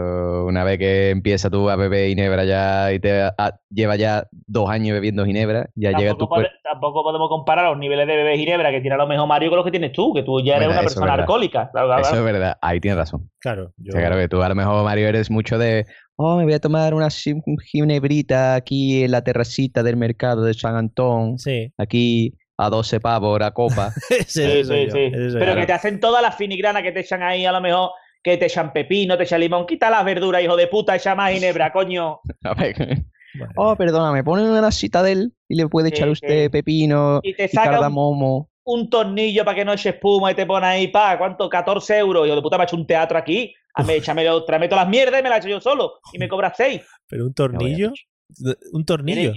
una 0.47 0.64
vez 0.64 0.79
que 0.79 1.09
empieza 1.09 1.49
tú 1.49 1.70
a 1.70 1.77
beber 1.77 2.11
Ginebra 2.11 2.45
ya 2.45 2.93
y 2.93 3.01
te 3.01 3.23
a- 3.23 3.59
lleva 3.70 3.97
ya 3.97 4.27
dos 4.31 4.68
años 4.68 4.93
bebiendo 4.93 5.25
Ginebra, 5.25 5.70
ya 5.75 5.93
llega 5.93 6.14
tu 6.14 6.29
cuerpo. 6.29 6.51
tampoco 6.62 7.03
podemos 7.03 7.31
comparar 7.31 7.70
los 7.70 7.79
niveles 7.79 8.07
de 8.07 8.16
bebé 8.16 8.37
Ginebra 8.37 8.70
que 8.70 8.83
tiene 8.83 8.97
a 8.97 8.99
lo 8.99 9.07
mejor 9.07 9.27
Mario 9.27 9.49
con 9.49 9.57
los 9.57 9.64
que 9.64 9.70
tienes 9.70 9.93
tú, 9.93 10.12
que 10.12 10.23
tú 10.25 10.39
ya 10.45 10.57
eres 10.57 10.68
Bueno, 10.68 10.81
una 10.83 10.83
persona 10.83 11.14
alcohólica. 11.14 11.70
Claro, 11.73 11.87
claro, 11.89 12.03
Eso 12.03 12.16
es 12.18 12.25
verdad, 12.25 12.59
ahí 12.61 12.81
tienes 12.81 12.99
razón. 12.99 13.31
Claro, 13.41 13.73
yo. 13.79 13.89
O 13.89 13.93
sea, 13.93 14.01
claro 14.03 14.16
que 14.20 14.29
tú 14.29 14.43
a 14.43 14.49
lo 14.51 14.55
mejor, 14.55 14.85
Mario, 14.85 15.09
eres 15.09 15.31
mucho 15.31 15.57
de, 15.57 15.87
oh, 16.17 16.37
me 16.37 16.45
voy 16.45 16.53
a 16.55 16.61
tomar 16.61 16.95
una 16.95 17.09
gi- 17.11 17.43
ginebrita 17.65 18.55
aquí 18.55 19.03
en 19.05 19.11
la 19.11 19.23
terracita 19.23 19.83
del 19.83 19.97
mercado 19.97 20.43
de 20.45 20.55
San 20.55 20.77
Antón, 20.77 21.39
Sí. 21.39 21.73
aquí 21.79 22.35
a 22.59 22.69
12 22.71 23.01
pavos 23.01 23.41
la 23.41 23.51
copa. 23.53 23.93
Sí, 24.27 24.65
sí, 24.65 24.87
yo, 24.87 24.93
sí. 24.93 25.11
Pero 25.39 25.55
yo. 25.55 25.57
que 25.57 25.67
te 25.67 25.73
hacen 25.73 25.99
todas 26.01 26.23
las 26.23 26.37
finigranas 26.37 26.83
que 26.83 26.93
te 26.93 27.01
echan 27.01 27.23
ahí, 27.23 27.45
a 27.47 27.53
lo 27.53 27.61
mejor 27.61 27.91
que 28.23 28.37
te 28.37 28.47
echan 28.47 28.73
pepino, 28.73 29.17
te 29.17 29.25
echan 29.25 29.41
limón. 29.41 29.67
Quita 29.67 29.91
las 29.91 30.05
verduras, 30.05 30.43
hijo 30.43 30.57
de 30.57 30.69
puta, 30.69 30.95
echa 30.95 31.15
más 31.15 31.33
ginebra, 31.33 31.73
coño. 31.73 32.21
A 32.45 32.55
ver, 32.55 32.77
Vale. 33.35 33.53
oh, 33.57 33.75
perdona, 33.75 34.13
me 34.13 34.23
ponen 34.23 34.47
una 34.47 34.71
citadel 34.71 35.33
y 35.49 35.57
le 35.57 35.67
puede 35.67 35.89
Sí, 35.89 35.95
echar 35.95 36.09
usted 36.11 36.45
sí. 36.45 36.49
pepino 36.51 37.21
Y 37.23 37.35
te 37.35 37.47
y 37.47 37.49
saca 37.49 37.71
un, 37.71 37.75
cardamomo. 37.77 38.49
un 38.65 38.91
tornillo 38.91 39.45
para 39.45 39.57
que 39.57 39.65
no 39.65 39.73
eche 39.73 39.89
espuma 39.89 40.31
y 40.31 40.35
te 40.37 40.47
pone 40.47 40.67
ahí, 40.67 40.89
pa, 40.89 41.19
¿cuánto? 41.19 41.49
14 41.49 41.99
euros. 41.99 42.27
Hijo 42.27 42.37
de 42.37 42.43
puta, 42.43 42.59
me 42.59 42.63
ha 42.63 42.67
hecho 42.67 42.77
un 42.77 42.87
teatro 42.87 43.19
aquí. 43.19 43.53
A 43.75 43.83
mí, 43.85 43.95
échame, 43.95 44.25
tráeme 44.47 44.68
todas 44.68 44.85
las 44.85 44.91
mierdas 44.91 45.20
y 45.20 45.23
me 45.23 45.29
las 45.31 45.39
echo 45.39 45.49
yo 45.49 45.61
solo. 45.61 45.95
Y 46.12 46.18
me 46.18 46.29
cobras 46.29 46.55
6. 46.57 46.83
Pero 47.09 47.25
un 47.27 47.35
tornillo. 47.35 47.93
Un 48.73 48.85
tornillo. 48.85 49.33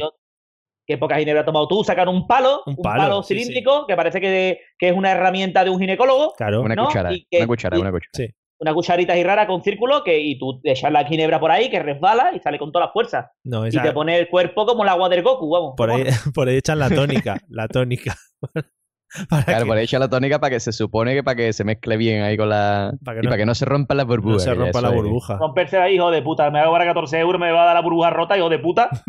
¿Qué 0.88 0.98
poca 1.00 1.18
ginebra 1.18 1.42
has 1.42 1.46
tomado 1.48 1.68
tú? 1.68 1.84
Sacan 1.84 2.08
un 2.10 2.28
palo, 2.28 2.62
Un 2.68 2.76
un 2.78 2.84
palo, 2.84 3.02
palo, 3.02 3.24
sí, 3.24 3.34
cilíndrico, 3.34 3.88
que 3.88 3.96
parece 3.96 4.22
que, 4.22 4.60
que 4.78 4.90
es 4.90 4.94
una 4.96 5.12
herramienta 5.14 5.64
de 5.64 5.72
un 5.72 5.80
ginecólogo. 5.80 6.34
Claro. 6.38 6.62
Una 6.62 6.76
cuchara, 6.76 7.12
Y 7.12 7.26
que- 7.30 7.38
una 7.38 7.48
cuchara, 7.48 7.78
y- 7.78 7.82
una 7.82 7.92
cuchara. 7.92 8.12
Sí. 8.14 8.28
Una 8.58 8.74
cucharita 8.74 9.12
así 9.14 9.24
rara 9.24 9.48
con 9.48 9.62
círculo 9.64 10.02
que, 10.04 10.18
y 10.18 10.38
tú 10.40 10.62
echas 10.64 10.90
la 10.92 11.04
ginebra 11.06 11.40
por 11.42 11.52
ahí 11.52 11.70
que 11.70 11.82
resbala 11.82 12.32
y 12.34 12.40
sale 12.40 12.58
con 12.58 12.72
toda 12.72 12.86
la 12.86 12.92
fuerza. 12.94 13.32
No, 13.44 13.68
Y 13.68 13.72
te 13.72 13.92
pone 13.92 14.18
el 14.18 14.30
cuerpo 14.30 14.66
como 14.66 14.84
el 14.84 14.90
agua 14.90 15.10
del 15.10 15.24
Goku, 15.24 15.50
vamos. 15.50 15.74
por, 15.76 15.90
ahí, 15.92 16.04
por 16.36 16.48
ahí 16.48 16.58
echan 16.58 16.80
la 16.80 16.90
tónica. 16.90 17.38
la 17.50 17.68
tónica. 17.68 18.16
Para 19.30 19.44
Claro, 19.46 19.60
que 19.64 19.68
por 19.68 19.78
ahí 19.78 19.84
echa 19.86 20.00
la 20.00 20.10
tónica 20.10 20.40
para 20.40 20.52
que 20.52 20.60
se 20.60 20.72
supone 20.72 21.14
que 21.14 21.24
para 21.24 21.36
que 21.36 21.54
se 21.54 21.64
mezcle 21.64 21.98
bien 21.98 22.22
ahí 22.24 22.38
con 22.38 22.50
la. 22.50 22.94
Para 23.04 23.20
que 23.20 23.24
y 23.24 23.26
no- 23.26 23.30
para 23.30 23.38
que 23.42 23.46
no 23.46 23.56
se 23.56 23.66
rompan 23.66 23.98
las 23.98 24.06
burbujas. 24.06 24.46
no 24.48 24.54
se 24.54 24.54
rompa 24.56 24.82
la 24.82 24.90
burbuja. 24.90 25.38
Romperse 25.38 25.78
ahí, 25.78 25.96
hijo 25.96 26.12
de 26.12 26.22
puta. 26.22 26.50
Me 26.52 26.60
va 26.60 26.66
a 26.66 26.68
cobrar 26.68 26.88
14 26.88 27.20
euros, 27.20 27.40
me 27.40 27.52
va 27.52 27.64
a 27.64 27.66
dar 27.68 27.76
la 27.76 27.82
burbuja 27.82 28.10
rota, 28.10 28.38
hijo 28.38 28.50
de 28.50 28.60
puta. 28.60 28.90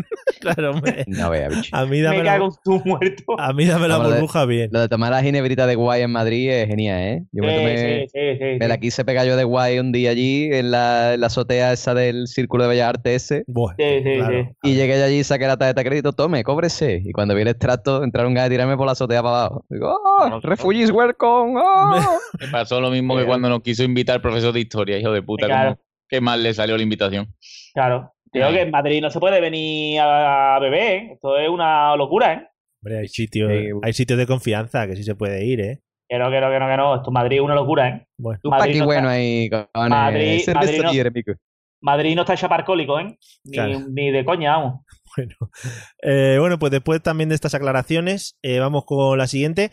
Claro, 0.40 0.72
hombre. 0.72 1.04
No 1.08 1.30
vea, 1.30 1.48
bicho. 1.48 1.74
A 1.74 1.86
mí 1.86 2.00
dame 2.00 2.18
me 2.18 2.24
la, 2.24 2.32
cago 2.32 2.46
en 2.46 2.52
tu 2.62 2.82
muerto. 2.88 3.24
a 3.38 3.52
mí 3.52 3.64
dame 3.64 3.88
la 3.88 3.94
Vamos, 3.96 4.08
lo 4.10 4.14
de- 4.14 4.20
burbuja 4.20 4.44
bien. 4.44 4.68
Lo 4.72 4.80
de 4.80 4.88
tomar 4.88 5.10
la 5.10 5.22
ginebrita 5.22 5.66
de 5.66 5.74
guay 5.74 6.02
en 6.02 6.10
Madrid 6.12 6.50
es 6.50 6.68
genial, 6.68 7.00
¿eh? 7.00 7.22
Yo 7.32 7.42
me 7.42 7.50
Sí, 7.50 7.56
tomé. 7.56 7.78
sí, 7.78 8.06
sí, 8.12 8.38
sí, 8.38 8.56
Me 8.60 8.68
la 8.68 8.78
quise 8.78 9.04
pegar 9.04 9.26
yo 9.26 9.36
de 9.36 9.44
guay 9.44 9.78
un 9.78 9.92
día 9.92 10.10
allí 10.10 10.50
en 10.52 10.70
la, 10.70 11.14
en 11.14 11.20
la 11.20 11.28
azotea 11.28 11.72
esa 11.72 11.94
del 11.94 12.28
Círculo 12.28 12.64
de 12.64 12.68
Bellas 12.70 12.88
Artes 12.90 13.24
ese. 13.24 13.44
Buah, 13.46 13.74
Sí, 13.78 13.84
sí, 14.04 14.14
claro. 14.18 14.44
sí. 14.62 14.70
Y 14.70 14.74
llegué 14.74 15.02
allí, 15.02 15.24
saqué 15.24 15.46
la 15.46 15.56
tarjeta 15.56 15.80
de 15.80 15.88
crédito, 15.88 16.12
tome, 16.12 16.44
cóbrese. 16.44 17.00
Y 17.04 17.12
cuando 17.12 17.34
vi 17.34 17.42
el 17.42 17.48
extracto, 17.48 18.04
entraron 18.04 18.34
ganas 18.34 18.50
de 18.50 18.54
tirarme 18.56 18.76
por 18.76 18.86
la 18.86 18.92
azotea 18.92 19.22
para 19.22 19.36
abajo. 19.46 19.64
Digo, 19.70 19.95
¡oh! 20.04 20.40
¡Refugees 20.42 20.90
welcome! 20.90 21.60
¡Oh! 21.62 22.18
Me 22.40 22.48
pasó 22.48 22.80
lo 22.80 22.90
mismo 22.90 23.16
que 23.16 23.24
cuando 23.24 23.48
nos 23.48 23.60
quiso 23.62 23.82
invitar 23.84 24.16
el 24.16 24.22
profesor 24.22 24.52
de 24.52 24.60
historia, 24.60 24.98
hijo 24.98 25.12
de 25.12 25.22
puta. 25.22 25.46
Claro. 25.46 25.70
como- 25.76 25.86
Qué 26.08 26.20
mal 26.20 26.42
le 26.42 26.54
salió 26.54 26.76
la 26.76 26.82
invitación. 26.84 27.34
Claro. 27.74 28.12
Creo 28.30 28.50
que 28.50 28.60
en 28.62 28.70
Madrid 28.70 29.00
no 29.00 29.10
se 29.10 29.18
puede 29.18 29.40
venir 29.40 29.98
a 30.00 30.58
beber, 30.60 30.80
¿eh? 30.82 31.10
Esto 31.14 31.36
es 31.38 31.48
una 31.48 31.96
locura, 31.96 32.32
¿eh? 32.34 32.46
Hombre, 32.82 32.98
hay 33.00 33.08
sitios, 33.08 33.50
Sí. 33.50 33.68
hay 33.82 33.92
sitios 33.92 34.18
de 34.18 34.26
confianza 34.26 34.86
que 34.86 34.94
sí 34.94 35.02
se 35.02 35.14
puede 35.16 35.44
ir, 35.44 35.60
¿eh? 35.60 35.80
Que 36.08 36.18
no, 36.18 36.30
que 36.30 36.40
no, 36.40 36.50
que 36.50 36.60
no, 36.60 36.68
que 36.68 36.76
no. 36.76 36.94
Esto 36.96 37.10
en 37.10 37.14
Madrid 37.14 37.36
es 37.38 37.42
una 37.42 37.54
locura, 37.56 37.88
¿eh? 37.88 38.06
Bueno, 38.18 38.38
Tú 38.42 38.50
Madrid 38.50 38.78
no 38.78 38.84
bueno 38.84 39.10
está- 39.10 39.12
ahí. 39.12 39.50
Madrid- 39.88 40.44
no-. 40.46 41.34
Madrid 41.82 42.14
no 42.14 42.22
está 42.22 42.34
hecha 42.34 42.48
para 42.48 42.60
alcohólicos, 42.60 43.02
¿eh? 43.02 43.18
Ni, 43.44 43.52
Claro. 43.52 43.80
ni 43.90 44.10
de 44.10 44.24
coña, 44.24 44.56
vamos. 44.58 44.80
Bueno. 45.16 45.34
Eh, 46.02 46.36
bueno, 46.38 46.58
pues 46.58 46.72
después 46.72 47.02
también 47.02 47.28
de 47.28 47.34
estas 47.34 47.54
aclaraciones, 47.54 48.36
eh, 48.42 48.58
vamos 48.58 48.84
con 48.84 49.18
la 49.18 49.26
siguiente. 49.26 49.72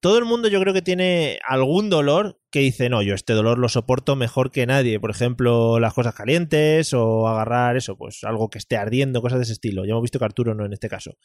Todo 0.00 0.18
el 0.18 0.26
mundo 0.26 0.48
yo 0.48 0.60
creo 0.60 0.74
que 0.74 0.82
tiene 0.82 1.38
algún 1.48 1.88
dolor 1.88 2.38
que 2.50 2.60
dice, 2.60 2.90
no, 2.90 3.00
yo 3.00 3.14
este 3.14 3.32
dolor 3.32 3.58
lo 3.58 3.70
soporto 3.70 4.16
mejor 4.16 4.50
que 4.50 4.66
nadie. 4.66 5.00
Por 5.00 5.10
ejemplo, 5.10 5.80
las 5.80 5.94
cosas 5.94 6.14
calientes 6.14 6.92
o 6.92 7.26
agarrar 7.26 7.78
eso, 7.78 7.96
pues 7.96 8.22
algo 8.22 8.50
que 8.50 8.58
esté 8.58 8.76
ardiendo, 8.76 9.22
cosas 9.22 9.38
de 9.38 9.44
ese 9.44 9.54
estilo. 9.54 9.86
Ya 9.86 9.92
hemos 9.92 10.02
visto 10.02 10.18
que 10.18 10.26
Arturo 10.26 10.54
no 10.54 10.66
en 10.66 10.74
este 10.74 10.90
caso. 10.90 11.16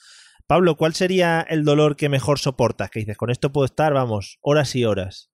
Pablo, 0.47 0.78
¿cuál 0.78 0.93
sería 0.93 1.41
el 1.41 1.66
dolor 1.66 1.97
que 1.97 2.07
mejor 2.07 2.39
soportas? 2.39 2.89
Que 2.89 2.99
dices, 3.01 3.18
con 3.18 3.30
esto 3.30 3.51
puedo 3.51 3.66
estar, 3.66 3.93
vamos, 3.93 4.38
horas 4.41 4.74
y 4.76 4.86
horas. 4.86 5.30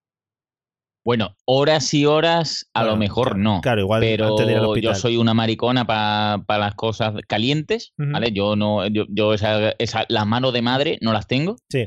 Bueno, 1.06 1.36
horas 1.46 1.94
y 1.94 2.06
horas 2.08 2.68
a 2.74 2.80
Bueno, 2.82 2.94
lo 2.96 2.98
mejor 2.98 3.38
no. 3.38 3.62
claro, 3.62 3.82
igual 3.82 4.02
pero 4.02 4.30
antes 4.30 4.48
de 4.48 4.54
ir 4.54 4.58
al 4.58 4.82
yo 4.82 4.96
soy 4.96 5.18
una 5.18 5.36
maricona 5.36 5.86
para 5.86 6.44
las 6.60 6.74
cosas 6.76 7.14
calientes. 7.28 7.94
¿vale? 7.98 8.32
Yo 8.32 8.56
no, 8.56 8.88
yo, 8.88 9.06
yo 9.10 9.34
esa, 9.36 9.70
esa- 9.78 10.06
las 10.10 10.26
manos 10.26 10.52
de 10.52 10.62
madre 10.64 10.98
no 11.02 11.14
las 11.14 11.28
tengo. 11.28 11.58
Sí. 11.70 11.86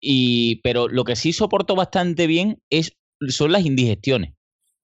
Y, 0.00 0.56
pero 0.62 0.88
lo 0.88 1.04
que 1.04 1.14
sí 1.16 1.32
soporto 1.32 1.74
bastante 1.76 2.26
bien 2.26 2.60
es, 2.68 2.92
son 3.28 3.52
las 3.52 3.64
indigestiones. 3.64 4.34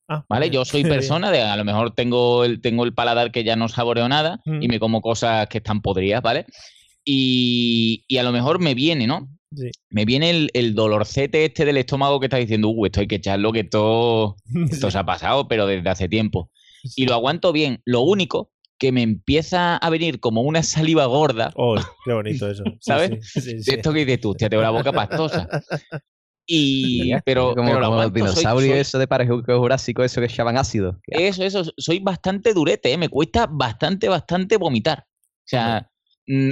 Ah, 0.08 0.24
¿Vale? 0.28 0.46
bien. 0.48 0.54
Yo 0.60 0.64
soy 0.64 0.82
persona 1.18 1.30
de, 1.32 1.42
a 1.42 1.56
lo 1.56 1.64
mejor 1.64 1.92
tengo 1.92 2.44
el, 2.44 2.60
tengo 2.60 2.84
el 2.84 2.94
paladar 2.94 3.32
que 3.32 3.42
ya 3.44 3.56
no 3.56 3.68
saboreo 3.68 4.08
nada 4.08 4.40
Mm. 4.44 4.62
y 4.62 4.68
me 4.68 4.78
como 4.78 5.00
cosas 5.00 5.48
que 5.48 5.58
están 5.58 5.80
podridas, 5.82 6.22
¿vale? 6.22 6.46
Y, 7.04 8.04
y 8.08 8.16
a 8.18 8.22
lo 8.22 8.32
mejor 8.32 8.60
me 8.60 8.74
viene, 8.74 9.06
¿no? 9.06 9.28
Sí. 9.54 9.70
Me 9.90 10.04
viene 10.04 10.30
el, 10.30 10.50
el 10.54 10.74
dolorcete 10.74 11.44
este 11.44 11.64
del 11.64 11.76
estómago 11.76 12.20
que 12.20 12.26
está 12.26 12.38
diciendo, 12.38 12.68
uh, 12.68 12.86
esto 12.86 13.00
hay 13.00 13.06
que 13.06 13.16
echarlo, 13.16 13.52
que 13.52 13.60
esto, 13.60 14.36
esto 14.70 14.90
se 14.90 14.98
ha 14.98 15.04
pasado, 15.04 15.48
pero 15.48 15.66
desde 15.66 15.88
hace 15.90 16.08
tiempo. 16.08 16.50
Y 16.96 17.06
lo 17.06 17.14
aguanto 17.14 17.52
bien. 17.52 17.80
Lo 17.84 18.00
único 18.00 18.50
que 18.78 18.90
me 18.92 19.02
empieza 19.02 19.76
a 19.76 19.90
venir 19.90 20.18
como 20.20 20.40
una 20.42 20.62
saliva 20.62 21.06
gorda, 21.06 21.52
Oh, 21.54 21.76
qué 22.04 22.12
bonito 22.12 22.50
eso. 22.50 22.64
¿Sabes? 22.80 23.10
sí, 23.32 23.40
sí, 23.40 23.54
de 23.54 23.62
sí. 23.62 23.70
esto 23.74 23.92
que 23.92 24.00
dices 24.04 24.20
tú, 24.20 24.30
hostia, 24.30 24.48
tengo 24.50 24.62
la 24.62 24.70
boca 24.70 24.90
pastosa. 24.92 25.48
Y, 26.44 27.12
pero, 27.24 27.54
como, 27.54 27.68
pero 27.68 27.80
lo 27.80 27.86
como 27.86 27.98
los 28.00 28.14
aguanto, 28.44 28.60
soy- 28.60 28.70
eso 28.72 28.98
de 28.98 29.06
Parque 29.06 29.30
Jurásico, 29.30 30.02
eso 30.02 30.20
que 30.20 30.26
echaban 30.26 30.56
ácido. 30.58 30.98
Eso, 31.06 31.44
eso, 31.44 31.62
soy 31.76 32.00
bastante 32.00 32.52
durete, 32.52 32.92
¿eh? 32.92 32.98
me 32.98 33.08
cuesta 33.08 33.46
bastante, 33.48 34.08
bastante 34.08 34.56
vomitar. 34.56 35.04
O 35.08 35.44
sea, 35.44 35.88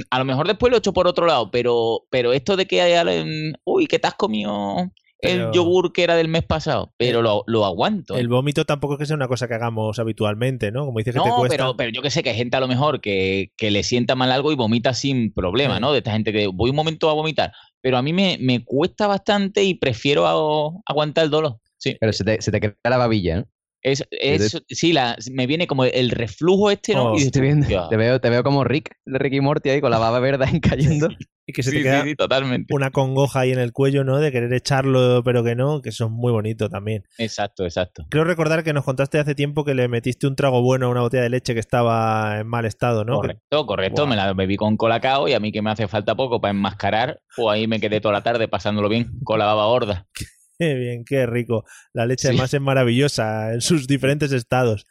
a 0.09 0.19
lo 0.19 0.25
mejor 0.25 0.47
después 0.47 0.71
lo 0.71 0.77
echo 0.77 0.93
por 0.93 1.07
otro 1.07 1.25
lado, 1.25 1.49
pero, 1.51 2.01
pero 2.09 2.33
esto 2.33 2.55
de 2.57 2.65
que 2.67 2.81
hay 2.81 2.93
alguien, 2.93 3.53
uy, 3.63 3.87
que 3.87 3.99
te 3.99 4.07
has 4.07 4.15
comido 4.15 4.91
Pero- 5.21 5.47
el 5.49 5.51
yogur 5.53 5.93
que 5.93 6.03
era 6.03 6.15
del 6.15 6.27
mes 6.27 6.43
pasado, 6.43 6.93
pero 6.97 7.21
lo, 7.21 7.43
lo 7.47 7.63
aguanto. 7.65 8.15
El 8.15 8.27
vómito 8.27 8.65
tampoco 8.65 8.93
es 8.95 8.99
que 8.99 9.05
sea 9.05 9.15
una 9.15 9.27
cosa 9.27 9.47
que 9.47 9.53
hagamos 9.53 9.99
habitualmente, 9.99 10.71
¿no? 10.71 10.85
Como 10.85 10.97
dices 10.97 11.13
que 11.13 11.21
te 11.21 11.29
No, 11.29 11.35
cuesta. 11.37 11.55
pero, 11.57 11.77
pero 11.77 11.91
yo 11.91 12.01
que 12.01 12.09
sé 12.09 12.23
que 12.23 12.31
hay 12.31 12.35
gente 12.37 12.57
a 12.57 12.59
lo 12.59 12.67
mejor 12.67 13.01
que, 13.01 13.51
que 13.55 13.69
le 13.71 13.83
sienta 13.83 14.15
mal 14.15 14.31
algo 14.31 14.51
y 14.51 14.55
vomita 14.55 14.93
sin 14.93 15.31
problema, 15.33 15.75
Sí. 15.75 15.81
¿no? 15.81 15.91
De 15.91 15.99
esta 15.99 16.11
gente 16.11 16.33
que 16.33 16.47
voy 16.47 16.69
un 16.71 16.75
momento 16.75 17.09
a 17.09 17.13
vomitar. 17.13 17.51
Pero 17.81 17.97
a 17.97 18.01
mí 18.01 18.13
me, 18.13 18.37
me 18.41 18.63
cuesta 18.63 19.07
bastante 19.07 19.63
y 19.63 19.75
prefiero 19.75 20.27
a- 20.27 20.81
aguantar 20.85 21.25
el 21.25 21.29
dolor. 21.31 21.57
Sí. 21.77 21.95
Pero 21.99 22.13
se 22.13 22.23
te, 22.23 22.41
se 22.41 22.51
te 22.51 22.59
queda 22.59 22.75
la 22.83 22.97
babilla, 22.97 23.37
¿no? 23.37 23.45
Es, 23.83 24.05
es- 24.11 24.61
sí, 24.69 24.93
la, 24.93 25.17
me 25.31 25.47
viene 25.47 25.65
como 25.67 25.85
el 25.85 26.11
reflujo 26.11 26.69
este, 26.69 26.93
¿no? 26.93 27.11
Oh, 27.13 27.17
y 27.17 27.23
estoy 27.23 27.41
viendo- 27.41 27.67
te, 27.89 27.97
veo, 27.97 28.21
te 28.21 28.29
veo 28.29 28.43
como 28.43 28.63
Rick, 28.63 28.95
de 29.05 29.17
Ricky 29.17 29.41
Morty 29.41 29.69
ahí 29.69 29.81
con 29.81 29.91
la 29.91 29.97
baba 29.97 30.19
verde 30.19 30.45
cayendo. 30.61 31.09
Y 31.47 31.53
que 31.53 31.63
se 31.63 31.71
Sí, 31.71 31.77
te 31.77 31.81
sí, 31.81 31.89
queda 31.89 32.03
sí, 32.03 32.15
totalmente. 32.15 32.73
una 32.75 32.91
congoja 32.91 33.39
ahí 33.39 33.51
en 33.51 33.57
el 33.57 33.73
cuello, 33.73 34.03
¿no? 34.03 34.19
De 34.19 34.31
querer 34.31 34.53
echarlo, 34.53 35.23
pero 35.23 35.43
que 35.43 35.55
no, 35.55 35.81
que 35.81 35.89
eso 35.89 36.05
es 36.05 36.11
muy 36.11 36.31
bonito 36.31 36.69
también. 36.69 37.03
Exacto, 37.17 37.65
exacto. 37.65 38.05
Creo 38.09 38.23
recordar 38.23 38.63
que 38.63 38.71
nos 38.73 38.85
contaste 38.85 39.17
hace 39.17 39.33
tiempo 39.33 39.65
que 39.65 39.73
le 39.73 39.87
metiste 39.87 40.27
un 40.27 40.35
trago 40.35 40.61
bueno 40.61 40.85
a 40.85 40.89
una 40.89 41.01
botella 41.01 41.23
de 41.23 41.29
leche 41.31 41.55
que 41.55 41.59
estaba 41.59 42.39
en 42.41 42.47
mal 42.47 42.65
estado, 42.65 43.03
¿no? 43.03 43.15
Correcto, 43.15 43.65
correcto. 43.65 44.05
Me 44.05 44.15
la 44.15 44.31
bebí 44.33 44.55
con 44.55 44.77
colacao 44.77 45.27
y 45.27 45.33
a 45.33 45.39
mí 45.39 45.51
que 45.51 45.63
me 45.63 45.71
hace 45.71 45.87
falta 45.87 46.13
poco 46.13 46.39
para 46.39 46.51
enmascarar, 46.51 47.19
pues 47.35 47.47
ahí 47.49 47.65
me 47.67 47.79
quedé 47.79 47.99
toda 47.99 48.13
la 48.13 48.21
tarde 48.21 48.47
pasándolo 48.47 48.87
bien 48.87 49.07
con 49.23 49.39
la 49.39 49.45
baba 49.45 49.65
gorda. 49.65 50.07
Qué 50.61 50.73
bien, 50.75 51.03
qué 51.05 51.25
rico. 51.25 51.63
La 51.93 52.05
leche 52.05 52.27
Sí. 52.27 52.27
además 52.29 52.53
es 52.53 52.61
maravillosa 52.61 53.53
en 53.53 53.61
sus 53.61 53.87
diferentes 53.87 54.31
estados. 54.31 54.85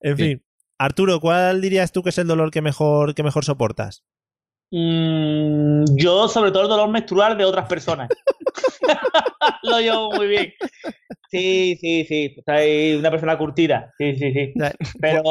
En 0.00 0.18
fin, 0.18 0.44
Arturo, 0.78 1.18
¿cuál 1.20 1.62
dirías 1.62 1.92
tú 1.92 2.02
que 2.02 2.10
es 2.10 2.18
el 2.18 2.26
dolor 2.26 2.50
que 2.50 2.60
mejor, 2.60 3.14
que 3.14 3.22
mejor 3.22 3.44
soportas? 3.44 4.04
Mm, 4.70 5.84
yo, 5.96 6.28
sobre 6.28 6.50
todo, 6.50 6.64
el 6.64 6.68
dolor 6.68 6.90
menstrual 6.90 7.38
de 7.38 7.44
otras 7.44 7.66
personas. 7.68 8.08
Lo 9.62 9.80
llevo 9.80 10.12
muy 10.12 10.26
bien. 10.26 10.52
Sí, 11.30 11.76
sí, 11.80 12.04
sí. 12.06 12.36
Soy 12.46 12.94
una 12.94 13.10
persona 13.10 13.38
curtida. 13.38 13.92
Sí, 13.98 14.14
sí, 14.16 14.32
sí. 14.32 14.52
Pero. 15.00 15.22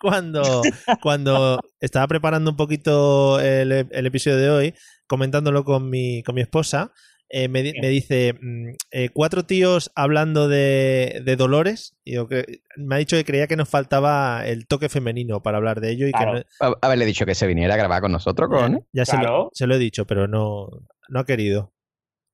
cuando, 0.00 0.62
cuando 1.00 1.60
estaba 1.80 2.08
preparando 2.08 2.50
un 2.50 2.56
poquito 2.56 3.38
el, 3.40 3.70
el 3.90 4.06
episodio 4.06 4.36
de 4.38 4.50
hoy, 4.50 4.74
comentándolo 5.06 5.64
con 5.64 5.88
mi, 5.88 6.22
con 6.22 6.34
mi 6.34 6.40
esposa, 6.40 6.92
eh, 7.34 7.48
me, 7.48 7.62
di- 7.62 7.72
me 7.80 7.88
dice 7.88 8.34
mm, 8.40 8.68
eh, 8.90 9.08
cuatro 9.12 9.44
tíos 9.44 9.90
hablando 9.94 10.48
de, 10.48 11.22
de 11.24 11.36
dolores. 11.36 11.96
Y 12.04 12.14
yo 12.14 12.28
que, 12.28 12.60
me 12.76 12.94
ha 12.94 12.98
dicho 12.98 13.16
que 13.16 13.24
creía 13.24 13.46
que 13.46 13.56
nos 13.56 13.68
faltaba 13.68 14.46
el 14.46 14.66
toque 14.66 14.88
femenino 14.90 15.42
para 15.42 15.56
hablar 15.56 15.80
de 15.80 15.90
ello 15.92 16.06
y 16.06 16.12
que 16.12 16.18
Claro. 16.18 16.34
no- 16.34 16.42
A- 16.60 16.78
Haberle 16.82 17.06
dicho 17.06 17.24
que 17.26 17.34
se 17.34 17.46
viniera 17.46 17.74
a 17.74 17.78
grabar 17.78 18.02
con 18.02 18.12
nosotros, 18.12 18.48
con 18.50 18.86
ya 18.92 19.04
se, 19.06 19.16
lo, 19.16 19.48
se 19.52 19.66
lo 19.66 19.74
he 19.74 19.78
dicho, 19.78 20.06
pero 20.06 20.28
no, 20.28 20.68
no 21.08 21.20
ha 21.20 21.24
querido. 21.26 21.72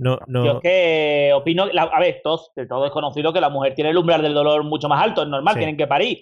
No, 0.00 0.18
no. 0.26 0.44
Yo 0.44 0.52
es 0.56 0.60
que 0.62 1.30
opino, 1.34 1.66
la- 1.66 1.82
a 1.84 2.00
ver, 2.00 2.20
todos, 2.22 2.50
de 2.56 2.66
todo 2.66 2.84
es 2.86 2.92
conocido 2.92 3.32
que 3.32 3.40
la 3.40 3.48
mujer 3.50 3.74
tiene 3.74 3.90
el 3.90 3.96
umbral 3.96 4.22
del 4.22 4.34
dolor 4.34 4.62
mucho 4.64 4.88
más 4.88 5.02
alto, 5.02 5.22
es 5.22 5.28
normal, 5.28 5.54
Sí. 5.54 5.58
tienen 5.58 5.76
que 5.76 5.86
parir. 5.86 6.18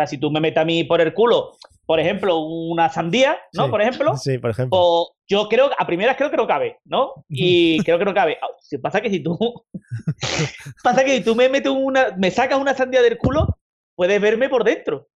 Sea, 0.00 0.06
si 0.06 0.18
tú 0.18 0.30
me 0.30 0.40
metes 0.40 0.62
a 0.62 0.64
mí 0.64 0.84
por 0.84 1.00
el 1.00 1.12
culo, 1.12 1.56
por 1.84 2.00
ejemplo, 2.00 2.38
una 2.38 2.88
sandía, 2.88 3.38
¿no? 3.52 3.64
Sí. 3.64 3.70
Por 3.70 3.82
ejemplo, 3.82 4.16
Sí, 4.16 4.38
por 4.38 4.50
ejemplo. 4.50 4.78
o 4.80 5.12
yo 5.28 5.48
creo, 5.48 5.70
a 5.76 5.86
primeras 5.86 6.16
creo 6.16 6.30
que 6.30 6.36
no 6.36 6.46
cabe, 6.46 6.78
¿no? 6.84 7.24
Y 7.28 7.78
creo 7.84 7.98
que 7.98 8.04
no 8.04 8.14
cabe. 8.14 8.38
Si 8.60 8.78
pasa 8.78 9.00
que 9.00 9.10
si 9.10 9.22
tú, 9.22 9.38
pasa 10.84 11.04
que 11.04 11.18
si 11.18 11.24
tú 11.24 11.34
me 11.34 11.48
metes 11.48 11.70
una, 11.70 12.14
me 12.16 12.30
sacas 12.30 12.58
una 12.58 12.74
sandía 12.74 13.02
del 13.02 13.18
culo, 13.18 13.58
puedes 13.94 14.20
verme 14.20 14.48
por 14.48 14.64
dentro. 14.64 15.08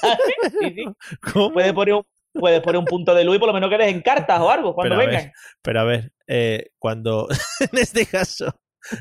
¿Sabes? 0.00 0.18
Sí, 0.60 0.74
sí. 0.74 0.84
Puedes 1.54 1.72
poner 1.72 1.94
un, 1.94 2.02
puedes 2.32 2.60
poner 2.60 2.78
un 2.78 2.84
punto 2.84 3.14
de 3.14 3.24
luz 3.24 3.36
y 3.36 3.38
por 3.38 3.48
lo 3.48 3.54
menos 3.54 3.70
quedes 3.70 3.88
en 3.88 4.02
cartas 4.02 4.40
o 4.40 4.50
algo 4.50 4.74
cuando 4.74 4.96
pero 4.96 5.06
vengan. 5.06 5.24
ver, 5.24 5.32
pero 5.62 5.80
a 5.80 5.84
ver, 5.84 6.12
eh, 6.26 6.70
cuando, 6.78 7.28
en 7.60 7.78
este 7.78 8.06
caso, 8.06 8.54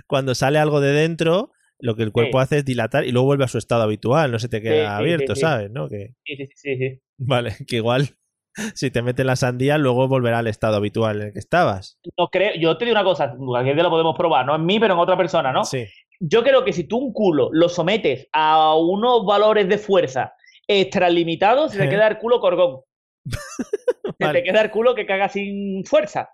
cuando 0.08 0.34
sale 0.36 0.60
algo 0.60 0.80
de 0.80 0.94
dentro, 0.94 1.52
lo 1.82 1.96
que 1.96 2.04
el 2.04 2.12
cuerpo 2.12 2.40
Sí. 2.40 2.44
hace 2.44 2.58
es 2.60 2.66
dilatar 2.66 3.06
y 3.06 3.12
luego 3.12 3.26
vuelve 3.28 3.44
a 3.44 3.48
su 3.50 3.58
estado 3.58 3.84
habitual, 3.84 4.32
no 4.32 4.40
se 4.40 4.50
te 4.50 4.62
queda 4.62 4.98
sí, 4.98 5.02
abierto, 5.02 5.36
sí. 5.36 5.42
¿sabes? 5.42 5.70
¿No? 5.72 5.88
Que, 5.90 6.14
Sí, 6.26 6.36
sí, 6.38 6.48
sí, 6.56 6.78
sí. 6.78 7.02
vale, 7.20 7.56
que 7.68 7.76
igual 7.78 8.10
si 8.76 8.92
te 8.92 9.02
mete 9.02 9.24
la 9.24 9.36
sandía, 9.36 9.78
luego 9.78 10.08
volverá 10.08 10.40
al 10.40 10.48
estado 10.48 10.76
habitual 10.78 11.22
en 11.22 11.28
el 11.28 11.34
que 11.34 11.40
estabas. 11.40 12.00
no 12.18 12.28
creo, 12.28 12.52
yo 12.60 12.78
te 12.78 12.86
digo 12.86 12.96
una 12.96 13.04
cosa, 13.04 13.34
cualquier 13.38 13.76
día 13.76 13.84
lo 13.84 13.90
podemos 13.90 14.16
probar, 14.18 14.46
no 14.46 14.56
en 14.56 14.66
mí, 14.66 14.80
pero 14.80 14.94
en 14.94 15.00
otra 15.00 15.18
persona, 15.18 15.52
¿no? 15.52 15.64
Sí. 15.64 15.86
Yo 16.20 16.44
creo 16.44 16.64
que 16.64 16.72
si 16.74 16.84
tú 16.84 16.98
un 16.98 17.14
culo 17.14 17.50
lo 17.52 17.68
sometes 17.70 18.28
a 18.34 18.76
unos 18.76 19.26
valores 19.26 19.68
de 19.68 19.78
fuerza 19.80 20.34
extralimitados, 20.68 21.72
se 21.72 21.80
te 21.80 21.90
queda 21.90 22.08
el 22.08 22.18
culo 22.20 22.40
corgón. 22.40 22.82
Se 23.26 24.26
Vale. 24.26 24.40
te 24.42 24.46
queda 24.46 24.62
el 24.62 24.72
culo 24.72 24.94
que 24.96 25.06
caga 25.06 25.30
sin 25.30 25.84
fuerza. 25.86 26.30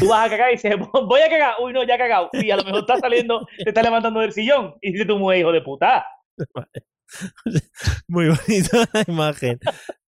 Tú 0.00 0.08
vas 0.08 0.26
a 0.26 0.30
cagar 0.30 0.50
y 0.50 0.52
dices, 0.56 0.74
voy 0.92 1.20
a 1.20 1.28
cagar. 1.28 1.54
Uy, 1.62 1.72
no, 1.72 1.84
ya 1.84 1.94
he 1.94 1.98
cagado. 1.98 2.28
Y 2.32 2.50
a 2.50 2.56
lo 2.56 2.64
mejor 2.64 2.80
estás 2.80 3.00
saliendo, 3.00 3.46
te 3.58 3.70
estás 3.70 3.84
levantando 3.84 4.20
del 4.20 4.32
sillón. 4.32 4.74
Y 4.80 4.92
dice 4.92 5.04
tu 5.04 5.18
mujer, 5.18 5.38
hijo 5.40 5.52
de 5.52 5.62
puta. 5.62 6.06
Muy 8.08 8.28
bonita 8.28 8.88
la 8.92 9.04
imagen. 9.06 9.58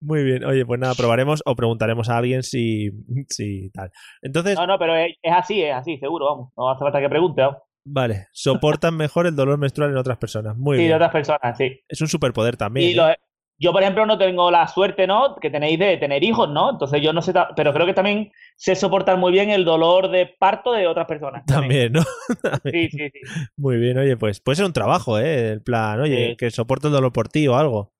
Muy 0.01 0.25
bien. 0.25 0.45
Oye, 0.45 0.65
pues 0.67 0.81
nada, 0.81 0.95
probaremos 0.95 1.43
o 1.47 1.55
preguntaremos 1.57 2.09
a 2.09 2.19
alguien 2.19 2.43
si, 2.43 2.91
si 3.29 3.71
tal. 3.71 3.91
Entonces, 4.23 4.57
No, 4.57 4.67
no, 4.67 4.79
pero 4.79 4.97
es, 4.97 5.15
es 5.23 5.33
así, 5.33 5.63
es 5.63 5.75
así, 5.75 5.99
seguro, 5.99 6.27
vamos. 6.27 6.53
No 6.57 6.71
hace 6.71 6.81
falta 6.85 7.01
que 7.01 7.09
pregunte, 7.09 7.43
vamos. 7.43 7.59
vale, 7.85 8.27
soportan 8.33 8.97
mejor 8.97 9.27
el 9.27 9.37
dolor 9.37 9.59
menstrual 9.59 9.91
en 9.91 9.97
otras 9.97 10.19
personas. 10.19 10.57
Muy 10.57 10.77
Sí, 10.77 10.83
bien. 10.83 10.91
de 10.91 10.97
otras 10.97 11.13
personas, 11.13 11.57
sí. 11.57 11.81
Es 11.89 12.01
un 12.01 12.09
superpoder 12.09 12.57
también. 12.57 12.91
Y 12.91 12.99
¿eh? 13.01 13.17
Yo, 13.59 13.73
por 13.73 13.83
ejemplo, 13.83 14.07
no 14.07 14.17
tengo 14.19 14.51
la 14.51 14.69
suerte, 14.69 15.07
¿no? 15.07 15.37
Que 15.37 15.51
tenéis 15.51 15.79
de 15.79 15.97
tener 15.97 16.23
hijos, 16.23 16.49
¿no? 16.49 16.71
Entonces 16.71 17.03
yo 17.03 17.13
no 17.13 17.23
sé, 17.23 17.33
pero 17.57 17.73
creo 17.73 17.87
que 17.87 17.95
también 17.95 18.31
sé 18.57 18.75
soportar 18.77 19.19
muy 19.19 19.33
bien 19.33 19.51
el 19.51 19.65
dolor 19.65 20.11
de 20.11 20.27
parto 20.39 20.73
de 20.73 20.87
otras 20.87 21.07
personas. 21.07 21.45
También, 21.47 21.93
¿no? 21.93 22.03
Sí, 22.73 22.89
sí, 22.91 23.11
sí. 23.13 23.21
Muy 23.57 23.77
bien, 23.79 23.99
oye, 23.99 24.17
pues 24.17 24.41
puede 24.41 24.57
ser 24.57 24.65
un 24.67 24.73
trabajo, 24.73 25.19
¿eh? 25.19 25.51
El 25.53 25.63
plan, 25.63 26.01
oye, 26.01 26.31
Sí. 26.31 26.37
que 26.37 26.51
soporte 26.51 26.87
el 26.87 26.93
dolor 26.93 27.13
por 27.13 27.29
ti 27.29 27.49
o 27.49 27.57
algo. 27.57 27.93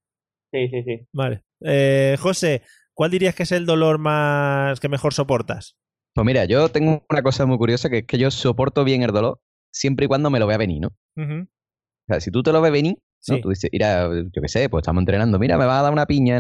Sí, 0.53 0.69
sí, 0.69 0.83
sí. 0.85 1.07
Vale. 1.13 1.43
Eh, 1.65 2.17
José, 2.21 2.63
¿cuál 2.95 3.11
dirías 3.11 3.35
que 3.35 3.43
es 3.43 3.53
el 3.53 3.67
dolor 3.67 3.99
más 3.99 4.79
que 4.81 4.89
mejor 4.89 5.13
soportas? 5.13 5.77
Pues 6.15 6.25
mira, 6.25 6.45
yo 6.47 6.69
tengo 6.71 7.05
una 7.11 7.23
cosa 7.23 7.47
muy 7.47 7.59
curiosa 7.59 7.91
que 7.91 7.99
es 7.99 8.07
que 8.07 8.19
yo 8.19 8.31
soporto 8.31 8.83
bien 8.85 9.03
el 9.03 9.13
dolor 9.13 9.41
siempre 9.73 10.07
y 10.07 10.09
cuando 10.09 10.31
me 10.31 10.39
lo 10.39 10.47
vea 10.47 10.57
venir, 10.57 10.81
¿no? 10.81 10.89
Ujú. 11.17 11.43
O 11.43 12.07
sea, 12.07 12.21
si 12.21 12.31
tú 12.31 12.43
te 12.43 12.53
lo 12.53 12.61
ves 12.61 12.73
venir, 12.73 12.97
¿no? 13.29 13.35
Sí. 13.37 13.41
Tú 13.41 13.49
dices, 13.51 13.71
mira, 13.73 14.09
yo 14.09 14.43
qué 14.43 14.49
sé, 14.49 14.69
pues 14.69 14.83
estamos 14.83 15.01
entrenando, 15.03 15.39
mira, 15.39 15.59
me 15.59 15.67
va 15.67 15.81
a 15.81 15.83
dar 15.83 15.93
una 15.93 16.07
piña. 16.07 16.39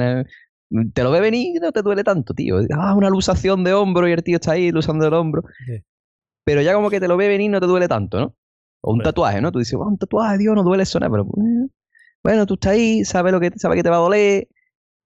¿no? 0.70 0.90
Te 0.92 1.02
lo 1.02 1.10
ves 1.10 1.20
venir 1.22 1.60
no 1.60 1.72
te 1.72 1.82
duele 1.82 2.04
tanto, 2.04 2.34
tío. 2.34 2.58
Ah, 2.76 2.94
una 2.94 3.08
lusación 3.10 3.64
de 3.64 3.72
hombro 3.74 4.08
y 4.08 4.12
el 4.12 4.22
tío 4.22 4.36
está 4.36 4.52
ahí 4.52 4.70
lusando 4.70 5.06
el 5.06 5.14
hombro. 5.14 5.42
Sí. 5.66 5.82
Pero 6.44 6.62
ya 6.62 6.74
como 6.74 6.90
que 6.90 7.00
te 7.00 7.08
lo 7.08 7.16
ve 7.16 7.28
venir 7.28 7.50
no 7.50 7.60
te 7.60 7.66
duele 7.66 7.88
tanto, 7.88 8.20
¿no? 8.20 8.34
O 8.82 8.92
un 8.92 9.00
tatuaje, 9.02 9.40
¿no? 9.40 9.50
Tú 9.50 9.58
dices, 9.58 9.74
"Ah, 9.74 9.86
un 9.86 9.98
tatuaje, 9.98 10.38
Dios, 10.38 10.54
no 10.54 10.62
duele 10.62 10.84
eso 10.84 11.00
nada, 11.00 11.10
pero 11.10 11.24
eh, 11.24 11.68
bueno, 12.22 12.46
tú 12.46 12.54
estás 12.54 12.72
ahí, 12.72 13.04
sabes 13.04 13.32
lo 13.32 13.40
que, 13.40 13.50
sabes 13.56 13.76
que 13.76 13.82
te 13.82 13.90
va 13.90 13.96
a 13.96 14.00
doler. 14.00 14.48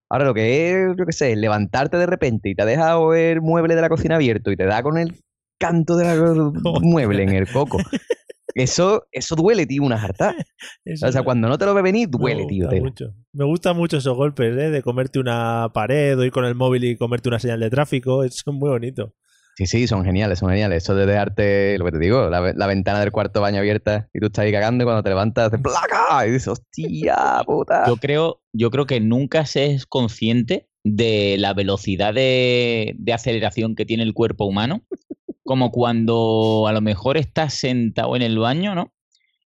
Ahora 0.09 0.25
lo 0.25 0.33
que 0.33 0.69
es, 0.69 0.95
yo 0.97 1.05
qué 1.05 1.11
sé, 1.11 1.35
levantarte 1.35 1.97
de 1.97 2.05
repente 2.05 2.49
y 2.49 2.55
te 2.55 2.61
ha 2.61 2.65
dejado 2.65 3.13
el 3.15 3.41
mueble 3.41 3.75
de 3.75 3.81
la 3.81 3.89
cocina 3.89 4.15
abierto 4.15 4.51
y 4.51 4.55
te 4.57 4.65
da 4.65 4.83
con 4.83 4.97
el 4.97 5.15
canto 5.59 5.95
del 5.97 6.51
mueble 6.81 7.23
en 7.23 7.29
el 7.29 7.51
coco. 7.51 7.77
Eso, 8.55 9.07
eso 9.11 9.35
duele, 9.35 9.65
tío, 9.65 9.83
una 9.83 9.97
jarta. 9.97 10.35
O 11.03 11.11
sea, 11.11 11.23
cuando 11.23 11.47
no 11.47 11.57
te 11.57 11.65
lo 11.65 11.73
ve 11.73 11.81
venir, 11.81 12.09
duele, 12.09 12.43
me 12.43 12.47
tío. 12.47 12.69
mucho. 12.81 13.13
Me 13.33 13.45
gustan 13.45 13.75
mucho 13.75 13.97
esos 13.97 14.15
golpes, 14.15 14.55
¿eh? 14.55 14.69
De 14.69 14.81
comerte 14.81 15.19
una 15.19 15.69
pared 15.73 16.17
o 16.19 16.23
ir 16.23 16.31
con 16.31 16.45
el 16.45 16.55
móvil 16.55 16.83
y 16.83 16.95
comerte 16.97 17.29
una 17.29 17.39
señal 17.39 17.59
de 17.59 17.69
tráfico. 17.69 18.23
Eso 18.23 18.43
es 18.45 18.53
muy 18.53 18.69
bonito. 18.69 19.13
Sí, 19.55 19.67
sí, 19.67 19.87
son 19.87 20.03
geniales, 20.03 20.39
son 20.39 20.49
geniales. 20.49 20.83
Eso 20.83 20.95
de 20.95 21.05
dejarte, 21.05 21.77
lo 21.77 21.85
que 21.85 21.91
te 21.91 21.99
digo, 21.99 22.29
la, 22.29 22.53
la 22.53 22.67
ventana 22.67 22.99
del 22.99 23.11
cuarto 23.11 23.39
baño 23.41 23.59
abierta 23.59 24.09
y 24.13 24.19
tú 24.19 24.25
estás 24.27 24.45
ahí 24.45 24.51
cagando 24.51 24.83
y 24.83 24.85
cuando 24.85 25.03
te 25.03 25.09
levantas 25.09 25.47
haces 25.47 25.61
placa 25.61 26.25
y 26.27 26.31
dices, 26.31 26.47
hostia, 26.47 27.41
puta. 27.45 27.85
Yo 27.87 27.97
creo, 27.97 28.41
yo 28.51 28.71
creo 28.71 28.85
que 28.87 28.99
nunca 28.99 29.45
se 29.45 29.73
es 29.73 29.85
consciente 29.85 30.67
de 30.83 31.37
la 31.39 31.53
velocidad 31.53 32.13
de, 32.13 32.95
de 32.97 33.13
aceleración 33.13 33.75
que 33.75 33.85
tiene 33.85 34.03
el 34.03 34.13
cuerpo 34.13 34.45
humano, 34.45 34.83
como 35.43 35.71
cuando 35.71 36.65
a 36.67 36.73
lo 36.73 36.81
mejor 36.81 37.17
estás 37.17 37.53
sentado 37.53 38.15
en 38.15 38.21
el 38.21 38.39
baño, 38.39 38.75
¿no? 38.75 38.93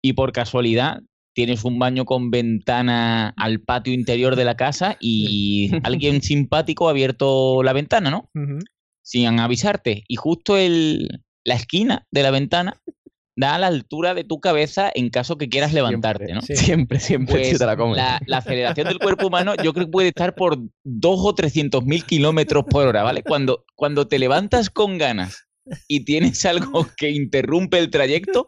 Y 0.02 0.14
por 0.14 0.32
casualidad 0.32 1.00
tienes 1.34 1.64
un 1.66 1.78
baño 1.80 2.06
con 2.06 2.32
ventana 2.32 3.34
al 3.38 3.62
patio 3.62 3.94
interior 3.94 4.36
de 4.36 4.46
la 4.46 4.58
casa 4.58 4.98
y 5.00 5.70
alguien 5.84 6.22
simpático 6.22 6.88
ha 6.88 6.92
abierto 6.92 7.64
la 7.64 7.74
ventana, 7.74 8.10
¿no? 8.10 8.30
Sin 9.02 9.40
avisarte. 9.40 10.04
Y 10.08 10.16
justo 10.16 10.58
el, 10.58 11.22
la 11.46 11.56
esquina 11.56 12.06
de 12.12 12.24
la 12.24 12.32
ventana 12.32 12.82
da 13.38 13.54
a 13.54 13.60
la 13.60 13.68
altura 13.68 14.16
de 14.16 14.24
tu 14.24 14.40
cabeza 14.40 14.92
en 14.94 15.10
caso 15.12 15.38
que 15.38 15.48
quieras 15.48 15.72
levantarte, 15.72 16.34
¿no? 16.34 16.42
Siempre, 16.42 17.00
siempre, 17.00 17.36
Pues 17.36 17.60
te 17.60 17.66
la 17.68 17.78
comes. 17.78 17.96
la, 17.98 18.20
la 18.26 18.38
aceleración 18.38 18.88
del 18.88 18.98
cuerpo 18.98 19.28
humano 19.28 19.54
yo 19.64 19.74
creo 19.74 19.86
que 19.86 19.92
puede 19.92 20.08
estar 20.08 20.34
por 20.34 20.58
dos 20.84 21.20
o 21.24 21.36
trescientos 21.36 21.86
mil 21.86 22.04
kilómetros 22.04 22.66
por 22.68 22.88
hora, 22.88 23.04
¿vale? 23.04 23.22
Cuando, 23.22 23.64
cuando 23.76 24.08
te 24.08 24.18
levantas 24.18 24.72
con 24.72 24.98
ganas 24.98 25.47
y 25.88 26.06
tienes 26.06 26.46
algo 26.46 26.88
que 26.98 27.10
interrumpe 27.12 27.78
el 27.80 27.90
trayecto, 27.90 28.48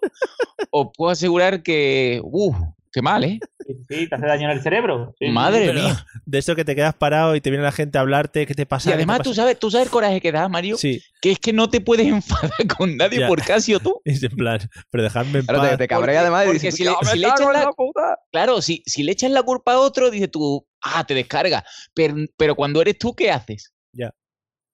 os 0.71 0.87
puedo 0.95 1.11
asegurar 1.11 1.63
que 1.63 2.19
uf, 2.23 2.55
Qué 2.91 3.03
mal, 3.03 3.23
¿eh? 3.23 3.39
Sí, 3.87 4.09
te 4.09 4.15
hace 4.15 4.25
daño 4.25 4.49
en 4.49 4.57
el 4.57 4.63
cerebro. 4.63 5.13
Sí. 5.19 5.27
Madre 5.27 5.67
Pero 5.67 5.79
mía. 5.79 6.07
De 6.25 6.39
eso 6.39 6.55
que 6.55 6.65
te 6.65 6.75
quedas 6.75 6.95
parado 6.95 7.35
y 7.35 7.39
te 7.41 7.51
viene 7.51 7.63
la 7.63 7.71
gente 7.71 7.99
a 7.99 8.01
hablarte, 8.01 8.47
¿qué 8.47 8.55
te 8.55 8.65
pasa? 8.65 8.89
Y 8.89 8.91
¿Qué 8.93 8.93
te 8.93 8.95
además 9.03 9.21
tú 9.21 9.35
sabes, 9.35 9.59
tú 9.59 9.69
sabes 9.69 9.85
el 9.85 9.91
coraje 9.91 10.19
que 10.19 10.31
da, 10.31 10.49
Mario, 10.49 10.75
Sí, 10.75 10.99
que 11.21 11.33
es 11.33 11.37
que 11.39 11.53
no 11.53 11.69
te 11.69 11.81
puedes 11.81 12.07
enfadar 12.47 12.51
con 12.75 12.97
nadie 12.97 13.19
Ya. 13.19 13.27
por 13.27 13.43
casi 13.45 13.75
o 13.75 13.79
tú. 13.79 14.01
es 14.05 14.23
en 14.23 14.31
plan, 14.31 14.59
pero 14.89 15.03
dejadme 15.03 15.37
en 15.37 15.45
Claro, 15.45 15.61
paz. 15.61 15.69
te, 15.69 15.77
te 15.77 15.87
cabrea 15.87 16.21
además 16.21 16.45
y 16.45 16.47
porque 16.47 16.59
dices, 16.61 16.75
si 16.77 16.83
le- 16.83 16.89
"Ya 16.99 17.11
si 17.11 17.19
le 17.19 17.27
la- 17.27 17.63
la 17.65 17.71
puta". 17.73 18.17
Claro, 18.31 18.59
si, 18.63 18.81
si 18.87 19.03
le 19.03 19.11
echas 19.11 19.29
la 19.29 19.43
culpa 19.43 19.73
a 19.73 19.79
otro, 19.81 20.09
dices 20.09 20.31
tú, 20.31 20.65
ah, 20.81 21.05
te 21.05 21.13
descarga. 21.13 21.63
Pero, 21.93 22.15
pero 22.37 22.55
cuando 22.55 22.81
eres 22.81 22.97
tú, 22.97 23.13
¿qué 23.15 23.29
haces? 23.29 23.71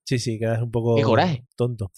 Sí, 0.07 0.19
sí, 0.19 0.37
quedas 0.39 0.61
un 0.61 0.69
poco 0.71 0.95
Qué 0.95 1.01
coraje. 1.01 1.43
tonto. 1.57 1.91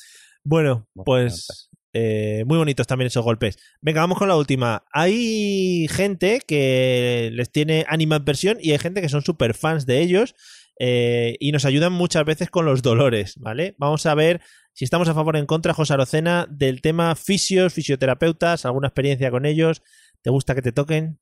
Bueno, 0.50 0.88
pues 1.04 1.70
eh, 1.92 2.46
muy 2.48 2.58
bonitos 2.58 2.88
también 2.88 3.08
esos 3.08 3.26
golpes. 3.26 3.58
Venga, 3.82 4.00
vamos 4.00 4.18
con 4.18 4.30
la 4.30 4.38
última. 4.38 4.86
Hay 4.94 5.90
gente 5.90 6.40
que 6.48 7.32
les 7.34 7.52
tiene 7.52 7.86
animadversión 7.90 8.58
y 8.62 8.72
hay 8.72 8.78
gente 8.78 9.02
que 9.02 9.10
son 9.10 9.24
super 9.24 9.54
fans 9.54 9.86
de 9.86 10.00
ellos 10.00 10.36
eh, 10.80 11.36
y 11.42 11.52
nos 11.52 11.66
ayudan 11.66 11.92
muchas 11.92 12.24
veces 12.24 12.50
con 12.50 12.64
los 12.64 12.82
dolores, 12.82 13.36
¿vale? 13.40 13.76
Vamos 13.78 14.06
a 14.06 14.16
ver 14.16 14.40
si 14.72 14.86
estamos 14.86 15.10
a 15.10 15.14
favor 15.14 15.36
o 15.36 15.38
en 15.38 15.48
contra, 15.48 15.74
José 15.74 15.96
Arocena, 15.96 16.48
del 16.50 16.80
tema 16.80 17.14
fisios, 17.16 17.74
fisioterapeutas, 17.74 18.66
alguna 18.66 18.88
experiencia 18.88 19.30
con 19.32 19.46
ellos. 19.46 19.84
¿Te 20.22 20.30
gusta 20.30 20.56
que 20.56 20.62
te 20.62 20.72
toquen? 20.72 21.20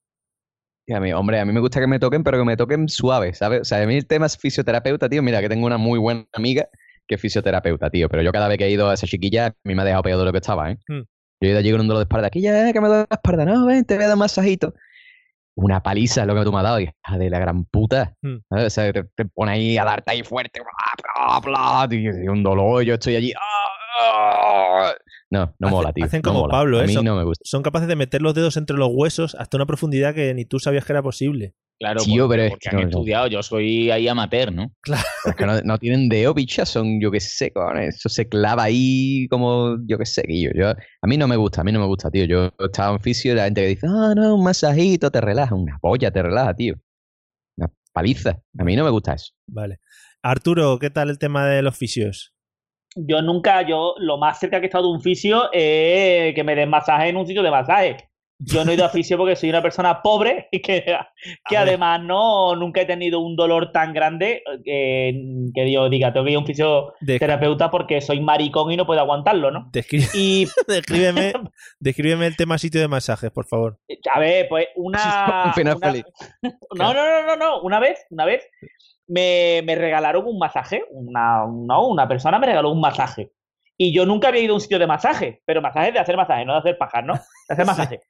Y 0.85 0.93
a 0.93 0.99
mí, 0.99 1.11
hombre, 1.13 1.39
a 1.39 1.45
mí 1.45 1.51
me 1.51 1.61
gusta 1.61 1.79
que 1.79 1.87
me 1.87 1.97
toquen, 1.97 2.23
pero 2.23 2.37
que 2.37 2.45
me 2.45 2.57
toquen 2.57 2.89
suave, 2.89 3.33
¿sabes? 3.33 3.61
O 3.61 3.65
sea, 3.65 3.81
a 3.81 3.87
mí 3.87 3.95
el 3.95 4.05
tema 4.05 4.27
es 4.27 4.37
fisioterapeuta, 4.37 5.09
tío. 5.09 5.23
Mira, 5.23 5.41
que 5.41 5.49
tengo 5.49 5.65
una 5.65 5.79
muy 5.79 5.97
buena 5.97 6.27
amiga 6.31 6.69
que 7.07 7.17
fisioterapeuta, 7.17 7.89
tío. 7.89 8.09
Pero 8.09 8.23
yo 8.23 8.31
cada 8.31 8.47
vez 8.47 8.57
que 8.57 8.65
he 8.65 8.71
ido 8.71 8.89
a 8.89 8.93
esa 8.93 9.07
chiquilla, 9.07 9.47
a 9.47 9.53
mí 9.63 9.75
me 9.75 9.81
ha 9.81 9.85
dejado 9.85 10.03
peor 10.03 10.19
de 10.19 10.25
lo 10.25 10.31
que 10.31 10.37
estaba, 10.39 10.71
¿eh? 10.71 10.77
Hmm. 10.87 11.01
Yo 11.41 11.47
he 11.47 11.49
ido 11.49 11.59
allí 11.59 11.71
con 11.71 11.81
un 11.81 11.87
dolor 11.87 11.99
de 11.99 12.03
espalda. 12.05 12.27
Aquí 12.27 12.41
ya, 12.41 12.71
que 12.73 12.81
me 12.81 12.87
duele 12.87 13.05
la 13.09 13.15
espalda. 13.15 13.45
No, 13.45 13.65
ven, 13.65 13.83
te 13.85 13.95
voy 13.95 14.03
a 14.03 14.07
dar 14.07 14.15
un 14.15 14.19
masajito. 14.19 14.73
Una 15.57 15.81
paliza 15.83 16.21
es 16.21 16.27
lo 16.27 16.35
que 16.35 16.43
tú 16.43 16.51
me 16.51 16.57
has 16.57 16.63
dado, 16.63 16.79
hija 16.81 16.93
de 17.17 17.29
la 17.29 17.39
gran 17.39 17.65
puta. 17.65 18.15
Hmm. 18.21 18.37
O 18.49 18.69
sea, 18.69 18.91
te, 18.91 19.03
te 19.15 19.25
pone 19.25 19.51
ahí 19.53 19.77
a 19.77 19.85
darte 19.85 20.11
ahí 20.11 20.23
fuerte. 20.23 20.59
Bla, 20.61 21.39
bla, 21.41 21.87
bla, 21.87 21.95
y 21.97 22.27
un 22.27 22.43
dolor, 22.43 22.83
yo 22.83 22.95
estoy 22.95 23.15
allí. 23.15 23.33
¡ah! 23.33 23.71
¡ah! 24.01 24.93
No, 25.31 25.53
no 25.59 25.67
Hacen- 25.67 25.71
mola, 25.71 25.93
tío. 25.93 26.05
hacen 26.05 26.21
no 26.23 26.29
como 26.29 26.41
mola. 26.41 26.51
Pablo, 26.51 26.79
A 26.79 26.83
¿eh? 26.83 26.87
mí 26.87 26.93
Son- 26.93 27.05
no 27.05 27.15
me 27.15 27.23
gusta. 27.23 27.41
Son 27.45 27.63
capaces 27.63 27.87
de 27.87 27.95
meter 27.95 28.21
los 28.21 28.33
dedos 28.33 28.57
entre 28.57 28.77
los 28.77 28.89
huesos 28.93 29.35
hasta 29.35 29.57
una 29.57 29.65
profundidad 29.65 30.13
que 30.13 30.33
ni 30.33 30.45
tú 30.45 30.59
sabías 30.59 30.85
que 30.85 30.93
era 30.93 31.01
posible. 31.01 31.53
Claro, 31.77 32.01
Tío, 32.01 32.23
porque, 32.23 32.33
pero 32.33 32.43
es 32.43 32.49
porque 32.51 32.69
que 32.69 32.75
han 32.75 32.81
no, 32.83 32.87
estudiado. 32.87 33.27
Yo 33.27 33.43
soy 33.43 33.91
ahí 33.91 34.07
amateur, 34.07 34.53
¿no? 34.53 34.71
Pero 34.83 34.97
es 35.25 35.35
que 35.35 35.45
no, 35.45 35.61
no 35.61 35.77
tienen 35.77 36.07
dedo, 36.07 36.33
bicha, 36.33 36.65
son, 36.65 37.01
yo 37.01 37.11
qué 37.11 37.19
sé, 37.19 37.51
con 37.51 37.77
eso 37.77 38.07
se 38.07 38.29
clava 38.29 38.63
ahí 38.63 39.27
como, 39.29 39.77
yo 39.85 39.97
qué 39.97 40.05
sé, 40.05 40.23
Guillo. 40.25 40.51
Yo, 40.55 40.69
a 40.69 41.07
mí 41.07 41.17
no 41.17 41.27
me 41.27 41.35
gusta, 41.35 41.61
a 41.61 41.63
mí 41.65 41.73
no 41.73 41.81
me 41.81 41.85
gusta, 41.85 42.09
tío. 42.09 42.23
Yo 42.25 42.49
estaba 42.59 42.95
en 42.95 43.01
fisio 43.01 43.33
y 43.33 43.35
la 43.35 43.45
gente 43.45 43.61
que 43.61 43.67
dice, 43.67 43.87
ah, 43.89 44.13
no, 44.15 44.35
un 44.35 44.43
masajito, 44.43 45.11
te 45.11 45.19
relaja. 45.19 45.53
Una 45.53 45.77
polla, 45.79 46.11
te 46.11 46.21
relaja, 46.21 46.53
tío. 46.53 46.75
Una 47.57 47.69
paliza. 47.91 48.39
A 48.57 48.63
mí 48.63 48.75
no 48.75 48.85
me 48.85 48.89
gusta 48.91 49.13
eso. 49.13 49.33
Vale. 49.47 49.79
Arturo, 50.23 50.79
¿qué 50.79 50.89
tal 50.89 51.09
el 51.09 51.19
tema 51.19 51.45
de 51.45 51.61
los 51.61 51.77
fisios? 51.77 52.33
Yo 52.95 53.21
nunca, 53.21 53.67
yo 53.67 53.95
lo 53.97 54.17
más 54.17 54.39
cerca 54.39 54.59
que 54.59 54.67
he 54.67 54.69
estado 54.69 54.87
de 54.87 54.93
un 54.93 55.01
fisio 55.01 55.49
es 55.51 56.33
que 56.33 56.43
me 56.45 56.55
den 56.55 56.69
masaje 56.69 57.09
en 57.09 57.17
un 57.17 57.27
sitio 57.27 57.43
de 57.43 57.51
masaje. 57.51 57.97
Yo 58.37 58.65
no 58.65 58.71
he 58.71 58.73
ido 58.75 58.83
a 58.83 58.89
fisio 58.89 59.17
porque 59.17 59.35
soy 59.37 59.49
una 59.49 59.61
persona 59.61 60.01
pobre 60.01 60.49
y 60.51 60.61
que, 60.61 60.83
que 61.47 61.57
además 61.57 62.01
no 62.03 62.53
nunca 62.55 62.81
he 62.81 62.85
tenido 62.85 63.21
un 63.21 63.35
dolor 63.37 63.71
tan 63.71 63.93
grande 63.93 64.43
que, 64.63 65.49
que 65.53 65.71
yo 65.71 65.87
diga, 65.89 66.11
tengo 66.11 66.25
que 66.25 66.31
ir 66.31 66.37
a 66.37 66.39
un 66.39 66.45
fisioterapeuta 66.45 67.71
porque 67.71 68.01
soy 68.01 68.19
maricón 68.19 68.71
y 68.71 68.77
no 68.77 68.85
puedo 68.85 68.99
aguantarlo, 68.99 69.51
¿no? 69.51 69.69
Descri- 69.71 70.09
Y 70.13 70.47
descríbeme, 70.67 71.33
descríbeme 71.79 72.27
el 72.27 72.35
tema 72.35 72.57
sitio 72.57 72.81
de 72.81 72.87
masajes, 72.89 73.31
por 73.31 73.45
favor. 73.45 73.79
a 74.13 74.19
ver, 74.19 74.47
pues 74.49 74.67
una. 74.75 75.43
Un 75.45 75.53
final 75.53 75.77
una- 75.77 75.87
feliz. 75.87 76.05
No, 76.75 76.93
no, 76.93 77.05
no, 77.05 77.25
no, 77.25 77.35
no. 77.37 77.61
Una 77.61 77.79
vez, 77.79 78.05
una 78.09 78.25
vez 78.25 78.43
me, 79.07 79.61
me 79.63 79.75
regalaron 79.75 80.25
un 80.27 80.37
masaje. 80.37 80.83
Una, 80.91 81.45
no, 81.47 81.87
una 81.87 82.07
persona 82.07 82.37
me 82.37 82.47
regaló 82.47 82.71
un 82.71 82.81
masaje. 82.81 83.31
Y 83.77 83.93
yo 83.93 84.05
nunca 84.05 84.29
había 84.29 84.41
ido 84.41 84.53
a 84.53 84.55
un 84.55 84.61
sitio 84.61 84.79
de 84.79 84.87
masaje, 84.87 85.41
pero 85.45 85.61
masajes 85.61 85.93
de 85.93 85.99
hacer 85.99 86.15
masaje, 86.15 86.45
no 86.45 86.53
de 86.53 86.59
hacer 86.59 86.77
pajas, 86.77 87.03
¿no? 87.05 87.13
De 87.13 87.53
hacer 87.53 87.65
masaje. 87.65 88.01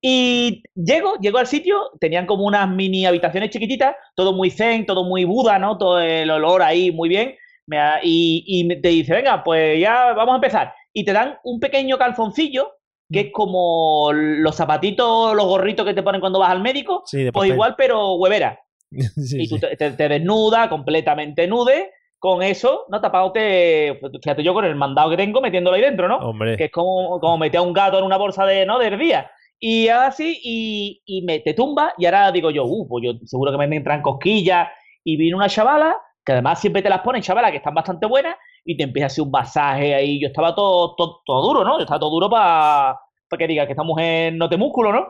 Y 0.00 0.62
llego, 0.74 1.14
llego 1.20 1.38
al 1.38 1.46
sitio, 1.46 1.90
tenían 2.00 2.26
como 2.26 2.44
unas 2.44 2.68
mini 2.68 3.04
habitaciones 3.04 3.50
chiquititas, 3.50 3.96
todo 4.14 4.32
muy 4.32 4.50
zen, 4.50 4.86
todo 4.86 5.02
muy 5.04 5.24
Buda, 5.24 5.58
¿no? 5.58 5.76
Todo 5.76 6.00
el 6.00 6.30
olor 6.30 6.62
ahí 6.62 6.92
muy 6.92 7.08
bien. 7.08 7.34
Me 7.66 7.78
y, 8.02 8.66
te 8.80 8.88
dice, 8.88 9.12
venga, 9.12 9.42
pues 9.44 9.78
ya 9.80 10.12
vamos 10.14 10.34
a 10.34 10.36
empezar. 10.36 10.72
Y 10.92 11.04
te 11.04 11.12
dan 11.12 11.36
un 11.44 11.58
pequeño 11.60 11.98
calzoncillo, 11.98 12.72
que 13.10 13.20
es 13.20 13.26
como 13.32 14.10
los 14.12 14.54
zapatitos, 14.54 15.34
los 15.34 15.46
gorritos 15.46 15.84
que 15.84 15.94
te 15.94 16.02
ponen 16.02 16.20
cuando 16.20 16.38
vas 16.38 16.50
al 16.50 16.62
médico, 16.62 17.02
Sí, 17.06 17.24
pues 17.24 17.32
papel. 17.32 17.52
igual, 17.52 17.74
pero 17.76 18.14
huevera. 18.14 18.58
Sí, 18.90 19.42
y 19.42 19.48
tú 19.48 19.58
sí. 19.58 19.66
te- 19.76 19.90
te 19.90 20.08
desnuda, 20.08 20.68
completamente 20.70 21.46
nude, 21.46 21.90
con 22.18 22.42
eso, 22.42 22.86
¿no? 22.88 23.00
Tapándote, 23.00 24.00
fíjate 24.22 24.42
yo 24.42 24.52
con 24.52 24.64
el 24.64 24.74
mandado 24.74 25.10
que 25.10 25.16
tengo 25.16 25.40
metiéndolo 25.40 25.76
ahí 25.76 25.82
dentro, 25.82 26.08
¿no? 26.08 26.16
Hombre. 26.18 26.56
Que 26.56 26.64
es 26.64 26.72
como, 26.72 27.20
como 27.20 27.38
meter 27.38 27.58
a 27.58 27.62
un 27.62 27.72
gato 27.72 27.98
en 27.98 28.04
una 28.04 28.16
bolsa 28.16 28.44
de, 28.44 28.66
¿no? 28.66 28.78
De 28.78 28.96
día. 28.96 29.30
Y 29.60 29.88
así, 29.88 30.40
y, 30.42 31.02
y 31.04 31.22
me 31.22 31.40
te 31.40 31.54
tumba, 31.54 31.92
y 31.98 32.06
ahora 32.06 32.30
digo 32.30 32.50
yo, 32.50 32.64
uh, 32.64 32.88
pues 32.88 33.04
yo 33.04 33.12
seguro 33.24 33.52
que 33.52 33.58
me 33.58 33.76
entran 33.76 34.02
cosquillas. 34.02 34.68
Y 35.04 35.16
viene 35.16 35.36
una 35.36 35.48
chavala, 35.48 35.96
que 36.24 36.32
además 36.32 36.60
siempre 36.60 36.82
te 36.82 36.88
las 36.88 37.00
ponen, 37.00 37.22
chavala, 37.22 37.50
que 37.50 37.56
están 37.58 37.74
bastante 37.74 38.06
buenas, 38.06 38.36
y 38.64 38.76
te 38.76 38.84
empieza 38.84 39.06
a 39.06 39.08
hacer 39.08 39.24
un 39.24 39.30
masaje 39.30 39.94
ahí. 39.94 40.20
Yo 40.20 40.28
estaba 40.28 40.54
todo, 40.54 40.94
todo, 40.96 41.22
todo 41.24 41.42
duro, 41.46 41.64
¿no? 41.64 41.78
Yo 41.78 41.84
estaba 41.84 42.00
todo 42.00 42.10
duro 42.10 42.28
para 42.28 42.98
que 43.36 43.46
diga 43.46 43.66
que 43.66 43.72
esta 43.72 43.82
mujer 43.84 44.32
no 44.34 44.48
te 44.48 44.56
músculo, 44.56 44.92
¿no? 44.92 45.08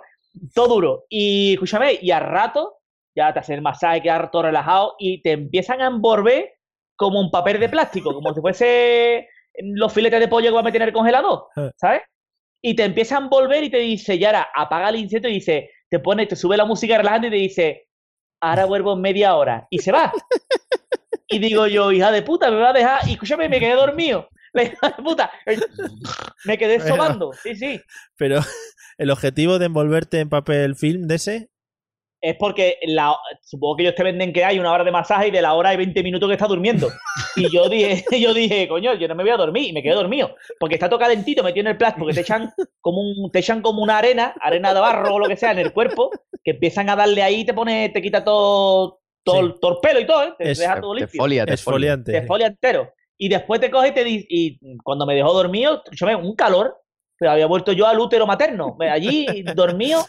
Todo 0.55 0.69
duro. 0.75 1.05
Y 1.09 1.55
escúchame, 1.55 1.99
y 2.01 2.11
al 2.11 2.23
rato 2.23 2.75
ya 3.15 3.33
te 3.33 3.41
hacen 3.41 3.57
el 3.57 3.63
masaje, 3.63 4.03
quedas 4.03 4.31
todo 4.31 4.43
relajado 4.43 4.95
y 4.99 5.21
te 5.23 5.33
empiezan 5.33 5.81
a 5.81 5.87
envolver 5.89 6.58
como 6.99 7.21
un 7.21 7.31
papel 7.31 7.61
de 7.61 7.69
plástico, 7.69 8.13
como 8.13 8.35
si 8.35 8.41
fuese 8.41 9.29
los 9.61 9.93
filetes 9.93 10.21
de 10.21 10.29
pollo 10.29 10.49
que 10.49 10.55
va 10.55 10.61
a 10.61 10.65
meter 10.65 10.83
en 10.83 10.89
el 10.89 10.95
congelador, 10.95 11.47
Eh. 11.57 11.71
¿sabes? 11.77 12.03
Y 12.61 12.75
te 12.75 12.85
empieza 12.85 13.17
a 13.17 13.21
envolver 13.21 13.63
y 13.63 13.71
te 13.71 13.79
dice, 13.79 14.19
Yara, 14.19 14.49
apaga 14.55 14.89
el 14.89 14.97
insecto 14.97 15.29
y 15.29 15.35
dice, 15.35 15.71
te 15.89 16.01
pone, 16.01 16.27
te 16.27 16.35
sube 16.35 16.57
la 16.57 16.65
música 16.65 16.99
relajante 16.99 17.29
y 17.29 17.31
te 17.31 17.37
dice, 17.37 17.89
ahora 18.43 18.65
vuelvo 18.67 18.95
en 18.95 19.01
media 19.01 19.37
hora. 19.37 19.67
Y 19.71 19.79
se 19.79 19.93
va. 19.93 20.13
Y 21.29 21.39
digo 21.39 21.67
yo, 21.69 21.93
hija 21.93 22.11
de 22.11 22.23
puta, 22.23 22.51
me 22.51 22.57
va 22.57 22.71
a 22.71 22.73
dejar. 22.73 23.07
Y 23.07 23.13
escúchame, 23.13 23.49
me 23.49 23.61
quedé 23.61 23.75
dormido. 23.75 24.29
La 24.55 24.63
hija 24.65 24.89
de 24.97 25.03
puta. 25.03 25.31
Me 26.47 26.57
quedé 26.59 26.81
sobando. 26.81 27.33
Sí, 27.43 27.55
sí. 27.55 27.81
Pero 28.17 28.41
el 28.99 29.11
objetivo 29.11 29.59
de 29.59 29.67
envolverte 29.67 30.21
en 30.21 30.31
papel 30.31 30.75
film 30.75 31.03
de 31.07 31.15
ese. 31.17 31.51
Es 32.21 32.37
porque 32.39 32.79
la, 32.87 33.15
supongo 33.43 33.77
que 33.77 33.83
ellos 33.85 33.95
te 33.95 34.03
venden 34.03 34.33
que 34.33 34.45
hay 34.45 34.59
una 34.59 34.73
hora 34.73 34.83
de 34.85 34.91
masaje 34.91 35.29
y 35.29 35.31
de 35.31 35.41
la 35.43 35.55
hora 35.55 35.71
hay 35.71 35.77
20 35.77 36.03
minutos 36.03 36.29
que 36.29 36.35
está 36.35 36.47
durmiendo. 36.47 36.89
Y 37.37 37.49
yo 37.53 37.69
dije, 37.69 38.05
yo 38.21 38.35
dije, 38.35 38.67
coño, 38.69 38.95
yo 38.95 39.07
no 39.09 39.15
me 39.15 39.23
voy 39.23 39.31
a 39.33 39.37
dormir 39.37 39.69
y 39.69 39.73
me 39.73 39.83
quedé 39.83 39.95
dormido. 39.95 40.35
Porque 40.59 40.75
está 40.75 40.89
todo 40.89 40.99
calentito, 40.99 41.43
metido 41.45 41.63
en 41.63 41.73
el 41.73 41.77
plástico, 41.77 42.07
que 42.07 42.15
te 42.15 42.21
echan 42.23 42.53
como 42.81 43.01
un, 43.01 43.31
te 43.31 43.39
echan 43.39 43.63
como 43.63 43.83
una 43.83 43.99
arena, 43.99 44.35
arena 44.41 44.75
de 44.75 44.81
barro 44.81 45.15
o 45.15 45.19
lo 45.19 45.29
que 45.29 45.37
sea 45.37 45.53
en 45.53 45.59
el 45.61 45.73
cuerpo, 45.73 46.11
que 46.43 46.53
empiezan 46.53 46.91
a 46.91 46.97
darle 46.97 47.23
ahí 47.23 47.41
y 47.41 47.45
te 47.45 47.55
pone, 47.55 47.89
te 47.91 48.03
quita 48.03 48.25
todo, 48.25 49.01
todo, 49.25 49.37
Sí. 49.37 49.45
el, 49.47 49.61
todo 49.61 49.73
el 49.73 49.79
pelo 49.81 50.01
y 50.01 50.07
todo, 50.07 50.23
¿eh? 50.25 50.35
Te 50.39 50.51
Es- 50.51 50.59
deja 50.59 50.81
todo 50.81 50.95
Te 50.95 51.01
limpio. 51.01 51.23
folia, 51.23 51.43
te 51.47 51.57
folia. 51.57 51.95
Esfoliante. 51.95 52.13
Te 52.13 52.27
folia 52.27 52.47
entero. 52.49 52.93
Y 53.17 53.29
después 53.29 53.61
te 53.61 53.71
coge 53.71 53.89
y 53.89 53.93
te 53.93 54.05
dice, 54.05 54.27
y 54.29 54.59
cuando 54.83 55.05
me 55.07 55.15
dejó 55.15 55.33
dormido, 55.33 55.83
escúchame, 55.85 56.15
un 56.17 56.35
calor, 56.35 56.77
pero 57.19 57.33
había 57.33 57.47
vuelto 57.47 57.73
yo 57.73 57.87
al 57.87 57.99
útero 57.99 58.27
materno. 58.27 58.77
Me- 58.79 58.91
Allí 58.91 59.27
dormido, 59.55 60.05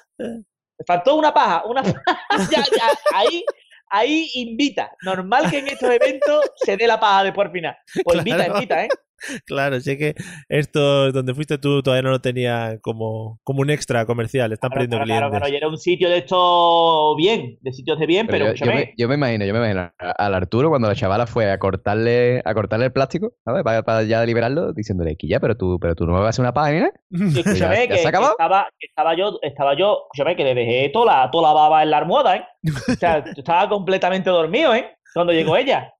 me 0.79 0.85
faltó 0.85 1.15
una 1.15 1.33
paja, 1.33 1.63
una 1.65 1.83
paja. 1.83 2.01
Ya, 2.51 2.63
ya, 2.63 2.89
ahí, 3.13 3.43
ahí 3.89 4.29
invita. 4.35 4.91
Normal 5.01 5.49
que 5.49 5.59
en 5.59 5.67
estos 5.67 5.89
eventos 5.89 6.51
se 6.55 6.77
dé 6.77 6.87
la 6.87 6.99
paja 6.99 7.25
después 7.25 7.47
al 7.47 7.51
final. 7.51 7.77
Pues 8.03 8.17
invita, 8.19 8.47
invita, 8.47 8.85
¿eh? 8.85 8.89
Claro, 9.45 9.79
sé 9.79 9.97
que 9.97 10.15
esto 10.47 11.11
donde 11.11 11.33
fuiste 11.33 11.57
tú 11.57 11.81
todavía 11.83 12.03
no 12.03 12.11
lo 12.11 12.21
tenía 12.21 12.77
como, 12.81 13.39
como 13.43 13.61
un 13.61 13.69
extra 13.69 14.05
comercial. 14.05 14.51
Están 14.53 14.69
Claro, 14.69 14.87
perdiendo 14.89 15.05
claro, 15.05 15.07
claro, 15.07 15.29
clientes. 15.31 15.39
claro, 15.39 15.53
y 15.53 15.57
era 15.57 15.67
un 15.67 15.77
sitio 15.77 16.09
de 16.09 16.17
estos 16.17 17.15
bien, 17.17 17.57
de 17.61 17.73
sitios 17.73 17.99
de 17.99 18.05
bien, 18.05 18.27
pero, 18.27 18.45
Pero 18.45 18.55
yo, 18.55 18.65
me, 18.71 18.93
yo 18.97 19.07
me 19.07 19.15
imagino, 19.15 19.45
yo 19.45 19.53
me 19.53 19.59
imagino 19.59 19.81
a- 19.97 20.11
al 20.11 20.33
Arturo 20.33 20.69
cuando 20.69 20.87
la 20.87 20.95
chavala 20.95 21.27
fue 21.27 21.49
a 21.51 21.57
cortarle, 21.59 22.41
a 22.45 22.53
cortarle 22.53 22.85
el 22.85 22.91
plástico, 22.93 23.33
¿sabes? 23.45 23.63
Para, 23.63 23.83
para 23.83 24.03
ya 24.03 24.23
liberarlo, 24.25 24.73
diciéndole, 24.73 25.15
Quilla, 25.15 25.39
pero 25.39 25.55
tú, 25.57 25.77
pero 25.79 25.95
tú 25.95 26.05
no 26.05 26.13
me 26.13 26.19
vas 26.19 26.27
a 26.27 26.29
hacer 26.29 26.43
una 26.43 26.53
página. 26.53 26.91
Escúchame, 27.11 27.57
¿Ya- 27.59 27.73
ya 27.85 27.87
que, 27.87 27.97
se 27.97 28.01
que 28.03 28.07
acabado? 28.09 28.31
estaba, 28.31 28.67
que 28.79 28.87
estaba 28.87 29.15
yo, 29.15 29.39
estaba 29.41 29.73
yo, 29.77 30.03
escúchame, 30.05 30.35
que 30.35 30.43
le 30.43 30.55
dejé 30.55 30.89
toda 30.89 31.05
la, 31.25 31.31
toda 31.31 31.49
la 31.49 31.53
baba 31.53 31.83
en 31.83 31.89
la 31.91 31.97
almohada, 31.97 32.35
¿eh? 32.37 32.43
O 32.65 32.97
sea, 32.99 33.17
estaba 33.35 33.69
completamente 33.69 34.29
dormido, 34.29 34.73
¿eh? 34.75 34.95
Cuando 35.13 35.33
llegó 35.33 35.57
ella. 35.57 35.91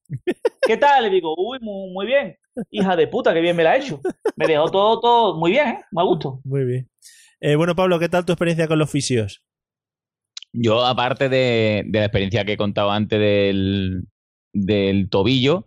¿Qué 0.65 0.77
tal? 0.77 1.03
Le 1.03 1.09
digo, 1.09 1.33
uy, 1.37 1.57
muy, 1.61 1.91
muy 1.91 2.05
bien. 2.05 2.37
Hija 2.71 2.95
de 2.95 3.07
puta, 3.07 3.33
qué 3.33 3.41
bien 3.41 3.55
me 3.55 3.63
la 3.63 3.71
ha 3.71 3.77
hecho. 3.77 4.01
Me 4.35 4.47
dejó 4.47 4.69
todo, 4.69 4.99
todo 4.99 5.37
muy 5.37 5.51
bien, 5.51 5.67
¿eh? 5.67 5.79
Me 5.91 6.03
gusto. 6.03 6.39
Muy 6.43 6.65
bien. 6.65 6.89
Eh, 7.41 7.55
bueno, 7.55 7.75
Pablo, 7.75 7.99
¿qué 7.99 8.09
tal 8.09 8.25
tu 8.25 8.33
experiencia 8.33 8.67
con 8.67 8.79
los 8.79 8.91
fisios? 8.91 9.43
Yo, 10.51 10.85
aparte 10.85 11.29
de, 11.29 11.83
de 11.85 11.99
la 11.99 12.05
experiencia 12.05 12.43
que 12.43 12.53
he 12.53 12.57
contado 12.57 12.91
antes 12.91 13.19
del, 13.19 14.03
del 14.51 15.09
tobillo, 15.09 15.63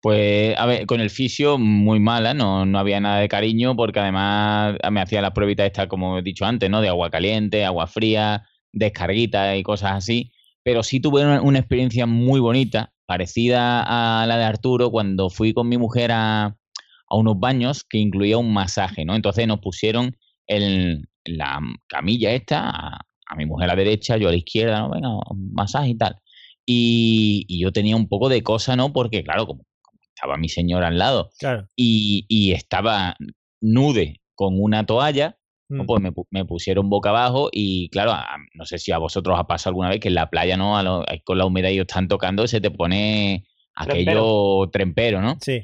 pues, 0.00 0.56
a 0.58 0.66
ver, 0.66 0.86
con 0.86 1.00
el 1.00 1.10
fisio 1.10 1.58
muy 1.58 2.00
mala, 2.00 2.34
no, 2.34 2.64
no 2.64 2.78
había 2.78 2.98
nada 2.98 3.20
de 3.20 3.28
cariño, 3.28 3.76
porque 3.76 4.00
además 4.00 4.76
me 4.90 5.00
hacía 5.00 5.22
las 5.22 5.32
pruebitas 5.32 5.66
estas, 5.66 5.86
como 5.86 6.18
he 6.18 6.22
dicho 6.22 6.44
antes, 6.44 6.68
¿no? 6.70 6.80
De 6.80 6.88
agua 6.88 7.10
caliente, 7.10 7.64
agua 7.64 7.86
fría, 7.86 8.48
descarguitas 8.72 9.56
y 9.58 9.62
cosas 9.62 9.92
así, 9.92 10.32
pero 10.64 10.82
sí 10.82 10.98
tuve 10.98 11.22
una, 11.22 11.42
una 11.42 11.58
experiencia 11.58 12.06
muy 12.06 12.40
bonita, 12.40 12.92
parecida 13.12 13.82
a 14.22 14.26
la 14.26 14.38
de 14.38 14.44
Arturo, 14.44 14.90
cuando 14.90 15.28
fui 15.28 15.52
con 15.52 15.68
mi 15.68 15.76
mujer 15.76 16.12
a, 16.12 16.46
a 16.46 17.16
unos 17.16 17.38
baños 17.38 17.84
que 17.84 17.98
incluía 17.98 18.38
un 18.38 18.54
masaje, 18.54 19.04
¿no? 19.04 19.14
Entonces 19.14 19.46
nos 19.46 19.60
pusieron 19.60 20.16
en 20.46 21.06
la 21.26 21.60
camilla 21.88 22.32
esta, 22.32 22.70
a, 22.70 23.00
a 23.26 23.36
mi 23.36 23.44
mujer 23.44 23.68
a 23.68 23.74
la 23.74 23.76
derecha, 23.76 24.16
yo 24.16 24.28
a 24.28 24.30
la 24.30 24.38
izquierda, 24.38 24.80
¿no? 24.80 24.90
Venga, 24.90 25.10
un 25.30 25.52
masaje 25.52 25.90
y 25.90 25.94
tal. 25.94 26.16
Y, 26.64 27.44
y 27.48 27.60
yo 27.60 27.70
tenía 27.70 27.96
un 27.96 28.08
poco 28.08 28.30
de 28.30 28.42
cosa, 28.42 28.76
¿no? 28.76 28.94
Porque, 28.94 29.22
claro, 29.22 29.46
como, 29.46 29.62
como 29.82 29.98
estaba 30.14 30.38
mi 30.38 30.48
señora 30.48 30.86
al 30.88 30.96
lado 30.98 31.28
Claro. 31.38 31.68
y, 31.76 32.24
y 32.28 32.52
estaba 32.52 33.14
nude 33.60 34.22
con 34.34 34.54
una 34.58 34.86
toalla. 34.86 35.36
Mm. 35.72 35.86
pues 35.86 36.02
me, 36.02 36.12
pu- 36.12 36.26
me 36.30 36.44
pusieron 36.44 36.88
boca 36.90 37.10
abajo 37.10 37.48
y 37.52 37.88
claro, 37.90 38.12
a- 38.12 38.26
no 38.54 38.64
sé 38.66 38.78
si 38.78 38.92
a 38.92 38.98
vosotros 38.98 39.38
ha 39.38 39.46
pasado 39.46 39.70
alguna 39.70 39.88
vez 39.88 40.00
que 40.00 40.08
en 40.08 40.14
la 40.14 40.28
playa, 40.30 40.56
¿no? 40.56 40.76
A 40.76 40.82
lo- 40.82 41.04
con 41.24 41.38
la 41.38 41.44
humedad 41.46 41.70
y 41.70 41.74
ellos 41.74 41.86
están 41.88 42.08
tocando, 42.08 42.46
se 42.46 42.60
te 42.60 42.70
pone 42.70 43.44
aquello 43.74 44.68
trempero, 44.70 45.20
¿no? 45.22 45.36
Sí. 45.40 45.62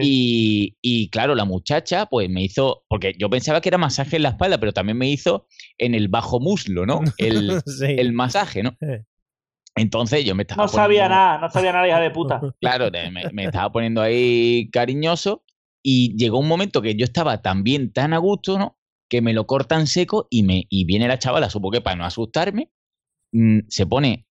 Y, 0.00 0.76
y 0.80 1.10
claro, 1.10 1.34
la 1.34 1.44
muchacha 1.44 2.06
pues 2.06 2.30
me 2.30 2.42
hizo, 2.42 2.84
porque 2.88 3.14
yo 3.18 3.28
pensaba 3.28 3.60
que 3.60 3.68
era 3.68 3.76
masaje 3.78 4.16
en 4.16 4.22
la 4.22 4.30
espalda, 4.30 4.58
pero 4.58 4.72
también 4.72 4.96
me 4.96 5.08
hizo 5.10 5.46
en 5.76 5.94
el 5.94 6.08
bajo 6.08 6.40
muslo, 6.40 6.86
¿no? 6.86 7.00
El, 7.18 7.60
Sí. 7.66 7.86
el 7.98 8.12
masaje, 8.12 8.62
¿no? 8.62 8.70
Eh. 8.80 9.04
Entonces 9.76 10.24
yo 10.24 10.34
me 10.34 10.42
estaba 10.42 10.62
No 10.64 10.68
sabía 10.68 11.04
poniendo- 11.04 11.14
nada, 11.14 11.38
no 11.38 11.50
sabía 11.50 11.72
nada, 11.72 11.86
hija 11.88 12.00
de 12.00 12.10
puta. 12.10 12.40
Claro, 12.60 12.88
me 13.32 13.44
estaba 13.44 13.70
poniendo 13.70 14.00
ahí 14.00 14.68
cariñoso 14.72 15.44
y 15.82 16.16
llegó 16.16 16.38
un 16.38 16.48
momento 16.48 16.82
que 16.82 16.94
yo 16.96 17.04
estaba 17.04 17.42
también 17.42 17.92
tan 17.92 18.12
a 18.12 18.18
gusto, 18.18 18.58
¿no? 18.58 18.77
Que 19.08 19.22
me 19.22 19.32
lo 19.32 19.46
cortan 19.46 19.86
seco 19.86 20.26
y, 20.30 20.42
me, 20.42 20.66
y 20.68 20.84
viene 20.84 21.08
la 21.08 21.18
chavala, 21.18 21.50
supongo 21.50 21.72
que 21.72 21.80
para 21.80 21.96
no 21.96 22.04
asustarme, 22.04 22.70
mm, 23.32 23.60
se 23.68 23.86
pone 23.86 24.26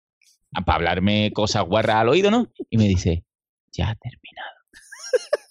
para 0.65 0.75
hablarme 0.75 1.31
cosas 1.33 1.63
guarras 1.63 1.97
al 1.97 2.09
oído, 2.09 2.31
¿no? 2.31 2.47
Y 2.69 2.77
me 2.77 2.85
dice, 2.85 3.25
ya 3.71 3.89
ha 3.89 3.95
terminado. 3.95 4.49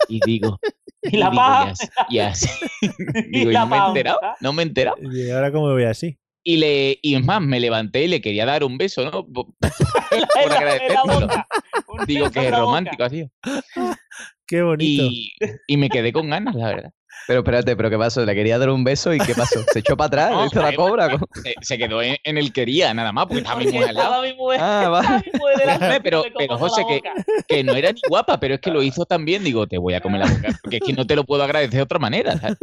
Y 0.09 0.21
digo, 0.25 0.59
Y 1.03 1.19
la 1.19 1.31
digo, 1.31 1.43
paja. 1.43 1.73
y 2.09 2.19
así. 2.19 2.49
Y 2.81 3.39
digo, 3.39 3.51
¿y 3.51 3.55
la 3.55 3.61
no 3.61 3.67
me 3.69 3.77
he 3.77 3.87
enterado? 3.87 4.19
No 4.41 4.53
me 4.53 4.63
he 4.63 4.67
enterado. 4.67 4.97
Y 5.01 5.31
ahora 5.31 5.53
cómo 5.53 5.69
me 5.69 5.73
voy 5.75 5.85
así. 5.85 6.19
Y, 6.43 6.59
le, 6.59 6.99
y 7.01 7.15
es 7.15 7.25
más, 7.25 7.41
me 7.41 7.59
levanté 7.59 8.05
y 8.05 8.09
le 8.09 8.21
quería 8.21 8.45
dar 8.45 8.65
un 8.65 8.77
beso, 8.77 9.11
¿no? 9.11 9.27
Por. 9.27 9.47
Un 11.89 12.07
Digo 12.07 12.31
que 12.31 12.49
es 12.49 12.57
romántico 12.57 13.05
así. 13.05 13.25
Qué 14.47 14.63
bonito. 14.63 15.05
Y, 15.05 15.33
y 15.67 15.77
me 15.77 15.89
quedé 15.89 16.13
con 16.13 16.29
ganas, 16.29 16.55
la 16.55 16.69
verdad. 16.69 16.93
Pero 17.27 17.41
espérate, 17.41 17.75
¿pero 17.75 17.89
qué 17.89 17.97
pasó? 17.97 18.25
¿Le 18.25 18.35
quería 18.35 18.59
dar 18.59 18.69
un 18.69 18.85
beso 18.85 19.15
y 19.15 19.19
qué 19.19 19.35
pasó? 19.35 19.61
¿Se 19.73 19.79
echó 19.79 19.97
para 19.97 20.07
atrás? 20.09 20.31
No, 20.33 20.45
¿Hizo 20.47 20.61
la 20.61 20.75
cobra? 20.75 21.09
Se, 21.43 21.55
se 21.63 21.79
quedó 21.79 22.03
en, 22.03 22.17
en 22.23 22.37
el 22.37 22.53
quería, 22.53 22.93
nada 22.93 23.13
más, 23.13 23.25
porque 23.27 23.39
estaba 23.41 23.59
mi 23.61 23.67
mujer 23.67 23.89
al 23.89 23.95
lado. 23.95 24.07
estaba 24.09 24.23
mi 24.27 24.35
mujer. 24.35 24.61
Ah, 24.63 25.23
mi 25.25 25.39
mujer 25.39 25.69
Hombre, 25.75 26.01
pero, 26.03 26.25
pero 26.37 26.59
José, 26.59 26.85
que, 26.87 27.03
que 27.49 27.65
no 27.65 27.73
era 27.75 27.93
ni 27.93 28.01
guapa, 28.09 28.39
pero 28.39 28.55
es 28.57 28.61
que 28.61 28.71
lo 28.71 28.83
hizo 28.83 29.07
tan 29.07 29.25
bien, 29.25 29.43
digo, 29.43 29.67
te 29.67 29.79
voy 29.79 29.95
a 29.95 30.01
comer 30.03 30.21
la 30.21 30.27
boca, 30.31 30.49
porque 30.63 30.77
es 30.77 30.83
que 30.83 30.93
no 30.93 31.07
te 31.07 31.17
lo 31.17 31.25
puedo 31.25 31.43
agradecer 31.43 31.77
de 31.77 31.83
otra 31.83 31.99
manera. 31.99 32.37
¿sabes? 32.39 32.59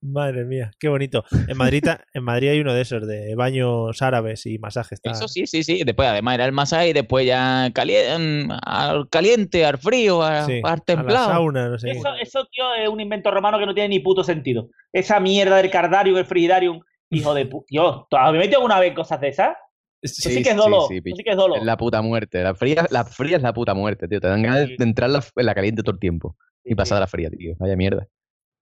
Madre 0.00 0.44
mía, 0.44 0.70
qué 0.78 0.88
bonito. 0.88 1.24
En 1.48 1.56
Madrid, 1.56 1.84
en 2.14 2.22
Madrid 2.24 2.50
hay 2.50 2.60
uno 2.60 2.74
de 2.74 2.82
esos, 2.82 3.06
de 3.06 3.34
baños 3.34 4.00
árabes 4.02 4.46
y 4.46 4.58
masajes. 4.58 4.92
está- 4.92 5.10
Eso 5.10 5.28
sí, 5.28 5.46
sí, 5.46 5.62
sí. 5.64 5.82
Después, 5.84 6.08
además, 6.08 6.34
era 6.34 6.44
el 6.46 6.52
masaje 6.52 6.88
y 6.88 6.92
después 6.92 7.26
ya 7.26 7.70
caliente, 7.74 8.54
al 8.62 9.08
caliente, 9.08 9.64
al 9.64 9.78
frío, 9.78 10.22
Sí, 10.46 10.60
al 10.62 10.64
a 10.64 10.70
la 10.70 10.76
templado. 10.78 11.30
sauna, 11.30 11.68
no 11.68 11.78
sé. 11.78 11.90
Eso, 11.90 12.08
eso, 12.20 12.44
tío, 12.52 12.74
es 12.74 12.88
un 12.88 13.00
invento 13.00 13.29
romano 13.30 13.58
que 13.58 13.66
no 13.66 13.74
tiene 13.74 13.88
ni 13.90 14.00
puto 14.00 14.22
sentido. 14.24 14.68
Esa 14.92 15.20
mierda 15.20 15.56
del 15.56 15.70
Cardarium, 15.70 16.16
el 16.18 16.24
Frigidarium, 16.26 16.80
hijo 17.10 17.34
de 17.34 17.46
puta. 17.46 17.66
Yo, 17.70 18.06
¿has 18.10 18.32
metido 18.32 18.58
alguna 18.58 18.78
vez 18.80 18.94
cosas 18.94 19.20
de 19.20 19.28
esas? 19.28 19.56
Eso 20.02 20.30
sí, 20.30 20.42
que 20.42 20.50
es 20.50 20.56
dolor. 20.56 20.88
sí, 20.88 21.00
eso 21.04 21.16
sí 21.16 21.22
que 21.22 21.30
es 21.30 21.36
dolor. 21.36 21.58
La 21.62 21.76
puta 21.76 22.00
muerte. 22.00 22.42
La 22.42 22.54
fría, 22.54 22.86
la 22.90 23.04
fría 23.04 23.36
es 23.36 23.42
la 23.42 23.52
puta 23.52 23.74
muerte, 23.74 24.08
tío. 24.08 24.20
Te 24.20 24.28
dan 24.28 24.42
ganas 24.42 24.66
Sí. 24.68 24.76
de 24.78 24.84
entrar 24.84 25.08
en 25.10 25.14
la, 25.14 25.24
en 25.36 25.46
la 25.46 25.54
caliente 25.54 25.82
todo 25.82 25.92
el 25.92 26.00
tiempo. 26.00 26.36
Y 26.64 26.74
pasar 26.74 26.96
a 26.96 27.00
la 27.00 27.06
fría, 27.06 27.28
tío. 27.30 27.54
Vaya 27.58 27.76
mierda. 27.76 28.06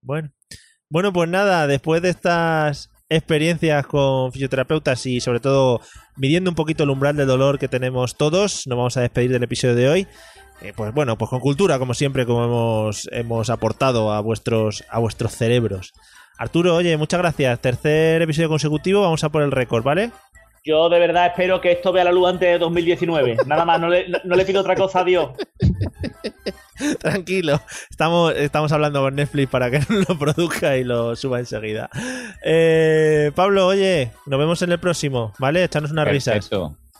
Bueno. 0.01 0.29
Bueno, 0.91 1.13
pues 1.13 1.29
nada, 1.29 1.67
después 1.67 2.01
de 2.01 2.09
estas 2.09 2.89
experiencias 3.09 3.85
con 3.87 4.31
fisioterapeutas 4.31 5.05
y 5.05 5.19
sobre 5.19 5.39
todo 5.39 5.81
midiendo 6.17 6.49
un 6.51 6.55
poquito 6.55 6.83
el 6.83 6.89
umbral 6.89 7.15
de 7.15 7.25
dolor 7.25 7.57
que 7.59 7.67
tenemos 7.67 8.17
todos, 8.17 8.65
nos 8.67 8.77
vamos 8.77 8.97
a 8.97 9.01
despedir 9.01 9.31
del 9.31 9.43
episodio 9.43 9.75
de 9.75 9.87
hoy. 9.89 10.07
Eh, 10.61 10.73
pues 10.75 10.93
bueno, 10.93 11.17
pues 11.17 11.29
con 11.29 11.39
cultura, 11.39 11.79
como 11.79 11.93
siempre, 11.93 12.25
como 12.25 12.43
hemos, 12.43 13.07
hemos 13.11 13.49
aportado 13.49 14.11
a 14.11 14.19
vuestros, 14.21 14.83
a 14.89 14.99
vuestros 14.99 15.33
cerebros. 15.33 15.93
Arturo, 16.37 16.75
oye, 16.75 16.95
muchas 16.97 17.19
gracias. 17.19 17.59
Tercer 17.59 18.21
episodio 18.21 18.49
consecutivo, 18.49 19.01
vamos 19.01 19.23
a 19.23 19.29
por 19.29 19.41
el 19.41 19.51
récord, 19.51 19.83
¿vale? 19.83 20.11
Yo 20.65 20.89
de 20.89 20.99
verdad 20.99 21.27
espero 21.27 21.61
que 21.61 21.71
esto 21.71 21.93
vea 21.93 22.03
la 22.03 22.11
luz 22.11 22.27
antes 22.29 22.49
de 22.49 22.57
2019. 22.59 23.37
Nada 23.45 23.63
más, 23.63 23.79
no 23.79 23.87
le, 23.89 24.09
no- 24.09 24.19
no 24.25 24.35
le 24.35 24.43
pido 24.45 24.59
otra 24.59 24.75
cosa 24.75 24.99
a 24.99 25.03
Dios. 25.05 25.29
Tranquilo, 26.99 27.59
estamos, 27.89 28.33
estamos 28.35 28.71
hablando 28.71 29.01
con 29.01 29.15
Netflix 29.15 29.49
para 29.49 29.69
que 29.69 29.81
lo 29.89 30.17
produzca 30.17 30.77
y 30.77 30.83
lo 30.83 31.15
suba 31.15 31.39
enseguida. 31.39 31.89
Eh, 32.43 33.31
Pablo, 33.35 33.67
oye, 33.67 34.11
nos 34.25 34.39
vemos 34.39 34.61
en 34.61 34.71
el 34.71 34.79
próximo, 34.79 35.33
¿vale? 35.39 35.63
Echanos 35.63 35.91
unas 35.91 36.07
risas. 36.07 36.49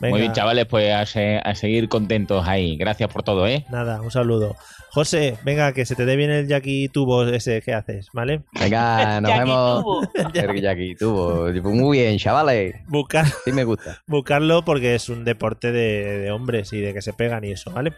Venga. 0.00 0.12
Muy 0.12 0.20
bien, 0.20 0.32
chavales, 0.32 0.66
pues 0.66 0.92
a, 0.94 1.04
se- 1.06 1.40
a 1.44 1.54
seguir 1.54 1.88
contentos 1.88 2.46
ahí. 2.48 2.76
Gracias 2.76 3.08
por 3.12 3.22
todo, 3.22 3.46
¿eh? 3.46 3.64
Nada, 3.70 4.00
un 4.00 4.10
saludo. 4.10 4.56
José, 4.92 5.36
venga, 5.44 5.72
que 5.72 5.86
se 5.86 5.94
te 5.94 6.04
dé 6.04 6.16
bien 6.16 6.30
el 6.30 6.48
Jackie 6.48 6.88
Tubo 6.88 7.24
ese 7.24 7.62
que 7.62 7.74
haces, 7.74 8.08
¿vale? 8.12 8.42
Venga, 8.58 9.20
nos 9.20 9.30
Jackie 9.30 9.44
vemos. 9.44 9.82
Tubo. 9.84 10.00
El 10.34 10.60
Jackie 10.62 10.94
tuvo. 10.96 11.70
Muy 11.70 11.98
bien, 11.98 12.18
chavales. 12.18 12.74
Buscar, 12.88 13.26
Sí 13.44 13.52
me 13.52 13.62
gusta. 13.64 14.00
buscarlo 14.08 14.64
porque 14.64 14.94
es 14.96 15.08
un 15.08 15.24
deporte 15.24 15.70
de, 15.70 16.18
de 16.20 16.30
hombres 16.32 16.72
y 16.72 16.80
de 16.80 16.92
que 16.94 17.02
se 17.02 17.12
pegan 17.12 17.44
y 17.44 17.52
eso, 17.52 17.70
¿vale? 17.70 17.92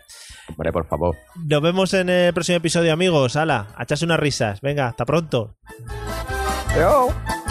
Hombre, 0.48 0.70
por 0.72 0.86
favor. 0.86 1.16
Nos 1.46 1.62
vemos 1.62 1.94
en 1.94 2.10
el 2.10 2.34
próximo 2.34 2.58
episodio, 2.58 2.92
amigos. 2.92 3.36
Hala, 3.36 3.68
a 3.76 3.84
echarse 3.84 4.04
unas 4.04 4.20
risas. 4.20 4.60
Venga, 4.60 4.88
hasta 4.88 5.06
pronto. 5.06 5.56
Chao. 6.74 7.41